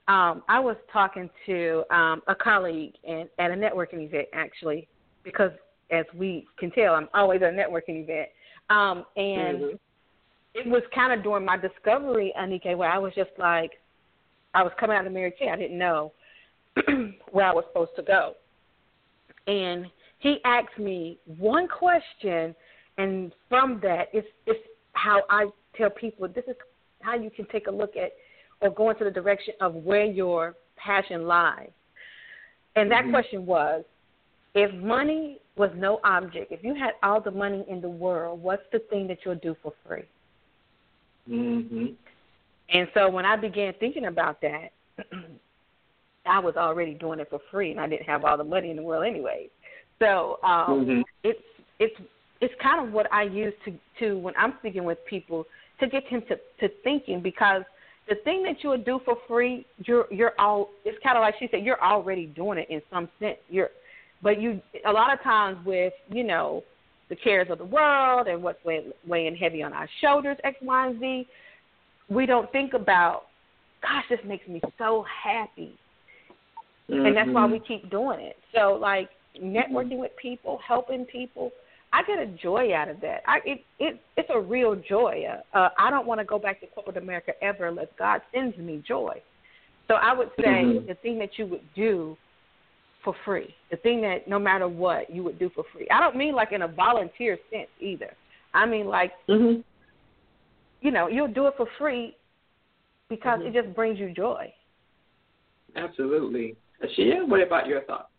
Um, 0.07 0.43
I 0.47 0.59
was 0.59 0.75
talking 0.93 1.29
to 1.47 1.83
um, 1.89 2.21
a 2.27 2.35
colleague 2.35 2.93
in, 3.03 3.27
at 3.39 3.51
a 3.51 3.55
networking 3.55 4.05
event, 4.05 4.27
actually, 4.33 4.87
because 5.23 5.51
as 5.91 6.05
we 6.15 6.45
can 6.59 6.71
tell, 6.71 6.93
I'm 6.93 7.09
always 7.13 7.41
at 7.41 7.53
a 7.53 7.57
networking 7.57 8.03
event. 8.03 8.29
Um, 8.69 9.05
and 9.15 9.57
mm-hmm. 9.59 9.75
it 10.53 10.67
was 10.67 10.83
kind 10.93 11.11
of 11.11 11.23
during 11.23 11.45
my 11.45 11.57
discovery, 11.57 12.33
Anika, 12.39 12.77
where 12.77 12.89
I 12.89 12.99
was 12.99 13.13
just 13.15 13.31
like, 13.39 13.71
I 14.53 14.63
was 14.63 14.71
coming 14.79 14.95
out 14.95 15.07
of 15.07 15.13
Mary 15.13 15.33
Kay. 15.37 15.49
I 15.49 15.55
didn't 15.55 15.77
know 15.77 16.13
where 17.31 17.45
I 17.45 17.53
was 17.53 17.65
supposed 17.67 17.91
to 17.97 18.03
go. 18.03 18.35
And 19.47 19.87
he 20.19 20.37
asked 20.45 20.79
me 20.79 21.19
one 21.37 21.67
question, 21.67 22.55
and 22.97 23.33
from 23.49 23.79
that, 23.83 24.07
it's, 24.13 24.27
it's 24.45 24.59
how 24.93 25.23
I 25.29 25.47
tell 25.75 25.89
people 25.89 26.27
this 26.27 26.45
is 26.47 26.55
how 27.01 27.15
you 27.15 27.29
can 27.29 27.45
take 27.51 27.67
a 27.67 27.71
look 27.71 27.95
at 27.95 28.11
or 28.61 28.69
go 28.69 28.89
into 28.89 29.03
the 29.03 29.11
direction 29.11 29.53
of 29.61 29.73
where 29.75 30.05
your 30.05 30.55
passion 30.77 31.27
lies. 31.27 31.69
And 32.75 32.91
that 32.91 33.03
mm-hmm. 33.03 33.11
question 33.11 33.45
was 33.45 33.83
if 34.53 34.73
money 34.75 35.39
was 35.57 35.69
no 35.75 35.99
object, 36.03 36.51
if 36.51 36.63
you 36.63 36.75
had 36.75 36.91
all 37.03 37.21
the 37.21 37.31
money 37.31 37.65
in 37.69 37.81
the 37.81 37.89
world, 37.89 38.41
what's 38.41 38.63
the 38.71 38.79
thing 38.89 39.07
that 39.07 39.19
you'll 39.25 39.35
do 39.35 39.55
for 39.63 39.73
free? 39.87 40.03
Mm-hmm. 41.29 41.85
And 42.69 42.87
so 42.93 43.09
when 43.09 43.25
I 43.25 43.35
began 43.35 43.73
thinking 43.79 44.05
about 44.05 44.41
that, 44.41 44.71
I 46.25 46.39
was 46.39 46.55
already 46.55 46.95
doing 46.95 47.19
it 47.19 47.29
for 47.29 47.39
free, 47.51 47.71
and 47.71 47.79
I 47.79 47.87
didn't 47.87 48.07
have 48.07 48.25
all 48.25 48.37
the 48.37 48.43
money 48.43 48.71
in 48.71 48.77
the 48.77 48.81
world 48.81 49.05
anyway. 49.05 49.47
So 49.99 50.39
um, 50.43 50.85
mm-hmm. 50.85 51.01
it's 51.23 51.39
it's 51.79 51.95
it's 52.41 52.53
kind 52.61 52.85
of 52.85 52.93
what 52.93 53.11
I 53.13 53.23
use 53.23 53.53
to 53.65 53.73
to 53.99 54.17
when 54.17 54.33
I'm 54.37 54.55
speaking 54.59 54.83
with 54.83 54.97
people 55.05 55.45
to 55.79 55.87
get 55.87 56.03
them 56.09 56.23
to 56.27 56.35
to 56.35 56.73
thinking 56.83 57.21
because 57.21 57.63
the 58.07 58.15
thing 58.23 58.43
that 58.43 58.63
you 58.63 58.69
would 58.69 58.85
do 58.85 58.99
for 59.03 59.15
free, 59.27 59.65
you're 59.79 60.05
you're 60.11 60.33
all 60.39 60.69
it's 60.83 60.97
kind 61.03 61.17
of 61.17 61.21
like 61.21 61.35
she 61.39 61.47
said, 61.51 61.63
you're 61.63 61.81
already 61.83 62.27
doing 62.27 62.59
it 62.59 62.67
in 62.69 62.81
some 62.91 63.09
sense. 63.19 63.37
You're 63.49 63.69
but 64.21 64.41
you, 64.41 64.61
a 64.87 64.91
lot 64.91 65.13
of 65.13 65.21
times 65.23 65.57
with 65.65 65.93
you 66.09 66.23
know 66.23 66.63
the 67.09 67.15
cares 67.15 67.47
of 67.49 67.57
the 67.57 67.65
world 67.65 68.27
and 68.27 68.41
what's 68.41 68.63
weighing, 68.65 68.91
weighing 69.07 69.35
heavy 69.35 69.61
on 69.61 69.73
our 69.73 69.87
shoulders, 70.01 70.37
X, 70.43 70.57
Y, 70.61 70.87
and 70.87 70.99
Z, 70.99 71.27
we 72.09 72.25
don't 72.25 72.51
think 72.51 72.73
about, 72.73 73.23
gosh, 73.81 74.03
this 74.09 74.19
makes 74.25 74.47
me 74.47 74.59
so 74.77 75.05
happy, 75.23 75.77
mm-hmm. 76.89 77.05
and 77.05 77.15
that's 77.15 77.29
why 77.29 77.45
we 77.45 77.59
mm-hmm. 77.59 77.65
keep 77.65 77.91
doing 77.91 78.19
it. 78.19 78.37
So 78.53 78.77
like 78.81 79.09
networking 79.41 79.93
mm-hmm. 79.93 79.99
with 79.99 80.11
people, 80.21 80.59
helping 80.67 81.05
people. 81.05 81.51
I 81.95 82.03
get 82.03 82.19
a 82.19 82.25
joy 82.25 82.75
out 82.75 82.89
of 82.89 82.99
that. 83.01 83.21
I 83.25 83.39
it 83.45 83.63
it 83.79 84.01
it's 84.17 84.29
a 84.33 84.39
real 84.39 84.75
joy. 84.75 85.23
Uh, 85.29 85.57
uh, 85.57 85.69
I 85.79 85.89
don't 85.89 86.05
want 86.05 86.19
to 86.19 86.25
go 86.25 86.37
back 86.37 86.59
to 86.59 86.67
corporate 86.67 86.97
America 86.97 87.31
ever 87.41 87.67
unless 87.67 87.87
God 87.97 88.21
sends 88.33 88.57
me 88.57 88.83
joy. 88.85 89.21
So 89.87 89.93
I 89.93 90.11
would 90.13 90.29
say 90.37 90.65
mm-hmm. 90.65 90.87
the 90.87 90.95
thing 90.95 91.17
that 91.19 91.37
you 91.37 91.45
would 91.45 91.63
do 91.73 92.17
for 93.01 93.15
free. 93.23 93.55
The 93.71 93.77
thing 93.77 94.01
that 94.01 94.27
no 94.27 94.37
matter 94.37 94.67
what 94.67 95.09
you 95.09 95.23
would 95.23 95.39
do 95.39 95.49
for 95.55 95.63
free. 95.71 95.87
I 95.89 96.01
don't 96.01 96.17
mean 96.17 96.35
like 96.35 96.51
in 96.51 96.63
a 96.63 96.67
volunteer 96.67 97.37
sense 97.49 97.69
either. 97.79 98.11
I 98.53 98.65
mean 98.65 98.87
like 98.87 99.13
mm-hmm. 99.29 99.61
you 100.81 100.91
know, 100.91 101.07
you'll 101.07 101.29
do 101.31 101.47
it 101.47 101.53
for 101.55 101.67
free 101.77 102.17
because 103.07 103.39
mm-hmm. 103.39 103.55
it 103.55 103.63
just 103.63 103.73
brings 103.73 103.99
you 103.99 104.11
joy. 104.11 104.53
Absolutely. 105.77 106.57
Asheia, 106.83 107.25
what 107.25 107.41
about 107.41 107.67
your 107.67 107.83
thoughts? 107.83 108.09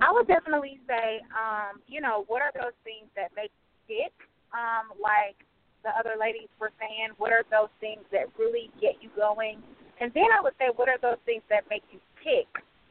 I 0.00 0.10
would 0.12 0.26
definitely 0.26 0.80
say, 0.86 1.20
um, 1.34 1.80
you 1.86 2.00
know, 2.00 2.24
what 2.28 2.42
are 2.42 2.52
those 2.54 2.76
things 2.84 3.06
that 3.16 3.30
make 3.36 3.52
you 3.88 4.04
tick? 4.04 4.14
Um, 4.52 4.90
like 4.98 5.38
the 5.84 5.90
other 5.94 6.18
ladies 6.18 6.50
were 6.58 6.72
saying, 6.78 7.14
what 7.18 7.32
are 7.32 7.44
those 7.50 7.72
things 7.80 8.02
that 8.12 8.26
really 8.38 8.70
get 8.80 8.98
you 9.00 9.10
going? 9.14 9.62
And 10.00 10.10
then 10.14 10.28
I 10.32 10.40
would 10.42 10.54
say, 10.58 10.72
what 10.74 10.88
are 10.88 10.98
those 11.00 11.20
things 11.24 11.42
that 11.50 11.68
make 11.70 11.84
you 11.92 12.00
tick 12.24 12.48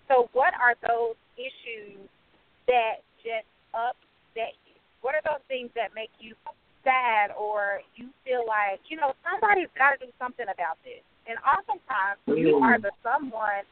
so, 0.10 0.27
what 0.34 0.57
are 0.57 0.73
those 0.81 1.14
issues 1.38 2.01
that 2.65 3.06
just 3.22 3.45
upset 3.77 4.57
you? 4.65 4.76
What 5.06 5.14
are 5.14 5.22
those 5.23 5.45
things 5.47 5.69
that 5.77 5.93
make 5.93 6.10
you 6.18 6.34
sad 6.81 7.30
or 7.38 7.85
you 7.93 8.10
feel 8.26 8.41
like, 8.49 8.81
you 8.89 8.97
know, 8.97 9.14
somebody's 9.22 9.69
got 9.77 9.95
to 9.95 9.97
do 10.01 10.11
something 10.18 10.49
about 10.49 10.81
this? 10.81 11.06
And 11.30 11.38
oftentimes, 11.45 12.18
you 12.26 12.57
are 12.57 12.81
the 12.81 12.89
someone 13.06 13.69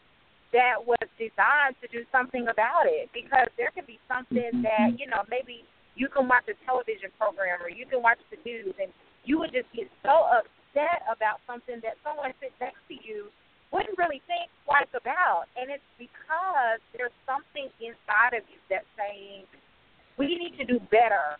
that 0.53 0.79
was 0.79 1.03
designed 1.17 1.75
to 1.81 1.87
do 1.91 2.05
something 2.11 2.47
about 2.47 2.87
it 2.87 3.09
because 3.13 3.47
there 3.57 3.71
could 3.75 3.85
be 3.87 3.99
something 4.07 4.63
that, 4.63 4.95
you 4.97 5.07
know, 5.07 5.23
maybe 5.29 5.65
you 5.95 6.07
can 6.07 6.27
watch 6.27 6.47
a 6.47 6.55
television 6.65 7.11
program 7.19 7.59
or 7.61 7.69
you 7.69 7.85
can 7.85 8.01
watch 8.01 8.19
the 8.31 8.37
news 8.45 8.73
and 8.79 8.91
you 9.25 9.37
would 9.39 9.51
just 9.51 9.67
get 9.75 9.89
so 10.03 10.29
upset 10.31 11.03
about 11.11 11.43
something 11.45 11.81
that 11.83 11.99
someone 12.05 12.31
sits 12.39 12.55
next 12.61 12.79
to 12.87 12.95
you 12.95 13.27
wouldn't 13.75 13.97
really 13.99 14.23
think 14.31 14.47
twice 14.63 14.87
about. 14.95 15.51
And 15.59 15.67
it's 15.67 15.83
because 15.99 16.79
there's 16.95 17.15
something 17.27 17.67
inside 17.83 18.37
of 18.37 18.47
you 18.47 18.59
that's 18.71 18.87
saying, 18.95 19.43
we 20.15 20.31
need 20.39 20.55
to 20.57 20.65
do 20.65 20.79
better 20.87 21.35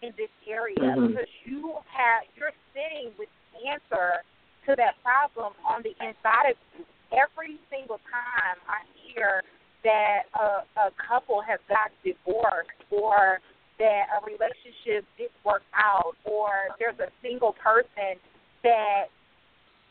in 0.00 0.14
this 0.16 0.30
area 0.46 0.78
Mhm. 0.78 1.08
because 1.08 1.28
you 1.44 1.76
have 1.90 2.24
you're 2.36 2.54
sitting 2.72 3.12
with 3.18 3.28
the 3.52 3.66
answer 3.68 4.22
to 4.66 4.76
that 4.76 4.94
problem 5.02 5.52
on 5.66 5.82
the 5.82 5.94
inside 6.00 6.54
of 6.54 6.56
you. 6.78 6.86
Every 7.12 7.60
single 7.70 8.00
time 8.10 8.56
I 8.68 8.82
hear 8.96 9.42
that 9.84 10.24
a, 10.34 10.64
a 10.80 10.90
couple 10.96 11.42
has 11.42 11.60
got 11.68 11.90
divorced 12.04 12.70
or 12.90 13.38
that 13.78 14.04
a 14.16 14.24
relationship 14.24 15.04
didn't 15.18 15.36
work 15.44 15.62
out 15.74 16.16
or 16.24 16.72
there's 16.78 16.98
a 17.00 17.10
single 17.20 17.52
person 17.52 18.16
that 18.62 19.06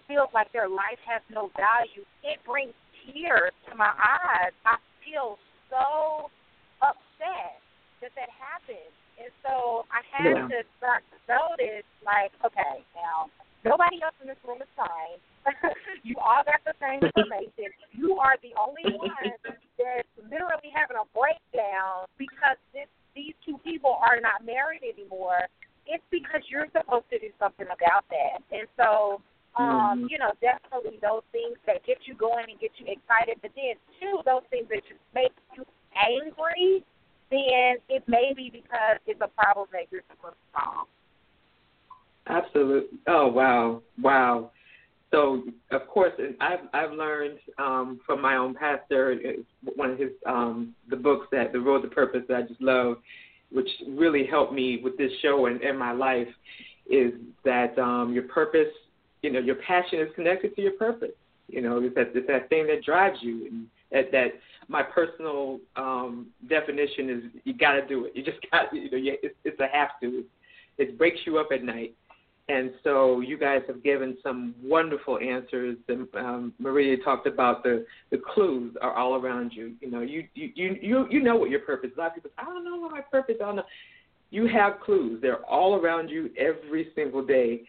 feels 0.07 0.29
like 0.33 0.51
their 0.53 0.69
life 0.69 0.99
has 1.05 1.21
no 1.29 1.51
value, 1.55 2.03
it 2.23 2.39
brings 2.45 2.73
tears 3.05 3.51
to 3.69 3.75
my 3.75 3.91
eyes. 3.95 4.51
I 4.65 4.77
feel 5.03 5.37
so 5.69 6.29
upset 6.81 7.59
that 8.01 8.11
that 8.15 8.29
happened. 8.31 8.91
And 9.19 9.31
so 9.43 9.85
I 9.91 10.01
had 10.11 10.35
Yeah. 10.35 10.47
to 10.47 10.63
start 10.77 11.03
to 11.11 11.17
notice, 11.27 11.85
like, 12.05 12.31
okay, 12.45 12.83
now 12.95 13.29
nobody 13.63 14.01
else 14.01 14.15
in 14.21 14.27
this 14.27 14.39
room 14.45 14.61
is 14.61 14.71
fine. 14.75 15.19
you 16.03 16.15
all 16.21 16.43
got 16.45 16.61
the 16.65 16.73
same 16.81 17.01
information. 17.01 17.73
You 17.93 18.17
are 18.17 18.37
the 18.41 18.53
only 18.57 18.85
one 18.97 19.09
that's 19.77 20.07
literally 20.29 20.69
having 20.73 20.97
a 20.97 21.07
breakdown 21.17 22.05
because 22.17 22.57
this, 22.73 22.89
these 23.15 23.33
two 23.45 23.57
people 23.65 23.97
are 24.01 24.19
not 24.21 24.45
married 24.45 24.81
anymore. 24.85 25.49
It's 25.87 26.03
because 26.11 26.41
you're 26.47 26.69
supposed 26.71 27.09
to 27.09 27.19
do 27.19 27.29
something 27.39 27.65
about 27.65 28.05
that. 28.13 28.45
And 28.53 28.67
so, 28.77 29.21
um, 29.57 30.05
Mhm. 30.05 30.11
you 30.11 30.17
know, 30.17 30.31
definitely 30.39 30.97
those 31.01 31.23
things 31.31 31.57
that 31.65 31.83
get 31.83 32.07
you 32.07 32.13
going 32.13 32.49
and 32.49 32.59
get 32.59 32.71
you 32.79 32.85
excited, 32.87 33.41
but 33.41 33.51
then 33.55 33.75
two, 33.99 34.21
those 34.25 34.43
things 34.49 34.69
that 34.69 34.85
just 34.85 35.01
make 35.13 35.33
you 35.57 35.65
angry, 35.95 36.85
then 37.29 37.77
it 37.89 38.07
may 38.07 38.33
be 38.33 38.49
because 38.49 38.99
it's 39.07 39.19
a 39.21 39.27
problem 39.27 39.67
that 39.71 39.91
you're 39.91 40.03
supposed 40.09 40.35
to 40.35 40.59
solve. 40.59 40.87
Absolutely. 42.31 42.97
Oh 43.07 43.27
wow, 43.27 43.81
wow. 44.01 44.51
So 45.11 45.43
of 45.71 45.87
course, 45.87 46.13
I've 46.39 46.61
I've 46.73 46.93
learned 46.93 47.39
um, 47.57 47.99
from 48.05 48.21
my 48.21 48.37
own 48.37 48.55
pastor 48.55 49.15
one 49.75 49.91
of 49.91 49.99
his 49.99 50.11
um, 50.25 50.73
the 50.89 50.95
books 50.95 51.27
that 51.33 51.51
the 51.51 51.59
Road 51.59 51.81
to 51.81 51.89
Purpose 51.89 52.21
that 52.29 52.37
I 52.37 52.41
just 52.43 52.61
love, 52.61 52.97
which 53.51 53.67
really 53.89 54.25
helped 54.25 54.53
me 54.53 54.79
with 54.81 54.97
this 54.97 55.11
show 55.21 55.47
and 55.47 55.61
in 55.61 55.77
my 55.77 55.91
life, 55.91 56.29
is 56.89 57.11
that 57.43 57.77
um, 57.77 58.13
your 58.13 58.23
purpose, 58.23 58.71
you 59.21 59.31
know, 59.31 59.39
your 59.39 59.55
passion 59.55 59.99
is 59.99 60.07
connected 60.15 60.55
to 60.55 60.61
your 60.61 60.73
purpose. 60.73 61.11
You 61.49 61.61
know, 61.61 61.81
it's 61.83 61.95
that 61.95 62.11
it's 62.15 62.27
that 62.27 62.47
thing 62.47 62.67
that 62.67 62.85
drives 62.85 63.17
you, 63.21 63.47
and 63.47 63.67
that 63.91 64.09
that 64.13 64.27
my 64.69 64.83
personal 64.83 65.59
um, 65.75 66.27
definition 66.47 67.09
is 67.09 67.41
you 67.43 67.53
got 67.53 67.73
to 67.73 67.85
do 67.85 68.05
it. 68.05 68.13
You 68.15 68.23
just 68.23 68.39
got 68.51 68.73
you 68.73 68.89
know 68.89 68.97
you, 68.97 69.17
it's, 69.21 69.35
it's 69.43 69.59
a 69.59 69.67
have 69.67 69.89
to. 70.01 70.23
It 70.77 70.97
breaks 70.97 71.19
you 71.25 71.37
up 71.37 71.49
at 71.53 71.63
night. 71.63 71.93
And 72.51 72.71
so 72.83 73.21
you 73.21 73.37
guys 73.37 73.61
have 73.67 73.81
given 73.81 74.17
some 74.21 74.53
wonderful 74.61 75.17
answers. 75.19 75.77
And, 75.87 76.05
um, 76.15 76.53
Maria 76.59 76.97
talked 76.97 77.25
about 77.25 77.63
the 77.63 77.85
the 78.09 78.17
clues 78.33 78.75
are 78.81 78.93
all 78.93 79.15
around 79.15 79.53
you. 79.53 79.73
You 79.79 79.89
know, 79.89 80.01
you 80.01 80.27
you 80.33 80.51
you 80.55 80.77
you 80.81 81.07
you 81.09 81.23
know 81.23 81.37
what 81.37 81.49
your 81.49 81.61
purpose. 81.61 81.91
is. 81.91 81.97
A 81.97 82.01
lot 82.01 82.07
of 82.07 82.15
people, 82.15 82.31
say, 82.31 82.43
I 82.43 82.45
don't 82.45 82.65
know 82.65 82.77
what 82.77 82.91
my 82.91 83.01
purpose. 83.01 83.35
I 83.41 83.45
don't 83.45 83.55
know. 83.57 83.63
You 84.31 84.47
have 84.47 84.81
clues. 84.83 85.21
They're 85.21 85.45
all 85.45 85.75
around 85.75 86.09
you 86.09 86.29
every 86.37 86.89
single 86.93 87.25
day. 87.25 87.61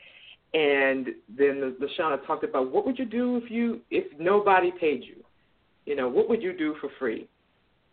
And 0.54 1.08
then 1.38 1.76
Lashana 1.80 2.26
talked 2.26 2.44
about 2.44 2.72
what 2.72 2.84
would 2.84 2.98
you 2.98 3.06
do 3.06 3.36
if 3.36 3.50
you 3.50 3.80
if 3.90 4.06
nobody 4.18 4.72
paid 4.80 5.04
you. 5.04 5.22
You 5.86 5.94
know, 5.94 6.08
what 6.08 6.28
would 6.28 6.42
you 6.42 6.56
do 6.56 6.74
for 6.80 6.90
free? 6.98 7.28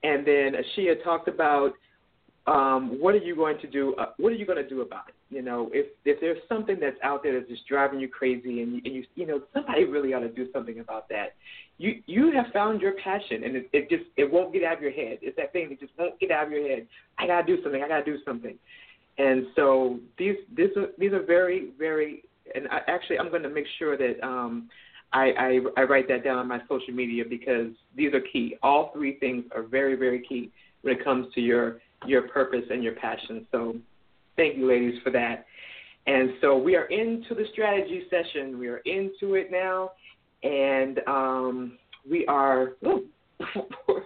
And 0.02 0.26
then 0.26 0.54
Asheia 0.54 1.04
talked 1.04 1.28
about 1.28 1.74
um, 2.48 2.98
what 3.00 3.14
are 3.14 3.20
you 3.30 3.36
going 3.36 3.60
to 3.60 3.68
do? 3.68 3.94
Uh, 3.96 4.08
what 4.18 4.32
are 4.32 4.36
you 4.36 4.46
going 4.46 4.64
to 4.64 4.68
do 4.68 4.82
about 4.82 5.10
it? 5.10 5.16
You 5.30 5.44
know, 5.44 5.70
if 5.72 5.88
if 6.06 6.20
there's 6.20 6.40
something 6.50 6.80
that's 6.80 6.98
out 7.04 7.22
there 7.22 7.38
that's 7.40 7.50
just 7.50 7.68
driving 7.68 8.00
you 8.00 8.08
crazy, 8.08 8.62
and 8.62 8.74
you, 8.74 8.82
and 8.84 8.96
you 8.96 9.04
you 9.16 9.28
know 9.28 9.42
somebody 9.54 9.86
really 9.86 10.14
ought 10.14 10.22
to 10.22 10.30
do 10.30 10.52
something 10.52 10.80
about 10.80 11.08
that. 11.10 11.36
You 11.78 12.02
you 12.08 12.32
have 12.32 12.48
found 12.52 12.82
your 12.82 12.94
passion, 12.94 13.44
and 13.44 13.56
it, 13.56 13.70
it 13.72 13.90
just 13.90 14.04
it 14.18 14.32
won't 14.32 14.54
get 14.54 14.64
out 14.64 14.78
of 14.78 14.82
your 14.82 14.92
head. 14.92 15.20
It's 15.22 15.38
that 15.38 15.54
thing 15.54 15.70
that 15.70 15.80
just 15.80 15.94
won't 15.98 16.20
get 16.20 16.32
out 16.32 16.48
of 16.48 16.52
your 16.52 16.68
head. 16.68 16.88
I 17.18 17.28
gotta 17.28 17.46
do 17.46 17.62
something. 17.62 17.84
I 17.84 17.88
gotta 17.88 18.06
do 18.06 18.18
something. 18.26 18.58
And 19.20 19.48
so 19.56 20.00
these 20.18 20.36
these 20.56 20.70
are 20.78 20.88
these 20.98 21.14
are 21.14 21.24
very 21.24 21.70
very 21.78 22.24
and 22.56 22.68
I, 22.70 22.80
actually 22.88 23.20
I'm 23.20 23.30
going 23.30 23.44
to 23.44 23.50
make 23.50 23.66
sure 23.78 23.98
that 23.98 24.26
um, 24.26 24.70
I, 25.14 25.32
I 25.38 25.60
I 25.78 25.84
write 25.84 26.08
that 26.08 26.24
down 26.24 26.38
on 26.38 26.48
my 26.48 26.60
social 26.70 26.94
media 26.94 27.24
because 27.28 27.68
these 27.96 28.14
are 28.14 28.22
key. 28.22 28.56
All 28.64 28.92
three 28.94 29.18
things 29.20 29.46
are 29.56 29.64
very 29.64 29.96
very 29.96 30.22
key 30.22 30.52
when 30.82 30.96
it 30.96 31.04
comes 31.04 31.34
to 31.36 31.42
your 31.42 31.82
your 32.06 32.24
purpose 32.30 32.64
and 32.70 32.84
your 32.84 32.94
passion. 32.94 33.46
So 33.52 33.76
thank 34.40 34.58
you, 34.58 34.68
ladies, 34.68 35.00
for 35.04 35.12
that. 35.12 35.46
And 36.08 36.32
so 36.42 36.58
we 36.58 36.76
are 36.76 36.86
into 36.86 37.36
the 37.36 37.44
strategy 37.52 38.04
session. 38.10 38.58
We 38.58 38.70
are 38.70 38.78
into 38.86 39.36
it 39.36 39.52
now, 39.52 39.92
and 40.44 41.00
um, 41.08 41.78
we 42.10 42.26
are 42.28 42.70
oh, 42.86 43.04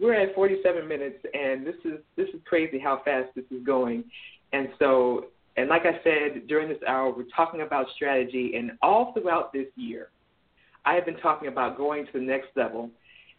we're 0.00 0.14
at 0.14 0.34
47 0.34 0.86
minutes, 0.86 1.18
and 1.34 1.66
this 1.66 1.74
is 1.84 1.98
this 2.16 2.28
is 2.28 2.40
crazy 2.46 2.78
how 2.78 3.02
fast 3.04 3.28
this 3.34 3.44
is 3.50 3.66
going. 3.66 4.04
And 4.52 4.68
so, 4.78 5.26
and 5.56 5.68
like 5.68 5.82
I 5.82 6.00
said 6.04 6.46
during 6.46 6.68
this 6.68 6.78
hour, 6.86 7.12
we're 7.14 7.24
talking 7.36 7.62
about 7.62 7.86
strategy, 7.96 8.52
and 8.56 8.72
all 8.80 9.12
throughout 9.12 9.52
this 9.52 9.66
year, 9.74 10.08
I 10.86 10.94
have 10.94 11.04
been 11.04 11.18
talking 11.18 11.48
about 11.48 11.76
going 11.76 12.06
to 12.06 12.12
the 12.14 12.20
next 12.20 12.48
level. 12.54 12.90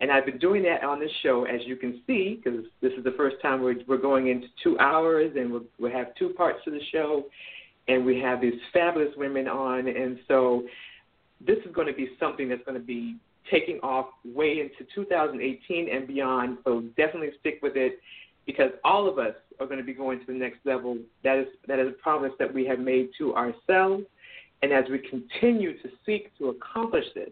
And 0.02 0.12
I've 0.12 0.26
been 0.26 0.38
doing 0.38 0.64
that 0.64 0.84
on 0.84 1.00
this 1.00 1.12
show, 1.24 1.44
as 1.44 1.62
you 1.66 1.76
can 1.76 2.02
see, 2.08 2.40
because 2.42 2.66
this 2.82 2.94
is 2.94 3.04
the 3.04 3.12
first 3.18 3.36
time 3.42 3.62
we're, 3.62 3.76
we're 3.88 3.98
going 3.98 4.30
into 4.30 4.48
two 4.64 4.80
hours, 4.80 5.34
and 5.36 5.52
we'll, 5.52 5.64
we 5.80 5.92
have 5.92 6.16
two 6.16 6.30
parts 6.30 6.60
to 6.66 6.72
the 6.72 6.80
show, 6.92 7.26
and 7.88 8.06
we 8.06 8.20
have 8.20 8.40
these 8.40 8.54
fabulous 8.72 9.14
women 9.18 9.48
on. 9.48 9.88
And 9.88 10.20
so 10.28 10.64
this 11.46 11.58
is 11.66 11.74
going 11.74 11.88
to 11.88 11.94
be 11.94 12.12
something 12.20 12.48
that's 12.48 12.64
going 12.64 12.80
to 12.80 12.86
be 12.86 13.18
taking 13.52 13.80
off 13.80 14.08
way 14.24 14.62
into 14.62 14.90
2018 14.96 15.90
and 15.90 16.08
beyond. 16.08 16.60
So 16.64 16.82
definitely 16.96 17.32
stick 17.40 17.60
with 17.62 17.76
it, 17.76 18.00
because 18.46 18.72
all 18.84 19.08
of 19.10 19.20
us 19.20 19.36
are 19.60 19.66
going 19.66 19.80
to 19.80 19.86
be 19.86 19.94
going 19.94 20.20
to 20.20 20.26
the 20.26 20.34
next 20.34 20.60
level. 20.66 20.98
That 21.24 21.38
is 21.38 21.48
that 21.68 21.78
is 21.78 21.90
a 21.90 21.92
promise 21.92 22.32
that 22.40 22.52
we 22.54 22.66
have 22.66 22.80
made 22.80 23.10
to 23.18 23.36
ourselves, 23.36 24.04
and 24.62 24.72
as 24.72 24.86
we 24.90 25.00
continue 25.00 25.78
to 25.82 25.90
seek 26.06 26.36
to 26.38 26.50
accomplish 26.50 27.06
this, 27.14 27.30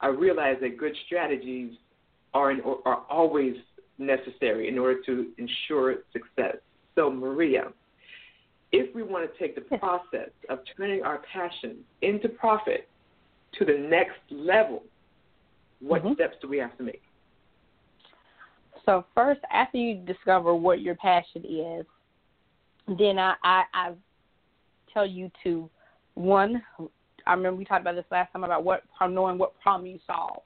I 0.00 0.08
realize 0.08 0.56
that 0.60 0.76
good 0.78 0.94
strategies 1.06 1.72
are 2.34 2.50
in, 2.50 2.60
are 2.84 3.02
always 3.08 3.54
necessary 3.98 4.68
in 4.68 4.78
order 4.78 5.00
to 5.06 5.32
ensure 5.38 5.96
success. 6.12 6.56
So, 6.94 7.10
Maria, 7.10 7.72
if 8.72 8.94
we 8.94 9.02
want 9.02 9.30
to 9.30 9.38
take 9.38 9.54
the 9.54 9.78
process 9.78 10.30
of 10.48 10.60
turning 10.76 11.02
our 11.02 11.22
passion 11.32 11.78
into 12.02 12.28
profit 12.28 12.88
to 13.58 13.64
the 13.64 13.78
next 13.78 14.20
level, 14.30 14.82
what 15.80 16.02
Mhm. 16.02 16.14
steps 16.14 16.36
do 16.40 16.48
we 16.48 16.58
have 16.58 16.76
to 16.78 16.82
make? 16.82 17.02
So 18.84 19.04
first, 19.14 19.40
after 19.50 19.78
you 19.78 19.96
discover 19.96 20.54
what 20.54 20.80
your 20.80 20.94
passion 20.94 21.44
is, 21.44 21.86
then 22.86 23.18
I, 23.18 23.34
I, 23.42 23.64
I 23.74 23.94
tell 24.92 25.06
you 25.06 25.30
to 25.42 25.68
one. 26.14 26.62
I 27.26 27.32
remember 27.34 27.56
we 27.56 27.64
talked 27.64 27.80
about 27.80 27.94
this 27.94 28.04
last 28.10 28.32
time 28.32 28.44
about 28.44 28.64
what 28.64 28.82
knowing 29.08 29.38
what 29.38 29.58
problem 29.60 29.86
you 29.86 29.98
solve. 30.06 30.42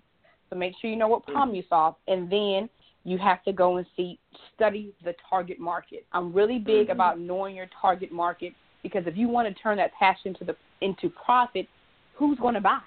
So 0.49 0.57
make 0.57 0.75
sure 0.81 0.91
you 0.91 0.97
know 0.97 1.09
what 1.09 1.25
problem 1.27 1.55
you 1.55 1.63
solve, 1.69 1.95
and 2.09 2.31
then 2.31 2.69
you 3.05 3.19
have 3.19 3.43
to 3.45 3.53
go 3.53 3.77
and 3.77 3.87
see 3.97 4.19
study 4.55 4.93
the 5.05 5.15
target 5.29 5.59
market. 5.59 6.05
I'm 6.13 6.33
really 6.33 6.59
big 6.59 6.89
Mhm. 6.89 6.93
about 6.93 7.19
knowing 7.19 7.55
your 7.55 7.67
target 7.81 8.13
market 8.13 8.55
because 8.83 9.07
if 9.07 9.17
you 9.17 9.29
want 9.29 9.49
to 9.49 9.63
turn 9.63 9.77
that 9.77 9.93
passion 9.95 10.35
to 10.35 10.45
the 10.45 10.57
into 10.81 11.11
profit, 11.11 11.69
who's 12.15 12.39
going 12.39 12.55
to 12.55 12.61
buy? 12.61 12.81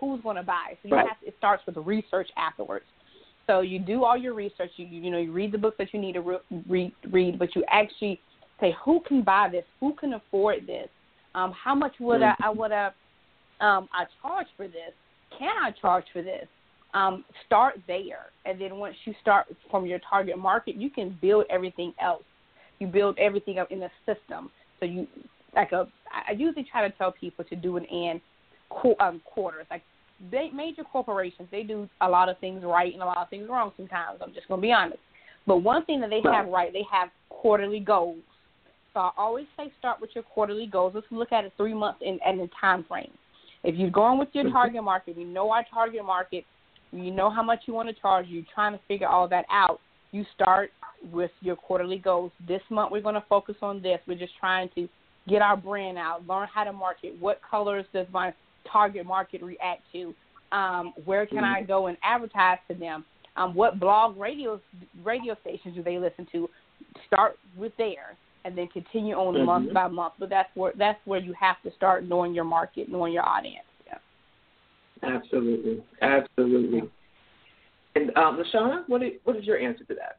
Who's 0.00 0.20
going 0.22 0.36
to 0.36 0.42
buy? 0.42 0.76
So 0.82 0.88
you 0.88 0.94
Right. 0.94 1.06
have 1.06 1.20
to, 1.20 1.26
it 1.26 1.36
starts 1.38 1.64
with 1.66 1.76
research 1.76 2.30
afterwards. 2.36 2.86
So 3.46 3.60
you 3.60 3.78
do 3.78 4.04
all 4.04 4.16
your 4.16 4.34
research. 4.34 4.72
You 4.76 4.86
you 4.86 5.10
know 5.10 5.18
you 5.18 5.32
read 5.32 5.52
the 5.52 5.58
books 5.58 5.76
that 5.78 5.94
you 5.94 6.00
need 6.00 6.14
to 6.14 6.20
re- 6.20 6.62
read, 6.68 6.92
read, 7.10 7.38
but 7.38 7.54
you 7.54 7.64
actually 7.68 8.20
say 8.60 8.72
who 8.84 9.00
can 9.00 9.22
buy 9.22 9.48
this, 9.48 9.64
who 9.80 9.92
can 9.94 10.14
afford 10.14 10.66
this, 10.66 10.88
um, 11.34 11.52
how 11.52 11.74
much 11.74 11.94
would 12.00 12.22
I, 12.22 12.34
I 12.42 12.50
would 12.50 12.72
I 12.72 12.90
um, 13.60 13.88
I 13.92 14.04
charge 14.22 14.46
for 14.56 14.66
this? 14.66 14.92
Can 15.38 15.54
I 15.62 15.70
charge 15.80 16.04
for 16.12 16.22
this? 16.22 16.46
Um, 16.94 17.24
start 17.44 17.74
there, 17.86 18.26
and 18.46 18.60
then 18.60 18.76
once 18.76 18.96
you 19.04 19.14
start 19.20 19.46
from 19.70 19.84
your 19.84 19.98
target 20.08 20.38
market, 20.38 20.76
you 20.76 20.88
can 20.88 21.18
build 21.20 21.44
everything 21.50 21.92
else. 22.00 22.22
You 22.78 22.86
build 22.86 23.18
everything 23.18 23.58
up 23.58 23.70
in 23.70 23.80
the 23.80 23.90
system. 24.06 24.50
So 24.80 24.86
you 24.86 25.06
like 25.54 25.72
a. 25.72 25.88
I 26.10 26.32
usually 26.32 26.64
try 26.64 26.88
to 26.88 26.96
tell 26.96 27.12
people 27.12 27.44
to 27.46 27.56
do 27.56 27.76
it 27.76 27.84
in 27.90 28.20
qu- 28.70 28.94
um, 29.00 29.20
quarters. 29.24 29.66
Like 29.70 29.82
they 30.30 30.50
major 30.54 30.84
corporations, 30.84 31.48
they 31.50 31.62
do 31.62 31.88
a 32.00 32.08
lot 32.08 32.28
of 32.28 32.38
things 32.38 32.62
right 32.64 32.92
and 32.92 33.02
a 33.02 33.06
lot 33.06 33.18
of 33.18 33.28
things 33.28 33.48
wrong 33.48 33.72
sometimes. 33.76 34.20
I'm 34.22 34.32
just 34.32 34.48
gonna 34.48 34.62
be 34.62 34.72
honest. 34.72 35.00
But 35.46 35.58
one 35.58 35.84
thing 35.84 36.00
that 36.00 36.10
they 36.10 36.22
have 36.24 36.48
right, 36.48 36.72
they 36.72 36.84
have 36.90 37.10
quarterly 37.28 37.80
goals. 37.80 38.18
So 38.94 39.00
I 39.00 39.10
always 39.16 39.46
say 39.56 39.72
start 39.78 40.00
with 40.00 40.10
your 40.14 40.24
quarterly 40.24 40.66
goals. 40.66 40.92
Let's 40.94 41.06
look 41.10 41.30
at 41.30 41.44
it 41.44 41.52
three 41.56 41.74
months 41.74 42.00
in 42.02 42.18
and 42.24 42.40
the 42.40 42.48
time 42.60 42.84
frame. 42.88 43.12
If 43.66 43.74
you're 43.74 43.90
going 43.90 44.16
with 44.16 44.28
your 44.32 44.48
target 44.50 44.84
market, 44.84 45.16
we 45.16 45.24
know 45.24 45.50
our 45.50 45.66
target 45.74 46.04
market, 46.04 46.44
you 46.92 47.10
know 47.10 47.28
how 47.28 47.42
much 47.42 47.62
you 47.66 47.74
want 47.74 47.88
to 47.88 47.94
charge, 48.00 48.26
you're 48.28 48.44
trying 48.54 48.72
to 48.72 48.80
figure 48.86 49.08
all 49.08 49.26
that 49.26 49.44
out. 49.50 49.80
You 50.12 50.24
start 50.36 50.70
with 51.12 51.32
your 51.40 51.56
quarterly 51.56 51.98
goals. 51.98 52.30
This 52.46 52.62
month 52.70 52.92
we're 52.92 53.02
going 53.02 53.16
to 53.16 53.24
focus 53.28 53.56
on 53.62 53.82
this. 53.82 53.98
We're 54.06 54.18
just 54.18 54.34
trying 54.38 54.70
to 54.76 54.88
get 55.28 55.42
our 55.42 55.56
brand 55.56 55.98
out, 55.98 56.24
learn 56.28 56.46
how 56.54 56.62
to 56.62 56.72
market. 56.72 57.16
What 57.18 57.40
colors 57.48 57.84
does 57.92 58.06
my 58.12 58.32
target 58.70 59.04
market 59.04 59.42
react 59.42 59.82
to? 59.92 60.14
Um, 60.52 60.94
where 61.04 61.26
can 61.26 61.42
I 61.42 61.62
go 61.62 61.88
and 61.88 61.96
advertise 62.04 62.58
to 62.68 62.74
them? 62.74 63.04
Um, 63.36 63.52
what 63.52 63.80
blog 63.80 64.16
radio 64.16 64.60
radio 65.04 65.36
stations 65.40 65.74
do 65.74 65.82
they 65.82 65.98
listen 65.98 66.24
to? 66.30 66.48
Start 67.08 67.36
with 67.56 67.72
there, 67.78 68.16
and 68.46 68.56
then 68.56 68.68
continue 68.68 69.14
on 69.14 69.34
Mhm. 69.34 69.44
month 69.44 69.72
by 69.72 69.88
month. 69.88 70.14
But 70.18 70.28
that's 70.30 70.54
where 70.54 70.72
that's 70.76 71.04
where 71.04 71.18
you 71.18 71.32
have 71.32 71.60
to 71.62 71.70
start 71.72 72.04
knowing 72.04 72.32
your 72.32 72.44
market, 72.44 72.88
knowing 72.88 73.12
your 73.12 73.28
audience. 73.28 73.66
Yeah. 73.86 73.98
Absolutely, 75.02 75.82
absolutely. 76.00 76.88
And 77.96 78.16
um, 78.16 78.38
Lashana, 78.38 78.88
what 78.88 79.02
is, 79.02 79.14
what 79.24 79.36
is 79.36 79.44
your 79.44 79.58
answer 79.58 79.84
to 79.84 79.94
that? 79.94 80.18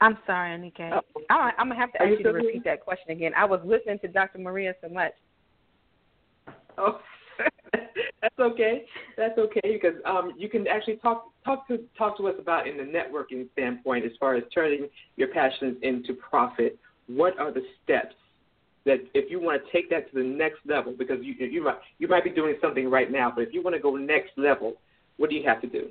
I'm 0.00 0.16
sorry, 0.26 0.56
Anika. 0.56 1.02
Oh. 1.02 1.22
I, 1.28 1.52
I'm 1.58 1.68
gonna 1.68 1.74
have 1.78 1.92
to 1.92 2.00
Are 2.00 2.06
ask 2.06 2.12
you 2.12 2.18
you 2.18 2.24
to 2.24 2.32
repeat 2.32 2.64
that 2.64 2.80
question 2.80 3.10
again. 3.10 3.32
I 3.36 3.44
was 3.44 3.60
listening 3.64 3.98
to 3.98 4.08
Dr. 4.08 4.38
Maria 4.38 4.74
so 4.80 4.88
much. 4.88 5.12
Oh, 6.78 7.00
that's 8.20 8.38
okay. 8.38 8.84
That's 9.16 9.38
okay 9.38 9.60
because 9.64 9.94
um, 10.04 10.32
you 10.36 10.48
can 10.48 10.66
actually 10.66 10.96
talk 10.96 11.30
talk 11.44 11.68
to 11.68 11.78
talk 11.96 12.16
to 12.18 12.28
us 12.28 12.34
about 12.38 12.66
in 12.66 12.76
the 12.76 12.82
networking 12.82 13.50
standpoint 13.52 14.04
as 14.04 14.12
far 14.18 14.34
as 14.34 14.42
turning 14.52 14.88
your 15.16 15.28
passions 15.28 15.76
into 15.82 16.14
profit. 16.14 16.78
What 17.06 17.38
are 17.38 17.52
the 17.52 17.62
steps 17.84 18.14
that 18.84 18.98
if 19.14 19.30
you 19.30 19.40
want 19.40 19.62
to 19.64 19.72
take 19.72 19.88
that 19.90 20.10
to 20.10 20.18
the 20.18 20.24
next 20.24 20.58
level? 20.66 20.94
Because 20.98 21.18
you 21.22 21.34
you 21.34 21.64
might 21.64 21.78
you 21.98 22.08
might 22.08 22.24
be 22.24 22.30
doing 22.30 22.56
something 22.60 22.90
right 22.90 23.10
now, 23.10 23.32
but 23.34 23.42
if 23.42 23.54
you 23.54 23.62
want 23.62 23.76
to 23.76 23.82
go 23.82 23.94
next 23.96 24.32
level, 24.36 24.74
what 25.16 25.30
do 25.30 25.36
you 25.36 25.46
have 25.46 25.60
to 25.62 25.68
do? 25.68 25.88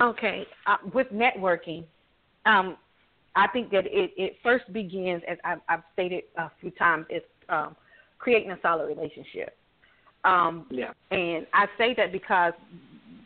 Okay, 0.00 0.46
uh, 0.66 0.76
with 0.94 1.08
networking, 1.08 1.84
um, 2.46 2.78
I 3.36 3.48
think 3.48 3.70
that 3.70 3.84
it, 3.84 4.12
it 4.16 4.36
first 4.42 4.72
begins, 4.72 5.22
as 5.28 5.36
I've, 5.44 5.58
I've 5.68 5.82
stated 5.92 6.24
a 6.38 6.50
few 6.58 6.70
times, 6.70 7.04
is 7.10 7.20
um, 7.50 7.76
creating 8.20 8.52
a 8.52 8.58
solid 8.62 8.86
relationship. 8.86 9.56
Um, 10.24 10.66
Yeah. 10.70 10.92
and 11.10 11.46
I 11.52 11.66
say 11.78 11.94
that 11.94 12.12
because 12.12 12.52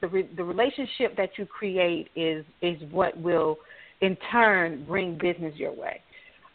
the 0.00 0.08
re- 0.08 0.30
the 0.36 0.44
relationship 0.44 1.16
that 1.16 1.36
you 1.36 1.44
create 1.44 2.10
is 2.14 2.44
is 2.62 2.80
what 2.90 3.16
will, 3.18 3.58
in 4.00 4.16
turn, 4.30 4.84
bring 4.84 5.18
business 5.18 5.54
your 5.56 5.72
way. 5.72 6.00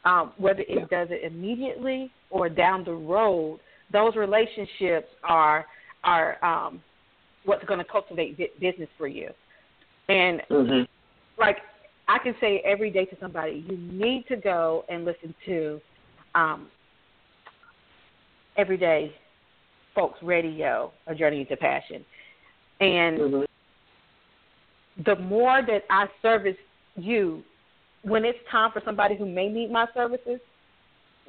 Um, 0.06 0.32
whether 0.38 0.62
it 0.62 0.70
Yeah. 0.70 0.86
does 0.86 1.12
it 1.12 1.24
immediately 1.24 2.12
or 2.30 2.48
down 2.48 2.84
the 2.86 2.94
road, 2.94 3.60
those 3.92 4.16
relationships 4.16 5.10
are 5.24 5.66
are 6.04 6.44
um, 6.44 6.82
what's 7.44 7.66
going 7.66 7.80
to 7.80 7.86
cultivate 7.86 8.38
bu- 8.38 8.48
business 8.60 8.90
for 8.98 9.08
you. 9.08 9.30
And 10.08 10.42
Mm-hmm. 10.50 10.84
like 11.38 11.58
I 12.08 12.18
can 12.20 12.34
say 12.40 12.60
every 12.66 12.90
day 12.90 13.06
to 13.06 13.18
somebody, 13.20 13.66
you 13.68 13.78
need 13.78 14.26
to 14.30 14.38
go 14.38 14.86
and 14.90 15.04
listen 15.06 15.36
to 15.46 15.82
um, 16.34 16.70
every 18.60 18.78
day 18.78 19.14
folks 19.96 20.20
radio, 20.22 20.92
a 21.08 21.16
journey 21.16 21.42
into 21.42 21.58
passion. 21.58 22.06
And 22.80 23.20
Mm-hmm. 23.20 23.44
the 25.06 25.16
more 25.16 25.62
that 25.66 25.84
I 25.90 26.08
service 26.22 26.58
you, 26.96 27.44
when 28.04 28.24
it's 28.26 28.40
time 28.52 28.72
for 28.72 28.82
somebody 28.86 29.18
who 29.18 29.26
may 29.26 29.50
need 29.50 29.72
my 29.72 29.88
services, 29.94 30.40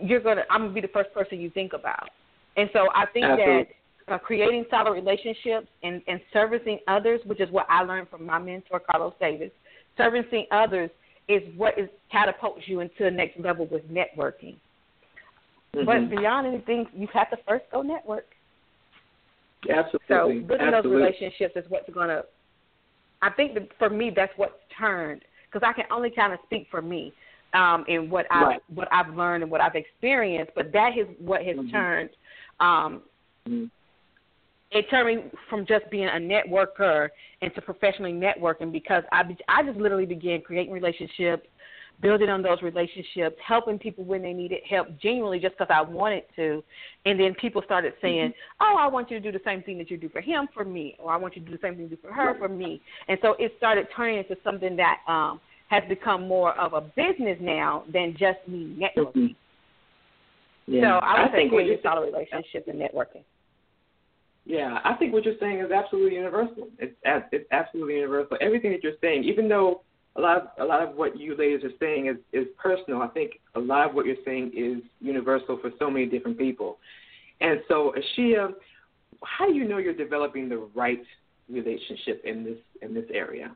you're 0.01 0.21
gonna 0.21 0.43
I'm 0.51 0.63
gonna 0.63 0.73
be 0.73 0.81
the 0.81 0.89
first 0.89 1.13
person 1.13 1.41
you 1.41 1.51
think 1.51 1.73
about. 1.73 2.11
And 2.57 2.69
so 2.73 2.89
I 2.95 3.07
think 3.07 3.27
Absolutely. 3.27 3.75
that 4.07 4.15
uh, 4.15 4.19
creating 4.19 4.65
solid 4.71 4.93
relationships 4.93 5.69
and, 5.83 6.03
and 6.07 6.21
servicing 6.33 6.79
others, 6.89 7.21
which 7.27 7.41
is 7.41 7.51
what 7.51 7.67
I 7.69 7.83
learned 7.83 8.09
from 8.09 8.25
my 8.27 8.39
mentor 8.39 8.81
Carlos 8.81 9.15
Davis, 9.21 9.51
servicing 9.97 10.47
others 10.51 10.91
is 11.29 11.43
what 11.57 11.79
is 11.79 11.89
catapults 12.11 12.63
you 12.67 12.81
into 12.81 13.05
the 13.05 13.11
next 13.11 13.39
level 13.39 13.67
with 13.71 13.83
networking. 13.89 14.57
Mm-hmm. 15.77 15.85
But 15.85 16.11
beyond 16.11 16.47
anything, 16.47 16.87
you 16.93 17.07
have 17.13 17.31
to 17.31 17.37
first 17.47 17.65
go 17.71 17.83
network. 17.83 18.27
Absolutely. 19.69 20.01
So 20.09 20.47
building 20.47 20.71
those 20.71 20.85
relationships 20.85 21.55
is 21.57 21.65
what's 21.69 21.89
going 21.91 22.09
to. 22.09 22.25
I 23.23 23.31
think 23.31 23.55
that 23.55 23.69
for 23.79 23.91
me, 23.91 24.11
that's 24.15 24.33
what's 24.37 24.55
turned 24.79 25.23
because 25.51 25.67
I 25.67 25.73
can 25.73 25.85
only 25.91 26.11
kind 26.11 26.33
of 26.33 26.39
speak 26.47 26.67
for 26.71 26.81
me 26.81 27.13
um, 27.53 27.85
and 27.89 28.11
what 28.11 28.27
I 28.31 28.43
Right. 28.43 28.61
what 28.69 28.89
I've 28.91 29.15
learned 29.15 29.43
and 29.43 29.53
what 29.53 29.61
I've 29.61 29.75
experienced. 29.77 30.53
But 30.55 30.73
that 30.73 30.97
is 30.97 31.07
what 31.19 31.45
has 31.45 31.57
Mhm. 31.57 31.71
turned. 31.71 32.11
Um, 32.61 33.03
Mhm. 33.47 33.71
it 34.71 34.89
turned 34.89 35.09
me 35.09 35.31
from 35.49 35.67
just 35.67 35.89
being 35.91 36.09
a 36.09 36.13
networker 36.13 37.11
into 37.43 37.61
professionally 37.61 38.13
networking 38.13 38.73
because 38.73 39.05
I 39.13 39.37
I 39.49 39.63
just 39.63 39.79
literally 39.79 40.07
began 40.07 40.41
creating 40.43 40.73
relationships, 40.73 41.47
building 42.01 42.29
on 42.29 42.43
those 42.43 42.63
relationships, 42.63 43.37
helping 43.47 43.79
people 43.79 44.05
when 44.05 44.23
they 44.23 44.33
needed 44.33 44.61
help, 44.69 44.89
genuinely 45.01 45.39
just 45.39 45.57
because 45.59 45.73
I 45.75 45.83
wanted 45.83 46.25
to, 46.37 46.63
and 47.05 47.19
then 47.19 47.35
people 47.35 47.63
started 47.65 47.93
saying, 48.01 48.33
"Oh, 48.61 48.77
I 48.79 48.87
want 48.87 49.11
you 49.11 49.21
to 49.21 49.33
do 49.33 49.37
the 49.37 49.45
same 49.45 49.63
thing 49.63 49.79
that 49.79 49.91
you 49.91 49.97
do 49.97 50.09
for 50.09 50.21
him 50.21 50.49
for 50.55 50.65
me, 50.65 50.97
or 50.99 51.13
I 51.13 51.17
want 51.17 51.37
you 51.37 51.43
to 51.43 51.51
do 51.51 51.57
the 51.57 51.63
same 51.63 51.75
thing 51.75 51.85
you 51.85 51.97
do 51.97 51.99
for 52.03 52.13
her 52.13 52.35
for 52.39 52.49
me," 52.49 52.81
and 53.09 53.19
so 53.23 53.35
it 53.39 53.55
started 53.57 53.87
turning 53.95 54.19
into 54.19 54.37
something 54.43 54.77
that 54.77 54.99
um, 55.07 55.41
has 55.69 55.83
become 55.89 56.27
more 56.27 56.59
of 56.59 56.73
a 56.73 56.81
business 56.81 57.39
now 57.41 57.85
than 57.93 58.17
just 58.19 58.39
me 58.49 58.77
networking. 58.79 59.15
Mhm. 59.15 59.37
Yeah. 60.67 60.83
So 60.83 61.07
I 61.07 61.23
would 61.23 61.31
say 61.33 61.37
think 61.37 61.53
creating 61.53 61.79
solid 61.83 62.07
relationships 62.07 62.69
and 62.69 62.81
networking. 62.81 63.25
Yeah, 64.47 64.81
I 64.85 64.95
think 64.95 65.13
what 65.13 65.25
you're 65.25 65.39
saying 65.39 65.61
is 65.61 65.71
absolutely 65.71 66.17
universal. 66.17 66.69
It's 66.79 66.95
it's 67.33 67.47
absolutely 67.53 67.97
universal. 67.97 68.37
Everything 68.41 68.73
that 68.73 68.83
you're 68.83 68.99
saying, 69.01 69.25
even 69.25 69.49
though 69.49 69.83
a 70.17 70.21
lot 70.21 70.37
of 70.37 70.49
a 70.59 70.65
lot 70.65 70.83
of 70.83 70.97
what 70.97 71.19
you 71.19 71.37
ladies 71.37 71.65
are 71.65 71.77
saying 71.79 72.07
is 72.09 72.17
is 72.33 72.47
personal, 72.59 73.03
I 73.03 73.09
think 73.09 73.41
a 73.55 73.61
lot 73.61 73.89
of 73.89 73.95
what 73.95 74.07
you're 74.07 74.17
saying 74.25 74.53
is 74.57 74.83
universal 75.01 75.59
for 75.61 75.71
so 75.79 75.91
many 75.91 76.07
different 76.07 76.39
people. 76.39 76.79
And 77.41 77.61
so, 77.69 77.95
Asheia, 77.97 78.53
how 79.25 79.47
do 79.47 79.55
you 79.55 79.67
know 79.67 79.79
you're 79.79 79.95
developing 79.95 80.49
the 80.49 80.69
right 80.75 81.03
relationship 81.49 82.23
in 82.25 82.45
this 82.45 82.59
in 82.83 82.93
this 82.93 83.07
area? 83.13 83.55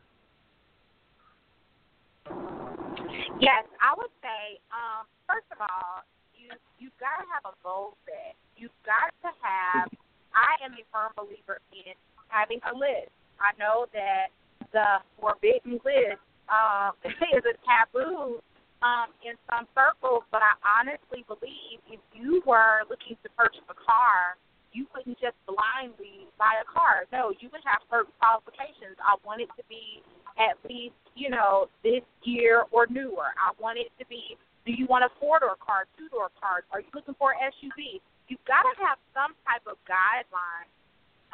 Yes, 3.40 3.66
I 3.82 3.92
would 3.96 4.14
say, 4.22 4.60
um, 4.70 5.06
first 5.26 5.46
of 5.50 5.58
all, 5.60 6.02
you 6.38 6.50
you've 6.78 6.96
got 7.00 7.18
to 7.18 7.26
have 7.34 7.52
a 7.52 7.54
goal 7.64 7.96
set. 8.06 8.36
You've 8.56 8.78
got 8.86 9.10
to 9.26 9.34
have. 9.42 9.90
I 10.34 10.64
am 10.64 10.72
a 10.72 10.82
firm 10.90 11.12
believer 11.16 11.60
in 11.70 11.94
having 12.28 12.58
a 12.66 12.74
list. 12.74 13.10
I 13.38 13.50
know 13.58 13.86
that 13.92 14.34
the 14.72 15.02
forbidden 15.20 15.78
list 15.84 16.22
um, 16.48 16.92
is 17.04 17.44
a 17.44 17.56
taboo 17.64 18.40
um, 18.84 19.08
in 19.24 19.34
some 19.48 19.64
circles, 19.72 20.24
but 20.28 20.44
I 20.44 20.54
honestly 20.60 21.24
believe 21.24 21.80
if 21.88 22.00
you 22.12 22.42
were 22.44 22.84
looking 22.88 23.16
to 23.24 23.28
purchase 23.32 23.64
a 23.70 23.78
car, 23.78 24.36
you 24.74 24.84
wouldn't 24.90 25.16
just 25.22 25.38
blindly 25.46 26.26
buy 26.36 26.58
a 26.58 26.66
car. 26.66 27.06
No, 27.14 27.30
you 27.38 27.48
would 27.54 27.62
have 27.64 27.80
certain 27.88 28.12
qualifications. 28.18 28.98
I 28.98 29.14
want 29.22 29.40
it 29.40 29.48
to 29.56 29.64
be 29.70 30.02
at 30.34 30.58
least, 30.66 30.98
you 31.14 31.30
know, 31.30 31.70
this 31.86 32.02
year 32.26 32.66
or 32.74 32.90
newer. 32.90 33.30
I 33.38 33.54
want 33.62 33.78
it 33.78 33.94
to 34.02 34.04
be 34.10 34.36
do 34.64 34.72
you 34.72 34.88
want 34.88 35.04
a 35.04 35.12
four 35.20 35.38
door 35.40 35.60
car, 35.60 35.84
two 35.96 36.08
door 36.08 36.32
car? 36.40 36.64
Are 36.72 36.80
you 36.80 36.88
looking 36.96 37.14
for 37.20 37.36
an 37.36 37.52
SUV? 37.52 38.00
You've 38.32 38.44
got 38.48 38.64
to 38.64 38.72
have 38.80 38.96
some 39.12 39.36
type 39.44 39.60
of 39.68 39.76
guideline, 39.84 40.64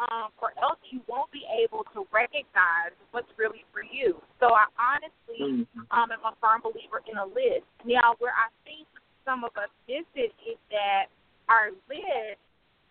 um, 0.08 0.32
or 0.40 0.56
else 0.56 0.80
you 0.88 1.04
won't 1.04 1.28
be 1.28 1.44
able 1.52 1.84
to 1.92 2.08
recognize 2.08 2.96
what's 3.12 3.28
really 3.36 3.68
for 3.68 3.84
you. 3.84 4.16
So 4.40 4.48
I 4.56 4.64
honestly 4.80 5.68
um, 5.92 6.08
am 6.08 6.24
a 6.24 6.32
firm 6.40 6.64
believer 6.64 7.04
in 7.04 7.20
a 7.20 7.28
list. 7.28 7.68
Now, 7.84 8.16
where 8.16 8.32
I 8.32 8.48
think 8.64 8.88
some 9.28 9.44
of 9.44 9.52
us 9.60 9.68
miss 9.84 10.08
it 10.16 10.32
is 10.40 10.56
that 10.72 11.12
our 11.52 11.76
list 11.92 12.40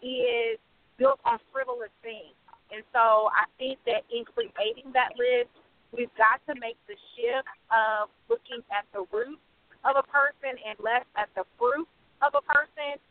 is 0.06 0.61
built 1.02 1.18
on 1.26 1.41
frivolous 1.49 1.94
things. 2.06 2.38
And 2.69 2.86
so 2.94 3.34
I 3.34 3.49
think 3.57 3.81
that 3.90 4.06
in 4.14 4.22
creating 4.30 4.94
that 4.94 5.18
list, 5.18 5.49
we've 5.90 6.14
got 6.14 6.38
to 6.45 6.53
make 6.61 6.77
the 6.86 6.94
shift 7.18 7.49
of 7.73 8.14
looking 8.30 8.61
at 8.69 8.86
the 8.94 9.10
root 9.10 9.41
of 9.81 9.98
a 9.98 10.06
person 10.06 10.53
and 10.61 10.77
less 10.77 11.07
at 11.18 11.34
the 11.34 11.41
fruit 11.57 11.90
of 12.22 12.38
a 12.38 12.44
person. 12.45 13.02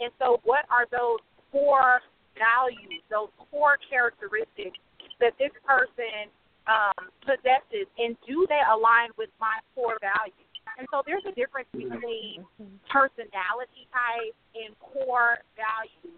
And 0.00 0.10
so, 0.18 0.40
what 0.42 0.64
are 0.72 0.88
those 0.90 1.20
core 1.52 2.00
values, 2.36 3.02
those 3.10 3.30
core 3.50 3.78
characteristics 3.88 4.78
that 5.20 5.36
this 5.38 5.52
person 5.64 6.30
um, 6.66 7.10
possesses, 7.26 7.90
and 7.98 8.16
do 8.26 8.46
they 8.48 8.62
align 8.70 9.10
with 9.18 9.30
my 9.40 9.58
core 9.74 9.98
values? 9.98 10.46
And 10.78 10.86
so, 10.94 11.02
there's 11.04 11.26
a 11.26 11.34
difference 11.34 11.68
between 11.74 12.46
personality 12.88 13.84
type 13.90 14.34
and 14.54 14.72
core 14.78 15.42
values. 15.58 16.16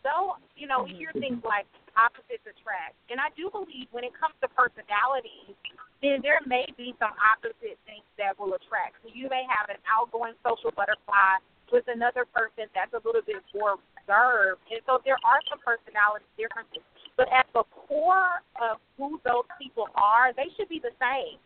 So, 0.00 0.40
you 0.56 0.64
know, 0.64 0.88
we 0.88 0.96
hear 0.96 1.12
things 1.12 1.44
like 1.44 1.68
opposites 1.98 2.46
attract, 2.48 2.96
and 3.12 3.20
I 3.20 3.28
do 3.36 3.52
believe 3.52 3.92
when 3.92 4.08
it 4.08 4.14
comes 4.16 4.32
to 4.40 4.48
personalities, 4.56 5.52
then 6.00 6.22
there 6.22 6.38
may 6.46 6.64
be 6.78 6.94
some 7.02 7.12
opposite 7.18 7.76
things 7.84 8.06
that 8.16 8.38
will 8.38 8.54
attract. 8.54 9.02
So 9.02 9.10
you 9.10 9.26
may 9.28 9.42
have 9.50 9.66
an 9.68 9.82
outgoing 9.90 10.38
social 10.46 10.70
butterfly 10.70 11.42
with 11.74 11.84
another 11.90 12.24
person 12.30 12.70
that's 12.72 12.94
a 12.94 13.02
little 13.02 13.22
bit 13.26 13.42
more 13.52 13.76
reserved. 14.08 14.60
And 14.72 14.80
so 14.86 14.98
there 15.04 15.20
are 15.24 15.40
some 15.52 15.60
personality 15.60 16.24
differences. 16.40 16.82
But 17.16 17.28
at 17.32 17.46
the 17.52 17.64
core 17.68 18.40
of 18.56 18.78
who 18.96 19.20
those 19.24 19.44
people 19.60 19.88
are, 19.94 20.32
they 20.32 20.48
should 20.56 20.68
be 20.68 20.80
the 20.80 20.94
same. 20.96 21.36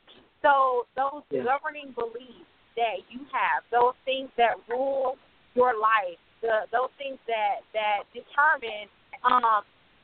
So 0.42 0.86
those 0.96 1.22
yeah. 1.30 1.42
governing 1.42 1.94
beliefs 1.94 2.46
that 2.76 3.02
you 3.10 3.20
have, 3.32 3.66
those 3.70 3.94
things 4.04 4.30
that 4.36 4.56
rule 4.68 5.16
your 5.54 5.74
life, 5.76 6.20
the 6.40 6.66
those 6.72 6.90
things 6.98 7.18
that 7.28 7.62
that 7.72 8.08
determine 8.12 8.88
um 9.22 9.62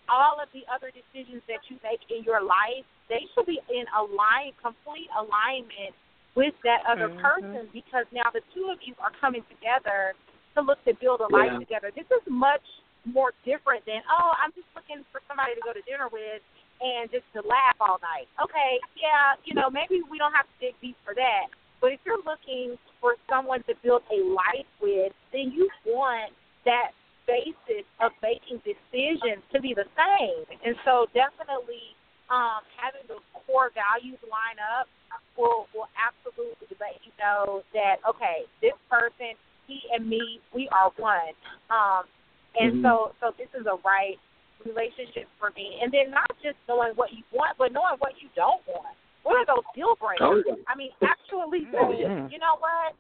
all 0.08 0.40
of 0.40 0.48
the 0.56 0.64
other 0.72 0.88
decisions 0.88 1.44
that 1.48 1.60
you 1.68 1.76
make 1.84 2.00
in 2.08 2.24
your 2.24 2.40
life, 2.40 2.86
they 3.12 3.28
should 3.34 3.44
be 3.44 3.60
in 3.68 3.84
align 3.92 4.56
complete 4.56 5.10
alignment 5.12 5.92
with 6.32 6.54
that 6.64 6.80
other 6.88 7.12
mm-hmm. 7.12 7.20
person 7.20 7.68
because 7.74 8.06
now 8.12 8.30
the 8.32 8.40
two 8.54 8.70
of 8.72 8.78
you 8.86 8.94
are 9.02 9.12
coming 9.20 9.42
together 9.52 10.14
to 10.58 10.66
look 10.66 10.82
to 10.84 10.94
build 10.98 11.22
a 11.22 11.30
life 11.30 11.54
yeah. 11.54 11.62
together. 11.62 11.88
This 11.94 12.08
is 12.10 12.22
much 12.26 12.64
more 13.06 13.32
different 13.46 13.86
than 13.86 14.02
oh, 14.10 14.34
I'm 14.36 14.52
just 14.52 14.68
looking 14.74 15.06
for 15.14 15.22
somebody 15.30 15.54
to 15.54 15.62
go 15.62 15.72
to 15.72 15.82
dinner 15.86 16.10
with 16.10 16.42
and 16.78 17.10
just 17.10 17.26
to 17.34 17.42
laugh 17.42 17.78
all 17.80 17.98
night. 18.02 18.30
Okay, 18.42 18.78
yeah, 18.98 19.38
you 19.46 19.54
know 19.54 19.70
maybe 19.70 20.02
we 20.06 20.18
don't 20.18 20.34
have 20.34 20.46
to 20.46 20.56
dig 20.58 20.74
deep 20.82 20.98
for 21.06 21.14
that. 21.14 21.48
But 21.80 21.94
if 21.94 22.00
you're 22.02 22.22
looking 22.26 22.74
for 22.98 23.14
someone 23.30 23.62
to 23.70 23.74
build 23.86 24.02
a 24.10 24.18
life 24.34 24.66
with, 24.82 25.14
then 25.30 25.54
you 25.54 25.70
want 25.86 26.34
that 26.66 26.90
basis 27.28 27.86
of 28.02 28.10
making 28.18 28.58
decisions 28.66 29.44
to 29.54 29.62
be 29.62 29.76
the 29.78 29.86
same. 29.94 30.42
And 30.64 30.74
so 30.82 31.06
definitely 31.14 31.94
um, 32.32 32.66
having 32.74 33.06
those 33.06 33.22
core 33.32 33.70
values 33.76 34.18
line 34.26 34.58
up 34.58 34.90
will 35.38 35.70
will 35.70 35.88
absolutely 35.94 36.68
let 36.82 36.98
you 37.06 37.12
know 37.20 37.62
that 37.72 38.02
okay, 38.04 38.48
this 38.60 38.74
person, 38.90 39.38
he 39.68 39.84
and 39.92 40.08
me, 40.08 40.40
we 40.56 40.68
are 40.72 40.90
one. 40.96 41.36
Um, 41.68 42.08
and 42.56 42.80
mm-hmm. 42.80 42.88
so 42.88 43.12
so 43.20 43.36
this 43.36 43.52
is 43.52 43.68
a 43.68 43.76
right 43.84 44.16
relationship 44.64 45.28
for 45.38 45.52
me. 45.54 45.78
And 45.78 45.92
then 45.92 46.10
not 46.10 46.32
just 46.42 46.56
knowing 46.66 46.96
what 46.96 47.12
you 47.12 47.22
want, 47.30 47.54
but 47.60 47.70
knowing 47.70 48.00
what 48.00 48.18
you 48.18 48.32
don't 48.34 48.64
want. 48.66 48.96
What 49.22 49.36
are 49.36 49.46
those 49.46 49.66
deal 49.76 49.94
breakers? 50.00 50.24
Oh, 50.24 50.40
yeah. 50.40 50.58
I 50.66 50.74
mean, 50.74 50.90
actually 51.04 51.68
oh, 51.76 51.92
saying, 51.92 52.32
you 52.32 52.40
know 52.40 52.56
what? 52.58 52.96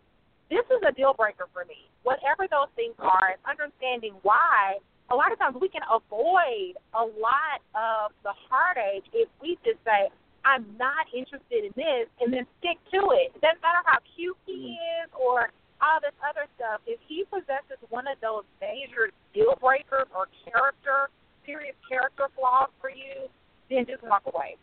This 0.52 0.64
is 0.68 0.80
a 0.84 0.92
deal 0.92 1.16
breaker 1.16 1.48
for 1.56 1.64
me. 1.64 1.88
Whatever 2.04 2.46
those 2.48 2.70
things 2.76 2.94
are, 3.00 3.36
and 3.36 3.40
understanding 3.48 4.14
why 4.22 4.80
a 5.10 5.16
lot 5.16 5.32
of 5.32 5.38
times 5.38 5.56
we 5.60 5.68
can 5.68 5.84
avoid 5.88 6.76
a 6.92 7.04
lot 7.04 7.60
of 7.72 8.12
the 8.24 8.32
heartache 8.48 9.08
if 9.12 9.28
we 9.40 9.56
just 9.64 9.80
say, 9.84 10.12
I'm 10.44 10.64
not 10.78 11.08
interested 11.12 11.64
in 11.64 11.72
this, 11.76 12.08
and 12.20 12.32
then 12.32 12.46
stick 12.60 12.80
to 12.92 13.12
it. 13.12 13.32
It 13.36 13.40
doesn't 13.40 13.60
matter 13.60 13.84
how 13.84 14.00
cute 14.16 14.36
he 14.46 14.76
mm-hmm. 14.76 15.04
is 15.04 15.08
or 15.16 15.52
all 15.80 16.00
this 16.00 16.14
other 16.22 16.46
stuff. 16.56 16.80
If 16.86 17.00
he 17.06 17.24
possesses 17.30 17.78
one 17.90 18.06
of 18.06 18.18
those 18.20 18.44
major 18.60 19.10
deal 19.34 19.56
breakers 19.60 20.08
or 20.14 20.26
character, 20.44 21.10
serious 21.46 21.76
character 21.88 22.28
flaws 22.36 22.70
for 22.80 22.90
you, 22.90 23.28
then 23.70 23.86
just 23.86 24.02
walk 24.02 24.22
away. 24.26 24.56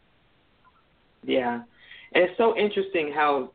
Yeah, 1.24 1.62
and 2.14 2.24
it's 2.24 2.38
so 2.38 2.56
interesting 2.58 3.12
how 3.14 3.52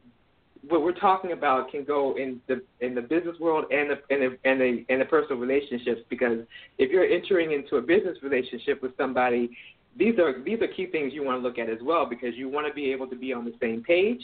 what 0.68 0.82
we're 0.82 0.92
talking 0.92 1.32
about 1.32 1.70
can 1.70 1.84
go 1.84 2.16
in 2.16 2.40
the 2.46 2.62
in 2.80 2.94
the 2.94 3.00
business 3.00 3.38
world 3.40 3.64
and 3.70 3.90
the 3.90 4.14
and 4.14 4.22
the 4.22 4.38
and 4.48 4.60
the, 4.60 4.84
and 4.88 5.00
the 5.00 5.04
personal 5.04 5.38
relationships 5.38 6.02
because 6.10 6.40
if 6.78 6.90
you're 6.90 7.04
entering 7.04 7.52
into 7.52 7.76
a 7.76 7.82
business 7.82 8.18
relationship 8.22 8.82
with 8.82 8.94
somebody 8.96 9.56
these 9.96 10.18
are 10.18 10.42
these 10.44 10.60
are 10.60 10.68
key 10.68 10.86
things 10.86 11.12
you 11.14 11.24
want 11.24 11.40
to 11.40 11.46
look 11.46 11.58
at 11.58 11.70
as 11.70 11.78
well 11.82 12.04
because 12.04 12.34
you 12.34 12.48
want 12.48 12.66
to 12.66 12.74
be 12.74 12.92
able 12.92 13.06
to 13.06 13.16
be 13.16 13.32
on 13.32 13.44
the 13.44 13.54
same 13.60 13.82
page 13.82 14.20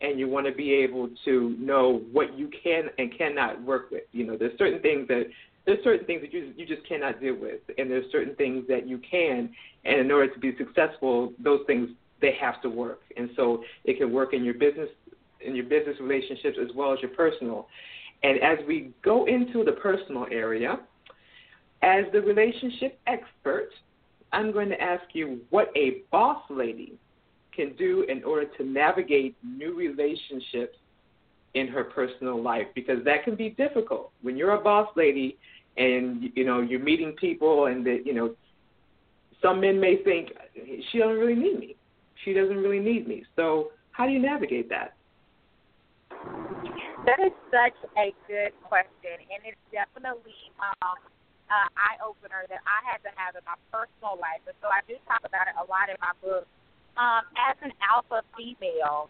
and 0.00 0.18
you 0.18 0.28
want 0.28 0.46
to 0.46 0.52
be 0.52 0.72
able 0.72 1.08
to 1.24 1.56
know 1.58 2.02
what 2.12 2.38
you 2.38 2.50
can 2.62 2.84
and 2.98 3.16
cannot 3.16 3.62
work 3.62 3.90
with. 3.90 4.04
You 4.12 4.26
know, 4.26 4.36
there's 4.36 4.56
certain 4.58 4.80
things 4.80 5.08
that 5.08 5.24
there's 5.66 5.82
certain 5.84 6.06
things 6.06 6.22
that 6.22 6.32
you 6.32 6.52
you 6.56 6.66
just 6.66 6.86
cannot 6.88 7.20
deal 7.20 7.34
with, 7.34 7.60
and 7.76 7.90
there's 7.90 8.10
certain 8.10 8.34
things 8.36 8.64
that 8.68 8.88
you 8.88 8.98
can. 8.98 9.50
And 9.84 10.00
in 10.00 10.10
order 10.10 10.32
to 10.32 10.38
be 10.38 10.56
successful, 10.56 11.32
those 11.42 11.60
things 11.66 11.90
they 12.20 12.34
have 12.40 12.60
to 12.62 12.68
work. 12.68 13.00
And 13.16 13.30
so 13.36 13.62
it 13.84 13.98
can 13.98 14.12
work 14.12 14.34
in 14.34 14.44
your 14.44 14.54
business 14.54 14.88
in 15.40 15.54
your 15.54 15.64
business 15.64 15.96
relationships 16.00 16.58
as 16.60 16.68
well 16.74 16.92
as 16.92 17.00
your 17.00 17.10
personal. 17.10 17.66
And 18.22 18.38
as 18.40 18.58
we 18.66 18.92
go 19.02 19.26
into 19.26 19.64
the 19.64 19.72
personal 19.72 20.26
area, 20.30 20.78
as 21.82 22.04
the 22.12 22.20
relationship 22.20 22.98
expert, 23.06 23.70
I'm 24.32 24.52
going 24.52 24.68
to 24.68 24.80
ask 24.80 25.02
you 25.14 25.40
what 25.48 25.72
a 25.74 26.02
boss 26.10 26.42
lady 26.50 26.94
can 27.54 27.74
do 27.76 28.02
in 28.08 28.22
order 28.24 28.46
to 28.58 28.64
navigate 28.64 29.36
new 29.42 29.74
relationships 29.74 30.76
in 31.54 31.66
her 31.66 31.84
personal 31.84 32.40
life 32.40 32.66
because 32.74 33.04
that 33.04 33.24
can 33.24 33.34
be 33.34 33.50
difficult 33.50 34.12
when 34.22 34.36
you're 34.36 34.52
a 34.52 34.60
boss 34.60 34.88
lady 34.96 35.36
and 35.76 36.30
you 36.34 36.44
know 36.44 36.60
you're 36.60 36.80
meeting 36.80 37.12
people 37.12 37.66
and 37.66 37.84
that 37.84 38.02
you 38.04 38.14
know 38.14 38.34
some 39.42 39.60
men 39.60 39.80
may 39.80 39.96
think 40.02 40.28
she 40.92 40.98
doesn't 40.98 41.16
really 41.16 41.34
need 41.34 41.58
me 41.58 41.76
she 42.24 42.32
doesn't 42.32 42.56
really 42.56 42.78
need 42.78 43.08
me 43.08 43.24
so 43.34 43.70
how 43.90 44.06
do 44.06 44.12
you 44.12 44.20
navigate 44.20 44.68
that 44.68 44.94
that 47.04 47.18
is 47.18 47.32
such 47.50 47.90
a 47.98 48.14
good 48.28 48.52
question 48.62 49.18
and 49.18 49.42
it's 49.44 49.58
definitely 49.72 50.34
um 50.62 50.98
uh, 51.50 51.66
eye 51.74 51.98
opener 51.98 52.46
that 52.46 52.62
I 52.62 52.78
had 52.86 53.02
to 53.02 53.10
have 53.18 53.34
in 53.34 53.42
my 53.42 53.58
personal 53.74 54.14
life. 54.22 54.38
And 54.46 54.54
so 54.62 54.70
I 54.70 54.86
do 54.86 54.94
talk 55.10 55.26
about 55.26 55.50
it 55.50 55.58
a 55.58 55.66
lot 55.66 55.90
in 55.90 55.98
my 55.98 56.14
book. 56.22 56.46
Um, 57.00 57.24
as 57.48 57.56
an 57.64 57.72
alpha 57.80 58.20
female, 58.36 59.08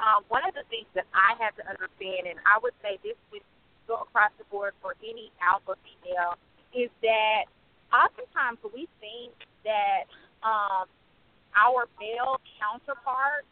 um, 0.00 0.24
one 0.32 0.40
of 0.48 0.56
the 0.56 0.64
things 0.72 0.88
that 0.96 1.04
I 1.12 1.36
had 1.36 1.52
to 1.60 1.68
understand, 1.68 2.24
and 2.24 2.40
I 2.48 2.56
would 2.64 2.72
say 2.80 2.96
this 3.04 3.16
would 3.28 3.44
go 3.84 4.08
across 4.08 4.32
the 4.40 4.44
board 4.48 4.72
for 4.80 4.96
any 5.04 5.28
alpha 5.44 5.76
female, 5.84 6.40
is 6.72 6.88
that 7.04 7.44
oftentimes 7.92 8.56
we 8.72 8.88
think 9.04 9.36
that 9.68 10.08
um, 10.40 10.88
our 11.52 11.84
male 12.00 12.40
counterpart, 12.56 13.44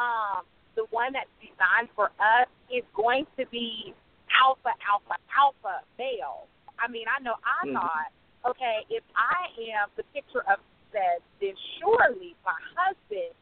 um, 0.00 0.48
the 0.72 0.88
one 0.88 1.12
that's 1.12 1.28
designed 1.36 1.92
for 1.92 2.08
us, 2.16 2.48
is 2.72 2.84
going 2.96 3.26
to 3.36 3.44
be 3.52 3.92
alpha, 4.32 4.72
alpha, 4.80 5.20
alpha 5.36 5.84
male. 5.98 6.48
I 6.80 6.88
mean, 6.88 7.04
I 7.04 7.20
know 7.20 7.36
I 7.44 7.68
mm-hmm. 7.68 7.76
thought, 7.76 8.10
okay, 8.48 8.84
if 8.88 9.04
I 9.12 9.52
am 9.76 9.92
the 9.96 10.04
picture 10.16 10.44
of 10.48 10.56
success, 10.96 11.20
then 11.40 11.54
surely 11.80 12.34
my 12.44 12.56
husband 12.74 13.34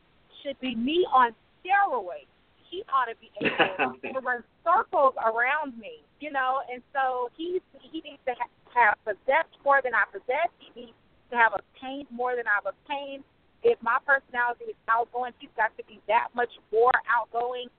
should 0.42 0.58
be 0.60 0.74
me 0.74 1.06
on 1.12 1.32
steroids. 1.62 2.30
He 2.70 2.82
ought 2.90 3.06
to 3.06 3.16
be 3.22 3.30
able 3.40 3.94
to 4.02 4.20
run 4.20 4.42
circles 4.64 5.14
around 5.22 5.78
me, 5.78 6.02
you 6.20 6.32
know. 6.32 6.60
And 6.72 6.82
so 6.92 7.30
he 7.36 7.60
he 7.92 8.00
needs 8.00 8.22
to 8.26 8.34
ha- 8.34 8.50
have 8.74 8.98
possessed 9.04 9.54
more 9.64 9.80
than 9.82 9.94
I 9.94 10.04
possess. 10.10 10.50
He 10.58 10.68
needs 10.74 10.98
to 11.30 11.36
have 11.36 11.52
obtained 11.54 12.08
more 12.10 12.34
than 12.36 12.44
I've 12.50 12.66
obtained. 12.66 13.22
If 13.62 13.80
my 13.80 13.96
personality 14.04 14.76
is 14.76 14.80
outgoing, 14.90 15.32
he's 15.38 15.54
got 15.56 15.72
to 15.78 15.84
be 15.86 16.00
that 16.08 16.28
much 16.34 16.52
more 16.72 16.92
outgoing. 17.08 17.70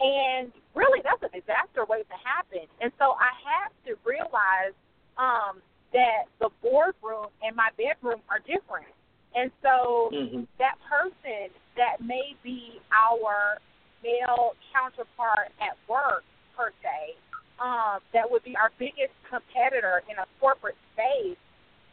And 0.00 0.50
really, 0.74 1.02
that's 1.04 1.20
a 1.22 1.30
disaster 1.30 1.84
waiting 1.84 2.08
to 2.10 2.20
happen. 2.24 2.66
And 2.80 2.90
so 2.98 3.14
I 3.20 3.30
have 3.44 3.70
to 3.86 3.94
realize 4.02 4.74
um, 5.18 5.60
that 5.92 6.26
the 6.40 6.50
boardroom 6.62 7.30
and 7.42 7.54
my 7.54 7.70
bedroom 7.76 8.22
are 8.30 8.40
different. 8.40 8.90
And 9.34 9.50
so 9.62 10.10
mm-hmm. 10.12 10.42
that 10.58 10.78
person 10.86 11.50
that 11.76 11.98
may 12.04 12.36
be 12.42 12.80
our 12.94 13.58
male 14.02 14.54
counterpart 14.70 15.50
at 15.58 15.74
work, 15.88 16.22
per 16.56 16.70
se, 16.82 17.18
um, 17.58 17.98
that 18.12 18.30
would 18.30 18.44
be 18.44 18.54
our 18.54 18.70
biggest 18.78 19.14
competitor 19.26 20.02
in 20.06 20.18
a 20.18 20.26
corporate 20.38 20.78
space, 20.94 21.38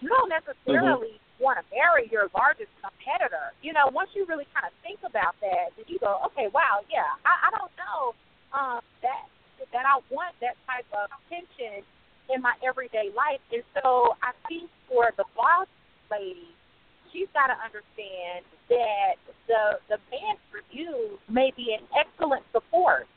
you 0.01 0.09
don't 0.09 0.29
necessarily 0.29 1.17
mm-hmm. 1.17 1.43
want 1.43 1.57
to 1.57 1.65
marry 1.73 2.09
your 2.11 2.29
largest 2.33 2.69
competitor. 2.81 3.53
You 3.61 3.73
know, 3.73 3.89
once 3.89 4.09
you 4.13 4.25
really 4.25 4.45
kind 4.53 4.65
of 4.65 4.73
think 4.85 5.01
about 5.01 5.33
that, 5.41 5.73
then 5.77 5.85
you 5.87 5.97
go, 5.97 6.21
okay, 6.29 6.49
wow, 6.53 6.85
yeah, 6.89 7.09
I, 7.25 7.49
I 7.49 7.57
don't 7.57 7.73
know 7.77 8.13
um, 8.53 8.81
that 9.01 9.25
that 9.71 9.85
I 9.85 10.01
want 10.09 10.33
that 10.41 10.57
type 10.67 10.89
of 10.91 11.07
tension 11.29 11.85
in 12.33 12.41
my 12.41 12.53
everyday 12.65 13.13
life. 13.15 13.39
And 13.53 13.63
so 13.77 14.17
I 14.21 14.33
think 14.49 14.69
for 14.89 15.13
the 15.15 15.23
boss 15.37 15.67
lady, 16.09 16.49
she's 17.11 17.27
got 17.33 17.47
to 17.47 17.57
understand 17.63 18.45
that 18.69 19.15
the 19.47 19.79
the 19.89 19.97
man 20.11 20.35
for 20.49 20.61
you 20.71 21.19
may 21.29 21.51
be 21.55 21.77
an 21.77 21.85
excellent 21.97 22.43
support. 22.51 23.07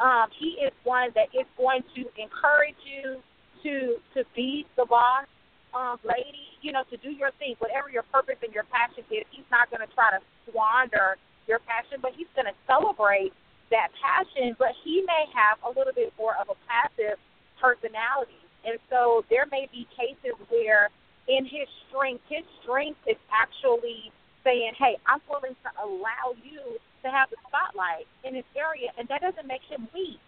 Um, 0.00 0.28
he 0.38 0.56
is 0.64 0.72
one 0.84 1.10
that 1.14 1.28
is 1.34 1.46
going 1.56 1.82
to 1.96 2.00
encourage 2.20 2.80
you. 2.84 3.20
to 3.62 4.00
to 4.14 4.24
be 4.34 4.66
the 4.76 4.86
boss 4.86 5.26
um, 5.74 5.98
lady, 6.04 6.48
you 6.62 6.72
know, 6.72 6.82
to 6.90 6.96
do 6.96 7.10
your 7.10 7.30
thing, 7.38 7.54
whatever 7.58 7.90
your 7.90 8.02
purpose 8.04 8.36
and 8.42 8.52
your 8.52 8.64
passion 8.64 9.04
is. 9.10 9.24
He's 9.30 9.48
not 9.50 9.70
going 9.70 9.86
to 9.86 9.92
try 9.94 10.10
to 10.10 10.20
squander 10.48 11.16
your 11.46 11.60
passion, 11.60 11.98
but 12.02 12.12
he's 12.16 12.30
going 12.34 12.46
to 12.46 12.56
celebrate 12.66 13.32
that 13.70 13.88
passion. 14.02 14.56
But 14.58 14.72
he 14.82 15.04
may 15.06 15.26
have 15.34 15.58
a 15.62 15.70
little 15.76 15.92
bit 15.94 16.12
more 16.18 16.34
of 16.40 16.48
a 16.48 16.56
passive 16.66 17.18
personality, 17.60 18.40
and 18.64 18.78
so 18.88 19.24
there 19.30 19.46
may 19.50 19.68
be 19.70 19.86
cases 19.94 20.34
where, 20.48 20.88
in 21.30 21.46
his 21.46 21.68
strength, 21.88 22.24
his 22.28 22.44
strength 22.62 22.98
is 23.06 23.16
actually 23.30 24.10
saying, 24.42 24.74
"Hey, 24.74 24.98
I'm 25.06 25.20
willing 25.30 25.54
to 25.62 25.70
allow 25.82 26.34
you 26.42 26.80
to 27.02 27.10
have 27.10 27.30
the 27.30 27.36
spotlight 27.46 28.06
in 28.24 28.34
this 28.34 28.44
area," 28.56 28.90
and 28.98 29.06
that 29.08 29.20
doesn't 29.22 29.46
make 29.46 29.62
him 29.62 29.88
weak. 29.94 30.18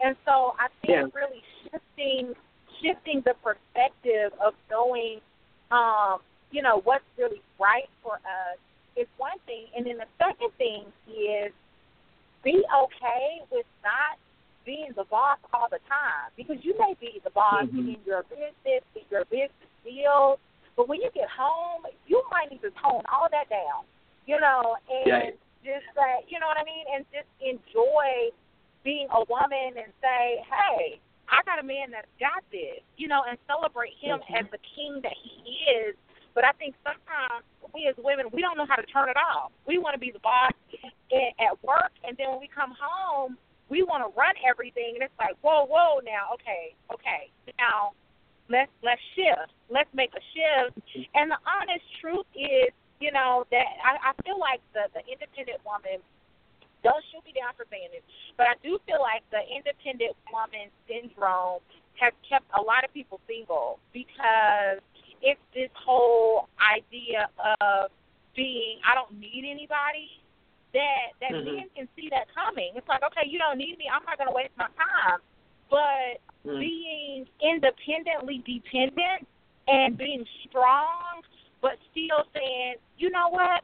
And 0.00 0.16
so 0.24 0.56
I 0.58 0.68
think 0.80 0.92
Yeah. 0.92 1.20
really 1.20 1.42
shifting 1.62 2.34
shifting 2.80 3.22
the 3.22 3.32
perspective 3.34 4.34
of 4.34 4.54
knowing, 4.68 5.20
um, 5.70 6.22
you 6.50 6.60
know, 6.60 6.78
what's 6.80 7.04
really 7.16 7.40
right 7.58 7.88
for 8.02 8.16
us 8.16 8.58
is 8.96 9.08
one 9.16 9.38
thing, 9.40 9.66
and 9.74 9.86
then 9.86 9.96
the 9.96 10.08
second 10.18 10.50
thing 10.58 10.92
is 11.06 11.52
be 12.42 12.62
okay 12.74 13.42
with 13.50 13.66
not 13.82 14.18
being 14.64 14.92
the 14.92 15.04
boss 15.04 15.38
all 15.54 15.68
the 15.68 15.78
time 15.88 16.30
because 16.36 16.62
you 16.64 16.76
may 16.78 16.94
be 16.94 17.18
the 17.24 17.30
boss 17.30 17.64
Mhm. 17.66 17.94
in 17.94 18.04
your 18.04 18.24
business, 18.24 18.84
in 18.94 19.04
your 19.10 19.24
business 19.26 19.70
deals, 19.82 20.38
but 20.76 20.88
when 20.88 21.00
you 21.00 21.10
get 21.14 21.28
home, 21.28 21.82
you 22.06 22.22
might 22.30 22.50
need 22.50 22.60
to 22.62 22.70
tone 22.82 23.02
all 23.10 23.28
that 23.32 23.48
down, 23.48 23.84
you 24.26 24.38
know, 24.38 24.76
and 24.88 25.06
Yeah. 25.06 25.30
just 25.64 25.86
say, 25.96 26.24
you 26.28 26.38
know 26.38 26.46
what 26.46 26.58
I 26.58 26.64
mean, 26.64 26.86
and 26.92 27.04
just 27.10 27.28
enjoy 27.40 28.30
being 28.84 29.08
a 29.10 29.24
woman 29.24 29.76
and 29.76 29.92
say, 30.00 30.44
hey, 30.44 31.00
I 31.28 31.42
got 31.42 31.58
a 31.58 31.62
man 31.62 31.90
that's 31.90 32.06
got 32.20 32.44
this, 32.52 32.80
you 32.96 33.08
know, 33.08 33.24
and 33.28 33.36
celebrate 33.48 33.94
him 33.98 34.20
mm-hmm. 34.20 34.36
as 34.36 34.50
the 34.52 34.58
king 34.58 35.00
that 35.02 35.14
he 35.14 35.64
is. 35.72 35.96
But 36.34 36.44
I 36.44 36.52
think 36.52 36.76
sometimes 36.84 37.42
we 37.74 37.88
as 37.88 37.96
women, 37.98 38.26
we 38.32 38.42
don't 38.42 38.56
know 38.56 38.66
how 38.68 38.76
to 38.76 38.86
turn 38.86 39.08
it 39.08 39.16
off. 39.16 39.50
We 39.66 39.78
want 39.78 39.94
to 39.94 39.98
be 39.98 40.12
the 40.12 40.20
boss 40.20 40.52
at 41.10 41.64
work, 41.64 41.92
and 42.04 42.16
then 42.16 42.30
when 42.30 42.40
we 42.40 42.48
come 42.48 42.76
home, 42.78 43.38
we 43.68 43.82
want 43.82 44.04
to 44.04 44.14
run 44.16 44.34
everything, 44.46 44.94
and 44.94 45.02
it's 45.02 45.18
like, 45.18 45.34
whoa, 45.40 45.66
whoa, 45.66 45.98
now, 46.04 46.30
okay, 46.34 46.76
okay, 46.92 47.32
now 47.58 47.92
let's 48.48 48.70
let's 48.82 49.00
shift, 49.14 49.52
let's 49.70 49.90
make 49.94 50.10
a 50.14 50.22
shift. 50.34 50.78
And 51.14 51.30
the 51.30 51.40
honest 51.46 51.84
truth 52.00 52.26
is, 52.34 52.70
you 53.00 53.12
know, 53.12 53.44
that 53.50 53.66
I, 53.84 54.10
I 54.10 54.22
feel 54.22 54.38
like 54.38 54.60
the 54.72 54.88
the 54.94 55.02
independent 55.06 55.60
woman 55.64 56.00
does 56.84 57.02
shoot 57.10 57.24
me 57.26 57.32
down 57.34 57.50
for 57.56 57.66
saying 57.70 57.90
this, 57.90 58.04
but 58.36 58.46
I 58.46 58.54
do 58.62 58.78
feel 58.86 59.00
like 59.02 59.26
the 59.34 59.42
independent 59.42 60.14
woman 60.30 60.70
syndrome 60.86 61.60
has 61.98 62.12
kept 62.28 62.46
a 62.54 62.62
lot 62.62 62.84
of 62.84 62.92
people 62.92 63.18
single 63.26 63.80
because 63.92 64.78
it's 65.24 65.40
this 65.54 65.72
whole 65.74 66.48
idea 66.60 67.26
of 67.58 67.90
being 68.36 68.78
I 68.86 68.94
don't 68.94 69.18
need 69.18 69.48
anybody 69.48 70.20
that 70.74 71.16
that 71.20 71.32
Mhm. 71.32 71.44
men 71.56 71.68
can 71.74 71.88
see 71.96 72.08
that 72.10 72.28
coming. 72.34 72.76
It's 72.76 72.86
like, 72.86 73.02
okay, 73.02 73.26
you 73.26 73.38
don't 73.38 73.58
need 73.58 73.78
me, 73.78 73.88
I'm 73.88 74.04
not 74.04 74.18
gonna 74.18 74.32
waste 74.32 74.56
my 74.56 74.68
time. 74.76 75.20
But 75.70 76.20
Mm. 76.46 76.60
being 76.60 77.26
independently 77.42 78.42
dependent 78.46 79.26
and 79.66 79.98
being 79.98 80.24
strong 80.48 81.22
but 81.60 81.78
still 81.90 82.22
saying, 82.34 82.76
you 82.98 83.10
know 83.10 83.28
what? 83.30 83.62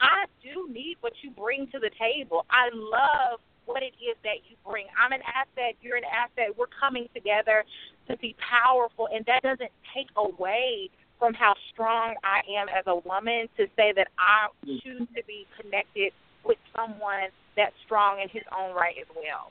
I 0.00 0.26
do 0.42 0.68
need 0.70 0.96
what 1.00 1.14
you 1.22 1.30
bring 1.30 1.66
to 1.72 1.78
the 1.78 1.90
table. 1.98 2.44
I 2.50 2.68
love 2.72 3.40
what 3.64 3.82
it 3.82 3.94
is 4.00 4.16
that 4.22 4.44
you 4.48 4.56
bring. 4.68 4.86
I'm 4.98 5.12
an 5.12 5.20
asset, 5.24 5.76
you're 5.80 5.96
an 5.96 6.04
asset. 6.04 6.56
We're 6.56 6.72
coming 6.78 7.08
together 7.14 7.64
to 8.08 8.16
be 8.18 8.36
powerful, 8.36 9.08
and 9.12 9.24
that 9.26 9.42
doesn't 9.42 9.70
take 9.94 10.08
away 10.16 10.90
from 11.18 11.34
how 11.34 11.54
strong 11.72 12.14
I 12.22 12.40
am 12.60 12.68
as 12.68 12.84
a 12.86 12.96
woman 12.96 13.48
to 13.56 13.66
say 13.76 13.92
that 13.96 14.08
I 14.18 14.48
choose 14.64 15.08
to 15.16 15.22
be 15.26 15.46
connected 15.60 16.12
with 16.44 16.58
someone 16.76 17.28
that's 17.56 17.74
strong 17.84 18.20
in 18.20 18.28
his 18.28 18.44
own 18.56 18.74
right 18.74 18.94
as 19.00 19.08
well. 19.16 19.50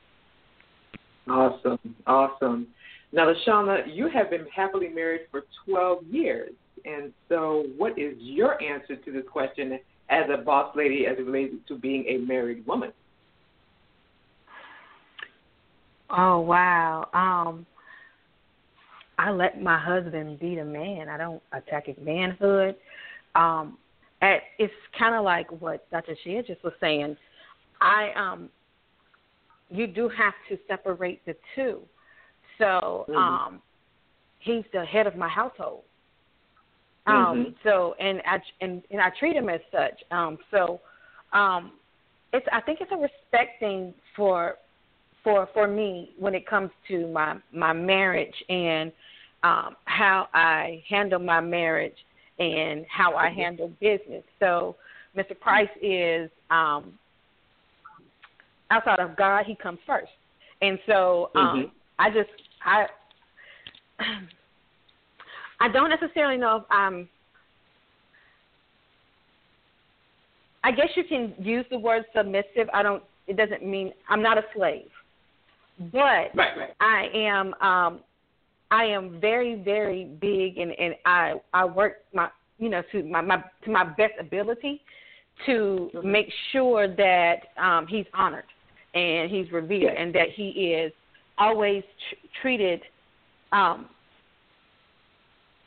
Awesome, 1.29 1.95
awesome. 2.05 2.67
Now, 3.11 3.31
Lashana, 3.31 3.83
you 3.93 4.09
have 4.09 4.29
been 4.29 4.45
happily 4.53 4.89
married 4.89 5.21
for 5.31 5.43
12 5.65 6.03
years. 6.09 6.51
And 6.85 7.11
so, 7.29 7.65
what 7.77 7.97
is 7.97 8.15
your 8.19 8.61
answer 8.61 8.95
to 8.95 9.11
this 9.11 9.23
question 9.31 9.79
as 10.09 10.25
a 10.33 10.37
boss 10.37 10.75
lady 10.75 11.05
as 11.05 11.17
it 11.17 11.25
relates 11.25 11.55
to 11.67 11.77
being 11.77 12.05
a 12.07 12.17
married 12.17 12.65
woman? 12.65 12.91
Oh 16.09 16.39
wow. 16.39 17.09
Um 17.13 17.65
I 19.19 19.31
let 19.31 19.61
my 19.61 19.77
husband 19.79 20.39
be 20.39 20.55
the 20.55 20.63
man. 20.63 21.09
I 21.09 21.17
don't 21.17 21.41
attack 21.51 21.87
his 21.87 21.97
manhood. 22.01 22.75
Um 23.35 23.77
at, 24.21 24.41
it's 24.57 24.73
kind 24.97 25.15
of 25.15 25.23
like 25.23 25.49
what 25.61 25.89
Dr. 25.91 26.15
Shea 26.23 26.41
just 26.41 26.63
was 26.63 26.73
saying. 26.79 27.17
I 27.81 28.11
um 28.15 28.49
you 29.69 29.87
do 29.87 30.09
have 30.09 30.33
to 30.49 30.57
separate 30.67 31.25
the 31.25 31.35
two. 31.55 31.81
So 32.57 33.05
Mhm. 33.09 33.17
um 33.17 33.61
he's 34.39 34.65
the 34.73 34.85
head 34.85 35.07
of 35.07 35.15
my 35.15 35.27
household. 35.27 35.83
Um 37.05 37.15
Mhm. 37.15 37.55
so 37.63 37.93
and 37.99 38.21
I 38.25 38.41
and 38.61 38.83
and 38.91 39.01
I 39.01 39.09
treat 39.11 39.35
him 39.35 39.49
as 39.49 39.61
such. 39.71 40.03
Um 40.11 40.37
so 40.51 40.81
um 41.33 41.73
it's 42.33 42.47
I 42.51 42.61
think 42.61 42.81
it's 42.81 42.91
a 42.91 42.97
respect 42.97 43.59
thing 43.59 43.93
for 44.15 44.57
for 45.23 45.47
for 45.53 45.67
me 45.67 46.13
when 46.17 46.35
it 46.35 46.45
comes 46.47 46.71
to 46.87 47.07
my 47.07 47.37
my 47.51 47.73
marriage 47.73 48.43
and 48.49 48.91
um 49.43 49.75
how 49.85 50.27
I 50.33 50.83
handle 50.89 51.19
my 51.19 51.41
marriage 51.41 51.97
and 52.39 52.85
how 52.89 53.15
I 53.15 53.29
handle 53.29 53.69
business. 53.79 54.23
So 54.39 54.75
Mr. 55.15 55.39
Price 55.39 55.69
is 55.81 56.29
um 56.49 56.97
outside 58.71 58.99
of 58.99 59.15
God, 59.15 59.45
he 59.45 59.55
comes 59.55 59.79
first. 59.85 60.11
And 60.61 60.79
so 60.85 61.31
um 61.35 61.47
Mhm. 61.47 61.71
I 61.99 62.09
just 62.09 62.29
I 62.65 62.87
I 65.59 65.67
don't 65.69 65.89
necessarily 65.89 66.37
know 66.37 66.57
if 66.57 66.63
I'm 66.69 67.09
I 70.63 70.71
guess 70.71 70.89
you 70.95 71.03
can 71.03 71.33
use 71.39 71.65
the 71.69 71.77
word 71.79 72.05
submissive. 72.15 72.69
I 72.73 72.83
don't 72.83 73.03
it 73.27 73.37
doesn't 73.37 73.63
mean 73.65 73.93
I'm 74.09 74.21
not 74.21 74.37
a 74.37 74.43
slave. 74.55 74.89
But 75.91 76.31
Right, 76.35 76.57
right. 76.57 76.73
I 76.79 77.09
am 77.13 77.53
um 77.61 77.99
I 78.69 78.83
am 78.85 79.19
very, 79.21 79.55
very 79.55 80.05
big 80.19 80.57
and, 80.57 80.71
and 80.73 80.95
I 81.05 81.35
I 81.53 81.65
work 81.65 82.03
my 82.13 82.29
you 82.59 82.69
know, 82.69 82.81
to 82.91 83.03
my, 83.03 83.21
my 83.21 83.43
to 83.63 83.71
my 83.71 83.83
best 83.83 84.13
ability 84.19 84.81
to 85.45 85.91
Mhm. 85.93 86.03
make 86.03 86.31
sure 86.51 86.87
that 86.87 87.47
um 87.57 87.87
he's 87.87 88.05
honored 88.13 88.45
and 88.97 89.31
he's 89.31 89.51
revered 89.51 89.95
and 89.95 90.13
that 90.15 90.29
he 90.35 90.49
is 90.49 90.91
always 91.37 91.83
tr- 92.09 92.27
treated 92.41 92.81
um 93.51 93.89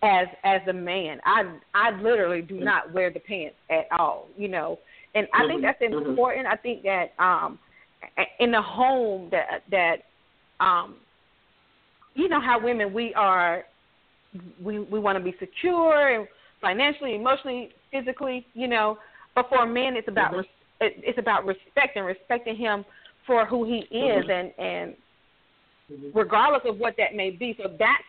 as 0.02 0.26
as 0.44 0.60
a 0.68 0.72
man. 0.72 1.20
I 1.24 1.58
I 1.74 1.90
literally 2.00 2.42
do 2.42 2.60
not 2.60 2.92
wear 2.92 3.10
the 3.10 3.20
pants 3.20 3.56
at 3.70 3.86
all, 3.98 4.28
you 4.36 4.48
know. 4.48 4.78
And 5.14 5.26
I 5.34 5.46
think 5.46 5.60
Mhm, 5.60 5.62
that's 5.62 5.82
mhm. 5.82 6.08
important. 6.08 6.46
I 6.46 6.56
think 6.56 6.82
that 6.82 7.12
um 7.18 7.58
in 8.38 8.50
the 8.50 8.62
home 8.62 9.28
that 9.30 9.62
that 9.70 9.96
um 10.60 10.96
you 12.14 12.28
know 12.28 12.40
how 12.40 12.58
women 12.58 12.92
we 12.92 13.14
are 13.14 13.64
we 14.62 14.80
we 14.80 14.98
want 14.98 15.18
to 15.18 15.24
be 15.24 15.36
secure 15.38 16.08
and 16.08 16.28
financially, 16.60 17.14
emotionally, 17.14 17.72
physically, 17.90 18.46
you 18.54 18.68
know. 18.68 18.98
But 19.34 19.48
for 19.48 19.62
a 19.64 19.66
man, 19.66 19.96
it's 19.96 20.08
about 20.08 20.32
Mhm. 20.32 20.38
res- 20.38 20.46
it's 20.80 21.18
about 21.18 21.44
respect 21.44 21.96
and 21.96 22.06
respecting 22.06 22.56
him 22.56 22.84
for 23.26 23.46
who 23.46 23.64
he 23.64 23.80
is, 23.96 24.24
and 24.28 24.52
and 24.58 24.94
regardless 26.14 26.62
of 26.64 26.78
what 26.78 26.94
that 26.98 27.14
may 27.14 27.30
be. 27.30 27.56
So 27.62 27.68
that's 27.78 28.02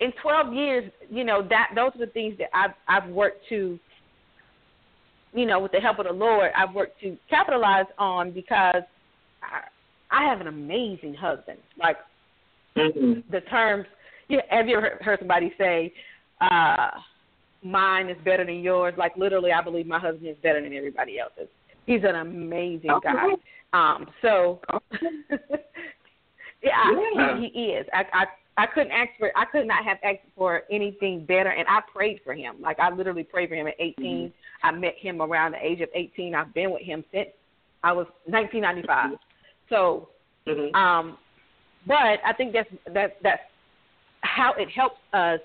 in 0.00 0.12
12 0.22 0.52
years, 0.52 0.92
you 1.10 1.24
know, 1.24 1.46
that 1.48 1.70
those 1.74 1.90
are 1.94 2.06
the 2.06 2.12
things 2.12 2.36
that 2.38 2.48
I've 2.54 2.74
I've 2.88 3.08
worked 3.10 3.48
to, 3.48 3.78
you 5.32 5.46
know, 5.46 5.60
with 5.60 5.72
the 5.72 5.80
help 5.80 5.98
of 5.98 6.06
the 6.06 6.12
Lord, 6.12 6.50
I've 6.56 6.74
worked 6.74 7.00
to 7.00 7.16
capitalize 7.30 7.86
on 7.98 8.30
because 8.32 8.82
I, 9.42 9.62
I 10.10 10.24
have 10.28 10.40
an 10.40 10.46
amazing 10.48 11.14
husband. 11.14 11.58
Like 11.78 11.96
Mhm. 12.76 13.22
the 13.30 13.40
terms, 13.42 13.86
yeah, 14.28 14.40
have 14.50 14.68
you 14.68 14.76
ever 14.76 14.90
heard- 14.90 15.02
heard 15.02 15.18
somebody 15.20 15.54
say, 15.56 15.94
uh, 16.42 16.90
"Mine 17.62 18.10
is 18.10 18.18
better 18.18 18.44
than 18.44 18.60
yours"? 18.60 18.94
Like 18.98 19.16
literally, 19.16 19.50
I 19.52 19.62
believe 19.62 19.86
my 19.86 19.98
husband 19.98 20.26
is 20.26 20.36
better 20.38 20.60
than 20.60 20.74
everybody 20.74 21.18
else's. 21.18 21.48
He's 21.86 22.04
an 22.04 22.16
amazing 22.16 22.90
Okay. 22.90 23.12
guy. 23.12 23.34
Um, 23.76 24.06
so 24.22 24.60
yeah, 26.62 26.82
I- 26.84 27.10
Yeah. 27.14 27.40
He, 27.40 27.48
he 27.48 27.64
is. 27.72 27.86
I, 27.92 28.04
I 28.12 28.24
I 28.58 28.66
couldn't 28.66 28.92
ask 28.92 29.10
for 29.18 29.30
I 29.36 29.44
could 29.44 29.66
not 29.66 29.84
have 29.84 29.98
asked 30.02 30.26
for 30.34 30.62
anything 30.70 31.26
better, 31.26 31.50
and 31.50 31.68
I 31.68 31.80
prayed 31.92 32.20
for 32.24 32.34
him. 32.34 32.56
Like 32.60 32.78
I 32.80 32.90
literally 32.90 33.22
prayed 33.24 33.50
for 33.50 33.54
him 33.54 33.66
at 33.66 33.74
18. 33.78 34.32
I 34.62 34.70
met 34.72 34.94
him 34.98 35.20
around 35.20 35.52
the 35.52 35.64
age 35.64 35.80
of 35.82 35.90
18. 35.94 36.34
I've 36.34 36.54
been 36.54 36.70
with 36.72 36.82
him 36.82 37.04
since 37.12 37.28
I 37.84 37.92
was 37.92 38.06
1995. 38.24 39.18
So, 39.68 40.08
Mhm. 40.46 40.74
um, 40.74 41.18
but 41.86 42.18
I 42.24 42.32
think 42.32 42.52
that's 42.54 42.70
that 42.94 43.18
that's 43.22 43.42
how 44.22 44.54
it 44.54 44.70
helps 44.70 45.00
us 45.12 45.40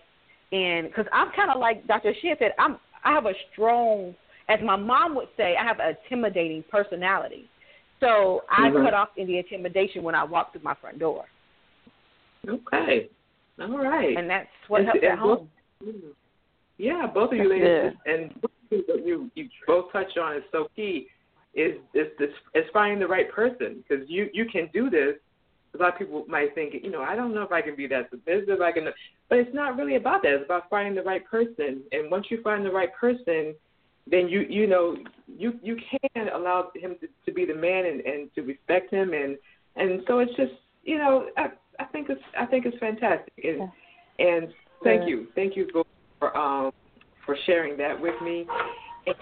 in 0.51 0.85
because 0.87 1.05
I'm 1.11 1.31
kind 1.31 1.51
of 1.51 1.59
like 1.59 1.85
Dr. 1.87 2.13
Shea 2.21 2.35
said, 2.39 2.53
I'm 2.57 2.79
I 3.03 3.11
have 3.11 3.25
a 3.25 3.33
strong, 3.51 4.15
as 4.47 4.59
my 4.63 4.75
mom 4.77 5.15
would 5.15 5.29
say, 5.35 5.55
I 5.57 5.63
have 5.65 5.79
an 5.79 5.97
intimidating 6.03 6.63
personality. 6.71 7.49
So 8.01 8.43
I 8.49 8.69
Mhm. 8.69 8.83
cut 8.83 8.93
off 8.93 9.09
any 9.17 9.37
intimidation 9.37 10.03
when 10.03 10.15
I 10.15 10.23
walk 10.23 10.51
through 10.51 10.63
my 10.63 10.73
front 10.73 10.99
door, 10.99 11.25
Okay. 12.47 13.09
All 13.59 13.77
right. 13.77 14.17
and 14.17 14.29
that's 14.29 14.49
what 14.67 14.79
And- 14.81 14.87
helps 14.89 15.03
and 15.03 15.11
at 15.13 15.19
home. 15.19 15.49
both- 15.79 16.15
Yeah, 16.77 17.05
both 17.05 17.31
of 17.31 17.37
you 17.37 17.47
That's 17.47 17.61
ladies, 17.61 17.99
and 18.07 18.33
what 18.41 18.51
you 18.71 19.01
you 19.05 19.31
you 19.35 19.49
both 19.67 19.91
touch 19.91 20.17
on 20.17 20.35
is 20.35 20.43
so 20.51 20.67
key. 20.75 21.07
Is 21.53 21.77
is 21.93 22.07
this 22.17 22.33
is 22.55 22.67
finding 22.71 22.99
the 22.99 23.07
right 23.07 23.29
person 23.29 23.83
because 23.87 24.09
you 24.09 24.29
you 24.33 24.45
can 24.45 24.67
do 24.73 24.89
this. 24.89 25.17
A 25.73 25.77
lot 25.77 25.93
of 25.93 25.99
people 25.99 26.25
might 26.27 26.53
think, 26.55 26.73
you 26.73 26.89
know, 26.89 27.01
I 27.01 27.15
don't 27.15 27.33
know 27.33 27.43
if 27.43 27.51
I 27.51 27.61
can 27.61 27.75
be 27.75 27.87
that 27.87 28.09
submissive. 28.09 28.61
I 28.61 28.71
can, 28.73 28.91
but 29.29 29.37
it's 29.37 29.53
not 29.53 29.77
really 29.77 29.95
about 29.95 30.21
that. 30.23 30.33
It's 30.33 30.43
about 30.45 30.69
finding 30.69 30.95
the 30.95 31.03
right 31.03 31.23
person. 31.23 31.83
And 31.93 32.11
once 32.11 32.29
you 32.29 32.41
find 32.41 32.65
the 32.65 32.71
right 32.71 32.93
person, 32.93 33.55
then 34.09 34.27
you 34.27 34.41
you 34.41 34.67
know 34.67 34.97
you 35.27 35.53
you 35.61 35.77
can 36.15 36.29
allow 36.29 36.71
him 36.75 36.95
to, 37.01 37.07
to 37.25 37.33
be 37.33 37.45
the 37.45 37.55
man 37.55 37.85
and, 37.85 38.01
and 38.01 38.33
to 38.35 38.41
respect 38.41 38.91
him. 38.91 39.13
And 39.13 39.37
and 39.75 40.01
so 40.07 40.19
it's 40.19 40.35
just 40.35 40.53
you 40.83 40.97
know 40.97 41.27
I, 41.37 41.49
I 41.79 41.85
think 41.85 42.09
it's 42.09 42.21
I 42.39 42.45
think 42.45 42.65
it's 42.65 42.77
fantastic. 42.77 43.33
And 43.43 43.69
and 44.19 44.53
thank 44.83 45.01
Yeah. 45.01 45.07
you. 45.07 45.27
Thank 45.35 45.55
you 45.55 45.67
for 46.19 46.37
um 46.37 46.71
for 47.25 47.35
sharing 47.45 47.77
that 47.77 47.99
with 47.99 48.19
me. 48.21 48.45
And 49.05 49.15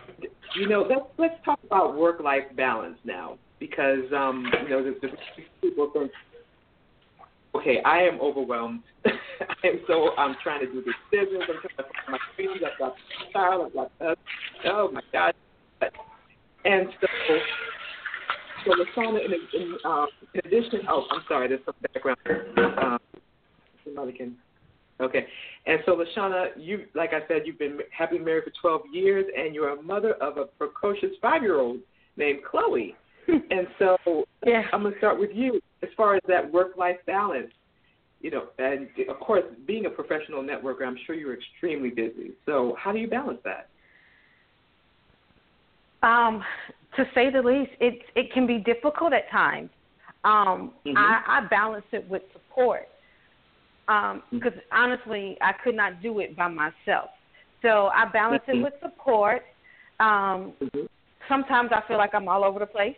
you 0.56 0.68
know 0.68 0.86
let's 0.90 1.06
let's 1.18 1.46
talk 1.46 1.60
about 1.66 1.98
work 1.98 2.20
life 2.22 2.44
balance 2.56 2.98
now 3.04 3.38
because 3.60 4.12
um 4.16 4.52
you 4.64 4.70
know 4.70 4.84
the, 4.84 4.96
the 5.02 5.10
people 5.62 5.92
okay 7.60 7.82
I 7.84 8.00
am 8.00 8.20
overwhelmed 8.22 8.82
I 9.06 9.68
am 9.68 9.80
so 9.88 10.12
I'm 10.18 10.36
trying 10.42 10.62
to 10.62 10.72
do 10.72 10.82
this 10.82 10.96
business 11.12 11.44
I'm 11.48 11.56
trying 11.62 11.78
to 11.78 11.84
find 11.84 12.10
my 12.10 12.18
dreams 12.36 12.62
I've 12.66 12.80
got 12.80 12.94
child 13.34 13.66
I've 13.68 13.74
got 13.74 13.92
uh, 14.02 14.16
oh 14.66 14.92
my 14.92 15.02
god 15.12 15.34
and 16.66 16.88
so 17.02 17.08
so 18.66 18.72
the 18.78 18.86
Lashana, 18.86 19.24
in, 19.24 19.32
in, 19.62 19.78
um, 19.86 20.08
in 20.34 20.42
addition, 20.46 20.82
oh, 20.90 21.06
I'm 21.12 21.22
sorry, 21.28 21.48
there's 21.48 21.62
some 21.66 21.76
background. 21.94 22.18
Um, 22.78 23.00
somebody 23.86 24.18
can. 24.18 24.36
Okay, 25.02 25.26
and 25.66 25.80
so 25.86 25.96
Lashana, 25.96 26.48
you 26.58 26.86
like 26.94 27.12
I 27.14 27.26
said, 27.30 27.44
you've 27.46 27.58
been 27.58 27.80
happily 27.98 28.20
married 28.20 28.44
for 28.44 28.52
12 28.62 28.82
years, 28.92 29.26
and 29.38 29.56
you're 29.56 29.70
a 29.70 29.82
mother 29.82 30.14
of 30.16 30.38
a 30.38 30.46
precocious 30.46 31.12
five-year-old 31.22 31.78
named 32.18 32.40
Chloe. 32.50 32.96
and 33.28 33.68
so 33.78 33.98
Yeah. 34.46 34.64
I'm 34.74 34.84
gonna 34.84 34.98
start 34.98 35.18
with 35.18 35.30
you 35.34 35.62
as 35.84 35.90
far 35.96 36.16
as 36.16 36.22
that 36.28 36.52
work-life 36.52 36.98
balance. 37.06 37.52
You 38.22 38.32
know, 38.32 38.48
and 38.58 38.90
of 39.08 39.20
course, 39.20 39.46
being 39.66 39.86
a 39.86 39.90
professional 39.90 40.44
networker, 40.44 40.86
I'm 40.86 40.98
sure 41.06 41.16
you're 41.16 41.34
extremely 41.34 41.90
busy. 41.90 42.34
So 42.46 42.76
how 42.78 42.92
do 42.92 43.00
you 43.00 43.10
balance 43.10 43.40
that? 43.46 43.70
Um, 46.06 46.44
to 46.96 47.06
say 47.14 47.30
the 47.30 47.42
least, 47.42 47.72
it 47.80 48.02
it 48.16 48.34
can 48.34 48.46
be 48.46 48.58
difficult 48.58 49.14
at 49.14 49.30
times. 49.30 49.70
Um, 50.26 50.74
Mhm. 50.86 50.98
I, 50.98 51.24
I 51.28 51.48
balance 51.48 51.86
it 51.92 52.08
with 52.10 52.24
support 52.34 52.88
because 54.32 54.54
honestly, 54.72 55.38
I 55.42 55.54
could 55.64 55.76
not 55.76 56.02
do 56.02 56.20
it 56.20 56.36
by 56.36 56.48
myself. 56.48 57.10
So 57.62 57.88
I 57.88 58.06
balance 58.06 58.44
Mhm. 58.48 58.60
it 58.60 58.64
with 58.64 58.74
support. 58.82 59.44
Um, 60.00 60.54
sometimes 61.28 61.72
I 61.72 61.82
feel 61.82 61.98
like 61.98 62.14
I'm 62.14 62.28
all 62.28 62.44
over 62.44 62.60
the 62.60 62.68
place. 62.68 62.98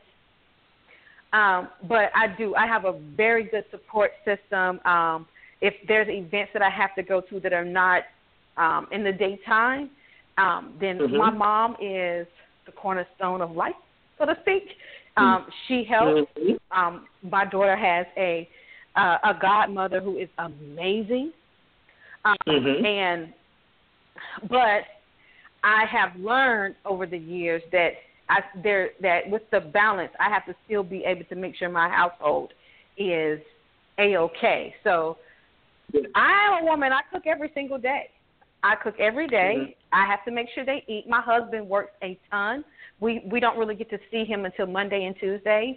Um, 1.34 1.70
but 1.88 2.12
I 2.14 2.28
do. 2.38 2.56
I 2.56 2.68
have 2.68 2.86
a 2.86 2.99
very 3.16 3.45
good 3.45 3.64
support 3.72 4.12
system. 4.26 4.80
Um, 4.86 5.28
if 5.62 5.74
there's 5.88 6.08
events 6.10 6.52
that 6.53 6.62
I 6.62 6.70
have 6.70 6.94
to 6.95 7.03
go 7.03 7.22
to 7.22 7.40
that 7.40 7.53
are 7.53 7.66
not 7.66 8.03
um, 8.58 8.88
in 8.91 9.03
the 9.03 9.14
daytime, 9.14 9.90
um, 10.38 10.76
then 10.80 10.99
Mhm. 10.99 11.18
my 11.18 11.30
mom 11.30 11.78
is 11.80 12.28
the 12.66 12.72
cornerstone 12.72 13.41
of 13.41 13.52
life, 13.52 13.76
so 14.18 14.26
to 14.26 14.36
speak. 14.41 14.78
Um, 15.18 15.45
she 15.68 15.84
helps. 15.84 16.32
Mhm. 16.38 16.58
Um, 16.72 17.08
my 17.22 17.45
daughter 17.45 17.76
has 17.76 18.08
a 18.18 18.49
uh, 18.95 19.18
a 19.24 19.34
godmother 19.34 20.02
who 20.02 20.18
is 20.18 20.30
amazing, 20.38 21.32
um, 22.26 22.36
Mhm. 22.45 22.86
and 22.86 23.34
but 24.49 24.86
I 25.64 25.86
have 25.86 26.16
learned 26.18 26.76
over 26.86 27.06
the 27.06 27.18
years 27.18 27.62
that 27.72 27.94
I 28.32 28.40
there 28.64 28.91
that 29.02 29.30
with 29.30 29.44
the 29.52 29.60
balance, 29.60 30.12
I 30.20 30.30
have 30.30 30.45
to 30.45 30.56
still 30.66 30.84
be 30.84 31.03
able 31.06 31.26
to 31.26 31.36
make 31.36 31.56
sure 31.58 31.70
my 31.70 31.90
household 31.90 32.53
is 32.98 33.40
a 33.99 34.16
okay. 34.18 34.74
So 34.86 35.18
I'm 36.16 36.64
a 36.64 36.66
woman. 36.66 36.94
I 36.94 37.02
cook 37.12 37.24
every 37.28 37.52
single 37.53 37.78
day. 37.78 38.10
I 38.64 38.76
cook 38.76 38.95
every 38.99 39.28
day. 39.28 39.56
Mhm. 39.58 39.76
I 39.91 40.06
have 40.06 40.24
to 40.26 40.32
make 40.32 40.48
sure 40.53 40.64
they 40.64 40.84
eat. 40.88 41.10
My 41.10 41.20
husband 41.20 41.68
works 41.68 41.94
a 42.02 42.18
ton. 42.30 42.64
We 43.02 43.22
we 43.26 43.40
don't 43.41 43.58
really 43.58 43.76
get 43.76 43.90
to 43.90 43.99
see 44.10 44.24
him 44.24 44.45
until 44.45 44.68
Monday 44.68 45.03
and 45.06 45.16
Tuesdays. 45.18 45.76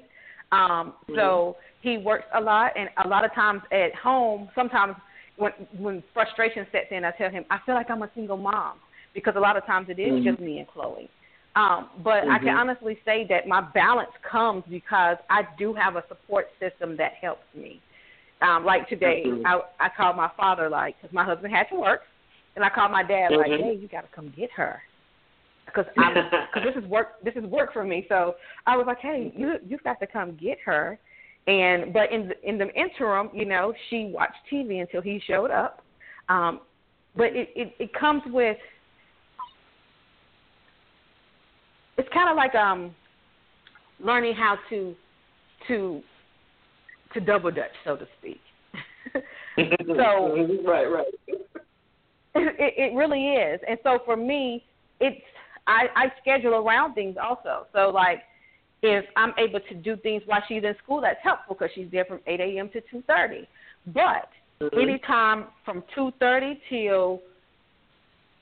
Um, 0.53 0.95
so 1.17 1.57
he 1.81 1.99
works 1.99 2.27
a 2.35 2.41
lot, 2.41 2.73
and 2.77 2.89
a 3.05 3.09
lot 3.09 3.25
of 3.25 3.33
times 3.35 3.63
at 3.73 3.95
home, 3.97 4.49
sometimes 4.55 4.95
when 5.37 5.53
when 5.85 6.05
frustration 6.13 6.67
sets 6.71 6.93
in, 6.93 7.05
I 7.05 7.11
tell 7.13 7.31
him 7.31 7.45
I 7.51 7.59
feel 7.67 7.75
like 7.75 7.91
I'm 7.91 8.03
a 8.03 8.11
single 8.15 8.37
mom 8.37 8.75
because 9.13 9.35
a 9.37 9.41
lot 9.41 9.57
of 9.57 9.65
times 9.67 9.89
it 9.89 9.99
is 9.99 10.13
Mhm. 10.13 10.25
just 10.25 10.41
me 10.41 10.59
and 10.61 10.69
Chloe. 10.69 11.09
Um, 11.57 11.89
but 12.03 12.25
I 12.29 12.39
can 12.39 12.49
Mhm. 12.49 12.57
honestly 12.59 13.01
say 13.05 13.25
that 13.25 13.47
my 13.47 13.61
balance 13.61 14.11
comes 14.23 14.65
because 14.69 15.19
I 15.31 15.43
do 15.57 15.73
have 15.73 15.95
a 15.97 16.05
support 16.09 16.49
system 16.59 16.97
that 16.97 17.15
helps 17.15 17.47
me. 17.55 17.81
Um, 18.43 18.65
like 18.65 18.89
today, 18.89 19.23
Absolutely. 19.25 19.45
I 19.47 19.61
I 19.81 19.89
called 19.89 20.17
my 20.17 20.29
father 20.37 20.69
like 20.69 20.97
because 21.01 21.15
my 21.15 21.25
husband 21.25 21.55
had 21.55 21.69
to 21.69 21.77
work, 21.77 22.03
and 22.57 22.65
I 22.65 22.69
called 22.71 22.91
my 22.91 23.05
dad 23.05 23.33
like, 23.33 23.53
Mhm. 23.53 23.59
hey, 23.59 23.75
you 23.75 23.89
got 23.89 24.03
to 24.03 24.09
come 24.09 24.31
get 24.31 24.51
her 24.53 24.83
because 25.67 25.87
because 25.95 26.31
this 26.65 26.77
is 26.77 26.85
work 26.89 27.23
this 27.23 27.35
is 27.37 27.45
work 27.45 27.73
for 27.73 27.85
me. 27.85 28.05
So 28.09 28.37
I 28.67 28.77
was 28.77 28.87
like, 28.87 28.99
hey, 28.99 29.33
you 29.37 29.59
you've 29.67 29.83
got 29.85 30.01
to 30.01 30.07
come 30.07 30.37
get 30.37 30.59
her. 30.65 30.99
And 31.47 31.93
but 31.93 32.11
in 32.11 32.29
the, 32.29 32.49
in 32.49 32.59
the 32.59 32.73
interim, 32.75 33.31
you 33.33 33.45
know, 33.45 33.75
she 33.91 34.07
watched 34.07 34.39
TV 34.51 34.81
until 34.81 35.03
he 35.03 35.21
showed 35.27 35.51
up. 35.51 35.83
Um, 36.29 36.63
but 37.17 37.27
it, 37.27 37.51
it 37.55 37.75
it 37.79 37.93
comes 37.93 38.23
with 38.27 38.57
it's 41.97 42.09
kind 42.13 42.29
of 42.29 42.37
like 42.37 42.55
um 42.55 42.95
learning 44.01 44.35
how 44.35 44.59
to 44.71 44.95
to 45.69 46.03
to 47.13 47.21
double 47.21 47.51
dutch, 47.51 47.71
so 47.85 47.97
to 47.97 48.07
speak. 48.19 48.41
So- 49.97 50.35
right, 50.67 50.87
right. 50.91 51.07
it, 52.35 52.75
it 52.77 52.97
really 52.97 53.35
is. 53.35 53.61
And 53.69 53.79
so 53.85 54.01
for 54.05 54.17
me, 54.17 54.65
it's 55.01 55.21
I, 55.67 55.87
I 55.95 56.13
schedule 56.21 56.55
around 56.55 56.95
things 56.95 57.17
also. 57.23 57.67
So 57.73 57.91
like 57.91 58.23
if 58.83 59.05
I'm 59.17 59.33
able 59.39 59.61
to 59.61 59.75
do 59.75 59.97
things 59.97 60.23
while 60.27 60.43
she's 60.49 60.63
in 60.65 60.75
school, 60.83 61.01
that's 61.01 61.21
helpful 61.23 61.55
because 61.59 61.71
she's 61.75 61.87
there 61.91 62.05
from 62.05 62.21
8 62.27 62.41
a.m. 62.41 62.69
to 62.71 62.81
2:30. 62.93 63.47
But 63.87 64.29
Mhm. 64.61 64.83
anytime 64.83 65.47
from 65.65 65.83
2:30 65.97 66.61
till 66.69 67.23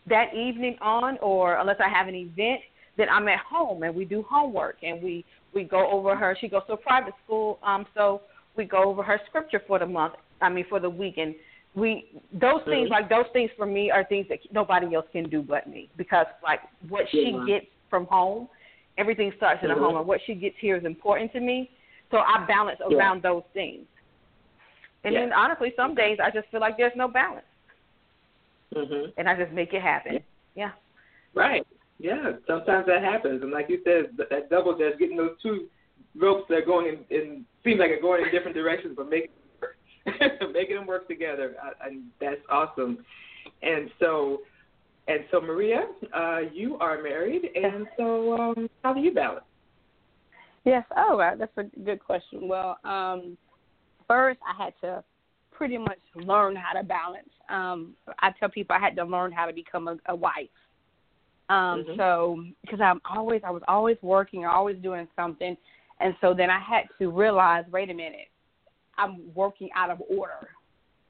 that 0.06 0.34
evening 0.34 0.76
on, 0.80 1.16
or 1.18 1.56
unless 1.56 1.80
I 1.80 1.88
have 1.88 2.08
an 2.08 2.14
event, 2.14 2.60
then 2.96 3.08
I'm 3.08 3.28
at 3.28 3.40
home 3.40 3.82
and 3.82 3.94
we 3.94 4.04
do 4.04 4.24
homework 4.28 4.76
and 4.82 5.02
we 5.02 5.24
we 5.54 5.64
go 5.64 5.90
over 5.90 6.16
her. 6.16 6.36
She 6.40 6.48
goes 6.48 6.62
to 6.66 6.74
a 6.74 6.76
private 6.76 7.14
school, 7.24 7.58
um, 7.62 7.86
so 7.94 8.22
we 8.56 8.64
go 8.64 8.84
over 8.84 9.02
her 9.02 9.20
scripture 9.28 9.62
for 9.66 9.78
the 9.78 9.86
month. 9.86 10.14
I 10.40 10.48
mean 10.48 10.64
for 10.68 10.80
the 10.80 10.90
week, 10.90 11.18
and 11.18 11.34
we 11.74 12.06
those 12.32 12.60
things 12.66 12.88
like 12.90 13.08
those 13.08 13.24
things 13.32 13.50
for 13.56 13.66
me 13.66 13.90
are 13.90 14.04
things 14.04 14.26
that 14.28 14.38
nobody 14.52 14.94
else 14.94 15.06
can 15.12 15.28
do 15.28 15.42
but 15.42 15.66
me 15.68 15.88
because 15.96 16.26
like 16.42 16.60
what 16.88 17.06
she 17.10 17.30
Yeah. 17.30 17.44
gets 17.46 17.66
from 17.88 18.06
home, 18.06 18.48
everything 18.98 19.32
starts 19.36 19.62
in 19.62 19.68
the 19.68 19.74
home, 19.74 19.96
and 19.96 20.06
what 20.06 20.20
she 20.26 20.34
gets 20.34 20.56
here 20.58 20.76
is 20.76 20.84
important 20.84 21.32
to 21.32 21.40
me. 21.40 21.70
So 22.10 22.18
I 22.18 22.44
balance 22.46 22.80
Yeah. 22.88 22.96
around 22.96 23.22
those 23.22 23.44
things. 23.54 23.86
And 25.04 25.16
then 25.16 25.32
honestly, 25.32 25.72
some 25.76 25.94
days 25.94 26.18
I 26.22 26.30
just 26.30 26.48
feel 26.48 26.60
like 26.60 26.76
there's 26.76 26.94
no 26.94 27.08
balance, 27.08 27.46
Mhm. 28.74 29.12
and 29.16 29.28
I 29.28 29.34
just 29.34 29.52
make 29.52 29.72
it 29.74 29.82
happen. 29.82 30.22
Yeah. 30.54 30.72
Right. 31.34 31.66
Yeah. 32.02 32.32
Sometimes 32.48 32.86
that 32.86 33.02
happens, 33.02 33.42
and 33.42 33.52
like 33.52 33.68
you 33.68 33.80
said, 33.84 34.16
that 34.18 34.50
double 34.50 34.76
dutch, 34.76 34.98
getting 34.98 35.16
those 35.16 35.36
two 35.40 35.68
ropes 36.16 36.44
that 36.48 36.58
are 36.58 36.64
going 36.64 36.88
in, 37.10 37.16
in 37.16 37.44
seems 37.64 37.78
like 37.78 37.90
they're 37.90 38.02
going 38.02 38.24
in 38.24 38.32
different 38.32 38.56
directions, 38.56 38.94
but 38.96 39.08
making 39.08 39.30
making 40.52 40.74
them 40.74 40.86
work 40.86 41.06
together, 41.06 41.54
I, 41.62 41.86
I, 41.86 41.98
that's 42.20 42.40
awesome. 42.50 43.04
And 43.62 43.88
so, 44.00 44.40
and 45.06 45.20
so, 45.30 45.40
Maria, 45.40 45.86
uh, 46.12 46.40
you 46.52 46.76
are 46.78 47.00
married, 47.00 47.42
and 47.54 47.86
so 47.96 48.32
um, 48.34 48.70
how 48.82 48.92
do 48.92 49.00
you 49.00 49.14
balance? 49.14 49.44
Yes. 50.64 50.84
Oh. 50.96 51.22
That's 51.38 51.56
a 51.56 51.64
good 51.84 52.00
question. 52.04 52.48
Well, 52.48 52.78
um, 52.84 53.36
first 54.08 54.40
I 54.44 54.64
had 54.64 54.74
to 54.80 55.04
pretty 55.52 55.78
much 55.78 56.00
learn 56.16 56.56
how 56.56 56.72
to 56.72 56.84
balance. 56.84 57.30
Um, 57.48 57.94
I 58.18 58.30
tell 58.40 58.48
people 58.48 58.74
I 58.74 58.80
had 58.80 58.96
to 58.96 59.04
learn 59.04 59.30
how 59.30 59.46
to 59.46 59.52
become 59.52 59.86
a, 59.86 59.96
a 60.06 60.16
wife. 60.16 60.48
Um, 61.52 61.84
Mhm. 61.84 61.96
So, 61.96 62.44
because 62.62 62.80
I'm 62.80 63.00
always, 63.04 63.42
I 63.44 63.50
was 63.50 63.62
always 63.68 63.96
working, 64.02 64.46
always 64.46 64.76
doing 64.78 65.06
something, 65.14 65.56
and 66.00 66.16
so 66.20 66.34
then 66.34 66.50
I 66.50 66.58
had 66.58 66.84
to 66.98 67.10
realize, 67.10 67.64
wait 67.70 67.90
a 67.90 67.94
minute, 67.94 68.28
I'm 68.96 69.32
working 69.34 69.70
out 69.74 69.90
of 69.90 70.02
order. 70.08 70.48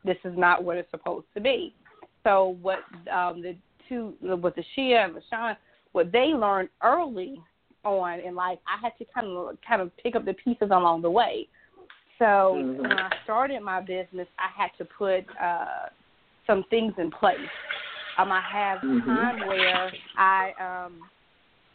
this 0.04 0.18
is 0.24 0.36
not 0.36 0.64
what 0.64 0.76
it's 0.76 0.90
supposed 0.90 1.26
to 1.32 1.40
be. 1.40 1.72
So 2.24 2.56
what 2.60 2.80
um, 3.08 3.40
the 3.40 3.54
two, 3.88 4.14
with 4.20 4.56
the 4.56 4.64
Shia 4.76 5.04
and 5.04 5.14
the 5.14 5.20
Lashana, 5.20 5.56
what 5.92 6.10
they 6.10 6.34
learned 6.34 6.70
early 6.82 7.40
on 7.84 8.18
in 8.18 8.34
life, 8.34 8.58
I 8.66 8.80
had 8.80 8.98
to 8.98 9.04
kind 9.14 9.28
of 9.28 9.56
kind 9.66 9.80
of 9.80 9.96
pick 9.98 10.16
up 10.16 10.24
the 10.24 10.34
pieces 10.34 10.70
along 10.72 11.02
the 11.02 11.10
way. 11.10 11.46
So 12.18 12.24
mm-hmm. 12.24 12.82
when 12.82 12.92
I 12.92 13.10
started 13.24 13.60
my 13.62 13.80
business, 13.80 14.26
I 14.38 14.48
had 14.60 14.70
to 14.78 14.84
put 14.84 15.24
uh, 15.40 15.86
some 16.46 16.64
things 16.70 16.94
in 16.98 17.10
place. 17.10 17.38
Um, 18.18 18.30
I 18.30 18.42
have 18.52 18.80
mm-hmm. 18.80 19.08
time 19.08 19.46
where 19.46 19.92
I 20.18 20.52
um, 20.60 21.00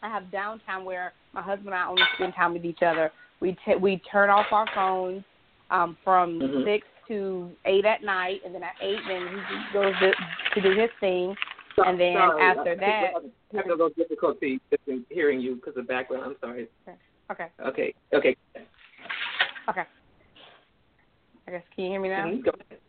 I 0.04 0.10
have 0.10 0.24
downtime 0.26 0.84
where 0.84 1.14
my 1.34 1.42
husband 1.42 1.68
and 1.68 1.76
I 1.76 1.88
only 1.88 2.04
spend 2.16 2.34
time 2.36 2.54
with 2.54 2.66
each 2.66 2.82
other. 2.86 3.12
We 3.40 3.58
t- 3.66 3.76
we 3.76 4.02
turn 4.12 4.30
off 4.30 4.48
our 4.52 4.68
phones 4.74 5.24
um, 5.70 5.98
from 6.04 6.40
mm-hmm. 6.40 6.64
six 6.66 6.86
to 7.08 7.50
eight 7.66 7.86
at 7.86 8.04
night, 8.04 8.42
and 8.46 8.54
then 8.54 8.64
at 8.64 8.74
eight, 8.82 9.00
then 9.08 9.28
he 9.28 9.74
goes 9.74 9.94
to, 10.00 10.12
to 10.56 10.62
do 10.62 10.80
his 10.80 10.90
thing, 11.00 11.36
and 11.78 12.00
then 12.00 12.14
sorry, 12.14 12.42
after 12.42 12.76
that, 12.76 13.12
I'm 13.16 13.32
having 13.56 13.72
a 13.72 13.76
little 13.76 13.90
difficulty 13.90 14.60
hearing 15.10 15.40
you 15.40 15.56
because 15.56 15.78
of 15.78 15.88
background. 15.88 16.24
I'm 16.26 16.36
sorry. 16.42 16.68
Okay. 17.32 17.48
Okay. 17.66 17.94
Okay. 18.14 18.36
Okay. 19.70 19.84
I 21.48 21.52
guess 21.52 21.64
can 21.76 21.86
you 21.86 21.92
hear 21.92 22.02
me 22.02 22.10
now? 22.10 22.26
Mm-hmm. 22.26 22.42
Go 22.42 22.52
ahead. 22.52 22.80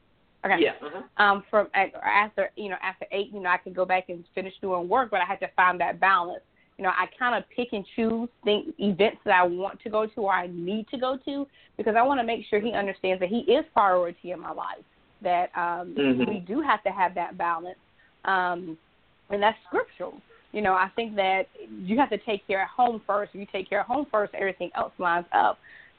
Okay. 0.44 0.56
Yeah. 0.60 0.72
Uh-huh. 0.82 1.22
Um, 1.22 1.44
from 1.50 1.68
after 1.74 2.50
you 2.56 2.68
know 2.68 2.76
after 2.82 3.06
eight, 3.12 3.30
you 3.32 3.40
know 3.40 3.48
I 3.48 3.56
could 3.58 3.74
go 3.74 3.84
back 3.84 4.08
and 4.08 4.24
finish 4.34 4.54
doing 4.60 4.88
work, 4.88 5.10
but 5.10 5.20
I 5.20 5.24
had 5.24 5.40
to 5.40 5.48
find 5.56 5.80
that 5.80 5.98
balance. 6.00 6.42
You 6.76 6.84
know, 6.84 6.90
I 6.90 7.06
kind 7.18 7.34
of 7.34 7.42
pick 7.50 7.68
and 7.72 7.84
choose 7.96 8.28
think 8.44 8.72
events 8.78 9.18
that 9.24 9.34
I 9.34 9.42
want 9.42 9.80
to 9.82 9.90
go 9.90 10.06
to 10.06 10.20
or 10.20 10.32
I 10.32 10.46
need 10.46 10.86
to 10.90 10.98
go 10.98 11.18
to 11.24 11.46
because 11.76 11.96
I 11.96 12.02
want 12.02 12.20
to 12.20 12.24
make 12.24 12.46
sure 12.48 12.60
he 12.60 12.72
understands 12.72 13.18
that 13.18 13.28
he 13.28 13.38
is 13.40 13.64
priority 13.72 14.30
in 14.30 14.38
my 14.40 14.52
life. 14.52 14.84
That 15.20 15.50
um, 15.56 15.96
mm-hmm. 15.98 16.30
we 16.30 16.38
do 16.38 16.60
have 16.60 16.84
to 16.84 16.90
have 16.90 17.16
that 17.16 17.36
balance, 17.36 17.78
um, 18.24 18.78
and 19.30 19.42
that's 19.42 19.58
scriptural. 19.66 20.14
You 20.52 20.62
know, 20.62 20.74
I 20.74 20.88
think 20.94 21.16
that 21.16 21.48
you 21.68 21.98
have 21.98 22.10
to 22.10 22.18
take 22.18 22.46
care 22.46 22.62
of 22.62 22.68
home 22.68 23.02
first. 23.04 23.32
If 23.34 23.40
you 23.40 23.46
take 23.50 23.68
care 23.68 23.80
of 23.80 23.86
home 23.86 24.06
first, 24.10 24.32
everything 24.34 24.70
else 24.76 24.92
lines 24.98 25.26
up. 25.32 25.58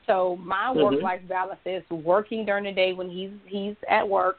So 0.10 0.38
my 0.44 0.72
work 0.72 1.02
life 1.04 1.20
mm-hmm. 1.20 1.28
balance 1.28 1.60
is 1.68 1.84
working 1.92 2.44
during 2.44 2.64
the 2.64 2.72
day 2.72 2.94
when 2.94 3.12
he's 3.12 3.30
he's 3.46 3.76
at 3.88 4.08
work, 4.08 4.38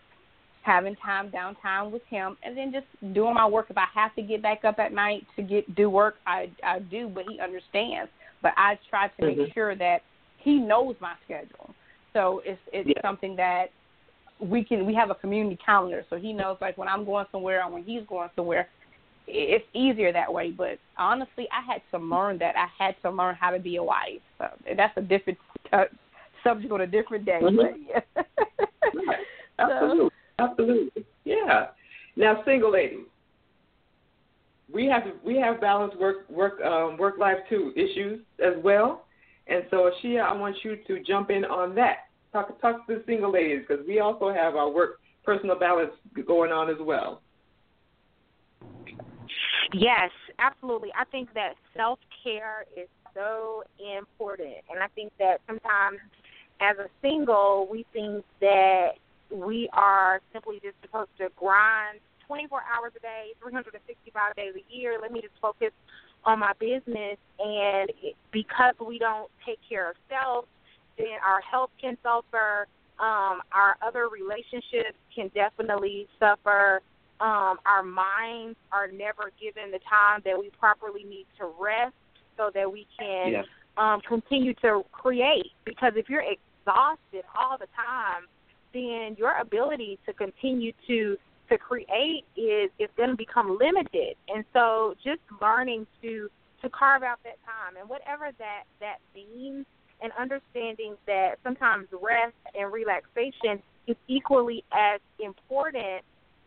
having 0.62 0.96
time 0.96 1.30
downtime 1.30 1.92
with 1.92 2.02
him, 2.10 2.36
and 2.42 2.56
then 2.56 2.72
just 2.72 3.14
doing 3.14 3.34
my 3.34 3.46
work. 3.46 3.66
If 3.70 3.78
I 3.78 3.86
have 3.94 4.12
to 4.16 4.22
get 4.22 4.42
back 4.42 4.64
up 4.64 4.80
at 4.80 4.92
night 4.92 5.24
to 5.36 5.42
get 5.42 5.72
do 5.76 5.88
work, 5.88 6.16
I 6.26 6.50
I 6.64 6.80
do, 6.80 7.08
but 7.08 7.24
he 7.28 7.38
understands. 7.38 8.10
But 8.42 8.52
I 8.56 8.80
try 8.90 9.08
to 9.08 9.22
mm-hmm. 9.22 9.42
make 9.42 9.54
sure 9.54 9.76
that 9.76 9.98
he 10.38 10.56
knows 10.56 10.96
my 11.00 11.14
schedule. 11.24 11.72
So 12.14 12.42
it's 12.44 12.60
it's 12.72 12.88
yeah. 12.88 13.00
something 13.00 13.36
that 13.36 13.66
we 14.40 14.64
can 14.64 14.86
we 14.86 14.94
have 14.94 15.10
a 15.10 15.14
community 15.14 15.56
calendar, 15.64 16.04
so 16.10 16.16
he 16.16 16.32
knows 16.32 16.56
like 16.60 16.78
when 16.78 16.88
I'm 16.88 17.04
going 17.04 17.26
somewhere 17.30 17.62
and 17.62 17.72
when 17.72 17.84
he's 17.84 18.02
going 18.08 18.28
somewhere 18.34 18.68
it's 19.32 19.64
easier 19.74 20.12
that 20.12 20.32
way. 20.32 20.50
But 20.50 20.78
honestly, 20.98 21.46
I 21.52 21.72
had 21.72 21.82
to 21.92 22.04
learn 22.04 22.38
that. 22.38 22.56
I 22.56 22.66
had 22.82 22.96
to 23.02 23.10
learn 23.10 23.36
how 23.36 23.50
to 23.50 23.58
be 23.58 23.76
a 23.76 23.82
wife. 23.82 24.20
So 24.38 24.46
that's 24.76 24.96
a 24.96 25.02
different 25.02 25.38
uh, 25.72 25.84
subject 26.44 26.72
on 26.72 26.82
a 26.82 26.86
different 26.86 27.24
day. 27.24 27.40
Mm-hmm. 27.42 27.82
yeah. 27.88 28.22
Absolutely, 29.58 30.10
absolutely, 30.38 31.04
yeah. 31.24 31.66
Now, 32.16 32.42
single 32.46 32.72
ladies, 32.72 33.04
we 34.72 34.86
have 34.86 35.02
we 35.24 35.36
have 35.36 35.60
balanced 35.60 35.98
work 35.98 36.28
work 36.30 36.60
um, 36.62 36.96
work 36.96 37.18
life 37.18 37.36
too 37.48 37.72
issues 37.76 38.20
as 38.42 38.54
well. 38.62 39.04
And 39.48 39.64
so, 39.70 39.90
Shia, 40.02 40.22
I 40.22 40.32
want 40.32 40.56
you 40.62 40.78
to 40.86 41.02
jump 41.02 41.30
in 41.30 41.44
on 41.44 41.74
that. 41.74 42.06
Talk 42.32 42.58
talk 42.60 42.86
to 42.86 42.94
the 42.94 43.02
single 43.06 43.32
ladies 43.32 43.64
because 43.68 43.84
we 43.86 44.00
also 44.00 44.32
have 44.32 44.54
our 44.54 44.70
work 44.70 45.00
personal 45.24 45.58
balance 45.58 45.92
going 46.26 46.52
on 46.52 46.70
as 46.70 46.76
well. 46.80 47.20
Yes, 49.72 50.10
absolutely. 50.38 50.90
I 50.98 51.04
think 51.04 51.32
that 51.34 51.54
self 51.76 51.98
care 52.24 52.64
is 52.76 52.88
so 53.14 53.64
important. 53.78 54.56
And 54.70 54.82
I 54.82 54.88
think 54.94 55.12
that 55.18 55.40
sometimes 55.46 55.98
as 56.60 56.76
a 56.78 56.88
single, 57.02 57.68
we 57.70 57.86
think 57.92 58.24
that 58.40 58.92
we 59.30 59.68
are 59.72 60.20
simply 60.32 60.60
just 60.62 60.76
supposed 60.82 61.10
to 61.18 61.28
grind 61.36 62.00
24 62.26 62.62
hours 62.74 62.92
a 62.96 63.00
day, 63.00 63.32
365 63.42 64.36
days 64.36 64.54
a 64.56 64.74
year. 64.74 64.98
Let 65.00 65.12
me 65.12 65.20
just 65.20 65.34
focus 65.40 65.70
on 66.24 66.38
my 66.38 66.52
business. 66.58 67.16
And 67.38 67.90
because 68.30 68.74
we 68.84 68.98
don't 68.98 69.30
take 69.44 69.58
care 69.68 69.90
of 69.90 69.96
self, 70.08 70.44
then 70.98 71.18
our 71.24 71.40
health 71.40 71.70
can 71.80 71.96
suffer. 72.02 72.66
Um, 72.98 73.40
our 73.52 73.76
other 73.80 74.08
relationships 74.08 74.98
can 75.14 75.30
definitely 75.34 76.06
suffer 76.18 76.82
um, 77.20 77.58
our 77.66 77.82
minds 77.82 78.56
are 78.72 78.88
never 78.88 79.30
given 79.40 79.70
the 79.70 79.80
time 79.80 80.22
that 80.24 80.38
we 80.38 80.48
properly 80.58 81.04
need 81.04 81.26
to 81.38 81.50
rest 81.60 81.92
so 82.40 82.50
that 82.54 82.72
we 82.72 82.86
can 82.98 83.32
yeah. 83.32 83.42
um, 83.76 84.00
continue 84.08 84.54
to 84.54 84.82
create. 84.92 85.52
Because 85.64 85.92
if 85.96 86.08
you're 86.08 86.22
exhausted 86.22 87.24
all 87.38 87.58
the 87.58 87.66
time, 87.76 88.24
then 88.72 89.16
your 89.18 89.36
ability 89.38 89.98
to 90.06 90.12
continue 90.12 90.72
to 90.86 91.16
to 91.50 91.58
create 91.58 92.24
is 92.36 92.70
is 92.78 92.88
going 92.96 93.10
to 93.10 93.16
become 93.16 93.58
limited. 93.58 94.16
And 94.28 94.44
so, 94.52 94.94
just 95.04 95.20
learning 95.40 95.86
to 96.02 96.30
to 96.62 96.68
carve 96.70 97.02
out 97.02 97.18
that 97.24 97.38
time 97.44 97.76
and 97.78 97.88
whatever 97.88 98.30
that 98.38 98.62
that 98.80 98.98
means, 99.14 99.66
and 100.00 100.12
understanding 100.18 100.94
that 101.06 101.36
sometimes 101.42 101.88
rest 101.92 102.34
and 102.54 102.72
relaxation 102.72 103.62
is 103.86 103.96
equally 104.08 104.64
as 104.72 105.00
important 105.18 106.02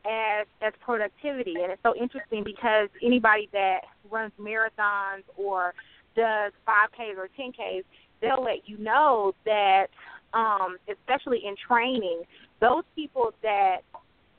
as 0.06 0.48
as 0.62 0.74
productivity 0.84 1.56
and 1.62 1.72
it's 1.72 1.82
so 1.84 1.96
interesting 1.96 2.44
because 2.44 2.90
anybody 3.02 3.50
that 3.54 3.82
runs 4.12 4.32
marathons 4.40 5.24
or 5.38 5.74
does 6.16 6.52
5Ks 6.68 7.18
or 7.18 7.30
10Ks, 7.40 7.84
they'll 8.22 8.44
let 8.44 8.68
you 8.68 8.78
know 8.78 9.34
that 9.46 9.88
um 10.34 10.78
especially 10.90 11.42
in 11.46 11.56
training, 11.68 12.24
those 12.60 12.84
people 12.96 13.34
that 13.42 13.78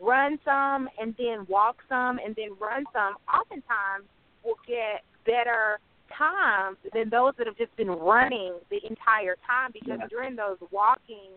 run 0.01 0.39
some 0.45 0.89
and 1.01 1.15
then 1.19 1.47
walk 1.49 1.77
some 1.89 2.19
and 2.25 2.35
then 2.37 2.51
run 2.61 2.85
some 2.93 3.15
oftentimes 3.33 4.05
will 4.45 4.59
get 4.67 5.03
better 5.25 5.79
times 6.17 6.77
than 6.93 7.09
those 7.09 7.33
that 7.39 7.47
have 7.47 7.57
just 7.57 7.75
been 7.77 7.89
running 7.91 8.55
the 8.71 8.79
entire 8.89 9.37
time 9.47 9.71
because 9.73 9.99
yeah. 10.01 10.07
during 10.09 10.37
those 10.37 10.59
walking 10.71 11.31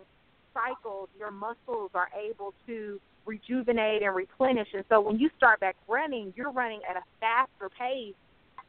cycles 0.57 1.09
your 1.17 1.31
muscles 1.31 1.91
are 1.93 2.09
able 2.17 2.53
to 2.65 2.99
rejuvenate 3.27 4.01
and 4.01 4.15
replenish. 4.15 4.69
And 4.73 4.83
so 4.89 5.01
when 5.01 5.19
you 5.19 5.29
start 5.37 5.59
back 5.59 5.75
running, 5.87 6.33
you're 6.35 6.51
running 6.51 6.81
at 6.89 6.95
a 6.95 7.03
faster 7.19 7.69
pace 7.77 8.15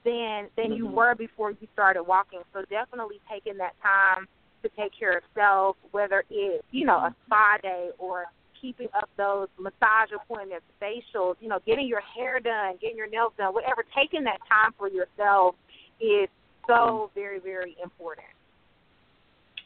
than 0.05 0.49
than 0.57 0.73
you 0.73 0.87
mm-hmm. 0.87 0.95
were 0.95 1.15
before 1.15 1.53
you 1.53 1.69
started 1.73 2.03
walking. 2.03 2.41
So 2.53 2.65
definitely 2.69 3.21
taking 3.31 3.57
that 3.59 3.75
time 3.83 4.27
to 4.63 4.69
take 4.77 4.93
care 4.99 5.17
of 5.17 5.23
self, 5.35 5.77
whether 5.93 6.25
it's 6.31 6.65
you 6.71 6.85
know 6.85 6.97
a 6.97 7.15
spa 7.27 7.57
day 7.63 7.91
or 7.99 8.25
keeping 8.61 8.89
up 8.97 9.09
those 9.17 9.47
massage 9.57 10.11
appointments, 10.15 10.65
facials, 10.83 11.37
you 11.41 11.49
know, 11.49 11.61
getting 11.65 11.87
your 11.87 12.01
hair 12.01 12.41
done, 12.41 12.75
getting 12.81 12.97
your 12.97 13.09
nails 13.09 13.33
done, 13.39 13.55
whatever. 13.55 13.85
Taking 13.97 14.25
that 14.25 14.39
time 14.49 14.73
for 14.77 14.89
yourself 14.89 15.55
is 16.01 16.29
so 16.67 17.11
very 17.15 17.39
very 17.39 17.77
important. 17.83 18.27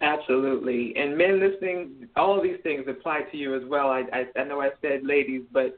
Absolutely. 0.03 0.95
And 0.97 1.17
men 1.17 1.39
listening, 1.39 2.09
all 2.17 2.37
of 2.37 2.43
these 2.43 2.59
things 2.65 2.85
apply 2.89 3.23
to 3.31 3.37
you 3.37 3.55
as 3.55 3.63
well. 3.69 3.89
I, 3.89 4.03
I, 4.13 4.41
I 4.41 4.45
know 4.45 4.61
I 4.61 4.71
said 4.83 5.05
ladies, 5.05 5.43
but 5.53 5.77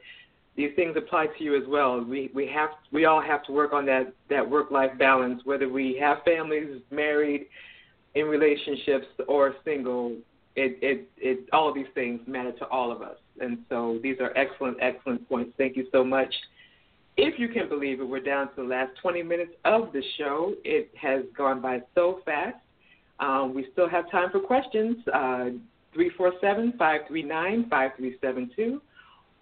these 0.55 0.71
things 0.75 0.95
apply 0.97 1.27
to 1.37 1.43
you 1.43 1.55
as 1.55 1.67
well. 1.67 2.03
We 2.03 2.31
we 2.33 2.47
have 2.47 2.71
we 2.91 3.05
all 3.05 3.21
have 3.21 3.43
to 3.45 3.51
work 3.51 3.71
on 3.71 3.85
that 3.85 4.13
that 4.29 4.49
work 4.49 4.71
life 4.71 4.91
balance, 4.97 5.41
whether 5.45 5.69
we 5.69 5.97
have 6.01 6.19
families, 6.25 6.81
married, 6.89 7.45
in 8.15 8.25
relationships, 8.25 9.05
or 9.27 9.55
single. 9.63 10.15
It 10.55 10.79
it 10.81 11.09
it 11.17 11.49
all 11.53 11.69
of 11.69 11.75
these 11.75 11.85
things 11.93 12.21
matter 12.25 12.53
to 12.53 12.65
all 12.67 12.91
of 12.91 13.01
us, 13.03 13.17
and 13.39 13.59
so 13.69 13.99
these 14.01 14.17
are 14.19 14.35
excellent 14.35 14.77
excellent 14.81 15.27
points. 15.29 15.53
Thank 15.57 15.77
you 15.77 15.87
so 15.91 16.03
much. 16.03 16.33
If 17.17 17.37
you 17.39 17.47
can 17.47 17.69
believe 17.69 18.01
it, 18.01 18.03
we're 18.05 18.19
down 18.19 18.47
to 18.49 18.55
the 18.57 18.63
last 18.63 18.91
20 19.01 19.23
minutes 19.23 19.51
of 19.63 19.93
the 19.93 20.01
show. 20.17 20.53
It 20.65 20.91
has 20.99 21.23
gone 21.37 21.61
by 21.61 21.81
so 21.93 22.19
fast. 22.25 22.57
Um, 23.19 23.53
we 23.53 23.67
still 23.71 23.89
have 23.89 24.09
time 24.11 24.29
for 24.31 24.39
questions. 24.39 24.97
Uh, 25.07 25.49
347 25.93 26.73
539 26.77 27.63
5372. 27.69 28.81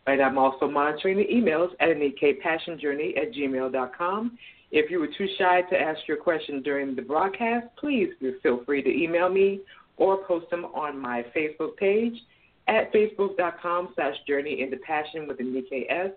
And 0.05 0.21
I'm 0.21 0.37
also 0.37 0.69
monitoring 0.69 1.17
the 1.17 1.25
emails 1.25 1.71
at 1.79 1.89
anikapassionjourney 1.89 3.17
at 3.17 3.33
gmail.com. 3.33 4.37
If 4.71 4.91
you 4.91 4.99
were 4.99 5.07
too 5.07 5.27
shy 5.37 5.61
to 5.61 5.79
ask 5.79 5.99
your 6.07 6.17
question 6.17 6.61
during 6.61 6.95
the 6.95 7.01
broadcast, 7.01 7.67
please 7.77 8.09
feel 8.41 8.63
free 8.65 8.81
to 8.81 8.89
email 8.89 9.29
me 9.29 9.61
or 9.97 10.25
post 10.25 10.49
them 10.49 10.65
on 10.65 10.97
my 10.97 11.23
Facebook 11.35 11.77
page 11.77 12.13
at 12.67 12.91
facebook.com 12.93 13.89
slash 13.95 14.15
journey 14.27 14.61
into 14.61 14.77
passion 14.77 15.27
with 15.27 15.37
Anika. 15.37 16.11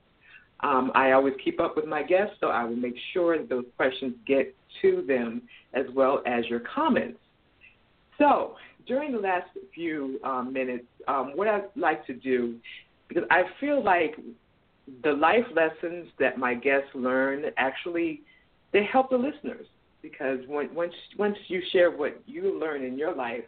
Um, 0.61 0.91
I 0.95 1.12
always 1.12 1.35
keep 1.45 1.61
up 1.61 1.77
with 1.77 1.85
my 1.85 2.03
guests, 2.03 2.37
so 2.41 2.49
I 2.49 2.65
will 2.65 2.77
make 2.77 2.97
sure 3.12 3.37
that 3.37 3.49
those 3.49 3.66
questions 3.77 4.15
get 4.27 4.55
to 4.81 5.05
them 5.07 5.43
as 5.74 5.85
well 5.95 6.23
as 6.27 6.47
your 6.47 6.61
comments. 6.61 7.19
So, 8.18 8.56
during 8.86 9.12
the 9.12 9.18
last 9.18 9.48
few 9.74 10.20
um, 10.24 10.52
minutes, 10.52 10.84
um, 11.09 11.32
what 11.34 11.48
I'd 11.48 11.64
like 11.74 12.06
to 12.06 12.14
do 12.14 12.56
because 13.09 13.24
I 13.30 13.43
feel 13.60 13.82
like 13.82 14.16
the 15.02 15.12
life 15.12 15.44
lessons 15.55 16.09
that 16.18 16.38
my 16.38 16.55
guests 16.55 16.88
learn 16.94 17.47
actually 17.56 18.22
they 18.72 18.84
help 18.84 19.10
the 19.10 19.16
listeners 19.16 19.66
because 20.02 20.38
when, 20.47 20.72
once 20.74 20.93
once 21.18 21.36
you 21.48 21.62
share 21.72 21.90
what 21.90 22.20
you 22.26 22.59
learn 22.59 22.84
in 22.84 22.97
your 22.98 23.14
life, 23.14 23.44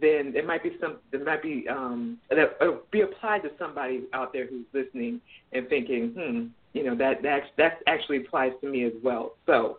then 0.00 0.32
it 0.36 0.46
might 0.46 0.62
be 0.62 0.76
some 0.80 0.98
there 1.10 1.24
might 1.24 1.42
be 1.42 1.66
um 1.68 2.18
that 2.30 2.56
uh, 2.60 2.72
be 2.90 3.00
applied 3.00 3.42
to 3.42 3.50
somebody 3.58 4.02
out 4.12 4.32
there 4.32 4.46
who's 4.46 4.66
listening 4.72 5.20
and 5.52 5.68
thinking, 5.68 6.10
hmm, 6.16 6.46
you 6.72 6.84
know 6.84 6.96
that 6.96 7.22
that 7.22 7.42
that 7.58 7.78
actually 7.86 8.18
applies 8.18 8.52
to 8.60 8.68
me 8.68 8.84
as 8.84 8.92
well. 9.02 9.34
So 9.46 9.78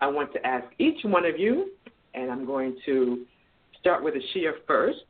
I 0.00 0.06
want 0.06 0.32
to 0.32 0.46
ask 0.46 0.66
each 0.78 1.04
one 1.04 1.24
of 1.24 1.38
you, 1.38 1.72
and 2.14 2.30
I'm 2.30 2.46
going 2.46 2.76
to 2.86 3.24
start 3.82 4.02
with 4.02 4.14
Asheia 4.14 4.52
first. 4.66 5.00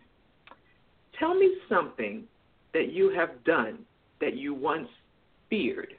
Tell 1.18 1.34
me 1.34 1.54
something 1.68 2.24
that 2.72 2.90
you 2.90 3.10
have 3.14 3.44
done 3.44 3.80
that 4.20 4.34
you 4.34 4.54
once 4.54 4.88
feared. 5.48 5.94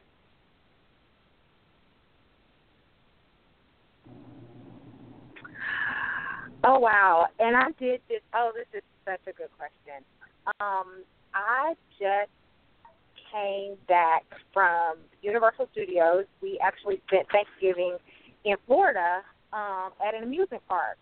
Oh 6.65 6.79
wow! 6.79 7.27
And 7.39 7.55
I 7.55 7.67
did 7.77 8.01
this. 8.09 8.21
Oh, 8.33 8.51
this 8.55 8.65
is 8.73 8.83
such 9.05 9.19
a 9.27 9.37
good 9.37 9.49
question. 9.57 10.03
Um, 10.61 11.03
I 11.33 11.73
just 11.99 12.31
came 13.31 13.75
back 13.87 14.23
from 14.53 14.95
Universal 15.21 15.67
Studios. 15.73 16.25
We 16.41 16.57
actually 16.63 17.01
spent 17.07 17.27
Thanksgiving 17.31 17.97
in 18.45 18.55
Florida 18.65 19.21
um, 19.51 19.91
at 20.05 20.15
an 20.15 20.23
amusement 20.23 20.63
park, 20.69 20.97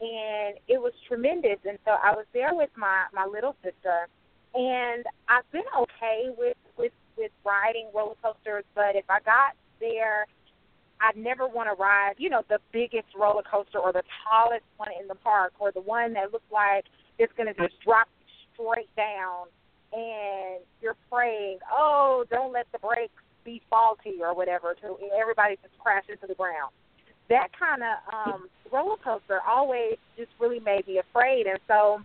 and 0.00 0.56
it 0.68 0.80
was 0.80 0.92
tremendous. 1.06 1.58
And 1.68 1.78
so 1.84 1.92
I 1.92 2.12
was 2.12 2.26
there 2.32 2.54
with 2.54 2.70
my 2.76 3.04
my 3.12 3.26
little 3.26 3.56
sister, 3.62 4.08
and 4.54 5.04
I've 5.28 5.50
been 5.52 5.68
okay 5.76 6.30
with 6.36 6.56
with 6.76 6.92
with 7.16 7.32
riding 7.44 7.88
roller 7.94 8.16
coasters, 8.22 8.64
but 8.74 8.96
if 8.96 9.04
I 9.08 9.20
got 9.20 9.54
there 9.80 10.26
I 11.00 11.12
never 11.16 11.48
want 11.48 11.68
to 11.70 11.82
ride, 11.82 12.14
you 12.18 12.28
know, 12.28 12.42
the 12.48 12.58
biggest 12.72 13.08
roller 13.18 13.42
coaster 13.42 13.78
or 13.78 13.92
the 13.92 14.02
tallest 14.22 14.64
one 14.76 14.90
in 15.00 15.08
the 15.08 15.14
park 15.14 15.52
or 15.58 15.72
the 15.72 15.80
one 15.80 16.12
that 16.12 16.32
looks 16.32 16.50
like 16.52 16.84
it's 17.18 17.32
going 17.36 17.48
to 17.48 17.54
just 17.54 17.80
drop 17.80 18.06
straight 18.52 18.94
down 18.96 19.48
and 19.92 20.60
you're 20.82 20.96
praying, 21.10 21.58
oh, 21.72 22.24
don't 22.30 22.52
let 22.52 22.66
the 22.72 22.78
brakes 22.78 23.12
be 23.44 23.62
faulty 23.70 24.20
or 24.20 24.34
whatever, 24.34 24.74
to 24.74 24.96
everybody 25.18 25.56
just 25.62 25.76
crash 25.78 26.04
into 26.10 26.26
the 26.26 26.34
ground. 26.34 26.70
That 27.30 27.48
kind 27.58 27.82
of 27.82 27.96
um, 28.12 28.48
roller 28.70 28.96
coaster 29.02 29.40
always 29.48 29.96
just 30.18 30.30
really 30.38 30.60
made 30.60 30.86
me 30.86 30.98
afraid. 30.98 31.46
And 31.46 31.58
so 31.66 32.02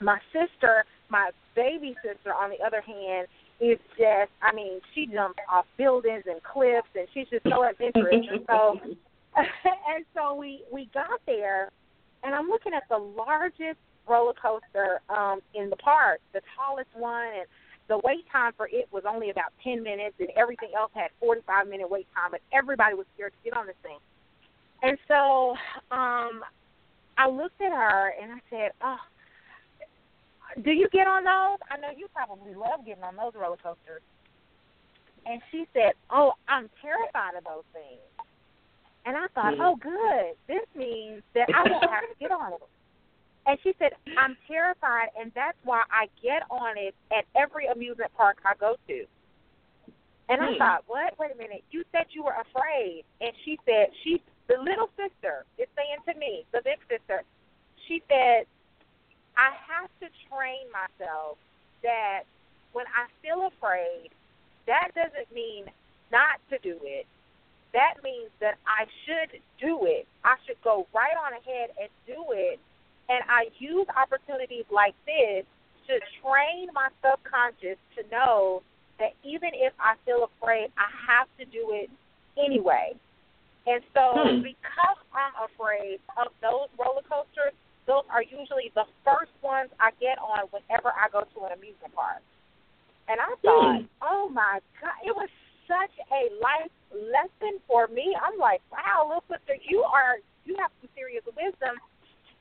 my 0.00 0.18
sister, 0.32 0.84
my 1.08 1.30
baby 1.54 1.94
sister, 2.02 2.34
on 2.34 2.50
the 2.50 2.64
other 2.64 2.80
hand, 2.80 3.28
is 3.60 3.78
just 3.96 4.30
I 4.42 4.54
mean, 4.54 4.80
she 4.94 5.06
jumps 5.06 5.38
off 5.50 5.66
buildings 5.78 6.24
and 6.26 6.42
cliffs 6.42 6.88
and 6.94 7.06
she's 7.14 7.26
just 7.28 7.44
so 7.44 7.64
adventurous 7.64 8.26
and 8.30 8.44
so 8.46 8.78
and 9.36 10.04
so 10.14 10.34
we 10.34 10.62
we 10.72 10.90
got 10.92 11.20
there 11.26 11.70
and 12.22 12.34
I'm 12.34 12.48
looking 12.48 12.72
at 12.74 12.84
the 12.90 12.98
largest 12.98 13.80
roller 14.08 14.34
coaster 14.34 15.00
um 15.08 15.40
in 15.54 15.70
the 15.70 15.76
park, 15.76 16.20
the 16.34 16.40
tallest 16.56 16.90
one 16.94 17.24
and 17.24 17.46
the 17.88 17.98
wait 18.04 18.26
time 18.30 18.52
for 18.56 18.68
it 18.70 18.88
was 18.90 19.04
only 19.08 19.30
about 19.30 19.52
10 19.62 19.82
minutes 19.82 20.16
and 20.18 20.28
everything 20.36 20.70
else 20.76 20.90
had 20.92 21.08
45 21.20 21.68
minute 21.68 21.88
wait 21.88 22.06
time 22.14 22.32
but 22.32 22.40
everybody 22.52 22.94
was 22.94 23.06
scared 23.14 23.32
to 23.32 23.50
get 23.50 23.56
on 23.56 23.66
this 23.66 23.76
thing. 23.82 23.98
And 24.82 24.98
so 25.08 25.54
um 25.90 26.42
I 27.18 27.28
looked 27.28 27.60
at 27.60 27.72
her 27.72 28.12
and 28.20 28.32
I 28.32 28.40
said, 28.50 28.72
"Oh, 28.82 28.98
do 30.62 30.70
you 30.70 30.88
get 30.92 31.06
on 31.06 31.24
those? 31.24 31.58
I 31.70 31.76
know 31.76 31.88
you 31.96 32.06
probably 32.14 32.54
love 32.54 32.86
getting 32.86 33.02
on 33.02 33.16
those 33.16 33.32
roller 33.34 33.56
coasters. 33.56 34.02
And 35.26 35.42
she 35.50 35.66
said, 35.74 35.92
Oh, 36.10 36.32
I'm 36.48 36.70
terrified 36.80 37.36
of 37.36 37.44
those 37.44 37.66
things. 37.72 38.00
And 39.04 39.16
I 39.16 39.26
thought. 39.34 39.54
Oh, 39.60 39.76
good. 39.76 40.34
This 40.48 40.64
means 40.74 41.22
that 41.34 41.48
I 41.54 41.68
won't 41.68 41.90
have 41.90 42.08
to 42.08 42.16
get 42.18 42.30
on 42.30 42.54
it. 42.54 42.62
And 43.46 43.58
she 43.62 43.74
said, 43.78 43.92
I'm 44.18 44.36
terrified, 44.48 45.14
and 45.14 45.30
that's 45.32 45.56
why 45.62 45.82
I 45.86 46.10
get 46.20 46.42
on 46.50 46.74
it 46.76 46.96
at 47.16 47.26
every 47.40 47.66
amusement 47.66 48.10
park 48.16 48.38
I 48.44 48.58
go 48.58 48.74
to. 48.88 49.04
And 50.28 50.42
I 50.42 50.50
hmm. 50.50 50.58
thought, 50.58 50.82
what? 50.88 51.14
Wait 51.20 51.30
a 51.32 51.38
minute. 51.38 51.62
You 51.70 51.84
said 51.92 52.06
you 52.10 52.24
were 52.24 52.34
afraid. 52.34 53.04
And 53.20 53.30
she 53.44 53.56
said, 53.64 53.94
she, 54.02 54.20
the 54.48 54.58
little 54.62 54.90
sister 54.96 55.44
is 55.58 55.68
saying 55.76 56.00
to 56.06 56.14
me, 56.18 56.44
the 56.52 56.60
big 56.62 56.78
sister, 56.88 57.22
she 57.86 58.02
said, 58.08 58.46
I 59.36 59.52
have 59.68 59.90
to 60.00 60.08
train 60.30 60.66
myself 60.72 61.36
that 61.82 62.22
when 62.72 62.86
I 62.94 63.06
feel 63.22 63.46
afraid, 63.46 64.10
that 64.66 64.90
doesn't 64.94 65.32
mean 65.34 65.66
not 66.10 66.40
to 66.50 66.58
do 66.58 66.78
it. 66.82 67.06
That 67.72 68.02
means 68.02 68.30
that 68.40 68.56
I 68.66 68.86
should 69.04 69.40
do 69.60 69.84
it. 69.84 70.06
I 70.24 70.36
should 70.46 70.60
go 70.62 70.86
right 70.94 71.16
on 71.16 71.32
ahead 71.32 71.70
and 71.80 71.90
do 72.06 72.24
it. 72.30 72.58
And 73.08 73.22
I 73.28 73.48
use 73.58 73.86
opportunities 73.94 74.64
like 74.70 74.94
this 75.04 75.44
to 75.86 76.00
train 76.22 76.68
my 76.72 76.88
subconscious 77.02 77.78
to 77.96 78.02
know 78.10 78.62
that 78.98 79.12
even 79.22 79.50
if 79.52 79.72
I 79.78 79.94
feel 80.04 80.24
afraid, 80.24 80.72
I 80.78 80.88
have 81.06 81.28
to 81.38 81.44
do 81.44 81.70
it 81.72 81.90
anyway. 82.38 82.94
And 83.66 83.82
so, 83.94 84.14
hmm. 84.14 84.42
because 84.46 84.98
I'm 85.10 85.34
afraid 85.50 85.98
of 86.14 86.30
those 86.38 86.70
roller 86.78 87.02
coasters, 87.02 87.54
those 87.86 88.06
are 88.10 88.22
usually 88.22 88.70
the 88.74 88.86
first 89.06 89.34
ones 89.42 89.70
I 89.78 89.90
get 89.98 90.18
on 90.18 90.46
whenever 90.50 90.90
I 90.90 91.10
go 91.10 91.22
to 91.22 91.38
an 91.46 91.52
amusement 91.54 91.94
park. 91.94 92.22
And 93.06 93.22
I 93.22 93.30
thought, 93.42 93.82
mm. 93.82 93.88
oh 94.02 94.28
my 94.28 94.58
God, 94.82 94.98
it 95.06 95.14
was 95.14 95.30
such 95.70 95.94
a 96.10 96.26
life 96.42 96.74
lesson 96.90 97.62
for 97.66 97.86
me. 97.86 98.14
I'm 98.18 98.38
like, 98.38 98.60
wow, 98.70 99.06
little 99.06 99.22
sister, 99.30 99.54
you 99.62 99.82
are, 99.82 100.18
you 100.44 100.56
have 100.58 100.70
some 100.80 100.90
serious 100.94 101.22
wisdom. 101.26 101.78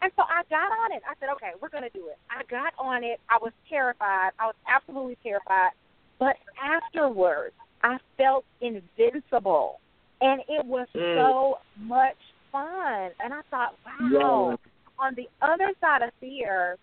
And 0.02 0.12
so 0.16 0.24
I 0.26 0.42
got 0.50 0.74
on 0.74 0.92
it. 0.92 1.02
I 1.06 1.14
said, 1.20 1.30
okay, 1.38 1.54
we're 1.62 1.70
going 1.70 1.86
to 1.86 1.94
do 1.94 2.10
it. 2.10 2.18
I 2.30 2.42
got 2.50 2.74
on 2.78 3.04
it. 3.04 3.22
I 3.30 3.38
was 3.42 3.54
terrified. 3.70 4.34
I 4.40 4.48
was 4.48 4.58
absolutely 4.68 5.18
terrified. 5.22 5.72
But 6.20 6.38
afterwards, 6.58 7.54
I 7.84 7.98
felt 8.18 8.46
invincible. 8.62 9.80
And 10.22 10.42
it 10.48 10.66
was 10.66 10.88
mm. 10.96 11.16
so 11.18 11.60
much 11.80 12.18
fun. 12.52 13.12
And 13.24 13.34
I 13.34 13.42
thought, 13.50 13.76
wow, 13.86 14.50
yeah 14.52 14.70
on 15.00 15.16
the 15.16 15.28
other 15.42 15.72
side 15.82 16.02
of 16.02 16.12
fear 16.20 16.78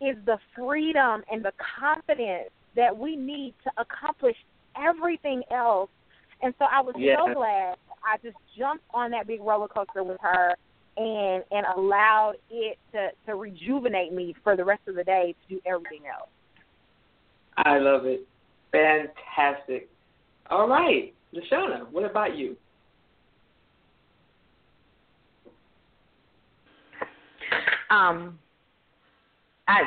is 0.00 0.16
the 0.26 0.38
freedom 0.54 1.22
and 1.30 1.44
the 1.44 1.52
confidence 1.80 2.50
that 2.74 2.96
we 2.96 3.16
need 3.16 3.54
to 3.64 3.70
accomplish 3.78 4.36
everything 4.76 5.42
else. 5.50 5.90
And 6.42 6.52
so 6.58 6.66
I 6.70 6.80
was 6.80 6.94
yeah. 6.98 7.16
so 7.16 7.34
glad 7.34 7.76
I 8.04 8.18
just 8.22 8.36
jumped 8.58 8.84
on 8.92 9.10
that 9.12 9.26
big 9.26 9.40
roller 9.40 9.68
coaster 9.68 10.04
with 10.04 10.18
her 10.20 10.54
and 10.98 11.44
and 11.50 11.66
allowed 11.76 12.34
it 12.50 12.78
to 12.92 13.08
to 13.26 13.34
rejuvenate 13.34 14.12
me 14.12 14.34
for 14.42 14.56
the 14.56 14.64
rest 14.64 14.82
of 14.86 14.94
the 14.94 15.04
day 15.04 15.34
to 15.48 15.54
do 15.54 15.60
everything 15.66 16.06
else. 16.06 16.28
I 17.56 17.78
love 17.78 18.04
it. 18.04 18.26
Fantastic. 18.70 19.88
All 20.50 20.68
right, 20.68 21.14
Lashana, 21.34 21.90
what 21.90 22.08
about 22.08 22.36
you? 22.36 22.56
Um, 27.90 28.38
I 29.68 29.80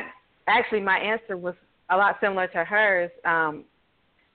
actually 0.48 0.82
my 0.82 0.98
answer 0.98 1.38
was 1.38 1.56
a 1.90 1.98
lot 1.98 2.18
similar 2.22 2.48
to 2.48 2.64
hers. 2.64 3.12
Um, 3.26 3.66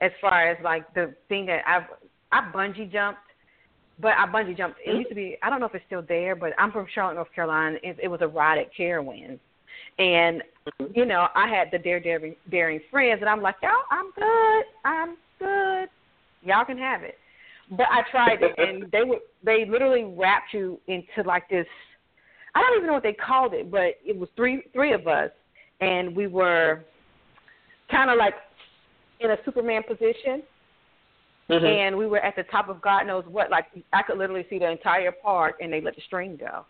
as 0.00 0.10
far 0.20 0.50
as 0.50 0.58
like 0.62 0.92
the 0.94 1.14
thing 1.28 1.46
that 1.46 1.62
I've 1.66 1.84
I 2.32 2.50
bungee 2.52 2.90
jumped, 2.90 3.20
but 4.00 4.12
I 4.18 4.26
bungee 4.26 4.56
jumped. 4.56 4.78
It 4.84 4.96
used 4.96 5.08
to 5.08 5.14
be 5.14 5.36
I 5.42 5.50
don't 5.50 5.60
know 5.60 5.66
if 5.66 5.74
it's 5.74 5.84
still 5.86 6.04
there, 6.06 6.34
but 6.34 6.52
I'm 6.58 6.72
from 6.72 6.86
Charlotte, 6.94 7.14
North 7.14 7.32
Carolina. 7.34 7.78
It, 7.82 7.98
it 8.02 8.08
was 8.08 8.20
a 8.22 8.28
ride 8.28 8.58
at 8.58 8.74
Carowinds, 8.76 9.38
and 9.98 10.42
mm-hmm. 10.42 10.86
you 10.94 11.04
know 11.04 11.28
I 11.34 11.48
had 11.48 11.68
the 11.70 11.78
dare 11.78 12.00
daring, 12.00 12.36
daring 12.50 12.80
friends, 12.90 13.20
and 13.20 13.28
I'm 13.28 13.42
like, 13.42 13.56
y'all, 13.62 13.72
I'm 13.90 14.10
good, 14.12 14.64
I'm 14.84 15.16
good, 15.38 15.88
y'all 16.42 16.64
can 16.64 16.78
have 16.78 17.02
it. 17.02 17.18
But 17.70 17.86
I 17.90 18.02
tried 18.10 18.42
it, 18.42 18.52
and 18.58 18.90
they 18.90 19.04
would 19.04 19.20
they 19.42 19.64
literally 19.64 20.04
wrapped 20.04 20.52
you 20.52 20.78
into 20.86 21.26
like 21.26 21.48
this 21.48 21.66
I 22.54 22.60
don't 22.60 22.76
even 22.76 22.86
know 22.86 22.92
what 22.92 23.02
they 23.02 23.12
called 23.12 23.52
it, 23.54 23.70
but 23.70 23.98
it 24.04 24.16
was 24.16 24.28
three 24.36 24.64
three 24.72 24.92
of 24.92 25.06
us, 25.06 25.30
and 25.80 26.14
we 26.14 26.26
were 26.26 26.84
kind 27.90 28.10
of 28.10 28.16
like 28.16 28.34
in 29.20 29.30
a 29.30 29.36
Superman 29.44 29.82
position, 29.82 30.42
mm-hmm. 31.50 31.64
and 31.64 31.96
we 31.96 32.06
were 32.06 32.20
at 32.20 32.36
the 32.36 32.44
top 32.44 32.68
of 32.68 32.80
God 32.80 33.06
knows 33.06 33.24
what. 33.26 33.50
Like 33.50 33.66
I 33.92 34.02
could 34.02 34.18
literally 34.18 34.46
see 34.48 34.58
the 34.58 34.70
entire 34.70 35.12
park, 35.12 35.56
and 35.60 35.72
they 35.72 35.80
let 35.80 35.96
the 35.96 36.02
string 36.06 36.36
go. 36.36 36.64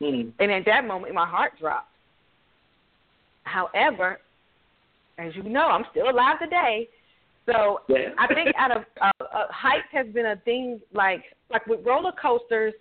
Mm-hmm. 0.00 0.30
And 0.40 0.52
at 0.52 0.64
that 0.66 0.86
moment, 0.86 1.14
my 1.14 1.26
heart 1.26 1.52
dropped. 1.58 1.90
However, 3.44 4.18
as 5.18 5.34
you 5.34 5.44
know, 5.44 5.66
I'm 5.66 5.84
still 5.90 6.10
alive 6.10 6.38
today. 6.40 6.88
So 7.46 7.80
yeah. 7.88 8.08
I 8.18 8.26
think 8.26 8.48
out 8.58 8.76
of 8.76 8.82
uh, 9.00 9.24
uh, 9.24 9.46
height 9.50 9.84
has 9.92 10.06
been 10.08 10.26
a 10.26 10.36
thing 10.44 10.80
like 10.92 11.22
like 11.50 11.64
with 11.66 11.86
roller 11.86 12.12
coasters 12.20 12.74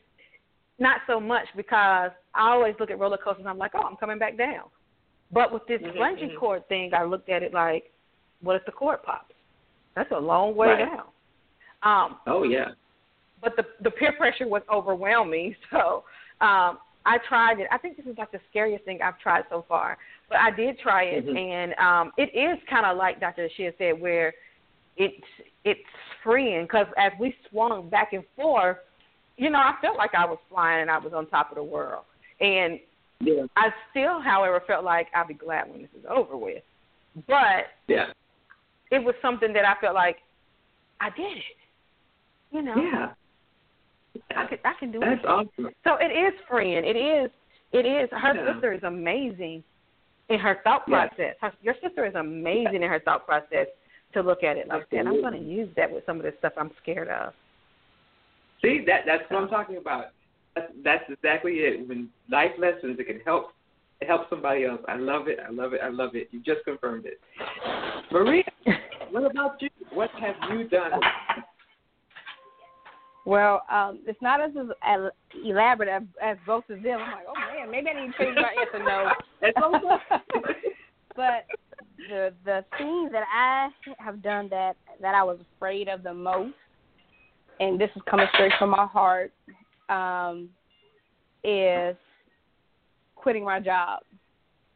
not 0.79 1.01
so 1.07 1.19
much 1.19 1.47
because 1.55 2.11
I 2.33 2.49
always 2.51 2.75
look 2.79 2.91
at 2.91 2.99
roller 2.99 3.17
coasters 3.17 3.41
and 3.41 3.49
I'm 3.49 3.57
like, 3.57 3.71
oh, 3.75 3.81
I'm 3.81 3.95
coming 3.95 4.19
back 4.19 4.37
down. 4.37 4.63
But 5.31 5.51
with 5.53 5.65
this 5.67 5.81
mm-hmm. 5.81 5.97
bungee 5.97 6.27
mm-hmm. 6.29 6.37
cord 6.37 6.67
thing, 6.67 6.91
I 6.93 7.03
looked 7.03 7.29
at 7.29 7.43
it 7.43 7.53
like 7.53 7.91
what 8.41 8.55
if 8.55 8.65
the 8.65 8.71
cord 8.71 9.01
pops? 9.03 9.33
That's 9.95 10.11
a 10.11 10.19
long 10.19 10.55
way 10.55 10.67
Right. 10.67 10.85
down. 10.85 11.05
Um, 11.83 12.17
Oh 12.27 12.43
yeah. 12.43 12.71
but 13.41 13.55
the 13.55 13.65
the 13.81 13.91
peer 13.91 14.13
pressure 14.13 14.47
was 14.47 14.61
overwhelming. 14.71 15.55
So 15.71 16.03
um, 16.41 16.79
I 17.05 17.17
tried 17.29 17.59
it. 17.59 17.67
I 17.71 17.77
think 17.77 17.97
this 17.97 18.05
is 18.05 18.17
like 18.17 18.31
the 18.31 18.41
scariest 18.49 18.83
thing 18.83 18.99
I've 19.01 19.19
tried 19.19 19.45
so 19.49 19.63
far. 19.67 19.97
But 20.27 20.39
I 20.39 20.51
did 20.51 20.79
try 20.79 21.03
it, 21.03 21.25
Mhm. 21.25 21.37
and 21.37 21.73
um, 21.75 22.11
it 22.17 22.33
is 22.35 22.57
kind 22.67 22.85
of 22.85 22.97
like 22.97 23.19
Dr. 23.19 23.47
Asheia 23.47 23.77
said, 23.77 23.99
where 24.01 24.33
it's 24.97 25.25
it's 25.63 25.89
freeing 26.23 26.63
because 26.63 26.87
as 26.97 27.11
we 27.19 27.35
swung 27.49 27.89
back 27.89 28.13
and 28.13 28.23
forth, 28.35 28.77
you 29.37 29.49
know, 29.49 29.59
I 29.59 29.75
felt 29.81 29.97
like 29.97 30.15
I 30.15 30.25
was 30.25 30.37
flying 30.49 30.81
and 30.81 30.91
I 30.91 30.97
was 30.97 31.13
on 31.13 31.27
top 31.27 31.51
of 31.51 31.55
the 31.55 31.63
world. 31.63 32.05
And 32.39 32.79
Yeah. 33.19 33.43
I 33.55 33.73
still, 33.91 34.19
however, 34.21 34.61
felt 34.67 34.83
like 34.83 35.07
I'll 35.13 35.27
be 35.27 35.33
glad 35.33 35.69
when 35.69 35.81
this 35.81 35.91
is 35.97 36.05
over 36.05 36.37
with. 36.37 36.63
But 37.27 37.67
Yeah. 37.87 38.11
it 38.91 39.03
was 39.03 39.15
something 39.21 39.53
that 39.53 39.65
I 39.65 39.75
felt 39.75 39.95
like 39.95 40.21
I 40.99 41.09
did 41.11 41.37
it. 41.37 41.57
You 42.51 42.61
know, 42.61 42.75
Yeah. 42.75 43.13
I 44.35 44.45
can 44.45 44.59
I 44.63 44.73
can 44.73 44.91
do 44.91 44.99
That's 44.99 45.23
it. 45.23 45.25
awesome. 45.27 45.75
So 45.83 45.95
it 45.95 46.11
is 46.11 46.39
freeing. 46.47 46.85
It 46.85 46.95
is. 46.95 47.31
It 47.73 47.85
is. 47.85 48.09
Her 48.11 48.33
Yeah. 48.33 48.53
sister 48.53 48.71
is 48.73 48.83
amazing 48.83 49.63
in 50.29 50.39
her 50.39 50.55
thought 50.63 50.85
process. 50.85 51.35
Her, 51.41 51.51
your 51.61 51.75
sister 51.81 52.05
is 52.05 52.15
amazing 52.15 52.81
in 52.81 52.89
her 52.89 52.99
thought 52.99 53.25
process 53.25 53.67
to 54.13 54.21
look 54.21 54.43
at 54.43 54.57
it 54.57 54.67
like 54.69 54.89
that. 54.89 55.07
I'm 55.07 55.21
going 55.21 55.33
to 55.33 55.39
use 55.39 55.73
that 55.75 55.91
with 55.91 56.05
some 56.05 56.17
of 56.17 56.23
the 56.23 56.33
stuff 56.39 56.53
I'm 56.57 56.71
scared 56.81 57.09
of. 57.09 57.33
See, 58.65 58.83
that 58.87 59.01
that's 59.05 59.23
what 59.29 59.43
I'm 59.43 59.49
talking 59.49 59.77
about. 59.77 60.05
That's, 60.55 60.71
that's 60.83 61.03
exactly 61.09 61.53
it. 61.53 61.87
When 61.87 62.09
life 62.31 62.51
lessons, 62.57 62.97
it 62.99 63.05
can 63.05 63.19
help 63.23 63.51
it 64.01 64.07
help 64.07 64.27
somebody 64.29 64.65
else. 64.65 64.81
I 64.87 64.95
love 64.97 65.27
it. 65.27 65.37
I 65.45 65.51
love 65.51 65.73
it. 65.73 65.81
I 65.83 65.89
love 65.89 66.15
it. 66.15 66.29
You 66.31 66.39
just 66.39 66.65
confirmed 66.65 67.05
it. 67.05 67.19
Maria, 68.11 68.43
what 69.11 69.29
about 69.29 69.61
you? 69.61 69.69
What 69.93 70.09
have 70.19 70.35
you 70.49 70.67
done? 70.67 70.99
Well, 73.25 73.63
um, 73.71 73.99
it's 74.07 74.21
not 74.21 74.41
as 74.41 74.51
as 74.83 75.11
elaborate 75.43 75.89
as, 75.89 76.03
as 76.23 76.37
both 76.45 76.63
of 76.69 76.81
them. 76.81 76.99
I'm 77.01 77.11
like, 77.11 77.25
oh 77.27 77.55
man, 77.55 77.69
maybe 77.69 77.89
I 77.89 78.05
need 78.05 78.13
to 78.13 78.17
change 78.17 78.35
my 78.35 78.55
answer. 78.59 78.83
No, 78.83 79.11
but 81.15 81.45
the 82.09 82.33
the 82.45 82.65
thing 82.77 83.09
that 83.11 83.23
I 83.31 83.69
have 83.99 84.23
done 84.23 84.49
that 84.49 84.75
that 85.01 85.13
I 85.13 85.23
was 85.23 85.37
afraid 85.55 85.87
of 85.87 86.01
the 86.01 86.13
most, 86.13 86.53
and 87.59 87.79
this 87.79 87.89
is 87.95 88.01
coming 88.09 88.27
straight 88.33 88.53
from 88.59 88.69
my 88.71 88.85
heart, 88.85 89.31
um, 89.89 90.49
is 91.43 91.95
quitting 93.15 93.43
my 93.43 93.59
job, 93.59 94.01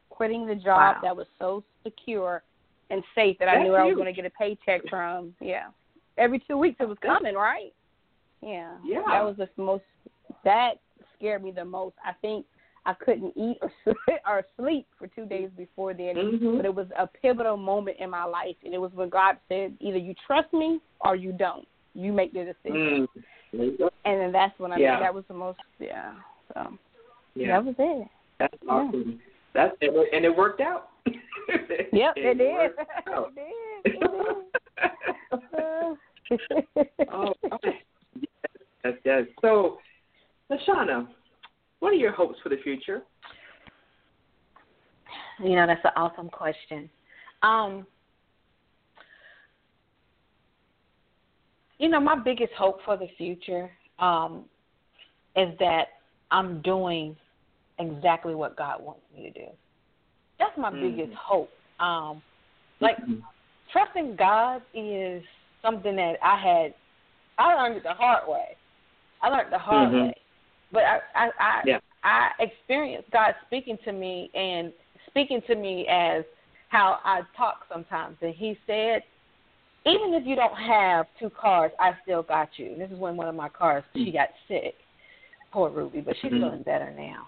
quitting 0.10 0.46
the 0.46 0.56
job 0.56 0.96
Wow. 0.96 1.00
that 1.02 1.16
was 1.16 1.28
so 1.40 1.64
secure 1.84 2.44
and 2.90 3.04
safe 3.16 3.38
that 3.40 3.48
I 3.50 3.56
That's 3.56 3.64
knew 3.64 3.76
I 3.76 3.86
was 3.86 3.96
going 3.96 4.06
to 4.06 4.14
get 4.14 4.26
a 4.26 4.30
paycheck 4.32 4.82
from. 4.90 5.34
Yeah, 5.40 5.68
every 6.18 6.40
two 6.40 6.58
weeks 6.58 6.78
it 6.80 6.88
was 6.88 6.98
coming, 7.00 7.36
right? 7.36 7.74
Yeah, 8.42 8.78
Yeah. 8.84 9.02
that 9.08 9.24
was 9.24 9.36
the 9.38 9.50
most 9.62 9.84
that 10.44 10.76
scared 11.16 11.44
me 11.44 11.52
the 11.52 11.66
most. 11.66 11.96
I 12.04 12.14
think 12.22 12.46
I 12.86 12.94
couldn't 12.94 13.34
eat 13.36 13.58
or 13.62 13.72
sleep, 13.84 14.20
or 14.26 14.44
sleep 14.58 14.88
for 14.98 15.08
two 15.08 15.26
days 15.26 15.50
before 15.58 15.94
then. 15.94 16.16
Mhm. 16.16 16.58
But 16.58 16.66
it 16.66 16.74
was 16.74 16.88
a 16.98 17.08
pivotal 17.08 17.58
moment 17.58 17.98
in 18.00 18.10
my 18.10 18.24
life, 18.24 18.56
and 18.64 18.74
it 18.74 18.78
was 18.80 18.92
when 18.94 19.10
God 19.10 19.38
said, 19.50 19.76
"Either 19.80 19.98
you 19.98 20.14
trust 20.26 20.52
me 20.54 20.80
or 21.02 21.16
you 21.16 21.32
don't. 21.34 21.68
You 21.94 22.14
make 22.14 22.32
the 22.34 22.46
decision." 22.46 23.08
Mm. 23.08 23.24
There 23.54 23.66
you 23.66 23.78
go. 23.78 23.90
And 24.06 24.20
then 24.22 24.32
that's 24.32 24.58
when 24.60 24.72
I 24.72 24.78
Yeah. 24.78 25.00
that 25.00 25.14
was 25.14 25.24
the 25.28 25.34
most 25.34 25.60
yeah. 25.80 26.14
So 26.54 26.78
Yeah. 27.36 27.48
that 27.60 27.66
was 27.66 27.76
it. 27.80 28.08
That's 28.40 28.58
awesome. 28.68 29.20
That's 29.54 29.76
and 29.82 29.96
it- 29.96 30.10
and 30.14 30.26
it 30.26 30.36
worked 30.36 30.62
out. 30.62 30.90
Yep, 31.08 31.16
it, 32.16 32.38
did. 32.38 32.54
worked 32.54 32.80
out. 33.08 33.34
it 33.36 33.84
did. 33.84 33.94
It 33.94 34.00
did. 34.00 34.10
oh, 37.12 37.34
okay. 37.54 37.80
Yes, 38.86 38.94
yes. 39.04 39.24
So, 39.42 39.78
Lashana, 40.52 41.08
what 41.80 41.90
are 41.92 41.96
your 41.98 42.12
hopes 42.12 42.38
for 42.44 42.50
the 42.50 42.58
future? 42.64 43.02
You 45.44 45.56
know, 45.56 45.66
that's 45.68 45.84
an 45.84 45.92
awesome 45.96 46.30
question. 46.30 46.90
Um, 47.42 47.86
you 51.80 51.88
know, 51.90 52.00
my 52.00 52.16
biggest 52.16 52.54
hope 52.54 52.80
for 52.86 52.98
the 52.98 53.08
future 53.18 53.72
um, 53.98 54.46
is 55.36 55.58
that 55.60 55.86
I'm 56.30 56.62
doing 56.62 57.16
exactly 57.80 58.36
what 58.36 58.56
God 58.58 58.84
wants 58.84 59.02
me 59.16 59.24
to 59.24 59.32
do. 59.32 59.48
That's 60.38 60.56
my 60.58 60.70
Mhm. 60.70 60.82
biggest 60.82 61.14
hope. 61.14 61.52
Um, 61.80 62.22
like 62.82 62.98
trusting 63.72 64.16
God 64.18 64.62
is 64.74 65.24
something 65.62 65.96
that 65.96 66.18
I 66.22 66.38
had. 66.38 66.74
I 67.38 67.56
learned 67.56 67.78
it 67.78 67.84
the 67.84 67.94
hard 67.94 68.28
way. 68.28 68.58
I 69.22 69.30
learned 69.30 69.52
the 69.52 69.58
hard 69.58 69.92
Mhm. 69.92 70.08
way, 70.08 70.16
but 70.72 70.84
I 70.84 71.02
I 71.16 71.32
I, 71.40 71.64
Yeah. 71.66 71.80
I 72.04 72.32
experienced 72.40 73.10
God 73.12 73.36
speaking 73.48 73.78
to 73.86 73.92
me 73.94 74.30
and 74.34 74.74
speaking 75.08 75.42
to 75.44 75.56
me 75.56 75.88
as 75.88 76.26
how 76.70 77.00
I 77.04 77.22
talk 77.36 77.66
sometimes, 77.72 78.18
and 78.22 78.34
He 78.34 78.58
said, 78.68 79.04
"Even 79.86 80.14
if 80.14 80.26
you 80.26 80.36
don't 80.36 80.56
have 80.56 81.08
two 81.20 81.30
cars, 81.30 81.72
I 81.80 81.94
still 82.04 82.24
got 82.24 82.50
you." 82.58 82.74
And 82.74 82.82
this 82.82 82.92
is 82.92 82.98
when 82.98 83.16
one 83.18 83.28
of 83.28 83.36
my 83.36 83.50
cars 83.50 83.84
she 83.94 84.12
got 84.12 84.30
sick. 84.48 84.76
Poor 85.52 85.70
Ruby, 85.70 86.02
but 86.02 86.16
she's 86.18 86.32
Mhm. 86.32 86.42
feeling 86.42 86.64
better 86.64 86.92
now. 86.92 87.28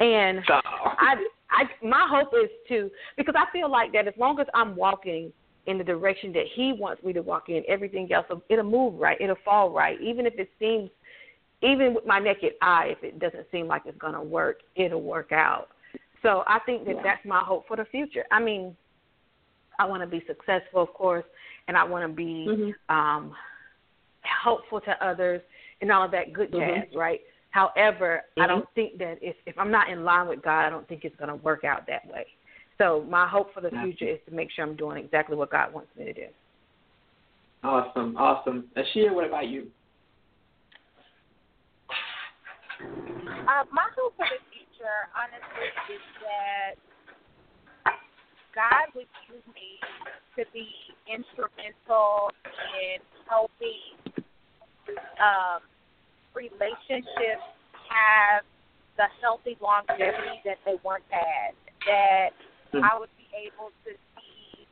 And 0.00 0.44
So, 0.46 0.60
I, 0.64 1.24
I, 1.50 1.64
my 1.82 2.06
hope 2.08 2.32
is 2.34 2.50
to 2.68 2.90
because 3.16 3.34
I 3.36 3.50
feel 3.50 3.68
like 3.68 3.92
that 3.92 4.06
as 4.06 4.16
long 4.16 4.38
as 4.38 4.46
I'm 4.54 4.76
walking 4.76 5.32
in 5.66 5.76
the 5.76 5.84
direction 5.84 6.32
that 6.32 6.46
He 6.46 6.72
wants 6.72 7.02
me 7.02 7.12
to 7.12 7.20
walk 7.20 7.48
in, 7.48 7.64
everything 7.68 8.10
else 8.12 8.26
it'll 8.48 8.64
move 8.64 8.94
right, 8.98 9.20
it'll 9.20 9.36
fall 9.44 9.70
right, 9.70 10.00
even 10.00 10.24
if 10.24 10.38
it 10.38 10.50
seems, 10.58 10.90
even 11.62 11.94
with 11.94 12.06
my 12.06 12.18
naked 12.18 12.54
eye, 12.62 12.86
if 12.96 13.02
it 13.02 13.18
doesn't 13.18 13.50
seem 13.50 13.66
like 13.66 13.82
it's 13.86 13.98
gonna 13.98 14.22
work, 14.22 14.60
it'll 14.76 15.02
work 15.02 15.32
out. 15.32 15.68
So 16.22 16.44
I 16.46 16.58
think 16.60 16.84
that 16.86 16.96
Yeah. 16.96 17.02
that's 17.02 17.24
my 17.24 17.40
hope 17.40 17.66
for 17.66 17.76
the 17.76 17.84
future. 17.86 18.24
I 18.30 18.40
mean, 18.40 18.76
I 19.78 19.86
want 19.86 20.02
to 20.02 20.06
be 20.06 20.24
successful, 20.26 20.82
of 20.82 20.92
course, 20.92 21.24
and 21.68 21.76
I 21.76 21.84
want 21.84 22.08
to 22.08 22.14
be 22.14 22.46
Mhm. 22.48 22.74
um, 22.88 23.36
helpful 24.22 24.80
to 24.80 25.04
others 25.06 25.40
and 25.80 25.90
all 25.92 26.04
of 26.04 26.10
that 26.10 26.32
good 26.32 26.50
Mhm. 26.52 26.58
jazz, 26.58 26.94
right? 26.94 27.20
However, 27.50 28.24
I 28.36 28.40
Mhm. 28.40 28.48
don't 28.48 28.70
think 28.74 28.98
that 28.98 29.18
if 29.22 29.36
if 29.46 29.58
I'm 29.58 29.70
not 29.70 29.88
in 29.88 30.04
line 30.04 30.28
with 30.28 30.42
God, 30.42 30.64
I 30.64 30.70
don't 30.70 30.86
think 30.88 31.04
it's 31.04 31.16
going 31.16 31.28
to 31.28 31.36
work 31.36 31.64
out 31.64 31.86
that 31.86 32.06
way. 32.06 32.26
So 32.76 33.02
my 33.08 33.26
hope 33.26 33.52
for 33.52 33.60
the 33.60 33.70
Gotcha. 33.70 33.86
future 33.86 34.06
is 34.06 34.20
to 34.26 34.32
make 34.32 34.50
sure 34.50 34.64
I'm 34.64 34.76
doing 34.76 35.02
exactly 35.02 35.36
what 35.36 35.50
God 35.50 35.72
wants 35.72 35.94
me 35.96 36.04
to 36.04 36.12
do. 36.12 36.28
awesome, 37.64 38.16
awesome. 38.16 38.70
Asheia, 38.76 39.12
what 39.12 39.24
about 39.24 39.48
you? 39.48 39.70
Uh, 42.80 43.64
my 43.72 43.82
hope 43.96 44.14
for 44.16 44.26
the 44.30 44.38
future, 44.52 44.98
honestly, 45.16 45.66
is 45.90 46.00
that 46.22 46.76
God 48.58 48.90
would 48.98 49.06
use 49.30 49.46
me 49.54 49.78
to 50.34 50.42
be 50.50 50.66
instrumental 51.06 52.34
in 52.74 52.98
helping 53.30 54.18
um, 55.22 55.62
relationships 56.34 57.46
have 57.86 58.42
the 58.98 59.06
healthy 59.22 59.54
longevity 59.62 60.42
that 60.42 60.58
they 60.66 60.74
once 60.82 61.06
had. 61.10 61.54
That 61.86 62.34
Hmm. 62.72 62.84
I 62.84 62.98
would 62.98 63.12
be 63.16 63.24
able 63.32 63.72
to 63.88 63.92
see 64.16 64.66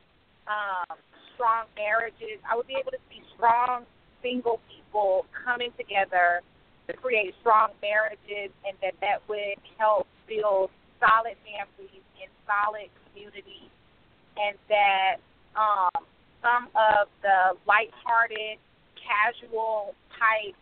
um, 0.45 0.99
strong 1.35 1.65
marriages. 1.77 2.41
I 2.45 2.57
would 2.57 2.67
be 2.67 2.77
able 2.77 2.93
to 2.93 3.01
see 3.09 3.25
strong 3.35 3.87
single 4.21 4.61
people 4.69 5.25
coming 5.33 5.73
together 5.81 6.45
to 6.89 6.93
create 6.93 7.35
strong 7.41 7.73
marriages, 7.81 8.53
and 8.69 8.77
that 8.83 8.95
that 9.01 9.25
would 9.29 9.57
help 9.79 10.07
build 10.29 10.71
solid 11.01 11.37
families 11.41 12.05
and 12.21 12.31
solid 12.45 12.93
communities, 13.09 13.73
and 14.37 14.57
that 14.69 15.17
um, 15.57 16.05
some 16.43 16.69
of 16.75 17.09
the 17.23 17.57
lighthearted, 17.67 18.59
casual 19.01 19.95
type 20.13 20.55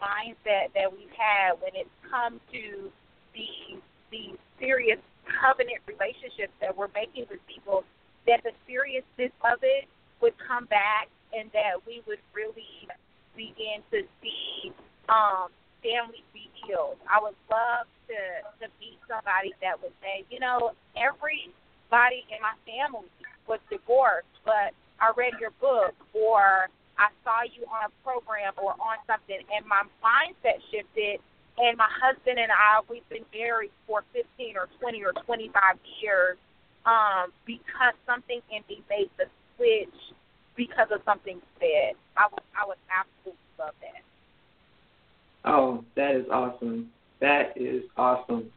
mindset 0.00 0.72
that 0.74 0.90
we've 0.90 1.12
had 1.16 1.60
when 1.60 1.74
it 1.74 1.86
comes 2.10 2.40
to 2.52 2.90
these 3.34 3.80
these 4.10 4.36
serious 4.58 4.98
covenant 5.40 5.78
relationships 5.86 6.52
that 6.60 6.76
we're 6.76 6.90
making 6.94 7.24
with 7.30 7.38
people, 7.46 7.84
that 8.26 8.42
the 8.42 8.50
seriousness 8.66 9.30
of 9.44 9.58
it 9.62 9.86
would 10.20 10.34
come 10.42 10.64
back, 10.66 11.08
and 11.32 11.50
that 11.52 11.78
we 11.86 12.02
would 12.06 12.18
really 12.34 12.88
begin 13.36 13.80
to 13.92 14.02
see 14.20 14.72
um, 15.08 15.48
families 15.82 16.26
be 16.32 16.50
healed. 16.66 16.98
I 17.06 17.22
would 17.22 17.38
love 17.50 17.86
to 18.08 18.18
to 18.60 18.66
meet 18.80 18.98
somebody 19.06 19.54
that 19.62 19.80
would 19.80 19.94
say, 20.02 20.24
you 20.30 20.40
know, 20.40 20.72
everybody 21.90 22.24
in 22.30 22.40
my 22.42 22.54
family 22.66 23.08
was 23.46 23.58
divorced, 23.70 24.26
but 24.44 24.72
I 25.00 25.12
read 25.16 25.34
your 25.40 25.50
book 25.60 25.94
or 26.12 26.68
I 26.98 27.08
saw 27.24 27.42
you 27.42 27.64
on 27.66 27.90
a 27.90 28.04
program 28.04 28.52
or 28.62 28.72
on 28.72 28.98
something, 29.06 29.38
and 29.54 29.66
my 29.66 29.82
mindset 30.04 30.60
shifted. 30.70 31.20
And 31.58 31.76
my 31.76 31.88
husband 31.90 32.38
and 32.38 32.50
I, 32.50 32.80
we've 32.88 33.06
been 33.08 33.24
married 33.34 33.70
for 33.86 34.04
15 34.12 34.56
or 34.56 34.68
20 34.80 35.04
or 35.04 35.12
25 35.24 35.76
years 36.00 36.38
um, 36.86 37.32
because 37.44 37.94
something 38.06 38.40
in 38.50 38.62
me 38.68 38.82
made 38.88 39.10
the 39.18 39.26
switch 39.56 40.14
because 40.56 40.88
of 40.90 41.00
something 41.04 41.40
said. 41.58 41.96
I 42.16 42.28
would 42.32 42.42
I 42.56 42.66
would 42.66 42.78
absolutely 42.88 43.40
love 43.58 43.74
that. 43.82 44.02
Oh, 45.44 45.84
that 45.96 46.14
is 46.14 46.26
awesome. 46.30 46.90
That 47.20 47.56
is 47.56 47.82
awesome. 47.96 48.50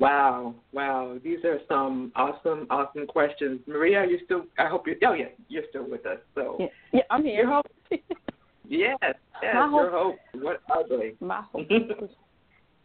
Wow, 0.00 0.54
wow. 0.72 1.18
These 1.22 1.44
are 1.44 1.58
some 1.68 2.10
awesome, 2.16 2.66
awesome 2.70 3.06
questions. 3.06 3.60
Maria, 3.66 4.06
you're 4.08 4.20
still? 4.24 4.44
I 4.58 4.66
hope 4.66 4.86
you. 4.86 4.96
Oh, 5.06 5.12
yeah, 5.12 5.26
you're 5.48 5.64
still 5.68 5.88
with 5.88 6.06
us. 6.06 6.18
So 6.34 6.56
yeah, 6.58 6.66
yeah 6.92 7.02
I'm 7.10 7.22
here. 7.22 7.42
Your 7.42 7.52
hope. 7.52 7.66
yes, 7.90 8.96
yes. 9.02 9.14
My 9.42 9.68
your 9.68 9.90
hope, 9.90 10.16
hope. 10.32 10.58
What 10.66 10.88
they? 10.88 11.12
My 11.20 11.42
hope. 11.52 11.66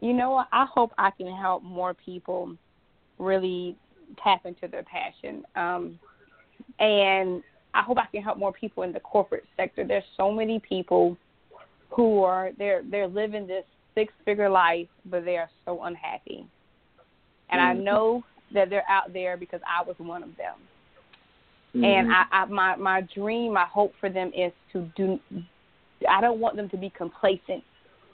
you 0.01 0.13
know 0.13 0.31
what? 0.31 0.47
I 0.51 0.65
hope 0.65 0.91
I 0.97 1.09
can 1.11 1.33
help 1.33 1.63
more 1.63 1.93
people 1.93 2.53
really 3.17 3.77
tap 4.21 4.45
into 4.45 4.67
their 4.67 4.83
passion. 4.83 5.45
Um, 5.55 5.97
and 6.79 7.41
I 7.73 7.81
hope 7.81 7.97
I 7.97 8.07
can 8.11 8.23
help 8.23 8.37
more 8.37 8.51
people 8.51 8.83
in 8.83 8.91
the 8.91 8.99
corporate 8.99 9.45
sector. 9.55 9.87
There's 9.87 10.03
so 10.17 10.31
many 10.33 10.59
people 10.59 11.15
who 11.91 12.23
are 12.23 12.51
they're 12.57 12.83
they're 12.91 13.07
living 13.07 13.47
this 13.47 13.63
six 13.93 14.11
figure 14.25 14.49
life, 14.49 14.89
but 15.05 15.23
they 15.23 15.37
are 15.37 15.49
so 15.63 15.83
unhappy. 15.83 16.45
And 17.49 17.59
mm-hmm. 17.59 17.79
I 17.79 17.83
know 17.83 18.23
that 18.53 18.69
they're 18.69 18.89
out 18.89 19.13
there 19.13 19.37
because 19.37 19.61
I 19.67 19.83
was 19.83 19.95
one 19.97 20.23
of 20.23 20.35
them. 20.37 20.55
Mm-hmm. 21.75 21.83
And 21.83 22.11
I, 22.11 22.23
I 22.31 22.45
my 22.45 22.75
my 22.75 23.01
dream, 23.13 23.53
my 23.53 23.65
hope 23.65 23.93
for 23.99 24.09
them 24.09 24.31
is 24.35 24.51
to 24.73 24.89
do. 24.95 25.19
I 26.09 26.21
don't 26.21 26.39
want 26.39 26.55
them 26.55 26.69
to 26.69 26.77
be 26.77 26.91
complacent 26.95 27.63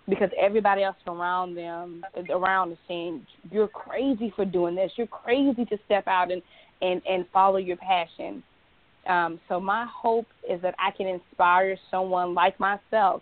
because 0.09 0.29
everybody 0.39 0.83
else 0.83 0.95
around 1.07 1.55
them 1.55 2.03
around 2.29 2.71
is 2.71 2.77
saying 2.87 3.25
you're 3.51 3.67
crazy 3.67 4.33
for 4.35 4.45
doing 4.45 4.75
this. 4.75 4.91
You're 4.95 5.07
crazy 5.07 5.65
to 5.65 5.77
step 5.85 6.07
out 6.07 6.31
and 6.31 6.41
and 6.81 7.01
and 7.07 7.25
follow 7.31 7.57
your 7.57 7.77
passion. 7.77 8.43
Um, 9.07 9.39
so 9.47 9.59
my 9.59 9.87
hope 9.91 10.27
is 10.47 10.61
that 10.61 10.75
I 10.77 10.91
can 10.91 11.07
inspire 11.07 11.75
someone 11.89 12.33
like 12.33 12.59
myself 12.59 13.21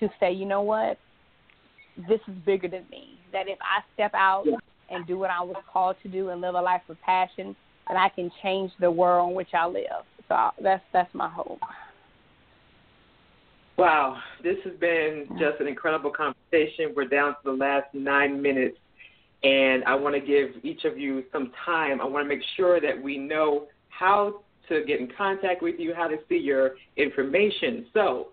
to 0.00 0.08
say, 0.18 0.32
you 0.32 0.44
know 0.44 0.62
what, 0.62 0.98
this 2.08 2.20
is 2.26 2.34
bigger 2.44 2.66
than 2.66 2.84
me. 2.90 3.18
That 3.32 3.48
if 3.48 3.58
I 3.60 3.82
step 3.94 4.12
out 4.14 4.44
and 4.92 5.06
do 5.06 5.18
what 5.18 5.30
I 5.30 5.42
was 5.42 5.56
called 5.72 5.96
to 6.02 6.08
do 6.08 6.28
and 6.28 6.40
live 6.40 6.54
a 6.54 6.60
life 6.60 6.82
of 6.88 7.00
passion, 7.00 7.56
that 7.88 7.96
I 7.96 8.08
can 8.08 8.30
change 8.42 8.70
the 8.80 8.90
world 8.90 9.30
in 9.30 9.36
which 9.36 9.54
I 9.54 9.66
live. 9.66 10.04
So 10.28 10.50
that's 10.62 10.82
that's 10.92 11.12
my 11.14 11.28
hope. 11.28 11.60
Wow, 13.78 14.18
this 14.42 14.56
has 14.64 14.74
been 14.78 15.26
just 15.38 15.60
an 15.60 15.66
incredible 15.66 16.10
conversation. 16.10 16.92
We're 16.94 17.08
down 17.08 17.30
to 17.32 17.38
the 17.44 17.52
last 17.52 17.86
nine 17.94 18.40
minutes, 18.40 18.76
and 19.42 19.82
I 19.84 19.94
want 19.94 20.14
to 20.14 20.20
give 20.20 20.62
each 20.62 20.84
of 20.84 20.98
you 20.98 21.24
some 21.32 21.52
time. 21.64 22.00
I 22.00 22.04
want 22.04 22.24
to 22.24 22.28
make 22.28 22.44
sure 22.56 22.80
that 22.80 23.02
we 23.02 23.18
know 23.18 23.66
how 23.88 24.42
to 24.68 24.84
get 24.84 25.00
in 25.00 25.08
contact 25.16 25.62
with 25.62 25.76
you, 25.78 25.94
how 25.94 26.06
to 26.06 26.16
see 26.28 26.36
your 26.36 26.72
information. 26.96 27.86
So, 27.92 28.28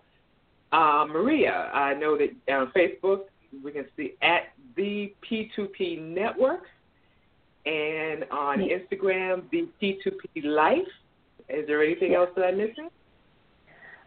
uh, 0.72 1.06
Maria, 1.08 1.70
I 1.74 1.94
know 1.94 2.16
that 2.18 2.30
on 2.52 2.70
Facebook 2.76 3.22
we 3.64 3.72
can 3.72 3.86
see 3.96 4.14
at 4.22 4.52
the 4.80 5.12
P2P 5.30 6.00
Network, 6.00 6.62
and 7.66 8.24
on 8.30 8.60
Instagram, 8.60 9.42
the 9.50 9.68
P2P 9.80 10.44
Life. 10.44 10.78
Is 11.50 11.66
there 11.66 11.82
anything 11.82 12.14
else 12.14 12.30
that 12.36 12.46
I'm 12.46 12.56
missing? 12.56 12.88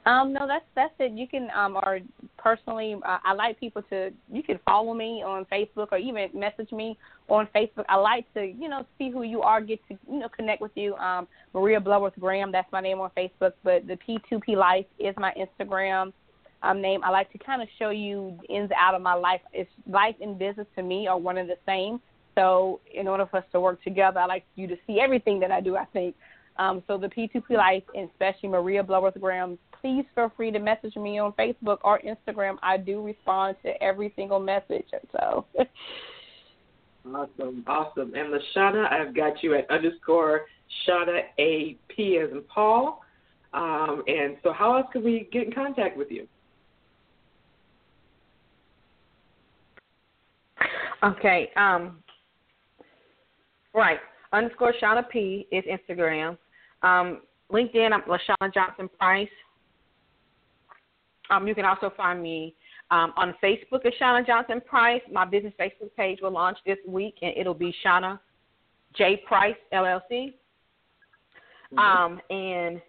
Um, 0.06 0.34
no, 0.34 0.48
that's 0.48 0.66
that's 0.76 0.94
it. 1.00 1.12
You 1.14 1.28
can 1.28 1.50
um 1.56 1.78
or 1.78 2.00
personally, 2.38 2.96
uh, 3.06 3.20
I 3.24 3.34
like 3.34 3.60
people 3.60 3.84
to 3.84 4.12
you 4.32 4.44
can 4.44 4.60
follow 4.66 4.94
me 4.94 5.24
on 5.26 5.46
Facebook 5.46 5.90
or 5.92 5.98
even 5.98 6.30
message 6.34 6.72
me 6.72 6.98
on 7.30 7.48
Facebook. 7.56 7.86
I 7.88 7.96
like 7.96 8.26
to 8.34 8.44
you 8.44 8.68
know 8.68 8.86
see 8.98 9.12
who 9.12 9.22
you 9.22 9.42
are, 9.42 9.62
get 9.62 9.80
to 9.90 9.98
you 10.12 10.20
know 10.20 10.30
connect 10.30 10.62
with 10.62 10.72
you. 10.76 10.96
Um, 10.96 11.28
Maria 11.54 11.80
Bloodworth 11.80 12.20
Graham, 12.20 12.52
that's 12.52 12.70
my 12.72 12.82
name 12.82 13.00
on 13.00 13.12
Facebook, 13.16 13.54
but 13.64 13.86
the 13.88 13.98
P2P 14.08 14.58
Life 14.58 14.88
is 15.00 15.16
my 15.18 15.34
Instagram 15.38 16.12
um, 16.64 16.82
name. 16.82 17.04
I 17.04 17.10
like 17.10 17.32
to 17.34 17.38
kind 17.38 17.62
of 17.62 17.68
show 17.78 17.90
you 17.90 18.40
ins 18.50 18.72
and 18.72 18.74
out 18.80 18.96
of 18.96 19.02
my 19.02 19.14
life. 19.14 19.42
It's 19.52 19.70
life 19.88 20.16
and 20.22 20.40
business 20.40 20.68
to 20.76 20.84
me 20.84 21.08
are 21.08 21.18
one 21.18 21.38
and 21.38 21.50
the 21.50 21.58
same. 21.66 22.00
So 22.36 22.80
in 22.92 23.08
order 23.08 23.28
for 23.28 23.38
us 23.38 23.46
to 23.52 23.60
work 23.60 23.84
together, 23.84 24.20
I 24.20 24.26
like 24.26 24.46
you 24.56 24.68
to 24.68 24.76
see 24.88 25.00
everything 25.00 25.40
that 25.42 25.52
I 25.52 25.62
do. 25.62 25.76
I 25.76 25.86
think. 25.86 26.16
Um, 26.58 26.84
so 26.88 26.98
the 26.98 27.08
P2P 27.08 27.52
Life, 27.52 27.84
and 27.96 28.10
especially 28.12 28.50
Maria 28.50 28.84
Bloodworth 28.84 29.20
Graham, 29.20 29.58
please 29.82 30.06
feel 30.14 30.32
free 30.38 30.52
to 30.52 30.60
message 30.60 30.96
me 30.96 31.18
on 31.18 31.34
Facebook 31.34 31.80
or 31.84 32.00
Instagram. 32.02 32.58
I 32.62 32.78
do 32.78 33.02
respond 33.02 33.58
to 33.64 33.82
every 33.84 34.14
single 34.16 34.40
message. 34.40 34.86
So. 35.12 35.46
awesome, 37.08 37.64
awesome. 37.66 38.14
And 38.14 38.34
Lashana, 38.34 38.92
I've 38.92 39.16
got 39.16 39.42
you 39.42 39.56
at 39.56 39.70
underscore 39.70 40.46
Shana 40.88 41.22
A 41.40 41.76
P 41.90 42.20
as 42.24 42.32
in 42.32 42.44
Paul. 42.44 43.02
Um, 43.54 44.04
and 44.08 44.38
so, 44.44 44.54
how 44.54 44.78
else 44.78 44.88
can 44.92 45.04
we 45.04 45.28
get 45.32 45.44
in 45.44 45.52
contact 45.52 45.98
with 45.98 46.10
you? 46.10 46.28
Okay. 51.04 51.52
Um, 51.56 51.98
right. 53.74 54.00
Underscore 54.32 54.74
Shana 54.82 55.08
P 55.08 55.48
is 55.52 55.64
Instagram. 55.66 56.38
Um, 56.82 57.22
LinkedIn, 57.52 57.92
I'm 57.92 58.02
Lashana 58.04 58.54
Johnson 58.54 58.90
Price. 58.98 59.28
Um, 61.30 61.48
you 61.48 61.56
can 61.56 61.66
also 61.66 61.92
find 61.96 62.22
me 62.22 62.56
um, 62.90 63.14
on 63.16 63.36
Facebook 63.44 63.86
as 63.86 63.94
Shana 64.02 64.26
Johnson 64.26 64.62
Price. 64.66 65.02
My 65.12 65.26
business 65.26 65.54
Facebook 65.60 65.94
page 65.96 66.20
will 66.22 66.32
launch 66.32 66.58
this 66.66 66.78
week, 66.88 67.16
and 67.22 67.34
it'll 67.38 67.54
be 67.54 67.74
Shana 67.86 68.20
J 68.96 69.22
Price 69.28 69.56
LLC. 69.74 70.34
Mm-hmm. 71.74 71.80
Um, 71.80 72.22
and 72.30 72.82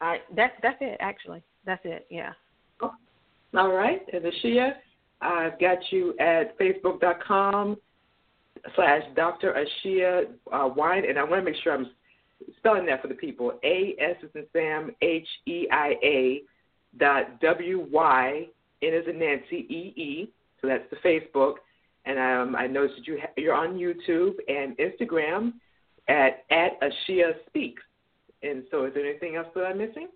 I, 0.00 0.18
that's 0.36 0.54
that's 0.62 0.78
it. 0.80 0.96
Actually, 1.00 1.42
that's 1.64 1.82
it. 1.84 2.06
Yeah. 2.10 2.32
All 3.56 3.72
right, 3.72 4.00
and 4.12 4.24
Asheia, 4.24 4.72
I've 5.20 5.60
got 5.60 5.78
you 5.90 6.14
at 6.18 6.58
facebook.com 6.58 7.76
slash 8.74 9.02
Dr. 9.14 9.54
Asheia 9.54 10.24
uh, 10.52 10.68
Wynne, 10.74 11.04
and 11.08 11.16
I 11.18 11.22
want 11.22 11.44
to 11.44 11.50
make 11.50 11.62
sure 11.62 11.72
I'm 11.72 11.86
spelling 12.56 12.84
that 12.86 13.00
for 13.00 13.06
the 13.06 13.14
people. 13.14 13.52
A 13.62 13.94
S 14.00 14.16
is 14.24 14.30
in 14.34 14.44
Sam 14.52 14.90
H 15.02 15.28
E 15.46 15.68
I 15.70 15.94
A 16.02 16.42
dot 16.98 17.40
W 17.40 17.86
Y 17.92 18.46
N 18.82 18.92
is 18.92 19.06
in 19.08 19.20
Nancy 19.20 19.66
E 19.70 19.94
E. 19.96 20.32
So 20.60 20.66
that's 20.66 20.84
the 20.90 20.96
Facebook, 21.08 21.54
and 22.06 22.18
um, 22.18 22.56
I 22.56 22.66
noticed 22.66 22.96
that 22.96 23.06
you 23.06 23.18
ha- 23.20 23.32
you're 23.36 23.54
on 23.54 23.78
YouTube 23.78 24.34
and 24.48 24.76
Instagram 24.78 25.52
at 26.08 26.44
at 26.50 26.72
Ashia 26.80 27.34
Speaks. 27.46 27.82
And 28.42 28.64
so, 28.72 28.84
is 28.84 28.94
there 28.94 29.06
anything 29.06 29.36
else 29.36 29.46
that 29.54 29.64
I'm 29.64 29.78
missing? 29.78 30.08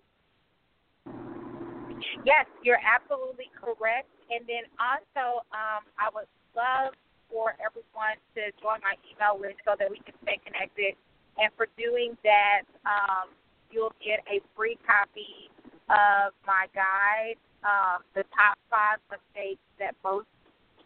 Yes, 2.25 2.45
you're 2.63 2.81
absolutely 2.81 3.51
correct. 3.55 4.07
And 4.29 4.45
then 4.47 4.65
also, 4.77 5.43
um, 5.51 5.83
I 5.97 6.09
would 6.13 6.29
love 6.55 6.93
for 7.29 7.53
everyone 7.61 8.17
to 8.35 8.49
join 8.61 8.81
my 8.81 8.97
email 9.05 9.39
list 9.39 9.61
so 9.65 9.75
that 9.77 9.89
we 9.89 10.01
can 10.01 10.15
stay 10.23 10.39
connected. 10.43 10.95
And 11.37 11.51
for 11.55 11.67
doing 11.77 12.17
that, 12.23 12.65
um, 12.85 13.29
you'll 13.71 13.95
get 14.03 14.25
a 14.27 14.41
free 14.55 14.77
copy 14.85 15.49
of 15.89 16.33
my 16.45 16.65
guide, 16.73 17.37
um, 17.63 18.03
the 18.13 18.23
top 18.33 18.57
five 18.69 18.99
mistakes 19.09 19.61
that 19.79 19.95
most 20.03 20.27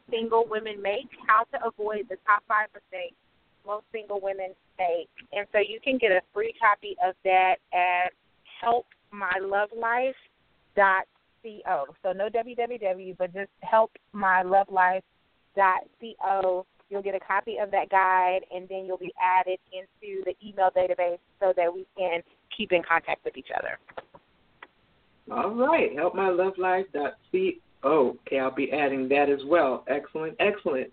single 0.10 0.46
women 0.48 0.82
make, 0.82 1.08
how 1.28 1.44
to 1.56 1.58
avoid 1.66 2.08
the 2.10 2.18
top 2.28 2.44
five 2.48 2.68
mistakes 2.74 3.16
most 3.66 3.86
single 3.94 4.20
women 4.22 4.52
make. 4.78 5.08
And 5.32 5.48
so 5.54 5.60
you 5.60 5.80
can 5.82 5.98
get 5.98 6.12
a 6.12 6.20
free 6.34 6.54
copy 6.60 6.98
of 7.04 7.16
that 7.24 7.56
at 7.72 8.12
helpmylovelife.com 8.60 10.33
dot 10.76 11.06
co. 11.44 11.86
So 12.02 12.12
no 12.14 12.30
www, 12.30 13.18
but 13.18 13.34
just 13.34 13.50
help 13.62 13.92
my 14.14 14.42
love 14.44 14.68
life 14.70 15.04
dot 15.56 15.82
co. 16.00 16.66
You'll 16.90 17.02
get 17.02 17.16
a 17.16 17.20
copy 17.20 17.58
of 17.58 17.72
that 17.72 17.90
guide, 17.90 18.42
and 18.54 18.68
then 18.70 18.86
you'll 18.86 18.98
be 18.98 19.14
added 19.22 19.58
into 19.72 20.24
the 20.26 20.36
email 20.48 20.70
database 20.76 21.18
so 21.40 21.54
that 21.56 21.74
we 21.74 21.88
can 21.98 22.22
keep 22.56 22.72
in 22.72 22.84
contact 22.88 23.26
with 23.26 23.36
each 23.36 23.48
other. 23.58 23.80
All 25.32 25.52
right, 25.52 25.96
help 25.96 26.14
my 26.14 26.30
love 26.30 26.54
life 26.58 26.86
dot 26.94 27.14
co. 27.32 28.18
Okay, 28.28 28.40
I'll 28.40 28.54
be 28.54 28.72
adding 28.72 29.10
that 29.10 29.30
as 29.30 29.40
well. 29.46 29.84
Excellent, 29.88 30.36
excellent. 30.40 30.92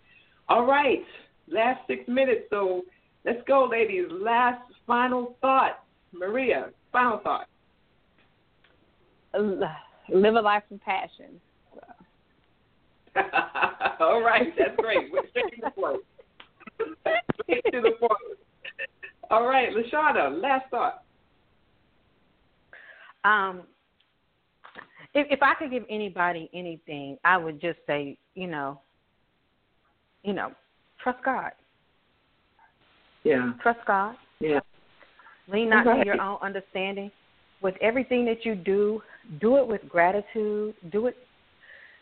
All 0.48 0.64
right, 0.64 1.04
last 1.48 1.80
six 1.86 2.02
minutes. 2.08 2.42
So 2.50 2.82
let's 3.24 3.42
go, 3.46 3.68
ladies. 3.70 4.06
Last 4.10 4.62
final 4.86 5.36
thought, 5.40 5.84
Maria. 6.12 6.70
Final 6.92 7.18
thought 7.18 7.46
live 9.38 10.34
a 10.34 10.40
life 10.40 10.62
of 10.70 10.80
passion. 10.82 11.40
So. 11.74 13.20
All 14.00 14.22
right, 14.22 14.52
that's 14.58 14.76
great. 14.76 15.10
Straight 15.30 15.54
to 15.56 15.60
the 15.64 15.70
point. 15.70 16.00
Straight 17.42 17.64
to 17.72 17.80
the 17.80 17.92
point. 17.98 18.38
All 19.30 19.46
right, 19.46 19.68
Lashana, 19.72 20.40
last 20.40 20.64
thought. 20.70 21.02
Um, 23.24 23.62
if, 25.14 25.26
if 25.30 25.42
I 25.42 25.54
could 25.54 25.70
give 25.70 25.84
anybody 25.90 26.48
anything, 26.54 27.18
I 27.24 27.36
would 27.36 27.60
just 27.60 27.78
say, 27.86 28.16
you 28.34 28.46
know, 28.46 28.80
you 30.22 30.32
know, 30.32 30.52
trust 31.02 31.18
God. 31.24 31.52
Yeah. 33.24 33.52
Trust 33.62 33.80
God. 33.86 34.16
Yeah. 34.40 34.60
Lean 35.48 35.68
not 35.70 35.86
Right. 35.86 36.00
to 36.00 36.06
your 36.06 36.20
own 36.20 36.38
understanding. 36.42 37.10
With 37.62 37.74
everything 37.82 38.24
that 38.26 38.44
you 38.44 38.54
do, 38.54 39.02
do 39.40 39.56
it 39.58 39.66
with 39.66 39.86
gratitude. 39.88 40.74
Do 40.90 41.06
it 41.06 41.16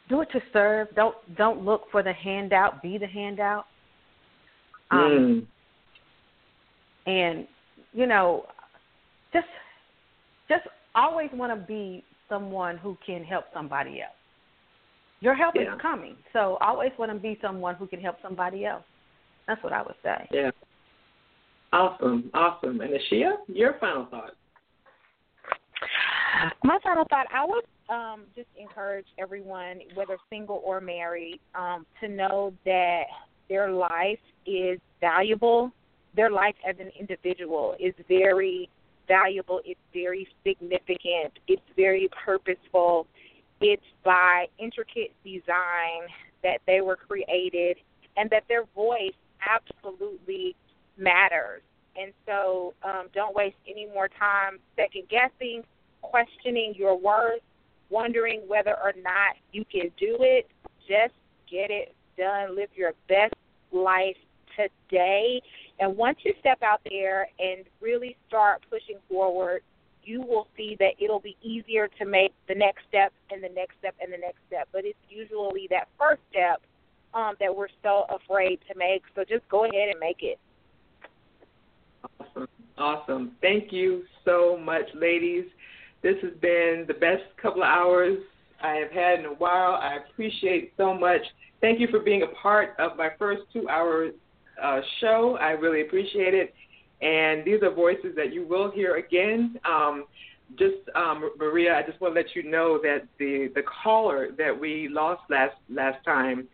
do 0.09 0.21
it 0.23 0.29
to 0.33 0.41
serve. 0.53 0.89
Don't 0.95 1.17
don't 1.37 1.65
look 1.65 1.91
for 1.91 2.03
the 2.03 2.13
handout. 2.13 2.83
Be 2.83 2.99
the 2.99 3.07
handout. 3.07 3.67
Um, 4.91 4.99
Mm. 5.01 5.47
and 7.07 7.47
you 7.93 8.07
know 8.07 8.47
just 9.33 9.47
just 10.49 10.65
always 10.95 11.29
want 11.33 11.53
to 11.53 11.67
be 11.67 12.03
someone 12.29 12.77
who 12.79 12.97
can 13.05 13.23
help 13.25 13.45
somebody 13.53 14.01
else 14.03 14.13
your 15.21 15.35
help 15.35 15.55
Yeah. 15.55 15.75
is 15.75 15.81
coming 15.81 16.17
so 16.33 16.57
always 16.61 16.93
want 16.99 17.13
to 17.13 17.19
be 17.19 17.39
someone 17.43 17.75
who 17.75 17.87
can 17.87 18.01
help 18.01 18.17
somebody 18.23 18.65
else 18.65 18.85
that's 19.47 19.63
what 19.63 19.73
i 19.73 19.83
would 19.83 19.97
say 20.03 20.27
Yeah. 20.31 20.51
Awesome. 21.71 22.31
Awesome. 22.33 22.81
And 22.81 22.95
Asheia, 22.95 23.37
your 23.47 23.75
final 23.75 24.07
thought. 24.07 24.35
My 26.65 26.79
final 26.83 27.05
thought, 27.09 27.27
I 27.33 27.45
would 27.45 27.65
um, 27.89 28.23
just 28.37 28.49
encourage 28.59 29.07
everyone, 29.19 29.81
whether 29.95 30.19
single 30.31 30.63
or 30.65 30.81
married, 30.81 31.41
um, 31.55 31.87
to 32.01 32.09
know 32.09 32.53
that 32.65 33.05
their 33.49 33.71
life 33.71 34.19
is 34.47 34.79
valuable. 35.01 35.73
Their 36.15 36.31
life 36.31 36.55
as 36.69 36.77
an 36.81 36.91
individual 36.99 37.77
is 37.79 37.95
very 38.09 38.69
valuable. 39.07 39.61
It's 39.65 39.81
very 39.93 40.29
significant. 40.47 41.39
It's 41.47 41.63
very 41.77 42.09
purposeful. 42.25 43.07
It's 43.61 43.83
by 44.05 44.47
intricate 44.59 45.13
design 45.25 46.09
that 46.43 46.59
they 46.67 46.81
were 46.81 46.97
created, 46.97 47.79
and 48.17 48.31
that 48.31 48.45
their 48.49 48.65
voice 48.75 49.15
absolutely 49.47 50.55
matters. 50.97 51.63
And 52.01 52.13
so, 52.27 52.75
um, 52.85 53.07
don't 53.13 53.35
waste 53.35 53.57
any 53.69 53.87
more 53.87 54.09
time 54.09 54.59
second 54.77 55.09
guessing 55.09 55.65
questioning 56.03 56.75
your 56.77 56.99
worth, 56.99 57.41
wondering 57.91 58.43
whether 58.47 58.77
or 58.83 58.93
not 59.03 59.37
you 59.53 59.65
can 59.65 59.91
do 59.99 60.17
it. 60.21 60.49
Just 60.89 61.15
get 61.51 61.71
it 61.71 61.95
done. 62.17 62.57
Live 62.57 62.71
your 62.75 62.93
best 63.09 63.35
life 63.73 64.17
today. 64.57 65.41
And 65.81 65.97
once 65.97 66.19
you 66.25 66.35
step 66.41 66.63
out 66.63 66.81
there 66.89 67.29
and 67.39 67.65
really 67.81 68.17
start 68.27 68.63
pushing 68.69 68.99
forward, 69.09 69.63
you 70.03 70.21
will 70.23 70.49
see 70.57 70.77
that 70.81 70.93
it'll 70.99 71.21
be 71.21 71.37
easier 71.43 71.89
to 71.99 72.07
make 72.07 72.33
the 72.49 72.55
next 72.55 72.83
step 72.89 73.13
and 73.31 73.43
the 73.43 73.49
next 73.51 73.75
step 73.79 73.95
and 74.01 74.13
the 74.13 74.17
next 74.17 74.39
step. 74.49 74.69
But 74.73 74.85
it's 74.85 74.99
usually 75.09 75.69
that 75.71 75.89
first 75.99 76.23
step 76.31 76.63
um, 77.15 77.35
that 77.41 77.55
we're 77.55 77.69
so 77.83 78.07
afraid 78.09 78.59
to 78.71 78.79
make. 78.79 79.03
So 79.15 79.23
just 79.29 79.47
go 79.49 79.65
ahead 79.65 79.91
and 79.91 80.01
make 80.01 80.23
it. 80.23 80.39
Awesome. 82.21 82.49
Awesome. 82.79 83.33
Thank 83.43 83.73
you 83.73 84.05
so 84.25 84.57
much, 84.57 84.85
ladies. 84.95 85.45
This 86.03 86.17
has 86.23 86.33
been 86.41 86.85
the 86.87 86.95
best 86.95 87.25
couple 87.41 87.63
of 87.63 87.69
hours 87.69 88.19
I 88.63 88.75
have 88.75 88.91
had 88.91 89.21
in 89.21 89.27
a 89.27 89.35
while. 89.35 89.75
I 89.75 89.97
appreciate 89.97 90.73
so 90.77 90.95
much. 90.95 91.23
Thank 91.61 91.81
you 91.81 91.89
for 91.89 92.01
being 92.01 92.23
a 92.23 92.41
part 92.41 92.75
of 92.79 92.97
my 92.97 93.11
first 93.19 93.43
two 93.53 93.69
hour 93.69 94.11
uh, 94.63 94.81
show. 95.01 95.39
I 95.41 95.51
really 95.51 95.83
appreciate 95.83 96.35
it. 96.35 96.55
And 97.01 97.45
these 97.45 97.63
are 97.63 97.71
voices 97.71 98.15
that 98.17 98.33
you 98.33 98.47
will 98.47 98.71
hear 98.71 98.97
again. 98.97 99.59
Um, 99.65 100.05
just 100.59 100.77
um, 100.95 101.31
Maria, 101.39 101.77
I 101.77 101.83
just 101.83 102.01
want 102.01 102.15
to 102.15 102.21
let 102.21 102.35
you 102.35 102.49
know 102.49 102.81
that 102.83 103.07
the 103.19 103.51
the 103.55 103.63
caller 103.83 104.29
that 104.39 104.59
we 104.59 104.89
lost 104.89 105.23
last 105.29 105.57
last 105.69 106.03
time 106.05 106.49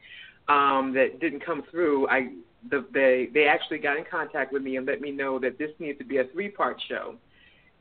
um, 0.49 0.93
that 0.95 1.21
didn't 1.21 1.45
come 1.45 1.63
through, 1.71 2.09
I 2.09 2.33
the, 2.71 2.85
they 2.93 3.29
they 3.33 3.47
actually 3.47 3.79
got 3.79 3.97
in 3.97 4.05
contact 4.11 4.53
with 4.53 4.63
me 4.63 4.77
and 4.77 4.87
let 4.87 5.01
me 5.01 5.11
know 5.11 5.39
that 5.39 5.59
this 5.59 5.71
needs 5.79 5.99
to 5.99 6.05
be 6.05 6.19
a 6.19 6.25
three 6.33 6.49
part 6.49 6.81
show. 6.89 7.15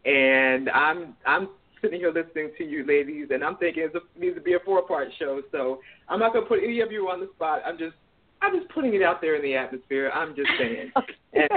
And 0.05 0.69
I'm 0.69 1.15
I'm 1.25 1.49
sitting 1.81 1.99
here 1.99 2.11
listening 2.11 2.51
to 2.57 2.63
you 2.63 2.85
ladies 2.85 3.27
and 3.31 3.43
I'm 3.43 3.57
thinking 3.57 3.83
it 3.83 3.93
needs 4.19 4.35
to 4.35 4.41
be 4.41 4.53
a 4.53 4.59
four 4.65 4.81
part 4.87 5.09
show. 5.19 5.41
So 5.51 5.79
I'm 6.09 6.19
not 6.19 6.33
gonna 6.33 6.45
put 6.45 6.59
any 6.63 6.81
of 6.81 6.91
you 6.91 7.09
on 7.09 7.19
the 7.19 7.29
spot. 7.35 7.61
I'm 7.65 7.77
just 7.77 7.95
I'm 8.41 8.57
just 8.59 8.69
putting 8.73 8.93
it 8.93 9.01
out 9.01 9.21
there 9.21 9.35
in 9.35 9.41
the 9.41 9.55
atmosphere. 9.55 10.11
I'm 10.13 10.35
just 10.35 10.49
saying. 10.57 10.91
And- 11.33 11.49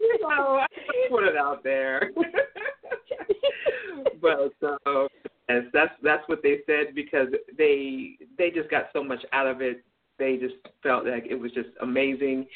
you 0.00 0.18
know, 0.20 0.60
I 0.60 0.66
put 1.10 1.24
it 1.24 1.36
out 1.36 1.62
there. 1.62 2.10
but 4.20 4.52
so 4.60 5.08
yes, 5.48 5.62
that's 5.72 5.92
that's 6.02 6.28
what 6.28 6.42
they 6.42 6.58
said 6.66 6.94
because 6.94 7.28
they 7.56 8.16
they 8.38 8.50
just 8.50 8.70
got 8.70 8.86
so 8.92 9.02
much 9.04 9.20
out 9.32 9.46
of 9.46 9.60
it. 9.60 9.84
They 10.18 10.36
just 10.36 10.54
felt 10.82 11.06
like 11.06 11.26
it 11.28 11.38
was 11.38 11.52
just 11.52 11.68
amazing. 11.82 12.46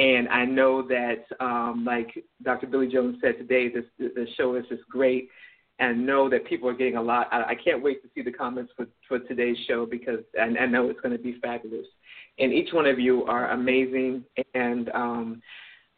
And 0.00 0.30
I 0.30 0.46
know 0.46 0.80
that, 0.88 1.26
um, 1.40 1.84
like 1.86 2.24
Dr. 2.42 2.66
Billy 2.66 2.88
Jones 2.88 3.18
said 3.20 3.36
today, 3.36 3.68
this 3.68 3.84
the 3.98 4.26
show 4.38 4.54
is 4.54 4.64
just 4.70 4.88
great, 4.88 5.28
and 5.78 6.06
know 6.06 6.30
that 6.30 6.46
people 6.46 6.70
are 6.70 6.74
getting 6.74 6.96
a 6.96 7.02
lot. 7.02 7.28
I, 7.30 7.50
I 7.50 7.54
can't 7.54 7.82
wait 7.82 8.02
to 8.02 8.08
see 8.14 8.22
the 8.22 8.32
comments 8.32 8.72
for 8.74 8.86
for 9.06 9.18
today's 9.18 9.58
show 9.68 9.84
because 9.84 10.20
I, 10.40 10.44
I 10.44 10.64
know 10.64 10.88
it's 10.88 11.00
going 11.02 11.14
to 11.14 11.22
be 11.22 11.38
fabulous. 11.42 11.86
And 12.38 12.50
each 12.50 12.72
one 12.72 12.86
of 12.86 12.98
you 12.98 13.24
are 13.24 13.50
amazing, 13.50 14.24
and 14.54 14.88
um, 14.94 15.42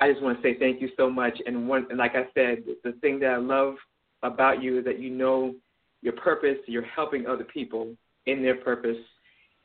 I 0.00 0.10
just 0.10 0.20
want 0.20 0.36
to 0.36 0.42
say 0.42 0.58
thank 0.58 0.80
you 0.80 0.88
so 0.96 1.08
much. 1.08 1.38
And 1.46 1.68
one, 1.68 1.86
and 1.88 1.98
like 1.98 2.16
I 2.16 2.24
said, 2.34 2.64
the 2.82 2.94
thing 3.02 3.20
that 3.20 3.30
I 3.30 3.36
love 3.36 3.76
about 4.24 4.60
you 4.60 4.80
is 4.80 4.84
that 4.84 4.98
you 4.98 5.10
know 5.10 5.54
your 6.00 6.14
purpose. 6.14 6.58
You're 6.66 6.82
helping 6.82 7.28
other 7.28 7.44
people 7.44 7.94
in 8.26 8.42
their 8.42 8.56
purpose, 8.56 8.98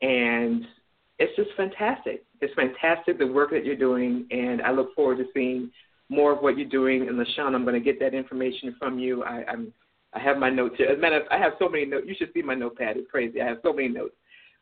and 0.00 0.64
it's 1.18 1.34
just 1.36 1.50
fantastic. 1.56 2.24
It's 2.40 2.54
fantastic 2.54 3.18
the 3.18 3.26
work 3.26 3.50
that 3.50 3.64
you're 3.64 3.76
doing, 3.76 4.26
and 4.30 4.62
I 4.62 4.70
look 4.70 4.94
forward 4.94 5.18
to 5.18 5.24
seeing 5.34 5.70
more 6.08 6.32
of 6.32 6.38
what 6.38 6.56
you're 6.56 6.68
doing. 6.68 7.08
And 7.08 7.18
Lashana, 7.18 7.54
I'm 7.54 7.64
going 7.64 7.74
to 7.74 7.80
get 7.80 8.00
that 8.00 8.14
information 8.14 8.76
from 8.78 8.98
you. 8.98 9.24
I, 9.24 9.44
I'm 9.48 9.72
I 10.14 10.20
have 10.20 10.38
my 10.38 10.48
notes 10.48 10.76
here. 10.78 10.88
As 10.88 10.96
a 10.96 11.00
matter 11.00 11.20
of 11.20 11.22
I 11.30 11.38
have 11.38 11.52
so 11.58 11.68
many 11.68 11.84
notes. 11.84 12.06
You 12.08 12.14
should 12.18 12.32
see 12.32 12.42
my 12.42 12.54
notepad. 12.54 12.96
It's 12.96 13.10
crazy. 13.10 13.42
I 13.42 13.46
have 13.46 13.58
so 13.62 13.72
many 13.72 13.88
notes 13.88 14.14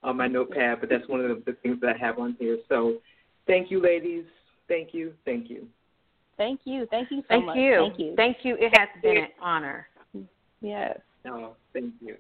on 0.02 0.16
my 0.16 0.26
notepad, 0.26 0.80
but 0.80 0.88
that's 0.88 1.06
one 1.08 1.20
of 1.20 1.28
the, 1.28 1.52
the 1.52 1.56
things 1.62 1.78
that 1.80 1.94
I 1.94 1.98
have 1.98 2.18
on 2.18 2.36
here. 2.38 2.58
So, 2.68 2.96
thank 3.46 3.70
you, 3.70 3.80
ladies. 3.80 4.24
Thank 4.66 4.92
you. 4.92 5.12
Thank 5.24 5.48
you. 5.48 5.68
Thank 6.36 6.60
you. 6.64 6.86
Thank 6.90 7.10
you 7.10 7.18
so 7.18 7.24
thank 7.28 7.46
much. 7.46 7.56
you 7.56 7.78
Thank 7.78 7.98
you. 7.98 8.14
thank 8.16 8.36
you 8.42 8.56
it 8.58 8.76
has 8.76 8.88
been 9.02 9.16
an 9.16 9.28
honor 9.40 9.86
yes. 10.60 10.98
Oh, 11.26 11.54
thank 11.72 11.92
you. 12.00 12.16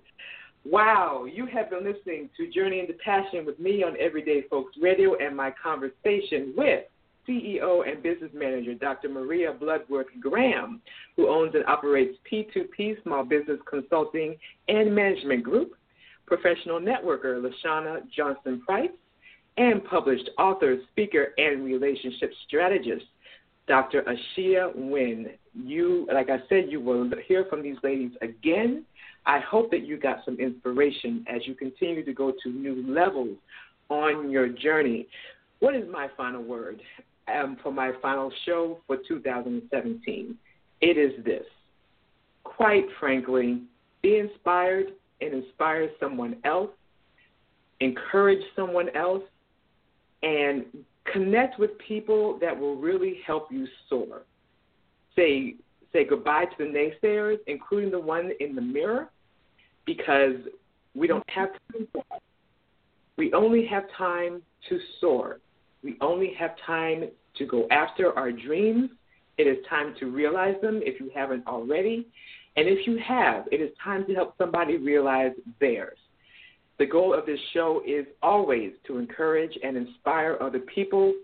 Wow, 0.68 1.26
you 1.32 1.46
have 1.46 1.70
been 1.70 1.84
listening 1.84 2.28
to 2.36 2.50
Journey 2.50 2.80
into 2.80 2.94
Passion 2.94 3.46
with 3.46 3.56
me 3.60 3.84
on 3.84 3.94
Everyday 4.00 4.42
Folks 4.50 4.76
Radio 4.80 5.14
and 5.14 5.36
my 5.36 5.52
conversation 5.62 6.54
with 6.56 6.80
CEO 7.28 7.88
and 7.88 8.02
business 8.02 8.32
manager 8.34 8.74
Dr. 8.74 9.08
Maria 9.08 9.52
Bloodworth 9.52 10.08
Graham, 10.20 10.82
who 11.14 11.28
owns 11.28 11.54
and 11.54 11.64
operates 11.66 12.18
P2P 12.30 13.00
Small 13.04 13.22
Business 13.22 13.60
Consulting 13.70 14.34
and 14.66 14.92
Management 14.92 15.44
Group, 15.44 15.74
professional 16.26 16.80
networker 16.80 17.40
Lashana 17.40 18.00
Johnson 18.10 18.60
Price, 18.66 18.90
and 19.58 19.84
published 19.84 20.28
author, 20.36 20.78
speaker, 20.90 21.28
and 21.38 21.64
relationship 21.64 22.32
strategist 22.48 23.06
Dr. 23.68 24.02
Asheia 24.02 24.74
Wynne. 24.74 25.28
You, 25.54 26.08
like 26.12 26.28
I 26.28 26.38
said, 26.48 26.66
you 26.70 26.80
will 26.80 27.08
hear 27.28 27.44
from 27.48 27.62
these 27.62 27.76
ladies 27.84 28.10
again. 28.20 28.84
I 29.26 29.40
hope 29.40 29.70
that 29.72 29.84
you 29.84 29.98
got 29.98 30.24
some 30.24 30.38
inspiration 30.38 31.24
as 31.28 31.46
you 31.46 31.54
continue 31.54 32.04
to 32.04 32.12
go 32.12 32.32
to 32.42 32.48
new 32.48 32.84
levels 32.86 33.36
on 33.88 34.30
your 34.30 34.48
journey. 34.48 35.08
What 35.58 35.74
is 35.74 35.84
my 35.90 36.08
final 36.16 36.42
word 36.42 36.80
um, 37.28 37.56
for 37.62 37.72
my 37.72 37.92
final 38.00 38.30
show 38.44 38.78
for 38.86 38.98
2017? 39.08 40.36
It 40.80 40.96
is 40.96 41.24
this. 41.24 41.44
Quite 42.44 42.84
frankly, 43.00 43.62
be 44.02 44.18
inspired 44.18 44.92
and 45.20 45.34
inspire 45.34 45.88
someone 45.98 46.36
else, 46.44 46.70
encourage 47.80 48.42
someone 48.54 48.94
else, 48.94 49.22
and 50.22 50.64
connect 51.12 51.58
with 51.58 51.70
people 51.78 52.38
that 52.40 52.56
will 52.56 52.76
really 52.76 53.18
help 53.26 53.50
you 53.50 53.66
soar. 53.88 54.22
Say 55.16 55.56
say 55.92 56.04
goodbye 56.04 56.44
to 56.44 56.56
the 56.58 56.64
naysayers, 56.64 57.38
including 57.46 57.90
the 57.90 57.98
one 57.98 58.30
in 58.40 58.54
the 58.54 58.60
mirror, 58.60 59.08
because 59.86 60.34
we 60.94 61.06
don't 61.06 61.28
have 61.30 61.50
time. 61.72 61.86
We 63.16 63.32
only 63.32 63.64
have 63.66 63.84
time 63.96 64.42
to 64.68 64.78
soar. 65.00 65.38
We 65.82 65.96
only 66.00 66.34
have 66.38 66.50
time 66.66 67.04
to 67.36 67.46
go 67.46 67.66
after 67.70 68.12
our 68.18 68.32
dreams. 68.32 68.90
It 69.38 69.46
is 69.46 69.58
time 69.68 69.94
to 70.00 70.06
realize 70.06 70.56
them 70.60 70.80
if 70.82 71.00
you 71.00 71.10
haven't 71.14 71.46
already. 71.46 72.06
And 72.56 72.68
if 72.68 72.86
you 72.86 72.98
have, 73.06 73.46
it 73.52 73.60
is 73.60 73.70
time 73.82 74.06
to 74.06 74.14
help 74.14 74.36
somebody 74.38 74.78
realize 74.78 75.32
theirs. 75.60 75.98
The 76.78 76.86
goal 76.86 77.14
of 77.14 77.24
this 77.26 77.38
show 77.52 77.82
is 77.86 78.06
always 78.22 78.72
to 78.86 78.98
encourage 78.98 79.56
and 79.62 79.76
inspire 79.76 80.36
other 80.40 80.58
people 80.58 81.14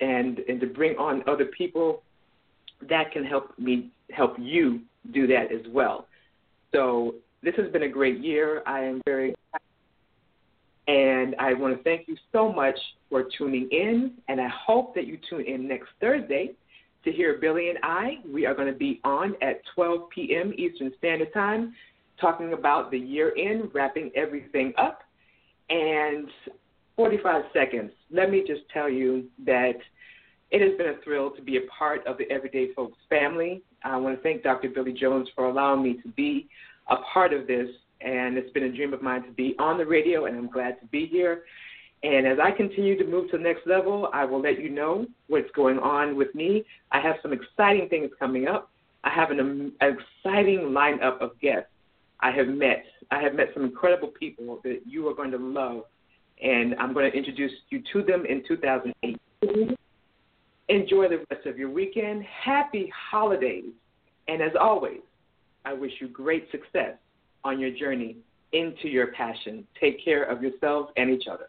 and, 0.00 0.38
and 0.40 0.60
to 0.60 0.66
bring 0.66 0.96
on 0.96 1.22
other 1.26 1.46
people 1.46 2.02
that 2.88 3.12
can 3.12 3.24
help 3.24 3.58
me 3.58 3.90
help 4.10 4.34
you 4.38 4.80
do 5.12 5.26
that 5.26 5.52
as 5.52 5.66
well. 5.68 6.06
So 6.72 7.14
this 7.42 7.54
has 7.56 7.70
been 7.72 7.84
a 7.84 7.88
great 7.88 8.20
year. 8.20 8.62
I 8.66 8.80
am 8.80 9.00
very 9.04 9.34
And 10.86 11.34
I 11.38 11.54
want 11.54 11.76
to 11.76 11.82
thank 11.82 12.08
you 12.08 12.16
so 12.32 12.52
much 12.52 12.78
for 13.08 13.24
tuning 13.36 13.68
in, 13.70 14.12
and 14.28 14.40
I 14.40 14.48
hope 14.48 14.94
that 14.94 15.06
you 15.06 15.18
tune 15.28 15.44
in 15.46 15.68
next 15.68 15.88
Thursday 16.00 16.52
to 17.04 17.12
hear 17.12 17.38
Billy 17.38 17.70
and 17.70 17.78
I. 17.82 18.18
We 18.32 18.46
are 18.46 18.54
going 18.54 18.72
to 18.72 18.78
be 18.78 19.00
on 19.04 19.34
at 19.42 19.62
12 19.74 20.10
p.m. 20.10 20.52
Eastern 20.56 20.92
Standard 20.98 21.32
Time 21.32 21.74
talking 22.20 22.52
about 22.52 22.90
the 22.90 22.98
year 22.98 23.32
end, 23.36 23.70
wrapping 23.74 24.10
everything 24.14 24.72
up. 24.78 25.00
And 25.70 26.28
45 26.96 27.44
seconds. 27.52 27.90
Let 28.10 28.30
me 28.30 28.44
just 28.46 28.62
tell 28.72 28.88
you 28.88 29.24
that 29.46 29.74
it 30.50 30.60
has 30.60 30.76
been 30.76 30.88
a 30.88 31.02
thrill 31.02 31.30
to 31.30 31.42
be 31.42 31.56
a 31.56 31.62
part 31.76 32.06
of 32.06 32.18
the 32.18 32.30
Everyday 32.30 32.72
Folks 32.74 32.98
family. 33.08 33.62
I 33.84 33.96
want 33.96 34.16
to 34.16 34.22
thank 34.22 34.42
Dr. 34.42 34.68
Billy 34.68 34.92
Jones 34.92 35.28
for 35.34 35.46
allowing 35.46 35.82
me 35.82 35.94
to 36.02 36.08
be 36.10 36.48
a 36.88 36.96
part 37.12 37.32
of 37.32 37.46
this, 37.46 37.68
and 38.00 38.36
it's 38.36 38.50
been 38.52 38.64
a 38.64 38.72
dream 38.72 38.92
of 38.92 39.02
mine 39.02 39.22
to 39.24 39.30
be 39.32 39.54
on 39.58 39.78
the 39.78 39.86
radio, 39.86 40.26
and 40.26 40.36
I'm 40.36 40.50
glad 40.50 40.80
to 40.80 40.86
be 40.86 41.06
here. 41.06 41.44
And 42.02 42.26
as 42.26 42.38
I 42.42 42.50
continue 42.50 42.98
to 42.98 43.06
move 43.06 43.30
to 43.30 43.36
the 43.36 43.42
next 43.42 43.66
level, 43.66 44.08
I 44.12 44.24
will 44.24 44.40
let 44.40 44.60
you 44.60 44.70
know 44.70 45.06
what's 45.28 45.50
going 45.54 45.78
on 45.78 46.16
with 46.16 46.34
me. 46.34 46.64
I 46.90 47.00
have 47.00 47.16
some 47.22 47.32
exciting 47.32 47.88
things 47.88 48.10
coming 48.18 48.48
up. 48.48 48.70
I 49.04 49.10
have 49.10 49.30
an 49.30 49.40
um, 49.40 49.72
exciting 49.80 50.70
lineup 50.70 51.20
of 51.20 51.38
guests 51.40 51.68
I 52.20 52.30
have 52.30 52.48
met. 52.48 52.84
I 53.10 53.20
have 53.20 53.34
met 53.34 53.48
some 53.54 53.64
incredible 53.64 54.08
people 54.08 54.60
that 54.64 54.80
you 54.86 55.08
are 55.08 55.14
going 55.14 55.30
to 55.32 55.38
love, 55.38 55.82
and 56.42 56.74
I'm 56.76 56.92
going 56.92 57.10
to 57.10 57.16
introduce 57.16 57.52
you 57.70 57.82
to 57.92 58.02
them 58.02 58.24
in 58.26 58.42
2018. 58.48 59.76
Enjoy 60.68 61.08
the 61.08 61.24
rest 61.30 61.46
of 61.46 61.58
your 61.58 61.70
weekend. 61.70 62.24
Happy 62.24 62.90
holidays. 63.10 63.70
And 64.28 64.40
as 64.40 64.52
always, 64.58 65.00
I 65.64 65.72
wish 65.72 65.92
you 66.00 66.08
great 66.08 66.50
success 66.50 66.96
on 67.44 67.60
your 67.60 67.70
journey 67.70 68.16
into 68.52 68.88
your 68.88 69.08
passion. 69.08 69.66
Take 69.80 70.04
care 70.04 70.24
of 70.24 70.42
yourselves 70.42 70.90
and 70.96 71.10
each 71.10 71.26
other. 71.28 71.48